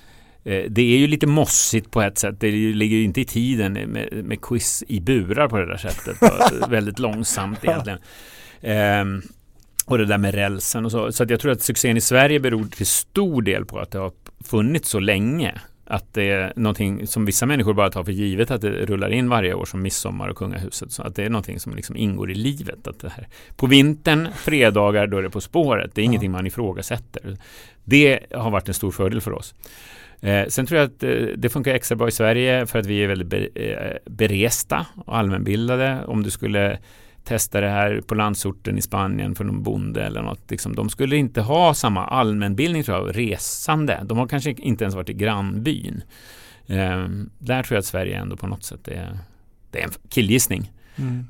eh, 0.45 0.64
det 0.68 0.83
är 0.83 0.99
ju 0.99 1.07
lite 1.07 1.27
mossigt 1.27 1.91
på 1.91 2.03
ett 2.03 2.18
sätt. 2.18 2.41
Det 2.41 2.51
ligger 2.51 2.97
ju 2.97 3.05
inte 3.05 3.20
i 3.20 3.24
tiden 3.24 3.72
med, 3.72 4.24
med 4.24 4.41
quiz 4.41 4.85
i 4.89 5.01
burar 5.01 5.49
på 5.49 5.59
det 5.59 5.66
där 5.66 5.77
sättet. 5.77 6.22
Och 6.22 6.72
väldigt 6.72 6.99
långsamt 6.99 7.64
egentligen. 7.64 7.99
Ehm, 8.61 9.22
och 9.87 9.99
det 9.99 10.05
där 10.05 10.18
med 10.18 10.35
rälsen 10.35 10.85
och 10.85 10.91
så. 10.91 11.12
Så 11.12 11.24
jag 11.29 11.41
tror 11.41 11.53
att 11.53 11.62
succén 11.62 11.97
i 11.97 12.01
Sverige 12.01 12.41
beror 12.41 12.64
till 12.64 12.87
stor 12.87 13.43
del 13.43 13.64
på 13.64 13.79
att 13.79 13.91
det 13.91 13.99
har 13.99 14.12
funnits 14.45 14.89
så 14.89 15.01
länge. 15.01 15.61
Att 15.87 16.14
det 16.14 16.30
är 16.30 16.53
någonting 16.57 17.07
som 17.07 17.24
vissa 17.24 17.47
människor 17.47 17.74
bara 17.74 17.91
tar 17.91 18.05
för 18.05 18.12
givet 18.12 18.51
att 18.51 18.61
det 18.61 18.70
rullar 18.70 19.11
in 19.11 19.28
varje 19.28 19.55
år 19.55 19.64
som 19.64 19.82
midsommar 19.82 20.28
och 20.28 20.37
kungahuset. 20.37 20.93
Så 20.93 21.03
att 21.03 21.14
det 21.14 21.24
är 21.24 21.30
någonting 21.30 21.61
som 21.61 21.74
liksom 21.74 21.97
ingår 21.97 22.30
i 22.30 22.34
livet. 22.34 22.87
Att 22.87 22.99
det 22.99 23.09
här. 23.09 23.28
På 23.57 23.66
vintern, 23.66 24.28
fredagar, 24.37 25.07
då 25.07 25.18
är 25.18 25.22
det 25.22 25.30
På 25.30 25.41
spåret. 25.41 25.91
Det 25.95 26.01
är 26.01 26.05
ingenting 26.05 26.30
man 26.30 26.47
ifrågasätter. 26.47 27.37
Det 27.84 28.20
har 28.30 28.51
varit 28.51 28.68
en 28.68 28.74
stor 28.74 28.91
fördel 28.91 29.20
för 29.20 29.32
oss. 29.32 29.55
Eh, 30.20 30.47
sen 30.49 30.66
tror 30.66 30.80
jag 30.80 30.87
att 30.87 31.03
eh, 31.03 31.11
det 31.37 31.49
funkar 31.49 31.74
extra 31.74 31.97
bra 31.97 32.09
i 32.09 32.12
Sverige 32.12 32.66
för 32.66 32.78
att 32.78 32.87
vi 32.87 33.05
är 33.05 33.09
väldigt 33.09 33.28
be, 33.28 33.49
eh, 33.55 33.97
beresta 34.05 34.87
och 35.05 35.16
allmänbildade. 35.16 35.99
Om 36.07 36.22
du 36.22 36.30
skulle 36.30 36.78
testa 37.27 37.61
det 37.61 37.68
här 37.68 38.01
på 38.07 38.14
landsorten 38.14 38.79
i 38.79 38.83
Spanien 38.83 39.35
för 39.35 39.45
någon 39.45 39.62
bonde 39.62 40.05
eller 40.05 40.22
något. 40.22 40.51
Liksom, 40.51 40.74
de 40.74 40.91
skulle 40.91 41.16
inte 41.16 41.41
ha 41.41 41.74
samma 41.74 42.07
allmänbildning 42.07 42.83
tror 42.83 42.97
jag, 42.97 43.18
resande. 43.18 44.01
De 44.05 44.18
har 44.18 44.27
kanske 44.27 44.53
inte 44.53 44.85
ens 44.85 44.95
varit 44.95 45.09
i 45.09 45.12
grannbyn. 45.12 46.03
Eh, 46.66 47.07
där 47.39 47.62
tror 47.62 47.74
jag 47.74 47.79
att 47.79 47.85
Sverige 47.87 48.18
ändå 48.18 48.37
på 48.37 48.47
något 48.47 48.64
sätt 48.64 48.89
är, 48.89 49.18
det 49.70 49.81
är 49.81 49.85
en 49.85 49.93
killgissning. 50.09 50.72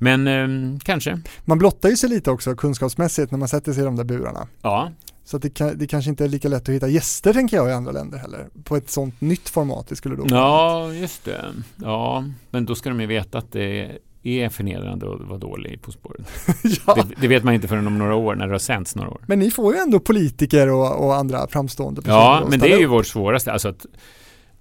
Men 0.01 0.27
eh, 0.27 0.79
kanske. 0.83 1.21
Man 1.45 1.59
blottar 1.59 1.89
ju 1.89 1.97
sig 1.97 2.11
lite 2.11 2.31
också 2.31 2.55
kunskapsmässigt 2.55 3.31
när 3.31 3.39
man 3.39 3.49
sätter 3.49 3.73
sig 3.73 3.83
i 3.83 3.85
de 3.85 3.97
där 3.97 4.05
burarna. 4.05 4.47
Ja, 4.63 4.91
Så 5.25 5.39
det, 5.39 5.51
kan, 5.51 5.79
det 5.79 5.87
kanske 5.87 6.11
inte 6.11 6.25
är 6.25 6.29
lika 6.29 6.49
lätt 6.49 6.63
att 6.63 6.75
hitta 6.75 6.89
gäster 6.89 7.33
tänker 7.33 7.57
jag 7.57 7.69
i 7.69 7.73
andra 7.73 7.93
länder 7.93 8.19
heller. 8.19 8.47
På 8.65 8.77
ett 8.77 8.91
sånt 8.91 9.21
nytt 9.21 9.49
format 9.49 9.89
det 9.89 9.97
skulle 9.97 10.17
då 10.17 10.27
ja 10.29 10.93
just 10.93 11.25
det. 11.25 11.45
Ja, 11.77 12.25
men 12.51 12.67
då 12.67 12.75
ska 12.75 12.89
de 12.89 13.01
ju 13.01 13.07
veta 13.07 13.39
att 13.39 13.53
det 13.53 13.99
är 14.27 14.49
förnedrande 14.49 15.15
att 15.15 15.21
vara 15.21 15.39
dålig 15.39 15.83
På 15.83 15.93
spåret. 15.93 16.27
ja. 16.87 16.95
Det, 16.95 17.15
det 17.21 17.29
vet 17.29 17.45
man 17.45 17.55
inte 17.55 17.69
förrän 17.69 17.87
om 17.87 17.99
några 17.99 18.15
år, 18.15 18.35
när 18.35 18.47
det 18.47 18.53
har 18.55 18.59
sänts 18.59 18.97
några 18.97 19.11
år. 19.11 19.21
Men 19.27 19.39
ni 19.39 19.51
får 19.51 19.75
ju 19.75 19.81
ändå 19.81 20.01
politiker 20.01 20.73
och, 20.73 21.05
och 21.07 21.15
andra 21.17 21.47
framstående 21.49 22.03
personer 22.03 22.19
Ja, 22.19 22.47
men 22.51 22.59
det 22.61 22.73
är 22.73 22.79
ju 22.79 22.87
vårt 22.87 23.07
svåraste. 23.07 23.53
Alltså 23.53 23.69
att, 23.69 23.87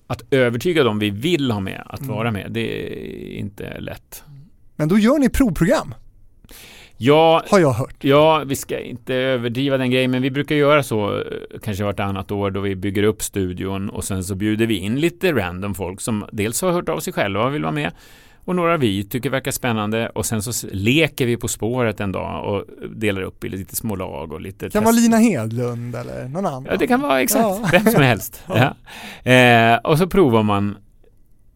att 0.08 0.24
övertyga 0.32 0.84
dem 0.84 1.00
vi 1.00 1.10
vill 1.10 1.52
ha 1.52 1.60
med 1.60 1.84
att 1.86 2.02
Mm. 2.02 2.16
vara 2.16 2.32
med, 2.32 2.52
det 2.52 2.88
är 2.88 3.38
inte 3.40 3.80
lätt. 3.80 4.24
Men 4.76 4.88
då 4.88 4.98
gör 5.00 5.20
ni 5.20 5.30
provprogram, 5.30 5.94
Ja, 6.98 7.44
har 7.50 7.60
jag 7.60 7.72
hört. 7.74 7.96
ja, 8.04 8.44
vi 8.46 8.56
ska 8.56 8.80
inte 8.80 9.14
överdriva 9.16 9.78
den 9.78 9.92
grejen, 9.92 10.12
men 10.12 10.22
vi 10.22 10.32
brukar 10.32 10.56
göra 10.56 10.84
så 10.84 11.18
eh, 11.18 11.24
kanske 11.64 11.84
vartannat 11.84 12.32
år 12.32 12.52
då 12.52 12.60
vi 12.60 12.76
bygger 12.76 13.04
upp 13.04 13.22
studion 13.24 13.90
och 13.90 14.04
sen 14.04 14.24
så 14.24 14.36
bjuder 14.36 14.66
vi 14.68 14.76
in 14.78 15.00
lite 15.00 15.32
random 15.32 15.76
folk 15.76 16.02
som 16.02 16.26
dels 16.32 16.62
har 16.62 16.72
hört 16.72 16.90
av 16.90 17.00
sig 17.00 17.14
själva 17.14 17.46
och 17.46 17.54
vill 17.54 17.62
vara 17.62 17.72
med 17.72 17.92
och 18.46 18.56
några 18.56 18.78
vi 18.78 19.04
tycker 19.04 19.30
verkar 19.30 19.52
spännande 19.52 20.10
och 20.10 20.26
sen 20.26 20.42
så 20.44 20.68
leker 20.72 21.26
vi 21.26 21.38
På 21.38 21.48
spåret 21.48 22.00
en 22.00 22.12
dag 22.12 22.46
och 22.54 22.64
delar 22.96 23.22
upp 23.22 23.44
i 23.44 23.50
lite 23.50 23.76
små 23.76 23.96
lag 23.96 24.32
och 24.34 24.42
lite 24.42 24.66
Det 24.66 24.70
kan 24.72 24.84
vara 24.84 24.92
Lina 24.96 25.18
Hedlund 25.18 25.96
eller 25.96 26.28
någon 26.28 26.46
annan. 26.46 26.66
Ja, 26.70 26.78
det 26.78 26.88
kan 26.88 27.02
vara 27.02 27.22
exakt 27.22 27.44
Ja. 27.46 27.70
vem 27.72 27.86
som 27.86 28.02
helst. 28.04 28.44
ja. 28.48 28.76
eh, 29.32 29.78
och 29.78 29.98
så 29.98 30.08
provar 30.08 30.44
man. 30.44 30.78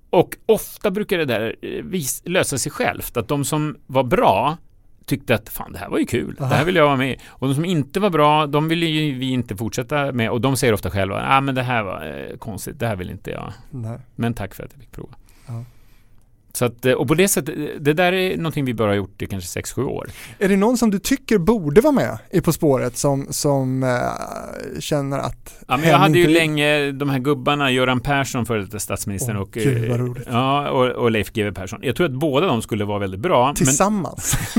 Och 0.09 0.37
ofta 0.45 0.91
brukar 0.91 1.17
det 1.17 1.25
där 1.25 1.55
eh, 1.61 1.83
vis- 1.83 2.21
lösa 2.25 2.57
sig 2.57 2.71
självt. 2.71 3.17
Att 3.17 3.27
de 3.27 3.45
som 3.45 3.77
var 3.87 4.03
bra 4.03 4.57
tyckte 5.05 5.35
att 5.35 5.49
fan 5.49 5.71
det 5.73 5.79
här 5.79 5.89
var 5.89 5.97
ju 5.97 6.05
kul, 6.05 6.35
det 6.39 6.45
här 6.45 6.65
vill 6.65 6.75
jag 6.75 6.85
vara 6.85 6.95
med. 6.95 7.19
Och 7.27 7.47
de 7.47 7.55
som 7.55 7.65
inte 7.65 7.99
var 7.99 8.09
bra, 8.09 8.47
de 8.47 8.67
ville 8.67 8.85
ju 8.85 9.13
vi 9.19 9.31
inte 9.31 9.55
fortsätta 9.55 10.11
med. 10.11 10.29
Och 10.31 10.41
de 10.41 10.57
säger 10.57 10.73
ofta 10.73 10.89
själva, 10.91 11.25
ah, 11.27 11.41
men 11.41 11.55
det 11.55 11.63
här 11.63 11.83
var 11.83 12.27
eh, 12.31 12.37
konstigt, 12.37 12.79
det 12.79 12.87
här 12.87 12.95
vill 12.95 13.09
inte 13.09 13.31
jag. 13.31 13.53
Nej. 13.71 13.99
Men 14.15 14.33
tack 14.33 14.55
för 14.55 14.63
att 14.63 14.71
jag 14.73 14.81
fick 14.81 14.91
prova. 14.91 15.13
Ja. 15.47 15.63
Så 16.53 16.65
att, 16.65 16.85
eh, 16.85 16.93
och 16.93 17.07
på 17.07 17.15
det 17.15 17.27
sättet, 17.27 17.57
eh, 17.57 17.63
det 17.79 17.93
där 17.93 18.13
är 18.13 18.37
någonting 18.37 18.65
vi 18.65 18.73
bara 18.73 18.87
har 18.89 18.95
gjort 18.95 19.21
i 19.21 19.27
kanske 19.27 19.59
6-7 19.61 19.83
år. 19.83 20.07
Är 20.39 20.49
det 20.49 20.57
någon 20.57 20.77
som 20.77 20.91
du 20.91 20.99
tycker 20.99 21.37
borde 21.37 21.81
vara 21.81 21.91
med 21.93 22.17
i 22.31 22.41
På 22.41 22.53
spåret 22.53 22.97
som, 22.97 23.27
som 23.29 23.83
eh, 23.83 24.79
känner 24.79 25.19
att 25.19 25.53
Ja, 25.67 25.77
men 25.77 25.89
jag 25.89 25.97
hade 25.97 26.17
ju 26.19 26.23
inte- 26.27 26.33
länge 26.39 26.91
de 26.91 27.09
här 27.09 27.19
gubbarna, 27.19 27.71
Göran 27.71 27.99
Persson, 27.99 28.45
före 28.45 28.61
detta 28.61 28.79
statsministern 28.79 29.35
Åh, 29.35 29.41
och, 29.41 29.51
gud, 29.51 30.17
ja, 30.31 30.69
och, 30.69 30.85
och 30.87 31.11
Leif 31.11 31.31
GW 31.33 31.51
Persson. 31.51 31.79
Jag 31.83 31.95
tror 31.95 32.05
att 32.07 32.13
båda 32.13 32.47
de 32.47 32.61
skulle 32.61 32.85
vara 32.85 32.99
väldigt 32.99 33.19
bra. 33.19 33.45
Men, 33.45 33.55
Tillsammans. 33.55 34.37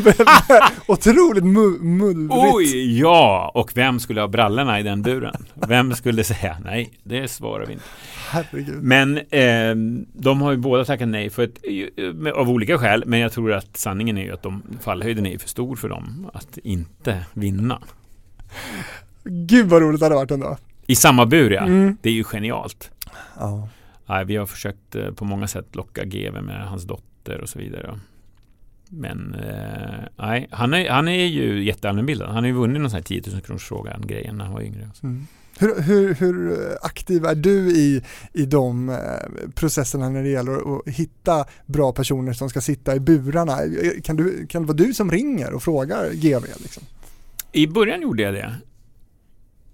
Otroligt 0.87 1.45
mu- 1.45 1.83
mullrigt. 1.83 2.55
oj, 2.55 3.01
ja! 3.01 3.51
Och 3.55 3.71
vem 3.75 4.01
skulle 4.01 4.21
ha 4.21 4.29
brallorna 4.29 4.81
i 4.81 4.83
den 4.83 5.03
buren? 5.03 5.47
Vem 5.69 5.95
skulle 5.95 6.25
säga 6.25 6.57
nej? 6.65 6.91
Det 7.03 7.29
svarar 7.29 7.67
vi 7.67 7.73
inte. 7.73 7.85
Herregud. 8.31 8.83
Men 8.83 9.19
eh, 9.19 9.75
de 10.13 10.41
har 10.43 10.51
ju 10.53 10.57
båda 10.59 10.85
tackat 10.85 11.09
nej 11.09 11.31
för 11.31 11.43
ett, 11.43 11.59
med- 12.15 12.33
av 12.33 12.51
olika 12.51 12.79
skäl. 12.79 13.05
Men 13.07 13.21
jag 13.21 13.33
tror 13.33 13.53
att 13.53 13.77
sanningen 13.77 14.19
är 14.19 14.23
ju 14.25 14.33
att 14.33 14.43
de, 14.43 14.63
fallhöjden 14.81 15.27
är 15.27 15.39
för 15.39 15.49
stor 15.49 15.77
för 15.77 15.89
dem 15.89 16.31
att 16.35 16.59
inte 16.59 17.25
vinna. 17.35 17.79
Gud 19.25 19.67
vad 19.69 19.83
roligt 19.83 20.01
det 20.01 20.07
hade 20.07 20.15
varit 20.17 20.31
ändå. 20.31 20.57
I 20.87 20.95
samma 20.95 21.27
bur 21.27 21.51
ja. 21.51 21.63
Mm. 21.63 21.97
Det 22.03 22.09
är 22.09 22.13
ju 22.15 22.25
genialt. 22.25 22.91
Ja. 23.39 23.69
Nej, 24.07 24.25
vi 24.25 24.37
har 24.37 24.47
försökt 24.47 24.95
eh, 24.97 25.11
på 25.11 25.25
många 25.25 25.49
sätt 25.49 25.67
locka 25.77 26.05
GW 26.05 26.41
med 26.43 26.69
hans 26.69 26.85
dotter 26.85 27.41
och 27.41 27.49
så 27.49 27.59
vidare. 27.59 27.99
Men 28.89 29.35
eh, 29.35 30.01
nej, 30.17 30.49
han 30.51 30.75
är, 30.75 30.91
han 30.91 31.09
är 31.09 31.27
ju 31.27 31.65
jätteallmänbildad. 31.65 32.29
Han 32.29 32.37
har 32.37 32.47
ju 32.47 32.53
vunnit 32.53 32.81
någon 32.81 32.91
sån 32.91 32.97
här 32.97 33.03
10 33.03 33.23
000 33.33 33.41
kronors 33.41 33.65
frågan 33.65 34.03
grejen 34.07 34.37
när 34.37 34.45
han 34.45 34.55
var 34.55 34.63
yngre. 34.63 34.91
Mm. 35.03 35.27
Hur, 35.61 35.83
hur, 35.83 36.15
hur 36.15 36.59
aktiv 36.83 37.25
är 37.25 37.35
du 37.35 37.71
i, 37.71 38.03
i 38.33 38.47
de 38.47 38.89
eh, 38.89 38.97
processerna 39.55 40.09
när 40.09 40.23
det 40.23 40.29
gäller 40.29 40.53
att 40.79 40.89
hitta 40.89 41.45
bra 41.67 41.93
personer 41.93 42.33
som 42.33 42.51
ska 42.51 42.61
sitta 42.61 42.97
i 42.97 43.01
burarna? 43.01 43.57
Kan, 44.05 44.17
du, 44.17 44.47
kan 44.47 44.63
det 44.63 44.69
vara 44.69 44.77
du 44.77 44.95
som 44.95 45.11
ringer 45.11 45.53
och 45.53 45.63
frågar 45.63 46.11
GV? 46.13 46.45
Liksom? 46.63 46.83
I 47.53 47.67
början 47.67 48.03
gjorde 48.03 48.23
jag 48.23 48.35
det. 48.35 48.55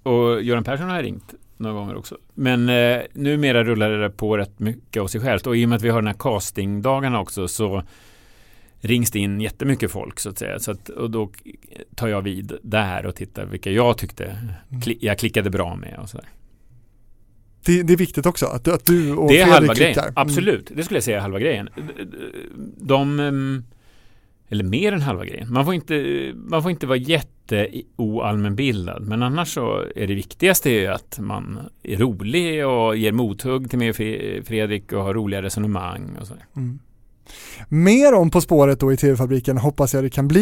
Och 0.03 0.43
Göran 0.43 0.64
Persson 0.64 0.89
har 0.89 0.97
jag 0.97 1.05
ringt 1.05 1.34
några 1.57 1.74
gånger 1.74 1.97
också. 1.97 2.18
Men 2.34 2.68
eh, 2.68 3.03
numera 3.12 3.64
rullar 3.64 3.91
det 3.91 4.11
på 4.11 4.37
rätt 4.37 4.59
mycket 4.59 5.03
av 5.03 5.07
sig 5.07 5.20
självt. 5.20 5.47
Och 5.47 5.57
i 5.57 5.64
och 5.64 5.68
med 5.68 5.76
att 5.76 5.82
vi 5.82 5.89
har 5.89 6.03
den 6.03 6.07
här 6.07 6.16
castingdagarna 6.18 7.20
också 7.20 7.49
så 7.49 7.82
rings 8.81 9.11
det 9.11 9.18
in 9.18 9.41
jättemycket 9.41 9.91
folk 9.91 10.20
så 10.20 10.29
att 10.31 10.39
säga. 10.39 10.59
Så 10.59 10.70
att, 10.70 10.89
och 10.89 11.11
då 11.11 11.31
tar 11.95 12.09
jag 12.09 12.22
vid 12.22 12.53
där 12.62 13.07
och 13.07 13.14
tittar 13.14 13.47
vilka 13.47 13.70
jag 13.70 13.99
tyckte 13.99 14.37
kli, 14.83 14.99
jag 15.01 15.18
klickade 15.18 15.51
bra 15.51 15.77
med 15.77 15.99
och 16.03 16.09
så 16.09 16.16
där. 16.18 16.27
Det, 17.64 17.83
det 17.83 17.93
är 17.93 17.97
viktigt 17.97 18.27
också 18.27 18.47
att, 18.47 18.68
att 18.68 18.87
du 18.87 19.12
och 19.12 19.29
Det 19.29 19.41
är 19.41 19.45
Fredrik 19.45 19.55
halva 19.55 19.74
klickar. 19.74 20.03
grejen. 20.03 20.12
Absolut, 20.16 20.72
det 20.74 20.83
skulle 20.83 20.97
jag 20.97 21.05
säga 21.05 21.16
är 21.16 21.20
halva 21.20 21.39
grejen. 21.39 21.68
De, 22.77 23.62
eller 24.49 24.64
mer 24.64 24.93
än 24.93 25.01
halva 25.01 25.24
grejen. 25.24 25.53
Man 25.53 25.64
får 25.64 25.74
inte, 25.74 26.33
man 26.35 26.62
får 26.62 26.70
inte 26.70 26.87
vara 26.87 26.99
jätte 26.99 27.68
oallmänbildad. 27.97 29.03
Men 29.03 29.22
annars 29.22 29.49
så 29.49 29.85
är 29.97 30.07
det 30.07 30.14
viktigaste 30.14 30.93
att 30.93 31.18
man 31.18 31.59
är 31.83 31.97
rolig 31.97 32.66
och 32.66 32.97
ger 32.97 33.12
mothugg 33.12 33.70
till 33.70 33.79
mig 33.79 33.91
och 33.91 33.97
Fredrik 34.47 34.93
och 34.93 35.03
har 35.03 35.14
roliga 35.14 35.43
resonemang 35.43 36.16
och 36.20 36.27
så. 36.27 36.35
Mm. 36.57 36.79
Mer 37.68 38.12
om 38.14 38.31
På 38.31 38.41
spåret 38.41 38.81
då 38.81 38.93
i 38.93 38.97
TV-fabriken 38.97 39.59
hoppas 39.59 39.95
jag 39.95 40.05
det 40.05 40.11
kan 40.11 40.29
bli 40.29 40.41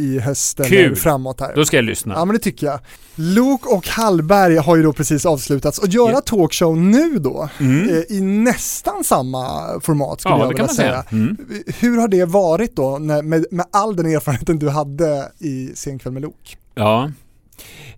i 0.00 0.18
höst 0.18 0.60
eller 0.60 0.94
framåt 0.94 1.40
här. 1.40 1.52
Då 1.54 1.64
ska 1.64 1.76
jag 1.76 1.84
lyssna. 1.84 2.14
Ja 2.14 2.24
men 2.24 2.34
det 2.36 2.42
tycker 2.42 2.66
jag. 2.66 2.78
Lok 3.14 3.66
och 3.66 3.88
Hallberg 3.88 4.56
har 4.56 4.76
ju 4.76 4.82
då 4.82 4.92
precis 4.92 5.26
avslutats 5.26 5.78
och 5.78 5.88
göra 5.88 6.10
Ja. 6.12 6.20
talkshow 6.20 6.76
nu 6.76 7.18
då 7.18 7.48
Mm. 7.60 7.88
eh, 7.88 8.16
i 8.16 8.20
nästan 8.20 9.04
samma 9.04 9.60
format 9.80 10.20
skulle 10.20 10.34
Ja, 10.34 10.40
jag 10.40 10.48
vilja 10.48 10.68
säga. 10.68 11.04
Mm. 11.12 11.36
Hur 11.80 11.98
har 11.98 12.08
det 12.08 12.24
varit 12.24 12.76
då 12.76 12.98
när, 12.98 13.22
med, 13.22 13.46
med 13.50 13.66
all 13.70 13.96
den 13.96 14.06
erfarenheten 14.06 14.58
du 14.58 14.68
hade 14.68 15.32
i 15.38 15.70
Sen 15.74 15.98
kväll 15.98 16.12
med 16.12 16.22
Lok? 16.22 16.56
Ja, 16.74 17.10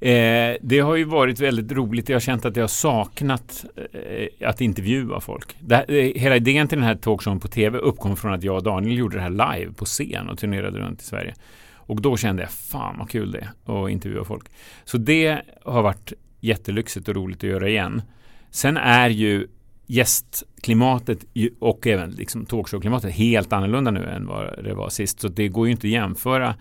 Eh, 0.00 0.57
det 0.62 0.78
har 0.80 0.96
ju 0.96 1.04
varit 1.04 1.40
väldigt 1.40 1.72
roligt. 1.72 2.09
Jag 2.09 2.14
har 2.16 2.20
känt 2.20 2.44
att 2.44 2.57
jag 2.57 2.62
har 2.62 2.68
saknat 2.68 3.64
eh, 3.92 4.48
att 4.48 4.61
intervjua 4.61 5.20
folk. 5.20 5.57
Det, 5.61 5.76
här- 5.76 5.90
eh, 5.90 6.12
hela 6.14 6.36
idén 6.36 6.68
till 6.68 6.78
den 6.78 6.86
här 6.86 6.94
talkshowen 6.94 7.40
på 7.40 7.48
tv 7.48 7.78
uppkom 7.78 8.16
från 8.16 8.32
att 8.32 8.42
jag 8.42 8.57
och 8.57 8.62
Daniel 8.62 8.98
gjorde 8.98 9.16
det 9.16 9.22
här 9.22 9.30
live 9.57 9.72
på 9.72 9.84
scen 9.84 10.28
och 10.28 10.38
turnerade 10.38 10.78
runt 10.78 11.02
i 11.02 11.04
Sverige. 11.04 11.34
Och 11.74 12.00
då 12.02 12.16
kände 12.16 12.42
jag, 12.42 12.50
fan 12.50 12.96
vad 12.98 13.11
kul 13.11 13.30
det 13.32 13.38
är 13.66 13.84
att 13.84 13.90
intervjua 13.90 14.24
folk. 14.24 14.44
Så 14.84 14.98
det 14.98 15.38
har 15.64 15.82
varit 15.82 16.12
jättelyxigt 16.40 17.09
och 17.09 17.14
roligt 17.14 17.36
att 17.38 17.50
göra 17.50 17.68
igen. 17.68 18.02
Sen 18.50 18.76
är 18.76 19.09
ju 19.11 19.46
gästklimatet 19.86 21.18
och 21.59 21.86
även 21.86 22.11
liksom 22.11 22.46
talkshowklimatet 22.46 23.12
helt 23.14 23.52
annorlunda 23.52 23.90
nu 23.90 24.04
än 24.04 24.26
vad 24.26 24.64
det 24.64 24.74
var 24.74 24.88
sist. 24.88 25.20
Så 25.20 25.28
det 25.28 25.48
går 25.48 25.66
ju 25.66 25.72
inte 25.72 25.86
att 25.86 25.90
jämföra 25.90 26.54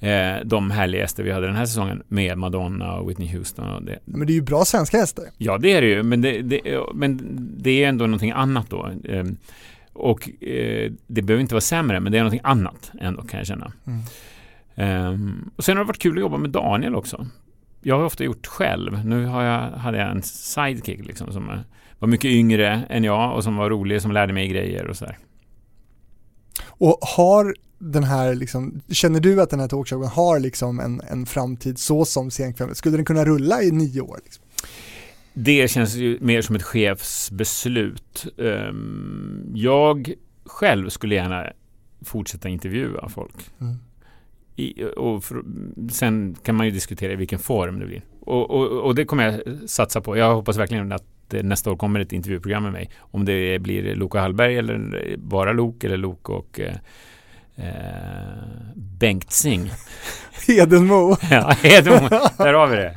eh, 0.00 0.36
de 0.44 0.70
härliga 0.70 1.00
gäster 1.00 1.22
vi 1.22 1.32
hade 1.32 1.46
den 1.46 1.56
här 1.56 1.66
säsongen 1.66 2.02
med 2.08 2.38
Madonna 2.38 2.96
och 2.96 3.10
Whitney 3.10 3.36
Houston. 3.36 3.74
Och 3.74 3.82
det. 3.82 3.98
Men 4.04 4.26
det 4.26 4.32
är 4.32 4.34
ju 4.34 4.42
bra 4.42 4.64
svenska 4.64 4.96
hästar. 4.96 5.24
Ja, 5.38 5.58
det 5.58 5.72
är 5.72 5.80
det 5.80 5.88
ju, 5.88 6.02
men 6.02 6.22
det, 6.22 6.42
det, 6.42 6.80
men 6.94 7.18
det 7.58 7.84
är 7.84 7.88
ändå 7.88 8.06
någonting 8.06 8.30
annat 8.30 8.70
då. 8.70 8.90
Eh, 9.04 9.24
och 9.92 10.42
eh, 10.42 10.92
det 11.06 11.22
behöver 11.22 11.40
inte 11.40 11.54
vara 11.54 11.60
sämre, 11.60 12.00
men 12.00 12.12
det 12.12 12.18
är 12.18 12.22
någonting 12.22 12.40
annat 12.44 12.92
ändå 13.00 13.22
kan 13.22 13.38
jag 13.38 13.46
känna. 13.46 13.72
Mm. 13.86 14.00
Ehm, 14.74 15.50
och 15.56 15.64
sen 15.64 15.76
har 15.76 15.84
det 15.84 15.88
varit 15.88 16.02
kul 16.02 16.16
att 16.16 16.20
jobba 16.20 16.36
med 16.36 16.50
Daniel 16.50 16.94
också. 16.94 17.26
Jag 17.82 17.98
har 17.98 18.04
ofta 18.04 18.24
gjort 18.24 18.46
själv. 18.46 19.04
Nu 19.04 19.24
har 19.24 19.42
jag, 19.42 19.70
hade 19.70 19.98
jag 19.98 20.10
en 20.10 20.22
sidekick 20.22 21.06
liksom, 21.06 21.32
som 21.32 21.50
var 21.98 22.08
mycket 22.08 22.30
yngre 22.30 22.82
än 22.88 23.04
jag 23.04 23.34
och 23.36 23.44
som 23.44 23.56
var 23.56 23.70
rolig, 23.70 24.02
som 24.02 24.12
lärde 24.12 24.32
mig 24.32 24.48
grejer 24.48 24.86
och 24.86 24.96
sådär. 24.96 25.18
Och 26.66 26.98
har 27.16 27.54
den 27.82 28.04
här, 28.04 28.34
liksom, 28.34 28.80
känner 28.88 29.20
du 29.20 29.42
att 29.42 29.50
den 29.50 29.60
här 29.60 29.68
talkshowen 29.68 30.08
har 30.08 30.38
liksom 30.38 30.80
en, 30.80 31.00
en 31.10 31.26
framtid 31.26 31.78
så 31.78 32.04
som 32.04 32.30
Senkväll? 32.30 32.74
Skulle 32.74 32.96
den 32.96 33.04
kunna 33.04 33.24
rulla 33.24 33.62
i 33.62 33.70
nio 33.70 34.00
år? 34.00 34.20
Liksom? 34.24 34.44
Det 35.32 35.70
känns 35.70 35.94
ju 35.94 36.18
mer 36.20 36.42
som 36.42 36.56
ett 36.56 36.62
chefsbeslut. 36.62 38.26
Ehm, 38.38 39.52
jag 39.54 40.12
själv 40.44 40.88
skulle 40.88 41.14
gärna 41.14 41.46
fortsätta 42.04 42.48
intervjua 42.48 43.08
folk. 43.08 43.34
Mm. 43.60 43.76
I, 44.56 44.84
och 44.96 45.24
för, 45.24 45.42
sen 45.90 46.36
kan 46.42 46.54
man 46.54 46.66
ju 46.66 46.72
diskutera 46.72 47.12
i 47.12 47.16
vilken 47.16 47.38
form 47.38 47.78
det 47.78 47.86
blir. 47.86 48.02
Och, 48.20 48.50
och, 48.50 48.66
och 48.66 48.94
det 48.94 49.04
kommer 49.04 49.24
jag 49.24 49.58
satsa 49.70 50.00
på. 50.00 50.16
Jag 50.16 50.34
hoppas 50.34 50.56
verkligen 50.56 50.92
att 50.92 51.04
nästa 51.30 51.72
år 51.72 51.76
kommer 51.76 52.00
ett 52.00 52.12
intervjuprogram 52.12 52.62
med 52.62 52.72
mig. 52.72 52.90
Om 52.98 53.24
det 53.24 53.58
blir 53.58 53.94
Loka 53.94 54.20
Hallberg 54.20 54.56
eller 54.56 55.16
bara 55.16 55.52
Lok 55.52 55.84
eller 55.84 55.96
Lok 55.96 56.28
och 56.28 56.60
eh, 57.56 57.66
eh, 57.66 57.74
Bengtzing. 58.74 59.70
Hedenmo. 60.46 61.16
ja, 61.30 61.50
Hedemo, 61.62 62.08
där 62.36 62.54
har 62.54 62.66
vi 62.66 62.76
det. 62.76 62.96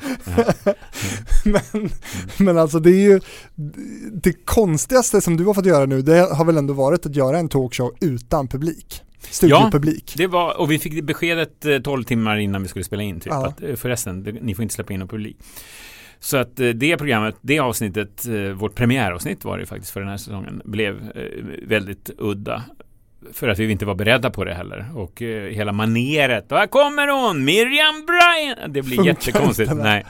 men, 1.46 1.90
men 2.38 2.58
alltså 2.58 2.80
det 2.80 2.90
är 2.90 3.02
ju 3.02 3.20
det 4.14 4.46
konstigaste 4.46 5.22
som 5.22 5.38
du 5.38 5.46
har 5.46 5.54
fått 5.54 5.66
göra 5.66 5.86
nu, 5.86 6.02
det 6.02 6.36
har 6.36 6.46
väl 6.46 6.58
ändå 6.58 6.74
varit 6.74 7.06
att 7.06 7.16
göra 7.16 7.40
en 7.40 7.50
talkshow 7.50 7.96
utan 8.02 8.48
publik? 8.48 9.02
Studiopublik. 9.30 10.14
Det 10.18 10.28
var, 10.28 10.60
och 10.60 10.72
vi 10.72 10.80
fick 10.80 10.96
det 10.96 11.02
beskedet 11.02 11.66
eh, 11.66 11.80
12 11.80 12.04
timmar 12.04 12.38
innan 12.38 12.62
vi 12.64 12.68
skulle 12.68 12.86
spela 12.86 13.04
in 13.04 13.20
typ 13.20 13.34
Ja. 13.34 13.48
att 13.48 13.64
eh, 13.64 13.76
förresten, 13.76 14.22
ni 14.42 14.56
får 14.56 14.64
inte 14.64 14.76
släppa 14.76 14.94
in 14.94 15.00
någon 15.00 15.08
publik. 15.08 15.38
Så 16.20 16.38
att 16.38 16.60
eh, 16.60 16.70
det 16.70 16.98
programmet, 16.98 17.36
det 17.42 17.60
avsnittet, 17.60 18.28
eh, 18.28 18.34
vårt 18.34 18.76
premiäravsnitt 18.76 19.44
var 19.46 19.58
det 19.58 19.62
ju 19.62 19.66
faktiskt 19.66 19.92
för 19.92 20.00
den 20.00 20.10
här 20.10 20.18
säsongen, 20.18 20.62
blev 20.66 20.96
eh, 21.16 21.68
väldigt 21.68 22.10
udda. 22.18 22.64
För 23.34 23.48
att 23.48 23.60
vi 23.60 23.72
inte 23.72 23.86
var 23.86 23.96
beredda 23.96 24.30
på 24.30 24.44
det 24.44 24.54
heller. 24.54 24.86
Och 24.96 25.22
eh, 25.22 25.50
hela 25.50 25.72
maneret, 25.72 26.46
här 26.50 26.68
kommer 26.68 27.08
hon, 27.08 27.46
Miriam 27.46 28.06
Bryant! 28.06 28.74
Det 28.74 28.82
blir 28.82 28.96
Funkar 28.96 29.12
jättekonstigt. 29.12 29.72
Nej. 29.76 30.06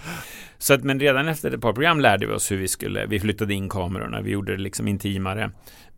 Så 0.58 0.74
att, 0.74 0.84
men 0.84 1.00
redan 1.00 1.28
efter 1.28 1.52
ett 1.52 1.62
par 1.62 1.74
program 1.74 2.00
lärde 2.00 2.28
vi 2.28 2.34
oss 2.34 2.52
hur 2.52 2.58
vi 2.58 2.68
skulle, 2.68 3.06
vi 3.06 3.20
flyttade 3.20 3.54
in 3.54 3.70
kamerorna, 3.70 4.22
vi 4.22 4.32
gjorde 4.32 4.56
det 4.56 4.62
liksom 4.62 4.88
intimare. 4.88 5.52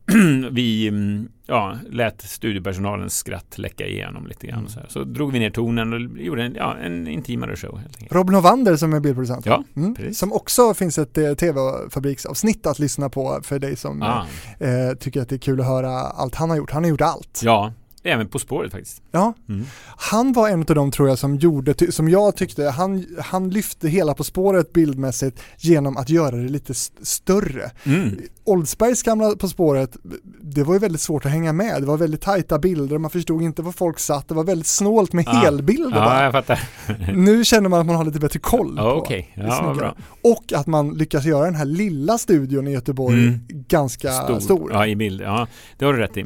vi 0.51 0.87
mm, 0.87 1.27
ja, 1.47 1.77
lät 1.89 2.21
studiopersonalens 2.21 3.17
skratt 3.17 3.57
läcka 3.57 3.85
igenom 3.85 4.27
lite 4.27 4.47
grann. 4.47 4.65
och 4.65 4.71
Så, 4.71 4.79
så 4.87 5.03
drog 5.03 5.31
vi 5.31 5.39
ner 5.39 5.49
tonen 5.49 5.93
och 5.93 6.19
gjorde 6.21 6.43
en, 6.43 6.55
ja, 6.55 6.75
en 6.77 7.07
intimare 7.07 7.55
show 7.55 7.77
helt 7.79 7.95
enkelt. 7.95 8.13
Robin 8.13 8.35
Hovander 8.35 8.75
som 8.75 8.93
är 8.93 8.99
bildproducent. 8.99 9.45
Ja, 9.45 9.63
Mm. 9.75 10.13
Som 10.13 10.33
också 10.33 10.73
finns 10.73 10.97
ett 10.97 11.17
eh, 11.17 11.33
tv-fabriksavsnitt 11.33 12.65
att 12.65 12.79
lyssna 12.79 13.09
på 13.09 13.39
för 13.43 13.59
dig 13.59 13.75
som 13.75 14.01
Ah, 14.01 14.25
eh, 14.59 14.93
tycker 14.99 15.21
att 15.21 15.29
det 15.29 15.35
är 15.35 15.39
kul 15.39 15.59
att 15.59 15.67
höra 15.67 15.89
allt 15.91 16.35
han 16.35 16.49
har 16.49 16.57
gjort. 16.57 16.71
Han 16.71 16.83
har 16.83 16.89
gjort 16.89 17.01
allt. 17.01 17.41
ja, 17.43 17.73
även 18.05 18.27
På 18.27 18.39
spåret 18.39 18.71
faktiskt. 18.71 19.01
Ja. 19.11 19.33
Mm. 19.49 19.65
Han 19.97 20.33
var 20.33 20.49
en 20.49 20.59
av 20.59 20.65
de 20.75 20.91
tror 20.91 21.09
jag 21.09 21.17
som 21.19 21.35
gjorde, 21.35 21.91
som 21.91 22.09
jag 22.09 22.35
tyckte, 22.35 22.63
han, 22.69 23.05
han 23.19 23.49
lyfte 23.49 23.87
hela 23.89 24.13
På 24.13 24.23
spåret 24.23 24.73
bildmässigt 24.73 25.39
genom 25.57 25.97
att 25.97 26.09
göra 26.09 26.35
det 26.35 26.49
lite 26.49 26.71
st- 26.71 27.05
större. 27.05 27.71
Mm. 27.83 28.17
Oldsbergs 28.43 29.03
gamla 29.03 29.35
På 29.35 29.47
spåret, 29.47 29.97
det 30.41 30.63
var 30.63 30.73
ju 30.73 30.79
väldigt 30.79 31.01
svårt 31.01 31.25
att 31.25 31.31
hänga 31.31 31.53
med. 31.53 31.81
Det 31.81 31.85
var 31.85 31.97
väldigt 31.97 32.21
tajta 32.21 32.59
bilder, 32.59 32.97
man 32.97 33.11
förstod 33.11 33.41
inte 33.41 33.61
var 33.61 33.71
folk 33.71 33.99
satt, 33.99 34.27
det 34.27 34.33
var 34.33 34.43
väldigt 34.43 34.67
snålt 34.67 35.13
med 35.13 35.27
Ah. 35.27 35.31
helbilder 35.31 35.97
Ja, 35.97 36.23
jag 36.23 36.31
fattar. 36.31 36.59
Nu 37.15 37.43
känner 37.45 37.69
man 37.69 37.79
att 37.79 37.85
man 37.85 37.95
har 37.95 38.05
lite 38.05 38.19
bättre 38.19 38.39
koll 38.39 38.73
Ja, 38.77 38.99
på 38.99 39.09
det 39.09 39.25
ja. 39.35 39.95
Och 40.23 40.53
att 40.53 40.67
man 40.67 40.93
lyckas 40.97 41.25
göra 41.25 41.45
den 41.45 41.55
här 41.55 41.65
lilla 41.65 42.17
studion 42.17 42.67
i 42.67 42.71
Göteborg 42.71 43.27
Mm. 43.27 43.39
ganska 43.67 44.39
stor. 44.39 44.69
Ja, 44.73 44.87
i 44.87 44.95
bild. 44.95 45.21
Ja, 45.21 45.47
det 45.77 45.85
har 45.85 45.93
du 45.93 45.99
rätt 45.99 46.17
i. 46.17 46.25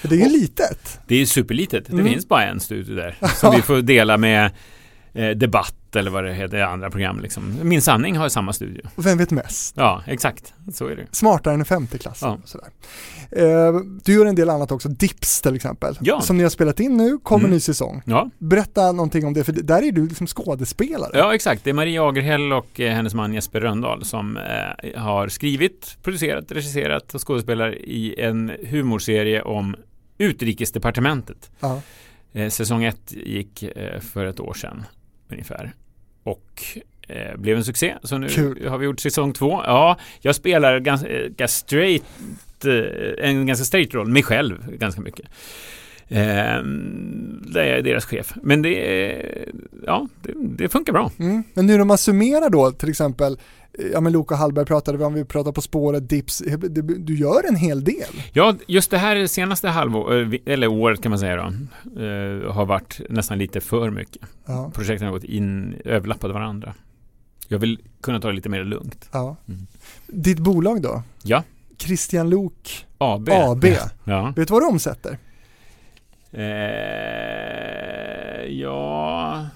För 0.00 0.08
det 0.08 0.14
är 0.14 0.28
ju 0.28 0.40
litet. 0.40 1.00
Det 1.06 1.14
är 1.22 1.26
superlitet. 1.26 1.88
Mm. 1.88 2.04
Det 2.04 2.10
finns 2.10 2.28
bara 2.28 2.44
en 2.44 2.60
studio 2.60 2.94
där. 2.96 3.16
Som 3.36 3.54
vi 3.56 3.62
får 3.62 3.82
dela 3.82 4.16
med 4.16 4.50
eh, 5.12 5.30
Debatt 5.30 5.74
eller 5.96 6.10
vad 6.10 6.24
det 6.24 6.32
heter, 6.34 6.60
andra 6.60 6.90
program 6.90 7.20
liksom. 7.20 7.54
Min 7.62 7.82
sanning 7.82 8.16
har 8.16 8.28
samma 8.28 8.52
studio. 8.52 8.82
Och 8.94 9.06
vem 9.06 9.18
vet 9.18 9.30
mest? 9.30 9.74
Ja, 9.76 10.02
exakt. 10.06 10.54
Så 10.72 10.86
är 10.86 10.96
det. 10.96 11.06
Smartare 11.12 11.54
än 11.54 11.60
en 11.60 11.66
femteklass. 11.66 12.18
Ja. 12.22 12.38
Sådär. 12.44 12.68
Eh, 13.30 13.74
du 14.04 14.12
gör 14.14 14.26
en 14.26 14.34
del 14.34 14.50
annat 14.50 14.72
också, 14.72 14.88
Dips 14.88 15.40
till 15.40 15.54
exempel. 15.54 15.98
Ja. 16.00 16.20
Som 16.20 16.36
ni 16.36 16.42
har 16.42 16.50
spelat 16.50 16.80
in 16.80 16.96
nu, 16.96 17.18
kommer 17.18 17.44
Mm. 17.44 17.50
ny 17.54 17.60
säsong. 17.60 18.02
Ja, 18.06 18.30
Berätta 18.38 18.92
någonting 18.92 19.26
om 19.26 19.34
det, 19.34 19.44
för 19.44 19.52
där 19.52 19.82
är 19.82 19.92
du 19.92 20.08
liksom 20.08 20.26
skådespelare. 20.26 21.10
ja 21.14 21.34
exakt. 21.34 21.64
Det 21.64 21.70
är 21.70 21.74
Maria 21.74 22.08
Agerhäll 22.08 22.52
och 22.52 22.80
eh, 22.80 22.92
hennes 22.94 23.14
man 23.14 23.34
Jesper 23.34 23.60
Röndahl 23.60 24.04
som 24.04 24.36
eh, 24.36 25.00
har 25.00 25.28
skrivit, 25.28 25.96
producerat, 26.02 26.52
regisserat 26.52 27.14
och 27.14 27.26
skådespelar 27.28 27.74
i 27.74 28.20
en 28.20 28.52
humorserie 28.68 29.42
om 29.42 29.76
Utrikesdepartementet. 30.18 31.50
Ja. 31.60 31.82
Eh, 32.32 32.48
säsong 32.48 32.84
ett 32.84 33.12
gick 33.12 33.62
eh, 33.62 34.00
för 34.00 34.26
ett 34.26 34.40
år 34.40 34.54
sedan 34.54 34.84
ungefär. 35.28 35.74
Och 36.22 36.62
eh, 37.08 37.36
blev 37.36 37.56
en 37.56 37.64
succé. 37.64 37.94
Så 38.02 38.18
nu 38.18 38.28
Kul. 38.28 38.68
har 38.68 38.78
vi 38.78 38.84
gjort 38.84 39.00
säsong 39.00 39.32
två. 39.32 39.50
Ja, 39.50 39.98
jag 40.20 40.34
spelar 40.34 40.78
ganska, 40.78 41.48
straight, 41.48 42.04
en 43.18 43.46
ganska 43.46 43.64
straight 43.64 43.94
roll, 43.94 44.08
mig 44.08 44.22
själv 44.22 44.76
ganska 44.76 45.00
mycket. 45.00 45.26
Eh, 46.08 46.20
jag 47.54 47.68
är 47.68 47.82
deras 47.82 48.04
chef. 48.04 48.34
Men 48.42 48.62
det, 48.62 49.24
ja, 49.86 50.08
det, 50.22 50.32
det 50.36 50.68
funkar 50.68 50.92
bra. 50.92 51.10
Mm. 51.18 51.42
Men 51.54 51.66
nu 51.66 51.76
när 51.76 51.84
man 51.84 51.98
summerar 51.98 52.50
då, 52.50 52.70
till 52.70 52.88
exempel, 52.88 53.38
eh, 53.78 53.86
ja 53.92 54.00
men 54.00 54.12
Loka 54.12 54.34
Hallberg 54.34 54.66
pratade 54.66 54.98
vi 54.98 55.04
om, 55.04 55.14
vi 55.14 55.24
pratar 55.24 55.52
På 55.52 55.60
spåret, 55.60 56.08
Dips, 56.08 56.40
eh, 56.40 56.58
du 56.58 57.16
gör 57.16 57.48
en 57.48 57.56
hel 57.56 57.84
del. 57.84 58.22
Ja, 58.32 58.54
just 58.66 58.90
det 58.90 58.98
här 58.98 59.26
senaste 59.26 59.68
halvåret, 59.68 60.42
eller 60.46 60.66
året 60.68 61.02
kan 61.02 61.10
man 61.10 61.18
säga 61.18 61.36
då, 61.36 61.42
eh, 62.02 62.52
har 62.52 62.66
varit 62.66 63.00
nästan 63.08 63.38
lite 63.38 63.60
för 63.60 63.90
mycket. 63.90 64.22
Ja. 64.46 64.70
Projekten 64.74 65.06
har 65.06 65.14
gått 65.14 65.24
in, 65.24 65.76
överlappade 65.84 66.34
varandra. 66.34 66.74
Jag 67.48 67.58
vill 67.58 67.78
kunna 68.00 68.20
ta 68.20 68.28
det 68.28 68.34
lite 68.34 68.48
mer 68.48 68.64
lugnt. 68.64 69.08
Ja. 69.12 69.36
Mm. 69.48 69.66
Ditt 70.06 70.38
bolag 70.38 70.82
då? 70.82 71.02
Ja. 71.22 71.42
Christian 71.78 72.30
Lok 72.30 72.86
AB. 72.98 73.28
AB. 73.28 73.64
Ja. 74.04 74.32
Vet 74.36 74.48
du 74.48 74.54
vad 74.54 74.62
du 74.62 74.66
omsätter? 74.66 75.18
Eh, 76.38 76.44
ja... 78.60 79.46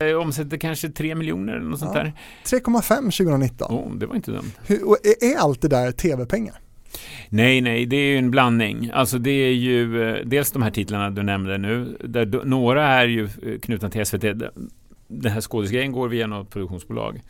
Jag 0.00 0.20
omsätter 0.20 0.56
kanske 0.56 0.88
3 0.88 1.14
miljoner 1.14 1.52
eller 1.52 1.64
något 1.68 1.78
sånt 1.78 1.92
Ja. 1.94 2.02
där. 2.02 2.12
3,5 2.60 2.96
2019. 2.96 3.74
Oh, 3.74 3.94
det 3.96 4.06
var 4.06 4.16
inte 4.16 4.30
dumt. 4.30 4.50
Hur, 4.66 4.78
är, 5.20 5.36
allt 5.38 5.62
det 5.62 5.68
där 5.68 5.92
tv-pengar? 5.92 6.54
Nej, 7.28 7.60
nej, 7.60 7.86
det 7.86 7.96
är 7.96 8.10
ju 8.10 8.18
en 8.18 8.30
blandning. 8.30 8.90
Alltså 8.94 9.18
det 9.18 9.30
är 9.30 9.52
ju 9.52 10.08
eh, 10.08 10.16
dels 10.24 10.52
de 10.52 10.62
här 10.62 10.70
titlarna 10.70 11.10
du 11.10 11.22
nämnde 11.22 11.58
nu. 11.58 11.96
Där 12.04 12.44
några 12.44 12.86
är 12.86 13.06
ju 13.06 13.24
eh, 13.24 13.58
knutna 13.62 13.90
till 13.90 14.06
SVT. 14.06 14.20
Den 15.08 15.32
här 15.32 15.40
skådisgrejen 15.40 15.92
går 15.92 16.08
via 16.08 16.26
något 16.26 16.50
produktionsbolag. 16.50 17.20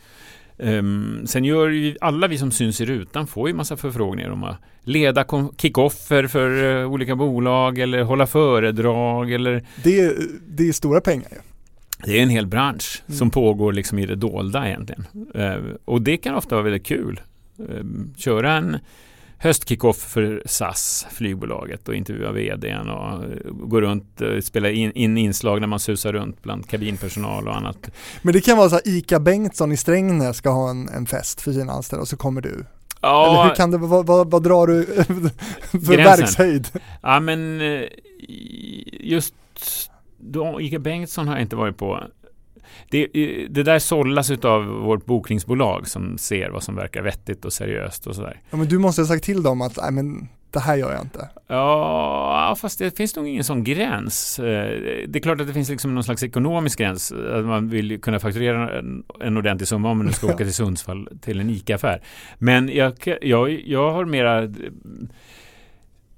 Ehm, 0.59 1.21
sen 1.27 1.43
gör 1.45 1.69
ju 1.69 1.95
alla 2.01 2.27
vi 2.27 2.37
som 2.37 2.51
syns 2.51 2.81
i 2.81 2.85
rutan 2.85 3.27
får 3.27 3.47
ju 3.49 3.53
massa 3.55 3.77
förfrågningar 3.77 4.29
om 4.29 4.43
att 4.43 4.57
leda 4.83 5.25
kickoffer 5.57 6.27
för 6.27 6.79
eh, 6.81 6.91
olika 6.91 7.15
bolag 7.15 7.77
eller 7.79 8.03
hålla 8.03 8.27
föredrag 8.27 9.31
eller 9.31 9.63
Det 9.83 9.99
är, 9.99 10.13
det 10.47 10.67
är 10.67 10.71
stora 10.73 11.01
pengar 11.01 11.27
ju. 11.31 11.37
Det 12.05 12.19
är 12.19 12.23
en 12.23 12.29
hel 12.29 12.47
bransch 12.47 13.03
Mm. 13.07 13.17
som 13.17 13.29
pågår 13.31 13.73
liksom 13.73 13.99
i 13.99 14.05
det 14.05 14.15
dolda 14.15 14.67
egentligen. 14.67 15.05
Eh, 15.35 15.55
och 15.85 16.01
det 16.01 16.17
kan 16.17 16.35
ofta 16.35 16.55
vara 16.55 16.63
väldigt 16.63 16.85
kul. 16.85 17.19
Eh, 17.59 17.85
köra 18.17 18.51
en 18.53 18.77
höstkickoff 19.39 19.97
för 19.97 20.43
SAS, 20.45 21.07
flygbolaget 21.11 21.87
och 21.87 21.95
intervjua 21.95 22.31
vdn 22.31 22.89
och 22.89 23.23
eh, 23.23 23.29
gå 23.51 23.81
runt 23.81 24.21
och 24.21 24.43
spela 24.43 24.69
in, 24.69 24.91
in 24.91 25.17
inslag 25.17 25.59
när 25.61 25.67
man 25.67 25.79
susar 25.79 26.13
runt 26.13 26.43
bland 26.43 26.69
kabinpersonal 26.69 27.47
och 27.47 27.55
annat. 27.57 27.89
Men 28.21 28.33
det 28.33 28.41
kan 28.41 28.57
vara 28.57 28.69
så 28.69 28.75
att 28.75 28.87
ICA 28.87 29.19
Bengtsson 29.19 29.71
i 29.71 29.77
Strängnäs 29.77 30.37
ska 30.37 30.49
ha 30.49 30.69
en, 30.69 30.89
en 30.89 31.05
fest 31.05 31.41
för 31.41 31.51
sina 31.51 31.73
anställda 31.73 32.01
och 32.01 32.07
så 32.07 32.17
kommer 32.17 32.41
du. 32.41 32.65
Ja, 33.01 33.27
Eller 33.27 33.43
hur 33.49 33.55
kan 33.55 33.71
det, 33.71 33.77
vad, 33.77 34.05
vad, 34.05 34.31
vad 34.31 34.43
drar 34.43 34.67
du 34.67 34.85
för 35.71 35.93
Gränsen. 35.93 36.03
verkshöjd? 36.03 36.67
Ja 37.01 37.19
men 37.19 37.61
eh, 37.61 37.83
just 38.99 39.33
då, 40.17 40.61
Ica 40.61 40.79
Bengtsson 40.79 41.27
har 41.27 41.35
jag 41.35 41.41
inte 41.41 41.55
varit 41.55 41.77
på. 41.77 42.03
Det, 42.89 43.03
eh, 43.03 43.49
det 43.49 43.63
där 43.63 43.79
sållas 43.79 44.31
av 44.31 44.65
vårt 44.65 45.05
bokningsbolag 45.05 45.87
som 45.87 46.17
ser 46.17 46.49
vad 46.49 46.63
som 46.63 46.75
verkar 46.75 47.01
vettigt 47.01 47.45
och 47.45 47.53
seriöst 47.53 48.07
och 48.07 48.15
sådär. 48.15 48.41
Ja, 48.49 48.57
men 48.57 48.67
du 48.67 48.77
måste 48.79 49.01
ha 49.01 49.07
sagt 49.07 49.23
till 49.23 49.43
dem 49.43 49.61
att 49.61 49.77
nej, 49.77 49.91
men 49.91 50.27
det 50.51 50.59
här 50.59 50.75
gör 50.75 50.91
jag 50.91 51.01
inte. 51.01 51.29
Ja, 51.47 52.55
fast 52.61 52.79
det 52.79 52.97
finns 52.97 53.15
nog 53.15 53.27
ingen 53.27 53.43
sån 53.43 53.63
gräns. 53.63 54.39
Eh, 54.39 54.79
Det 55.07 55.19
är 55.19 55.21
klart 55.21 55.41
att 55.41 55.47
det 55.47 55.53
finns 55.53 55.69
liksom 55.69 55.95
någon 55.95 56.03
slags 56.03 56.23
ekonomisk 56.23 56.79
gräns. 56.79 57.11
Att 57.11 57.45
man 57.45 57.69
vill 57.69 58.01
kunna 58.01 58.19
fakturera 58.19 58.79
en, 58.79 59.03
en 59.21 59.37
ordentlig 59.37 59.67
summa 59.67 59.89
om 59.91 59.97
man 59.97 60.05
nu 60.07 60.13
ska 60.13 60.27
åka 60.33 60.43
till 60.43 60.53
Sundsvall 60.53 61.09
till 61.21 61.39
en 61.39 61.49
ICA-affär. 61.49 62.01
Men 62.37 62.69
jag, 62.69 62.93
jag, 63.21 63.51
jag 63.51 63.91
har 63.91 64.05
mera... 64.05 64.47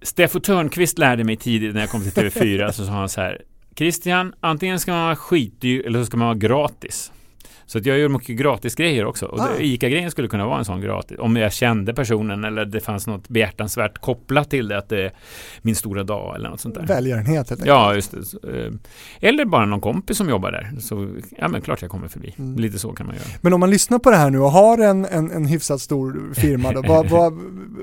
Steffo 0.02 0.40
Törnqvist 0.40 0.98
lärde 0.98 1.24
mig 1.24 1.38
tidigt 1.38 1.74
när 1.74 1.82
jag 1.82 1.90
kom 1.90 2.02
till 2.02 2.12
TV4 2.12 2.72
så 2.72 2.86
sa 2.86 2.92
han 2.92 3.10
så 3.10 3.22
här 3.22 3.42
Christian, 3.76 4.34
antingen 4.40 4.80
ska 4.80 4.92
man 4.92 5.04
vara 5.04 5.16
skitdyr 5.16 5.86
eller 5.86 6.00
så 6.00 6.06
ska 6.06 6.18
man 6.18 6.28
vara 6.28 6.38
gratis. 6.38 7.12
Så 7.72 7.78
att 7.78 7.86
jag 7.86 7.98
gör 7.98 8.10
mycket 8.10 8.38
gratis 8.38 8.76
grejer 8.76 9.06
också. 9.06 9.26
Och 9.26 9.40
Ah. 9.40 9.50
ICA-grejen 9.60 10.12
skulle 10.12 10.28
kunna 10.28 10.46
vara 10.46 10.60
en 10.60 10.66
sån 10.66 10.82
gratis. 10.82 11.18
Om 11.20 11.36
jag 11.36 11.54
kände 11.54 11.94
personen 11.94 12.44
eller 12.44 12.66
det 12.66 12.80
fanns 12.80 13.08
något 13.08 13.30
behjärtansvärt 13.30 13.98
kopplat 13.98 14.50
till 14.50 14.68
det. 14.68 14.78
Att 14.78 14.90
det 14.90 15.02
är 15.04 15.12
min 15.62 15.76
stora 15.76 16.04
dag 16.04 16.36
eller 16.36 16.50
något 16.50 16.60
sånt 16.60 16.76
där. 16.76 16.86
Välgörenhet 16.86 17.36
helt 17.36 17.52
enkelt. 17.52 17.68
Ja, 17.68 17.96
just 17.96 18.12
det. 18.12 18.64
Eh, 18.66 18.72
Eller 19.30 19.46
bara 19.46 19.66
någon 19.66 19.82
kompis 19.82 20.18
som 20.18 20.30
jobbar 20.30 20.52
där. 20.52 20.72
Så 20.80 21.16
ja, 21.38 21.48
men 21.48 21.62
klart 21.62 21.82
jag 21.82 21.92
kommer 21.92 22.08
förbi. 22.08 22.36
Mm. 22.38 22.60
Lite 22.60 22.80
så 22.80 22.92
kan 22.94 23.06
man 23.08 23.16
göra. 23.16 23.26
Men 23.42 23.54
om 23.54 23.60
man 23.60 23.70
lyssnar 23.70 24.00
på 24.00 24.10
det 24.12 24.18
här 24.18 24.30
nu 24.30 24.40
och 24.40 24.52
har 24.52 24.78
en, 24.78 25.06
en, 25.06 25.32
en 25.32 25.46
hyfsat 25.46 25.82
stor 25.82 26.34
firma 26.34 26.72
då, 26.72 26.82
vad, 26.82 27.10
vad, 27.10 27.34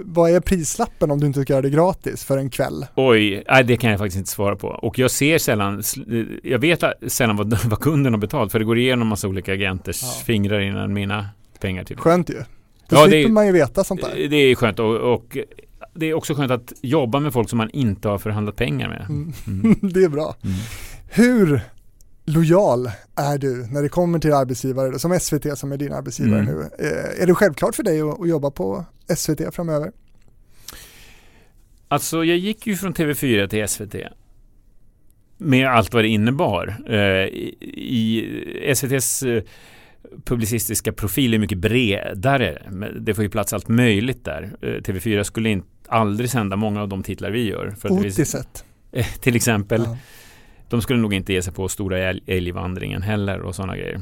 vad 0.05 0.31
är 0.31 0.40
prislappen 0.40 1.10
om 1.10 1.20
du 1.20 1.27
inte 1.27 1.43
ska 1.43 1.52
göra 1.52 1.62
det 1.62 1.70
gratis 1.70 2.24
för 2.24 2.39
en 2.39 2.51
kväll? 2.51 2.86
Oj, 2.94 3.44
nej, 3.48 3.65
det 3.65 3.77
kan 3.77 3.90
jag 3.90 3.98
faktiskt 3.98 4.19
inte 4.19 4.31
svara 4.31 4.56
på. 4.56 4.69
Och 4.69 4.98
jag 4.98 5.10
ser 5.10 5.39
sällan, 5.39 5.82
jag 6.43 6.59
vet 6.59 6.85
sällan 7.06 7.36
vad, 7.36 7.59
vad 7.65 7.81
kunden 7.81 8.12
har 8.12 8.20
betalt. 8.20 8.52
För 8.52 8.59
det 8.59 8.65
går 8.65 8.78
igenom 8.78 9.09
massa 9.09 9.28
olika 9.28 9.56
agenters 9.78 10.02
Ja. 10.02 10.09
fingrar 10.24 10.60
innan 10.60 10.92
mina 10.92 11.28
pengar 11.60 11.84
till. 11.84 11.96
Skönt 11.96 12.30
ju. 12.30 12.34
Då 12.88 12.96
Ja, 12.96 13.05
det 13.05 13.10
slipper 13.10 13.28
är- 13.28 13.32
man 13.32 13.46
ju 13.46 13.52
veta 13.52 13.84
sånt 13.84 14.00
där. 14.00 14.28
Det 14.28 14.36
är 14.36 14.55
skönt 14.55 14.78
och, 14.78 14.96
och 15.14 15.36
det 15.94 16.06
är 16.06 16.14
också 16.14 16.34
skönt 16.34 16.50
att 16.52 16.72
jobba 16.82 17.20
med 17.20 17.32
folk 17.32 17.48
som 17.50 17.56
man 17.56 17.70
inte 17.70 18.09
har 18.09 18.18
förhandlat 18.18 18.56
pengar 18.56 18.88
med. 18.88 19.06
Mm. 19.09 19.32
Mm. 19.46 19.78
det 19.92 20.05
är 20.05 20.09
bra. 20.09 20.36
Mm. 20.44 20.56
Hur 21.10 21.60
lojal 22.24 22.90
är 23.16 23.38
du 23.38 23.66
när 23.66 23.82
det 23.82 23.88
kommer 23.88 24.18
till 24.18 24.32
arbetsgivare, 24.32 24.98
som 24.98 25.20
SVT 25.20 25.59
som 25.59 25.72
är 25.72 25.76
din 25.76 25.92
arbetsgivare 25.92 26.40
Mm. 26.40 26.55
nu? 26.55 26.86
Eh, 26.86 27.22
Är 27.22 27.26
det 27.26 27.34
självklart 27.34 27.74
för 27.74 27.82
dig 27.82 28.00
att, 28.00 28.20
att 28.20 28.28
jobba 28.28 28.50
på 28.50 28.84
SVT 29.16 29.55
framöver? 29.55 29.92
Alltså 31.88 32.24
jag 32.24 32.36
gick 32.36 32.66
ju 32.66 32.76
från 32.76 32.94
TV4 32.94 33.48
till 33.48 33.68
SVT. 33.68 33.94
Med 35.39 35.69
allt 35.69 35.94
vad 35.94 36.05
det 36.05 36.09
innebar. 36.09 36.77
Eh, 36.89 36.97
i, 36.97 38.62
SVTs 38.74 39.23
eh, 39.23 39.43
publicistiska 40.24 40.93
profil 40.93 41.35
är 41.35 41.39
mycket 41.39 41.59
bredare. 41.59 42.62
Det 43.01 43.15
får 43.15 43.24
ju 43.24 43.31
plats 43.31 43.52
allt 43.52 43.69
möjligt 43.69 44.24
där. 44.24 44.43
Eh, 44.62 44.66
TV4 44.66 45.23
skulle 45.23 45.48
inte 45.51 45.69
aldrig 45.89 46.31
sända 46.31 46.56
många 46.56 46.82
av 46.82 46.89
de 46.89 47.02
titlar 47.02 47.31
vi 47.31 47.48
gör. 47.48 47.70
För 47.81 47.93
Otiset. 47.93 48.65
eh, 48.93 49.06
till 49.20 49.36
exempel. 49.36 49.82
Ja. 49.85 49.97
De 50.69 50.82
skulle 50.82 51.01
nog 51.01 51.15
inte 51.15 51.32
ge 51.32 51.43
sig 51.43 51.52
på 51.52 51.69
stora 51.69 51.98
älg- 51.98 52.23
älgvandringen 52.27 53.02
heller 53.02 53.40
och 53.40 53.55
sådana 53.55 53.77
grejer. 53.77 54.01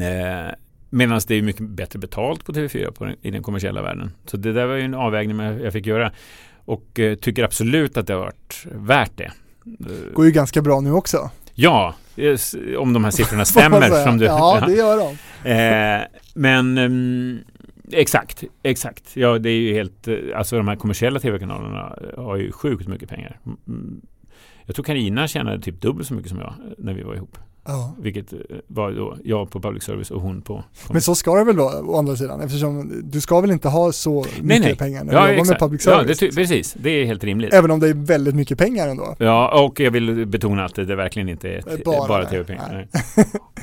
Eh, 0.00 0.52
Medan 0.90 1.20
det 1.28 1.34
är 1.34 1.42
mycket 1.42 1.68
bättre 1.68 1.98
betalt 1.98 2.44
på 2.44 2.52
TV4 2.52 2.90
på 2.92 3.04
den, 3.04 3.16
i 3.22 3.30
den 3.30 3.42
kommersiella 3.42 3.82
världen. 3.82 4.10
Så 4.26 4.36
det 4.36 4.52
där 4.52 4.66
var 4.66 4.74
ju 4.74 4.82
en 4.82 4.94
avvägning 4.94 5.38
jag 5.40 5.72
fick 5.72 5.86
göra. 5.86 6.12
Och 6.64 7.00
eh, 7.00 7.14
tycker 7.14 7.44
absolut 7.44 7.96
att 7.96 8.06
det 8.06 8.12
har 8.12 8.20
varit 8.20 8.66
värt 8.72 9.16
det. 9.16 9.32
Eh, 9.66 10.12
Går 10.14 10.24
ju 10.26 10.30
ganska 10.30 10.62
bra 10.62 10.80
nu 10.80 10.92
också. 10.92 11.30
Ja, 11.54 11.94
om 12.78 12.92
de 12.92 13.04
här 13.04 13.10
siffrorna 13.10 13.44
stämmer. 13.44 14.04
Som 14.04 14.18
du, 14.18 14.24
ja, 14.24 14.64
det 14.66 14.72
gör 14.74 14.98
de. 14.98 15.16
Eh, 15.50 16.02
men 16.34 16.78
ehm, 16.78 17.38
exakt, 17.92 18.44
exakt. 18.62 19.16
Ja, 19.16 19.38
det 19.38 19.50
är 19.50 19.56
ju 19.60 19.74
helt, 19.74 20.08
eh, 20.08 20.16
alltså 20.36 20.56
de 20.56 20.68
här 20.68 20.76
kommersiella 20.76 21.20
tv-kanalerna 21.20 21.96
har 22.16 22.36
ju 22.36 22.52
sjukt 22.52 22.88
mycket 22.88 23.08
pengar. 23.08 23.40
Mm, 23.66 24.00
Jag 24.66 24.74
tror 24.74 24.84
Carina 24.84 25.28
tjänade 25.28 25.60
typ 25.62 25.80
dubbelt 25.80 26.08
så 26.08 26.14
mycket 26.14 26.30
som 26.30 26.38
jag 26.38 26.48
eh, 26.48 26.54
när 26.78 26.94
vi 26.94 27.02
var 27.02 27.14
ihop. 27.14 27.38
Ja. 27.66 27.94
Vilket 28.00 28.32
eh, 28.32 28.38
var 28.66 28.90
då 28.92 29.16
jag 29.24 29.50
på 29.50 29.60
public 29.60 29.82
service 29.84 30.10
och 30.10 30.20
hon 30.20 30.42
på... 30.42 30.64
Men 30.92 31.02
så 31.02 31.14
ska 31.14 31.34
det 31.34 31.44
väl 31.44 31.56
då 31.56 31.82
å 31.86 31.98
andra 31.98 32.16
sidan 32.16 32.40
eftersom 32.40 33.02
du 33.04 33.20
ska 33.20 33.40
väl 33.40 33.50
inte 33.50 33.68
ha 33.68 33.92
så 33.92 34.20
mycket 34.20 34.42
Nej, 34.44 34.60
nej. 34.60 34.76
pengar 34.76 35.04
när 35.04 35.12
du 35.12 35.18
Ja, 35.18 35.22
jobbar 35.22 35.34
med 35.34 35.40
exakt. 35.42 35.60
public 35.60 35.86
Ja, 35.86 35.92
service. 35.98 36.18
det, 36.18 36.26
ty- 36.30 36.34
precis. 36.36 36.74
Det 36.78 36.90
är 36.90 37.04
helt 37.04 37.24
rimligt. 37.24 37.54
Även 37.54 37.70
om 37.70 37.80
det 37.80 37.88
är 37.88 37.94
väldigt 37.94 38.34
mycket 38.34 38.58
pengar 38.58 38.88
ändå. 38.88 39.16
Ja, 39.18 39.64
och 39.64 39.80
jag 39.80 39.90
vill 39.90 40.26
betona 40.26 40.64
att 40.64 40.74
det, 40.74 40.84
det 40.84 40.96
verkligen 40.96 41.28
inte 41.28 41.48
är 41.50 41.58
ett, 41.58 41.84
Bara, 41.84 42.08
bara, 42.08 42.24
tv-pengar. 42.24 42.88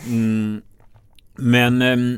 Mm, 0.08 0.62
men 1.36 1.82
ehm, 1.82 2.18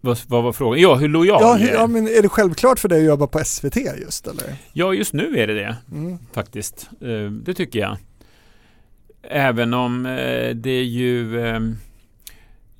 vad, 0.00 0.18
vad 0.26 0.42
var 0.42 0.52
frågan? 0.52 0.80
Ja, 0.80 0.94
hur 0.94 1.08
lojal 1.08 1.38
Ja, 1.42 1.54
hur, 1.54 1.68
ja, 1.72 1.86
men 1.86 2.08
är 2.08 2.22
det 2.22 2.28
självklart 2.28 2.78
för 2.78 2.88
dig 2.88 2.98
att 3.00 3.06
jobba 3.06 3.26
på 3.26 3.40
SVT 3.44 3.76
just 3.76 4.26
eller? 4.26 4.54
Ja, 4.72 4.94
just 4.94 5.12
nu 5.12 5.36
är 5.38 5.46
det 5.46 5.54
det. 5.54 5.76
Mm. 5.92 6.18
faktiskt. 6.32 6.90
Eh, 7.00 7.30
Det 7.44 7.54
tycker 7.54 7.78
jag. 7.78 7.96
Även 9.22 9.74
om 9.74 10.06
eh, 10.06 10.54
det 10.54 10.82
ju 10.82 11.40
eh, 11.40 11.56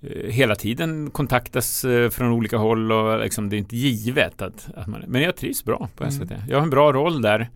eh, 0.03 0.31
hela 0.31 0.55
tiden 0.55 1.11
kontaktas 1.11 1.85
eh, 1.85 2.11
från 2.11 2.33
olika 2.33 2.57
håll 2.57 2.93
och 2.93 3.21
liksom 3.21 3.49
det 3.51 3.57
är 3.57 3.59
inte 3.59 3.77
givet 3.77 4.43
att, 4.43 4.69
att 4.77 4.87
man... 4.87 5.05
Men 5.07 5.23
jag 5.23 5.37
trivs 5.37 5.65
bra 5.65 5.89
på 5.97 6.05
Mm. 6.05 6.13
SVT. 6.13 6.31
Jag 6.49 6.57
har 6.57 6.63
en 6.63 6.71
bra 6.71 6.93
roll 6.93 7.23
där. 7.23 7.49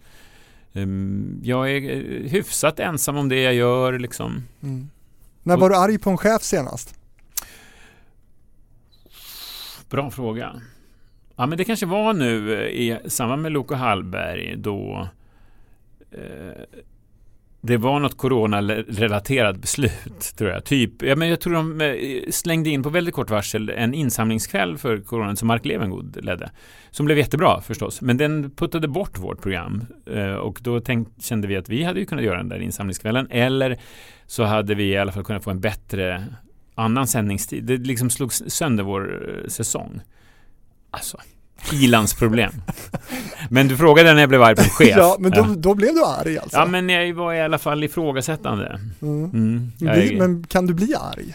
Ehm, 0.73 1.41
Jag 1.43 1.71
är 1.71 1.81
hyfsat 2.29 2.81
ensam 2.81 3.17
om 3.17 3.29
det 3.29 3.43
jag 3.43 3.55
gör 3.55 3.99
liksom. 3.99 4.45
Mm. 4.63 4.91
När 5.43 5.57
var 5.57 5.71
du 5.71 5.77
arg 5.77 5.99
på 5.99 6.11
en 6.11 6.17
chef 6.19 6.43
senast? 6.43 6.95
Bra 9.91 10.11
fråga. 10.11 10.61
Ja, 11.37 11.47
men 11.47 11.59
det 11.59 11.65
kanske 11.65 11.87
var 11.87 12.13
nu 12.15 12.53
i 12.69 12.99
samband 13.11 13.43
med 13.43 13.53
Loke 13.53 13.75
Hallberg 13.75 14.57
då 14.57 15.09
eh, 16.11 16.63
det 17.67 17.77
var 17.77 18.01
något 18.01 18.17
coronarelaterat 18.17 19.57
beslut, 19.57 20.33
tror 20.37 20.51
jag. 20.51 20.65
Typ, 20.65 21.03
ja, 21.03 21.17
men 21.17 21.29
jag 21.29 21.41
tror 21.41 21.55
de 21.55 21.81
eh, 21.81 22.31
slängde 22.31 22.71
in 22.71 22.83
på 22.83 22.89
väldigt 22.89 23.15
kort 23.15 23.31
varsel 23.31 23.71
en 23.71 23.95
insamlingskväll 23.95 24.79
för 24.79 24.99
coronan 24.99 25.37
som 25.37 25.49
Mark 25.49 25.65
Levengood 25.65 26.25
ledde. 26.25 26.51
Som 26.91 27.07
blev 27.07 27.19
jättebra 27.19 27.61
förstås, 27.61 28.01
men 28.01 28.17
den 28.17 28.51
puttade 28.51 28.89
bort 28.89 29.19
vårt 29.19 29.43
program. 29.43 29.87
Eh, 30.07 30.35
och 30.35 30.59
då 30.63 30.81
tänk, 30.81 31.09
kände 31.23 31.49
vi 31.49 31.57
att 31.57 31.69
vi 31.69 31.85
hade 31.85 32.01
ju 32.01 32.07
kunnat 32.07 32.25
göra 32.25 32.37
den 32.37 32.49
där 32.49 32.61
insamlingskvällen. 32.61 33.27
Eller 33.31 33.79
så 34.27 34.45
hade 34.45 34.75
vi 34.75 34.85
i 34.85 34.99
alla 34.99 35.13
fall 35.13 35.25
kunnat 35.25 35.45
få 35.45 35.51
en 35.51 35.61
bättre 35.61 36.25
annan 36.75 37.07
sändningstid. 37.07 37.65
Det 37.65 37.77
liksom 37.77 38.11
slog 38.11 38.33
sönder 38.33 38.85
vår 38.85 39.29
eh, 39.29 39.49
säsong. 39.49 40.01
Alltså, 40.91 41.19
ilandsproblem. 41.73 42.53
men 43.51 43.69
du 43.69 43.77
frågade 43.77 44.15
när 44.15 44.21
jag 44.21 44.29
blev 44.29 44.43
arg 44.43 44.57
på 44.57 44.63
en 44.63 44.69
chef. 44.71 44.97
Ja, 44.97 45.17
men 45.19 45.31
då, 45.31 45.55
då 45.57 45.75
blev 45.75 45.95
du 45.95 46.05
arg 46.05 46.39
alltså? 46.39 46.57
Ja, 46.57 46.67
men 46.67 46.89
jag 46.89 47.15
var 47.15 47.35
i 47.35 47.41
alla 47.41 47.59
fall 47.59 47.85
ifrågasättande. 47.85 48.81
Mm. 49.03 49.31
Mm. 49.31 49.73
Jag 49.79 50.19
men 50.19 50.45
kan 50.47 50.67
du 50.67 50.75
bli 50.75 50.95
arg? 50.95 51.35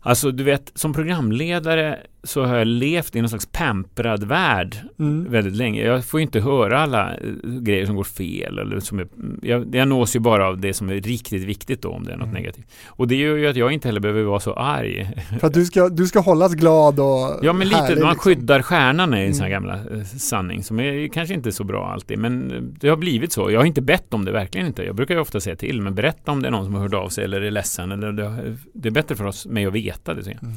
Alltså, 0.00 0.30
du 0.30 0.44
vet, 0.44 0.72
som 0.74 0.94
programledare 0.94 1.98
så 2.26 2.44
har 2.44 2.56
jag 2.56 2.66
levt 2.66 3.16
i 3.16 3.20
någon 3.20 3.28
slags 3.28 3.46
pamprad 3.46 4.24
värld 4.24 4.76
Mm. 4.98 5.30
väldigt 5.30 5.56
länge. 5.56 5.82
Jag 5.84 6.04
får 6.04 6.20
ju 6.20 6.22
inte 6.22 6.40
höra 6.40 6.78
alla 6.80 7.14
eh, 7.14 7.20
grejer 7.60 7.86
som 7.86 7.96
går 7.96 8.04
fel. 8.04 8.58
Eller 8.58 8.80
som 8.80 8.98
är, 8.98 9.06
jag, 9.42 9.74
jag 9.74 9.88
nås 9.88 10.16
ju 10.16 10.20
bara 10.20 10.46
av 10.48 10.60
det 10.60 10.74
som 10.74 10.88
är 10.88 10.94
riktigt 10.94 11.42
viktigt 11.42 11.82
då, 11.82 11.88
om 11.88 12.04
det 12.04 12.12
är 12.12 12.16
något 12.16 12.26
Mm. 12.28 12.34
negativt. 12.42 12.66
Och 12.86 13.08
det 13.08 13.14
gör 13.16 13.36
ju 13.36 13.46
att 13.46 13.56
jag 13.56 13.72
inte 13.72 13.88
heller 13.88 14.00
behöver 14.00 14.22
vara 14.22 14.40
så 14.40 14.52
arg. 14.52 15.10
För 15.40 15.46
att 15.46 15.54
du 15.54 15.64
ska, 15.64 15.88
du 15.88 16.06
ska 16.06 16.20
hållas 16.20 16.54
glad 16.54 17.00
och 17.00 17.38
Ja, 17.42 17.52
men 17.52 17.68
lite, 17.68 17.80
härlig, 17.80 18.02
man 18.02 18.12
liksom. 18.12 18.18
skyddar 18.34 18.62
stjärnan 18.62 19.14
är 19.14 19.26
en 19.26 19.34
sån 19.34 19.46
här 19.46 19.52
Mm. 19.56 19.62
gamla 19.68 19.96
eh, 19.98 20.04
sanning 20.04 20.62
som 20.64 20.80
är 20.80 21.08
kanske 21.08 21.34
inte 21.34 21.52
så 21.52 21.64
bra 21.64 21.86
alltid, 21.92 22.18
men 22.18 22.50
eh, 22.52 22.60
det 22.60 22.88
har 22.88 22.96
blivit 22.96 23.32
så. 23.32 23.50
Jag 23.50 23.60
har 23.60 23.64
inte 23.66 23.82
bett 23.82 24.14
om 24.14 24.24
det, 24.24 24.32
verkligen 24.32 24.66
inte. 24.66 24.82
Jag 24.84 24.94
brukar 24.94 25.14
ju 25.14 25.20
ofta 25.20 25.40
säga 25.40 25.56
till, 25.56 25.82
men 25.82 25.94
berätta 25.94 26.32
om 26.32 26.42
det 26.42 26.48
är 26.48 26.52
någon 26.52 26.64
som 26.64 26.74
har 26.74 26.82
hört 26.82 26.94
av 26.94 27.08
sig 27.08 27.24
eller 27.24 27.40
är 27.40 27.50
ledsen. 27.50 27.92
Eller 27.92 28.12
det, 28.12 28.56
det 28.72 28.88
är 28.88 28.92
bättre 28.92 29.14
för 29.16 29.24
oss, 29.24 29.46
mig 29.46 29.66
att 29.66 29.72
veta 29.72 30.14
det. 30.14 30.20
jag. 30.26 30.42
Mm. 30.42 30.54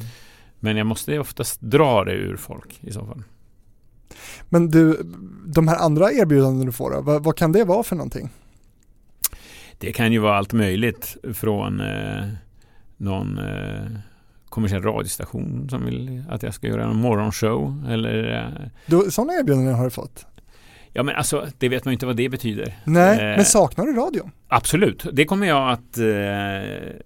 Men 0.59 0.77
jag 0.77 0.87
måste 0.87 1.19
oftast 1.19 1.61
dra 1.61 2.03
det 2.03 2.13
ur 2.13 2.35
folk 2.37 2.79
i 2.81 2.91
så 2.91 3.05
fall. 3.05 3.23
Men 4.49 4.69
du, 4.69 5.01
de 5.45 5.67
här 5.67 5.77
andra 5.77 6.11
erbjudanden 6.11 6.65
du 6.65 6.71
får 6.71 7.01
vad, 7.01 7.23
vad 7.23 7.35
kan 7.35 7.51
det 7.51 7.63
vara 7.63 7.83
för 7.83 7.95
någonting? 7.95 8.29
Det 9.77 9.91
kan 9.93 10.13
ju 10.13 10.19
vara 10.19 10.37
allt 10.37 10.53
möjligt 10.53 11.17
från 11.33 11.79
eh, 11.79 12.23
någon 12.97 13.37
eh, 13.37 13.91
kommersiell 14.49 14.81
radiostation 14.83 15.67
som 15.69 15.85
vill 15.85 16.23
att 16.29 16.43
jag 16.43 16.53
ska 16.53 16.67
göra 16.67 16.83
en 16.83 16.95
morgonshow 16.95 17.85
eller 17.89 18.37
eh, 18.37 18.67
Du, 18.85 19.11
sådana 19.11 19.33
erbjudanden 19.33 19.75
har 19.75 19.83
du 19.83 19.89
fått? 19.89 20.25
Ja 20.93 21.03
men 21.03 21.15
alltså, 21.15 21.47
det 21.57 21.69
vet 21.69 21.85
man 21.85 21.91
ju 21.91 21.93
inte 21.93 22.05
vad 22.05 22.15
det 22.15 22.29
betyder. 22.29 22.77
Nej, 22.83 23.19
Eh, 23.19 23.35
men 23.35 23.45
saknar 23.45 23.85
du 23.85 23.93
radion? 23.93 24.31
Absolut, 24.47 25.05
det 25.13 25.25
kommer 25.25 25.47
jag 25.47 25.71
att 25.71 25.97
eh, 25.97 26.99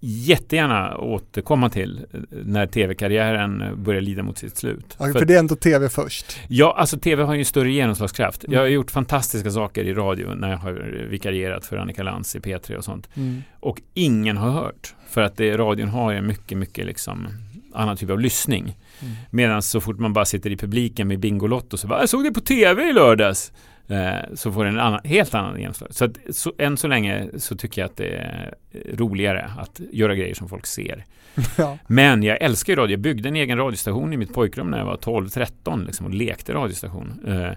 jättegärna 0.00 0.96
återkomma 0.96 1.70
till 1.70 2.06
eh, 2.12 2.20
när 2.30 2.66
tv-karriären 2.66 3.82
börjar 3.84 4.00
lida 4.00 4.22
mot 4.22 4.38
sitt 4.38 4.56
slut. 4.56 4.96
Ja, 4.98 5.04
För- 5.06 5.12
för 5.18 5.24
det 5.24 5.34
är 5.34 5.38
ändå 5.38 5.56
tv 5.56 5.88
först. 5.88 6.38
Ja, 6.48 6.76
alltså 6.78 6.98
tv 6.98 7.22
har 7.22 7.34
ju 7.34 7.44
större 7.44 7.70
genomslagskraft. 7.72 8.44
Mm. 8.44 8.54
Jag 8.54 8.60
har 8.60 8.68
gjort 8.68 8.90
fantastiska 8.90 9.50
saker 9.50 9.84
i 9.84 9.94
radio 9.94 10.34
när 10.34 10.50
jag 10.50 10.58
har 10.58 10.72
vikarierat 11.10 11.66
för 11.66 11.76
Annika 11.76 12.02
Lantz 12.02 12.36
i 12.36 12.38
P3 12.38 12.74
och 12.74 12.84
sånt. 12.84 13.08
Mm. 13.14 13.42
Och 13.60 13.80
ingen 13.94 14.36
har 14.36 14.50
hört. 14.50 14.94
För 15.08 15.20
att 15.20 15.36
det, 15.36 15.56
radion 15.56 15.88
har 15.88 16.12
en 16.12 16.26
mycket, 16.26 16.58
mycket 16.58 16.86
liksom 16.86 17.28
annan 17.74 17.96
typ 17.96 18.10
av 18.10 18.20
lyssning. 18.20 18.76
Mm. 19.00 19.14
Medan 19.30 19.62
så 19.62 19.80
fort 19.80 19.98
man 19.98 20.12
bara 20.12 20.24
sitter 20.24 20.50
i 20.50 20.56
publiken 20.56 21.08
med 21.08 21.18
Bingolotto 21.18 21.76
så 21.76 21.86
bara, 21.86 22.00
jag 22.00 22.08
såg 22.08 22.24
det 22.24 22.30
på 22.32 22.40
tv 22.40 22.88
i 22.88 22.92
lördags. 22.92 23.52
Eh, 23.90 24.34
så 24.34 24.52
får 24.52 24.64
det 24.64 24.70
en 24.70 24.78
annan, 24.78 25.00
helt 25.04 25.34
annan 25.34 25.60
genomslag. 25.60 25.94
Så, 25.94 26.04
att, 26.04 26.18
så 26.30 26.52
än 26.58 26.76
så 26.76 26.88
länge 26.88 27.28
så 27.36 27.56
tycker 27.56 27.82
jag 27.82 27.90
att 27.90 27.96
det 27.96 28.08
är 28.08 28.54
roligare 28.94 29.50
att 29.58 29.80
göra 29.92 30.14
grejer 30.14 30.34
som 30.34 30.48
folk 30.48 30.66
ser. 30.66 31.04
Ja. 31.58 31.78
Men 31.86 32.22
jag 32.22 32.42
älskar 32.42 32.72
ju 32.72 32.76
radio. 32.76 32.92
Jag 32.92 33.00
byggde 33.00 33.28
en 33.28 33.36
egen 33.36 33.58
radiostation 33.58 34.12
i 34.12 34.16
mitt 34.16 34.34
pojkrum 34.34 34.70
när 34.70 34.78
jag 34.78 34.84
var 34.84 34.96
12-13 34.96 35.86
liksom, 35.86 36.06
och 36.06 36.14
lekte 36.14 36.54
radiostation. 36.54 37.20
Eh, 37.26 37.52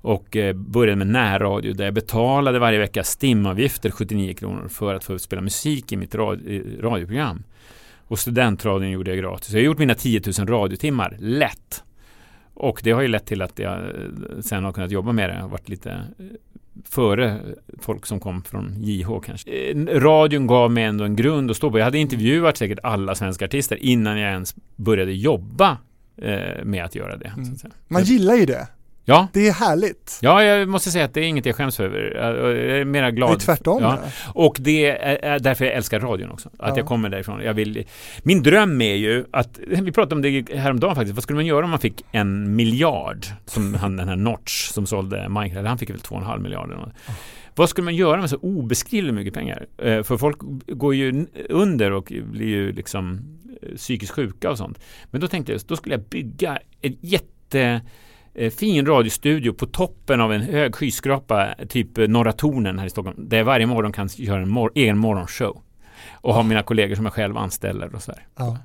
och 0.00 0.36
eh, 0.36 0.52
började 0.52 0.96
med 0.96 1.06
närradio 1.06 1.72
där 1.72 1.84
jag 1.84 1.94
betalade 1.94 2.58
varje 2.58 2.78
vecka 2.78 3.04
STIM-avgifter 3.04 3.90
79 3.90 4.34
kronor 4.34 4.68
för 4.68 4.94
att 4.94 5.04
få 5.04 5.18
spela 5.18 5.42
musik 5.42 5.92
i 5.92 5.96
mitt 5.96 6.14
radioprogram. 6.14 7.42
Och 8.06 8.18
studentradion 8.18 8.90
gjorde 8.90 9.10
jag 9.10 9.18
gratis. 9.18 9.50
Jag 9.50 9.60
har 9.60 9.64
gjort 9.64 9.78
mina 9.78 9.94
10 9.94 10.20
000 10.38 10.48
radiotimmar 10.48 11.16
lätt. 11.20 11.84
Och 12.54 12.80
det 12.84 12.90
har 12.90 13.02
ju 13.02 13.08
lett 13.08 13.26
till 13.26 13.42
att 13.42 13.58
jag 13.58 13.78
eh, 13.78 14.40
sen 14.40 14.64
har 14.64 14.72
kunnat 14.72 14.90
jobba 14.90 15.12
med 15.12 15.30
det. 15.30 15.34
Jag 15.34 15.42
har 15.42 15.48
varit 15.48 15.68
lite 15.68 15.90
eh, 15.90 16.24
före 16.84 17.40
folk 17.80 18.06
som 18.06 18.20
kom 18.20 18.42
från 18.42 18.74
JH 18.78 19.20
kanske. 19.24 19.50
Eh, 19.50 19.86
Radion 19.86 20.46
gav 20.46 20.70
mig 20.72 20.84
ändå 20.84 21.04
en 21.04 21.16
grund 21.16 21.50
att 21.50 21.56
stå 21.56 21.70
på. 21.70 21.78
Jag 21.78 21.84
hade 21.84 21.98
intervjuat 21.98 22.56
säkert 22.56 22.78
alla 22.82 23.14
svenska 23.14 23.44
artister 23.44 23.76
innan 23.76 24.18
jag 24.18 24.30
ens 24.30 24.54
började 24.76 25.12
jobba 25.12 25.78
med 26.64 26.84
att 26.84 26.94
göra 26.94 27.16
det. 27.16 27.32
Så 27.60 27.66
att. 27.66 27.74
Man 27.88 28.02
gillar 28.02 28.34
ju 28.34 28.46
det. 28.46 28.68
Ja, 29.04 29.28
Det 29.32 29.48
är 29.48 29.52
härligt. 29.52 30.18
ja, 30.22 30.44
jag 30.44 30.68
måste 30.68 30.90
säga 30.90 31.04
att 31.04 31.14
det 31.14 31.20
är 31.20 31.24
inget 31.24 31.46
jag 31.46 31.56
skäms 31.56 31.80
över. 31.80 31.98
Jag 32.16 32.52
är 32.80 32.84
mera 32.84 33.10
glad. 33.10 33.30
Det 33.30 33.34
är 33.34 33.38
tvärtom. 33.38 33.82
Ja. 33.82 33.98
Och 34.34 34.56
det 34.60 34.86
är 34.86 35.18
är 35.24 35.38
därför 35.38 35.64
jag 35.64 35.74
älskar 35.74 36.00
radion 36.00 36.30
också. 36.30 36.48
Att 36.58 36.68
Ja. 36.68 36.76
jag 36.76 36.86
kommer 36.86 37.08
därifrån. 37.08 37.40
Jag 37.42 37.54
vill, 37.54 37.84
min 38.22 38.42
dröm 38.42 38.80
är 38.82 38.94
ju 38.94 39.24
att, 39.30 39.58
vi 39.68 39.92
pratade 39.92 40.14
om 40.14 40.22
det 40.22 40.54
häromdagen 40.58 40.94
faktiskt, 40.94 41.14
vad 41.14 41.22
skulle 41.22 41.36
man 41.36 41.46
göra 41.46 41.64
om 41.64 41.70
man 41.70 41.78
fick 41.78 42.02
en 42.12 42.56
miljard? 42.56 43.26
Som 43.46 43.74
han 43.74 43.96
den 43.96 44.08
här 44.08 44.16
Notch 44.16 44.68
som 44.68 44.86
sålde 44.86 45.28
Minecraft, 45.28 45.68
han 45.68 45.78
fick 45.78 45.90
väl 45.90 46.00
två 46.00 46.14
och 46.14 46.20
en 46.20 46.26
halv 46.26 46.42
miljard. 46.42 46.92
Vad 47.54 47.68
skulle 47.68 47.84
man 47.84 47.96
göra 47.96 48.20
med 48.20 48.30
så 48.30 48.36
obeskrivligt 48.36 49.14
mycket 49.14 49.34
pengar? 49.34 49.66
Eh, 49.78 50.02
För 50.02 50.16
folk 50.16 50.36
går 50.66 50.94
ju 50.94 51.26
under 51.48 51.92
och 51.92 52.12
blir 52.22 52.46
ju 52.46 52.72
liksom 52.72 53.20
eh, 53.62 53.76
psykiskt 53.76 54.12
sjuka 54.12 54.50
och 54.50 54.58
sånt. 54.58 54.78
Men 55.10 55.20
då 55.20 55.28
tänkte 55.28 55.52
jag, 55.52 55.60
då 55.66 55.76
skulle 55.76 55.94
jag 55.94 56.04
bygga 56.04 56.58
en 56.80 56.96
jätte 57.00 57.80
fin 58.56 58.86
radiostudio 58.86 59.52
på 59.52 59.66
toppen 59.66 60.20
av 60.20 60.32
en 60.32 60.40
hög 60.40 60.74
skyskrapa, 60.74 61.54
typ 61.68 61.98
eh, 61.98 62.08
Norra 62.08 62.32
Tornen 62.32 62.78
här 62.78 62.86
i 62.86 62.90
Stockholm, 62.90 63.16
där 63.28 63.36
jag 63.38 63.44
varje 63.44 63.66
morgon 63.66 63.92
kan 63.92 64.08
göra 64.16 64.42
en 64.42 64.48
mor- 64.48 64.72
egen 64.74 64.98
morgonshow. 64.98 65.60
Och 66.12 66.34
ha 66.34 66.42
mina 66.42 66.62
kollegor 66.62 66.94
som 66.96 67.04
jag 67.04 67.14
själv 67.14 67.36
anställer 67.36 67.94
och 67.94 68.02
sådär. 68.02 68.26
Ja. 68.36 68.58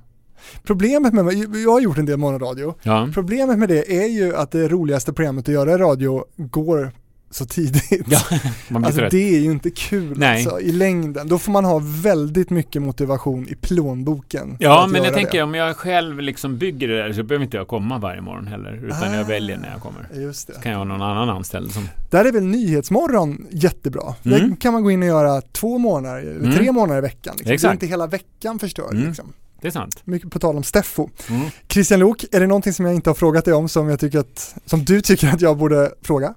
Problemet 0.63 1.13
med, 1.13 1.33
jag 1.65 1.71
har 1.71 1.81
gjort 1.81 1.97
en 1.97 2.05
del 2.05 2.17
morgonradio. 2.17 2.75
Ja. 2.83 3.09
Problemet 3.13 3.59
med 3.59 3.69
det 3.69 3.97
är 4.03 4.07
ju 4.07 4.35
att 4.35 4.51
det 4.51 4.67
roligaste 4.67 5.13
programmet 5.13 5.47
att 5.47 5.53
göra 5.53 5.71
i 5.71 5.77
radio 5.77 6.25
går 6.37 6.91
så 7.29 7.45
tidigt. 7.45 8.05
Ja, 8.07 8.19
Alltså 8.75 8.91
trött. 8.99 9.11
det 9.11 9.35
är 9.35 9.39
ju 9.39 9.51
inte 9.51 9.69
kul 9.71 10.23
alltså, 10.23 10.59
i 10.59 10.71
längden. 10.71 11.27
Då 11.27 11.39
får 11.39 11.51
man 11.51 11.65
ha 11.65 11.81
väldigt 11.83 12.49
mycket 12.49 12.81
motivation 12.81 13.47
i 13.49 13.55
plånboken. 13.55 14.57
Ja, 14.59 14.87
men 14.91 15.03
jag 15.03 15.13
tänker 15.13 15.37
det. 15.37 15.43
om 15.43 15.53
jag 15.55 15.75
själv 15.75 16.19
liksom 16.21 16.57
bygger 16.57 16.87
det 16.87 16.97
där 16.97 17.13
så 17.13 17.23
behöver 17.23 17.45
inte 17.45 17.57
jag 17.57 17.67
komma 17.67 17.97
varje 17.97 18.21
morgon 18.21 18.47
heller. 18.47 18.85
Utan 18.85 19.13
jag 19.13 19.21
Ah. 19.25 19.27
väljer 19.27 19.57
när 19.57 19.71
jag 19.71 19.81
kommer. 19.81 20.09
Just 20.21 20.47
det. 20.47 20.53
Så 20.53 20.61
kan 20.61 20.71
jag 20.71 20.79
ha 20.79 20.85
någon 20.85 21.01
annan 21.01 21.29
anställd 21.29 21.71
som... 21.71 21.89
Där 22.11 22.25
är 22.25 22.31
väl 22.31 22.43
Nyhetsmorgon 22.43 23.47
jättebra. 23.51 24.15
Mm. 24.25 24.39
Där 24.49 24.55
kan 24.55 24.73
man 24.73 24.83
gå 24.83 24.91
in 24.91 25.01
och 25.01 25.07
göra 25.07 25.41
två 25.41 25.77
månader, 25.77 26.19
eller 26.21 26.31
Mm. 26.39 26.55
tre 26.55 26.71
månader 26.71 26.97
i 26.97 27.01
veckan. 27.01 27.33
Liksom. 27.37 27.45
Det 27.47 27.51
är 27.51 27.53
Exakt. 27.53 27.73
inte 27.73 27.87
hela 27.87 28.07
veckan 28.07 28.59
förstörd. 28.59 28.93
Mm. 28.93 29.07
Liksom. 29.07 29.33
Det 29.61 29.67
är 29.67 29.71
sant. 29.71 30.01
Mycket 30.03 30.31
på 30.31 30.39
tal 30.39 30.57
om 30.57 30.63
Steffo. 30.63 31.09
Mm. 31.29 31.41
Christian 31.69 31.99
Lok, 31.99 32.25
är 32.31 32.39
det 32.39 32.47
någonting 32.47 32.73
som 32.73 32.85
jag 32.85 32.95
inte 32.95 33.09
har 33.09 33.15
frågat 33.15 33.45
dig 33.45 33.53
om 33.53 33.69
som, 33.69 33.89
jag 33.89 33.99
tycker 33.99 34.19
att, 34.19 34.55
som 34.65 34.85
du 34.85 35.01
tycker 35.01 35.27
att 35.27 35.41
jag 35.41 35.57
borde 35.57 35.91
fråga? 36.01 36.33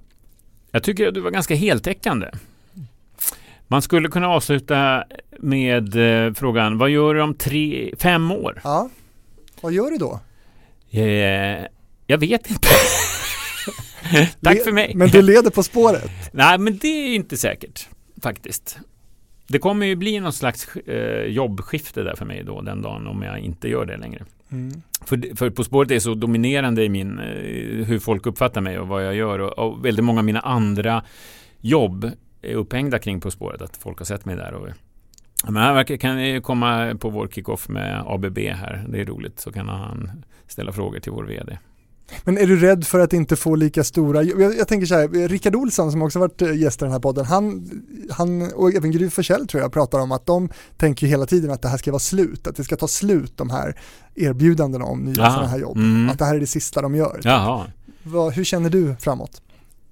Jag 0.71 0.83
tycker 0.83 1.07
att 1.07 1.13
du 1.13 1.21
var 1.21 1.31
ganska 1.31 1.55
heltäckande. 1.55 2.27
Man 3.67 3.81
skulle 3.81 4.07
kunna 4.09 4.27
avsluta 4.27 5.03
med 5.39 5.95
eh, 6.25 6.33
frågan, 6.33 6.77
vad 6.77 6.89
gör 6.89 7.13
du 7.13 7.21
om 7.21 7.35
tre, 7.35 7.93
fem 7.97 8.31
år? 8.31 8.61
Ja. 8.63 8.89
Vad 9.61 9.73
gör 9.73 9.91
du 9.91 9.97
då? 9.97 10.19
Eh, 10.91 11.65
jag 12.07 12.17
vet 12.17 12.49
inte. 12.49 12.67
Tack 14.41 14.63
för 14.63 14.71
mig. 14.71 14.91
Men 14.95 15.09
du 15.09 15.21
leder 15.21 15.49
På 15.49 15.63
spåret. 15.63 16.11
Nej, 16.31 16.57
men 16.57 16.77
det 16.77 16.87
är 16.87 17.15
inte 17.15 17.37
säkert 17.37 17.87
faktiskt. 18.21 18.77
Det 19.51 19.59
kommer 19.59 19.85
ju 19.85 19.95
bli 19.95 20.19
någon 20.19 20.33
slags 20.33 20.75
eh, 20.75 21.25
jobbskifte 21.25 22.03
där 22.03 22.15
för 22.15 22.25
mig 22.25 22.43
då 22.43 22.61
den 22.61 22.81
dagen 22.81 23.07
om 23.07 23.21
jag 23.21 23.39
inte 23.39 23.69
gör 23.69 23.85
det 23.85 23.97
längre. 23.97 24.25
Mm. 24.51 24.81
För, 25.05 25.35
för 25.35 25.49
På 25.49 25.63
spåret 25.63 25.91
är 25.91 25.99
så 25.99 26.13
dominerande 26.13 26.83
i 26.83 26.89
min, 26.89 27.19
eh, 27.19 27.85
hur 27.85 27.99
folk 27.99 28.25
uppfattar 28.25 28.61
mig 28.61 28.79
och 28.79 28.87
vad 28.87 29.05
jag 29.05 29.15
gör 29.15 29.39
och, 29.39 29.59
och 29.59 29.85
väldigt 29.85 30.05
många 30.05 30.19
av 30.19 30.25
mina 30.25 30.39
andra 30.39 31.03
jobb 31.59 32.11
är 32.41 32.55
upphängda 32.55 32.99
kring 32.99 33.21
På 33.21 33.31
spåret, 33.31 33.61
att 33.61 33.77
folk 33.77 33.97
har 33.97 34.05
sett 34.05 34.25
mig 34.25 34.35
där. 34.35 34.53
Och, 34.53 34.67
men 35.43 35.63
han 35.63 35.75
verkar, 35.75 35.97
kan 35.97 36.25
ju 36.25 36.41
komma 36.41 36.95
på 36.99 37.09
vår 37.09 37.27
kickoff 37.27 37.69
med 37.69 38.03
ABB 38.07 38.37
här, 38.37 38.85
det 38.89 39.01
är 39.01 39.05
roligt, 39.05 39.39
så 39.39 39.51
kan 39.51 39.69
han 39.69 40.11
ställa 40.47 40.71
frågor 40.71 40.99
till 40.99 41.11
vår 41.11 41.23
VD. 41.23 41.57
Men 42.23 42.37
är 42.37 42.47
du 42.47 42.59
rädd 42.59 42.85
för 42.85 42.99
att 42.99 43.13
inte 43.13 43.35
få 43.35 43.55
lika 43.55 43.83
stora, 43.83 44.23
jag, 44.23 44.55
jag 44.55 44.67
tänker 44.67 44.85
så 44.87 44.95
här, 44.95 45.27
Rickard 45.27 45.55
Olsson 45.55 45.91
som 45.91 46.01
också 46.01 46.19
varit 46.19 46.41
eh, 46.41 46.55
gäst 46.55 46.81
i 46.81 46.85
den 46.85 46.91
här 46.91 46.99
podden, 46.99 47.25
han, 47.25 47.69
han 48.11 48.53
och 48.53 48.73
även 48.73 48.91
Gry 48.91 49.09
Forssell 49.09 49.47
tror 49.47 49.63
jag 49.63 49.73
pratar 49.73 49.99
om 49.99 50.11
att 50.11 50.25
de 50.25 50.49
tänker 50.77 51.07
hela 51.07 51.25
tiden 51.25 51.51
att 51.51 51.61
det 51.61 51.67
här 51.67 51.77
ska 51.77 51.91
vara 51.91 51.99
slut, 51.99 52.47
att 52.47 52.55
det 52.55 52.63
ska 52.63 52.75
ta 52.75 52.87
slut 52.87 53.37
de 53.37 53.49
här 53.49 53.79
erbjudandena 54.15 54.85
om 54.85 54.99
nya 54.99 55.15
sådana 55.15 55.47
här 55.47 55.59
jobb. 55.59 55.77
Mm. 55.77 56.09
Att 56.09 56.19
det 56.19 56.25
här 56.25 56.35
är 56.35 56.39
det 56.39 56.47
sista 56.47 56.81
de 56.81 56.95
gör. 56.95 57.19
Jaha. 57.23 57.65
Vad, 58.03 58.33
hur 58.33 58.43
känner 58.43 58.69
du 58.69 58.95
framåt? 58.99 59.41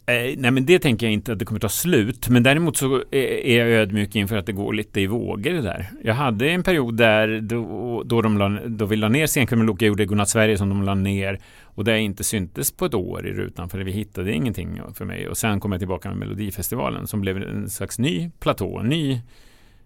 Eh, 0.09 0.35
nej 0.37 0.51
men 0.51 0.65
det 0.65 0.79
tänker 0.79 1.05
jag 1.05 1.13
inte 1.13 1.31
att 1.31 1.39
det 1.39 1.45
kommer 1.45 1.59
ta 1.59 1.69
slut. 1.69 2.29
Men 2.29 2.43
däremot 2.43 2.77
så 2.77 2.95
är, 2.95 3.45
är 3.45 3.59
jag 3.59 3.69
ödmjuk 3.69 4.15
inför 4.15 4.37
att 4.37 4.45
det 4.45 4.51
går 4.51 4.73
lite 4.73 5.01
i 5.01 5.07
vågor 5.07 5.53
det 5.53 5.61
där. 5.61 5.89
Jag 6.03 6.13
hade 6.13 6.49
en 6.49 6.63
period 6.63 6.97
där 6.97 7.41
då, 7.41 8.03
då, 8.05 8.21
de 8.21 8.37
la, 8.37 8.49
då 8.49 8.85
vi 8.85 8.95
la 8.95 9.09
ner 9.09 9.27
Senkväll 9.27 9.59
med 9.59 9.81
gjorde 9.81 10.05
Godnatt 10.05 10.29
Sverige 10.29 10.57
som 10.57 10.69
de 10.69 10.83
la 10.83 10.95
ner 10.95 11.39
och 11.63 11.83
där 11.83 11.91
jag 11.91 12.01
inte 12.01 12.23
syntes 12.23 12.71
på 12.71 12.85
ett 12.85 12.93
år 12.93 13.27
i 13.27 13.31
rutan 13.31 13.69
för 13.69 13.79
vi 13.79 13.91
hittade 13.91 14.33
ingenting 14.33 14.81
för 14.93 15.05
mig. 15.05 15.27
Och 15.27 15.37
sen 15.37 15.59
kom 15.59 15.71
jag 15.71 15.81
tillbaka 15.81 16.09
med 16.09 16.17
Melodifestivalen 16.17 17.07
som 17.07 17.21
blev 17.21 17.37
en 17.37 17.69
slags 17.69 17.99
ny 17.99 18.31
platå, 18.39 18.81
ny 18.83 19.21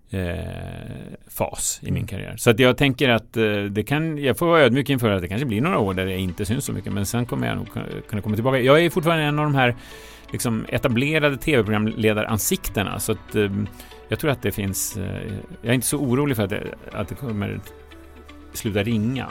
eh, 0.10 0.36
fas 1.28 1.80
i 1.84 1.92
min 1.92 2.08
karriär. 2.08 2.36
Så 2.38 2.50
att 2.50 2.60
jag 2.60 2.78
tänker 2.78 3.10
att 3.10 3.38
eh, 3.38 3.64
det 3.64 3.84
kan, 3.84 4.18
jag 4.18 4.38
får 4.38 4.46
vara 4.46 4.62
ödmjuk 4.62 4.90
inför 4.90 5.10
att 5.10 5.22
det 5.22 5.28
kanske 5.28 5.46
blir 5.46 5.62
några 5.62 5.80
år 5.80 5.94
där 5.94 6.06
jag 6.06 6.20
inte 6.20 6.46
syns 6.46 6.66
så 6.66 6.74
mycket 6.74 6.94
men 6.94 7.06
sen 7.06 7.26
kommer 7.26 7.48
jag 7.48 7.58
nog 7.58 7.68
kunna 8.10 8.22
komma 8.22 8.36
tillbaka. 8.36 8.60
Jag 8.60 8.86
är 8.86 8.90
fortfarande 8.90 9.24
en 9.24 9.40
av 9.40 9.46
de 9.46 9.56
här 9.56 9.76
liksom 10.34 10.66
etablerade 10.70 11.38
tv-programledaransiktena 11.38 13.00
så 13.00 13.12
att 13.12 13.36
eh, 13.36 13.52
jag 14.08 14.20
tror 14.20 14.32
att 14.32 14.42
det 14.42 14.52
finns, 14.52 14.98
eh, 14.98 15.34
jag 15.62 15.70
är 15.70 15.74
inte 15.74 15.88
så 15.88 15.98
orolig 15.98 16.36
för 16.36 16.44
att 16.44 16.50
det, 16.50 16.64
att 16.92 17.08
det 17.08 17.16
kommer 17.16 17.60
sluta 18.54 18.84
ringa. 18.84 19.30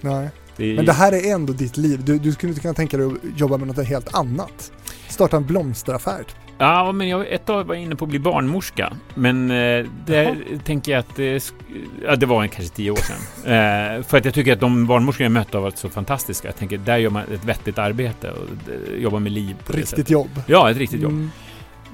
Nej. 0.00 0.30
Det 0.56 0.72
är, 0.72 0.76
Men 0.76 0.86
det 0.86 0.92
här 0.92 1.12
är 1.12 1.34
ändå 1.34 1.52
ditt 1.52 1.76
liv, 1.76 2.04
du, 2.04 2.18
du 2.18 2.32
skulle 2.32 2.50
inte 2.50 2.60
kunna 2.60 2.74
tänka 2.74 2.96
dig 2.96 3.06
att 3.06 3.40
jobba 3.40 3.56
med 3.56 3.66
något 3.66 3.86
helt 3.86 4.14
annat. 4.14 4.72
Starta 5.08 5.36
en 5.36 5.46
blomsteraffär. 5.46 6.24
Ja, 6.62 6.92
men 6.92 7.08
jag 7.08 7.26
ett 7.32 7.46
tag 7.46 7.64
var 7.64 7.74
inne 7.74 7.96
på 7.96 8.04
att 8.04 8.08
bli 8.08 8.18
barnmorska. 8.18 8.92
Men 9.14 9.50
eh, 9.50 9.86
där 10.06 10.36
tänker 10.64 10.92
jag 10.92 10.98
att 10.98 11.16
det, 11.16 11.38
sk- 11.38 11.52
ja, 12.04 12.16
det 12.16 12.26
var 12.26 12.46
kanske 12.46 12.74
tio 12.74 12.90
år 12.90 12.96
sedan. 12.96 13.16
Eh, 13.52 14.02
för 14.02 14.18
att 14.18 14.24
jag 14.24 14.34
tycker 14.34 14.52
att 14.52 14.60
de 14.60 14.86
barnmorskor 14.86 15.22
jag 15.24 15.32
mött 15.32 15.54
har 15.54 15.60
varit 15.60 15.78
så 15.78 15.88
fantastiska. 15.88 16.48
Jag 16.48 16.56
tänker, 16.56 16.78
där 16.78 16.96
gör 16.96 17.10
man 17.10 17.22
ett 17.34 17.44
vettigt 17.44 17.78
arbete 17.78 18.30
och 18.30 18.72
eh, 18.72 19.02
jobbar 19.02 19.18
med 19.20 19.32
liv 19.32 19.56
på 19.66 19.72
Riktigt 19.72 20.10
jobb. 20.10 20.42
Ja, 20.46 20.70
ett 20.70 20.76
riktigt 20.76 21.00
jobb. 21.00 21.12
Mm. 21.12 21.30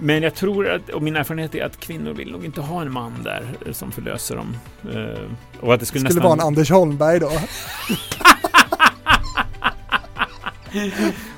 Men 0.00 0.22
jag 0.22 0.34
tror 0.34 0.68
att, 0.70 0.88
och 0.88 1.02
min 1.02 1.16
erfarenhet 1.16 1.54
är 1.54 1.64
att 1.64 1.80
kvinnor 1.80 2.12
vill 2.14 2.32
nog 2.32 2.44
inte 2.44 2.60
ha 2.60 2.82
en 2.82 2.92
man 2.92 3.12
där 3.24 3.42
eh, 3.66 3.72
som 3.72 3.92
förlöser 3.92 4.36
dem. 4.36 4.56
Eh, 4.94 5.20
och 5.60 5.74
att 5.74 5.80
det 5.80 5.86
skulle, 5.86 6.00
Skulle 6.00 6.14
nästan... 6.14 6.22
vara 6.22 6.32
en 6.32 6.40
Anders 6.40 6.70
Holmberg 6.70 7.18
då. 7.20 7.30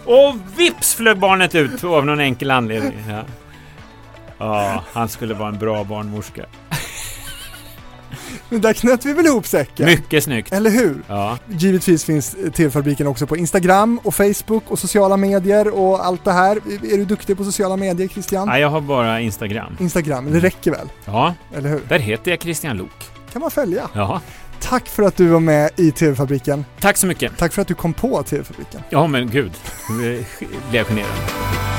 Och 0.05 0.35
vips 0.57 0.94
flög 0.94 1.19
barnet 1.19 1.55
ut 1.55 1.85
av 1.85 2.07
någon 2.07 2.20
enkel 2.20 2.51
anledning. 2.51 2.98
Ja. 3.09 3.23
Ja, 4.39 4.85
han 4.93 5.09
skulle 5.09 5.35
vara 5.35 5.48
en 5.48 5.59
bra 5.59 5.85
barnmorska. 5.85 6.43
Men 8.48 8.61
där 8.61 8.73
knöt 8.73 9.05
vi 9.05 9.12
väl 9.12 9.27
ihop 9.27 9.47
säcken? 9.47 9.86
Mycket 9.86 10.24
snyggt. 10.24 10.52
Eller 10.52 10.70
hur? 10.70 11.02
Ja. 11.09 11.39
Givetvis 11.48 12.05
finns 12.05 12.36
TV-fabriken 12.55 13.07
också 13.07 13.27
på 13.27 13.36
Instagram 13.36 14.01
och 14.05 14.15
Facebook 14.15 14.62
och 14.70 14.78
sociala 14.78 15.16
medier 15.16 15.69
och 15.78 16.07
allt 16.07 16.24
det 16.24 16.32
här. 16.32 16.57
Är 16.93 16.97
du 16.97 17.05
duktig 17.05 17.36
på 17.36 17.44
sociala 17.44 17.77
medier 17.77 18.09
Christian? 18.09 18.48
Nej, 18.48 18.61
jag 18.61 18.69
har 18.69 18.81
bara 18.81 19.20
Instagram. 19.20 19.77
Instagram, 19.81 20.32
det 20.32 20.40
räcker 20.40 20.70
väl? 20.70 20.89
Ja, 21.05 21.35
Eller 21.57 21.69
hur? 21.69 21.81
där 21.89 21.98
heter 21.98 22.31
jag 22.31 22.40
Christian 22.43 22.77
Lok. 22.77 23.11
kan 23.32 23.40
man 23.43 23.51
följa. 23.51 23.89
Ja, 23.94 24.20
Tack 24.61 24.89
för 24.89 25.03
att 25.03 25.16
du 25.16 25.27
var 25.27 25.41
med 25.41 25.70
i 25.77 25.91
TV-fabriken. 25.93 26.65
tack 26.81 26.97
så 26.97 27.07
mycket. 27.07 27.39
Tack 27.39 27.53
för 27.53 27.62
att 27.62 27.69
du 27.69 27.74
kom 27.74 27.95
på 27.95 28.23
TV-fabriken. 28.23 28.82
Ja, 28.91 29.07
men 29.07 29.31
gud. 29.31 29.53
Nu 29.91 30.24
blev 30.70 30.74
jag 30.74 30.87
generad. 30.87 31.70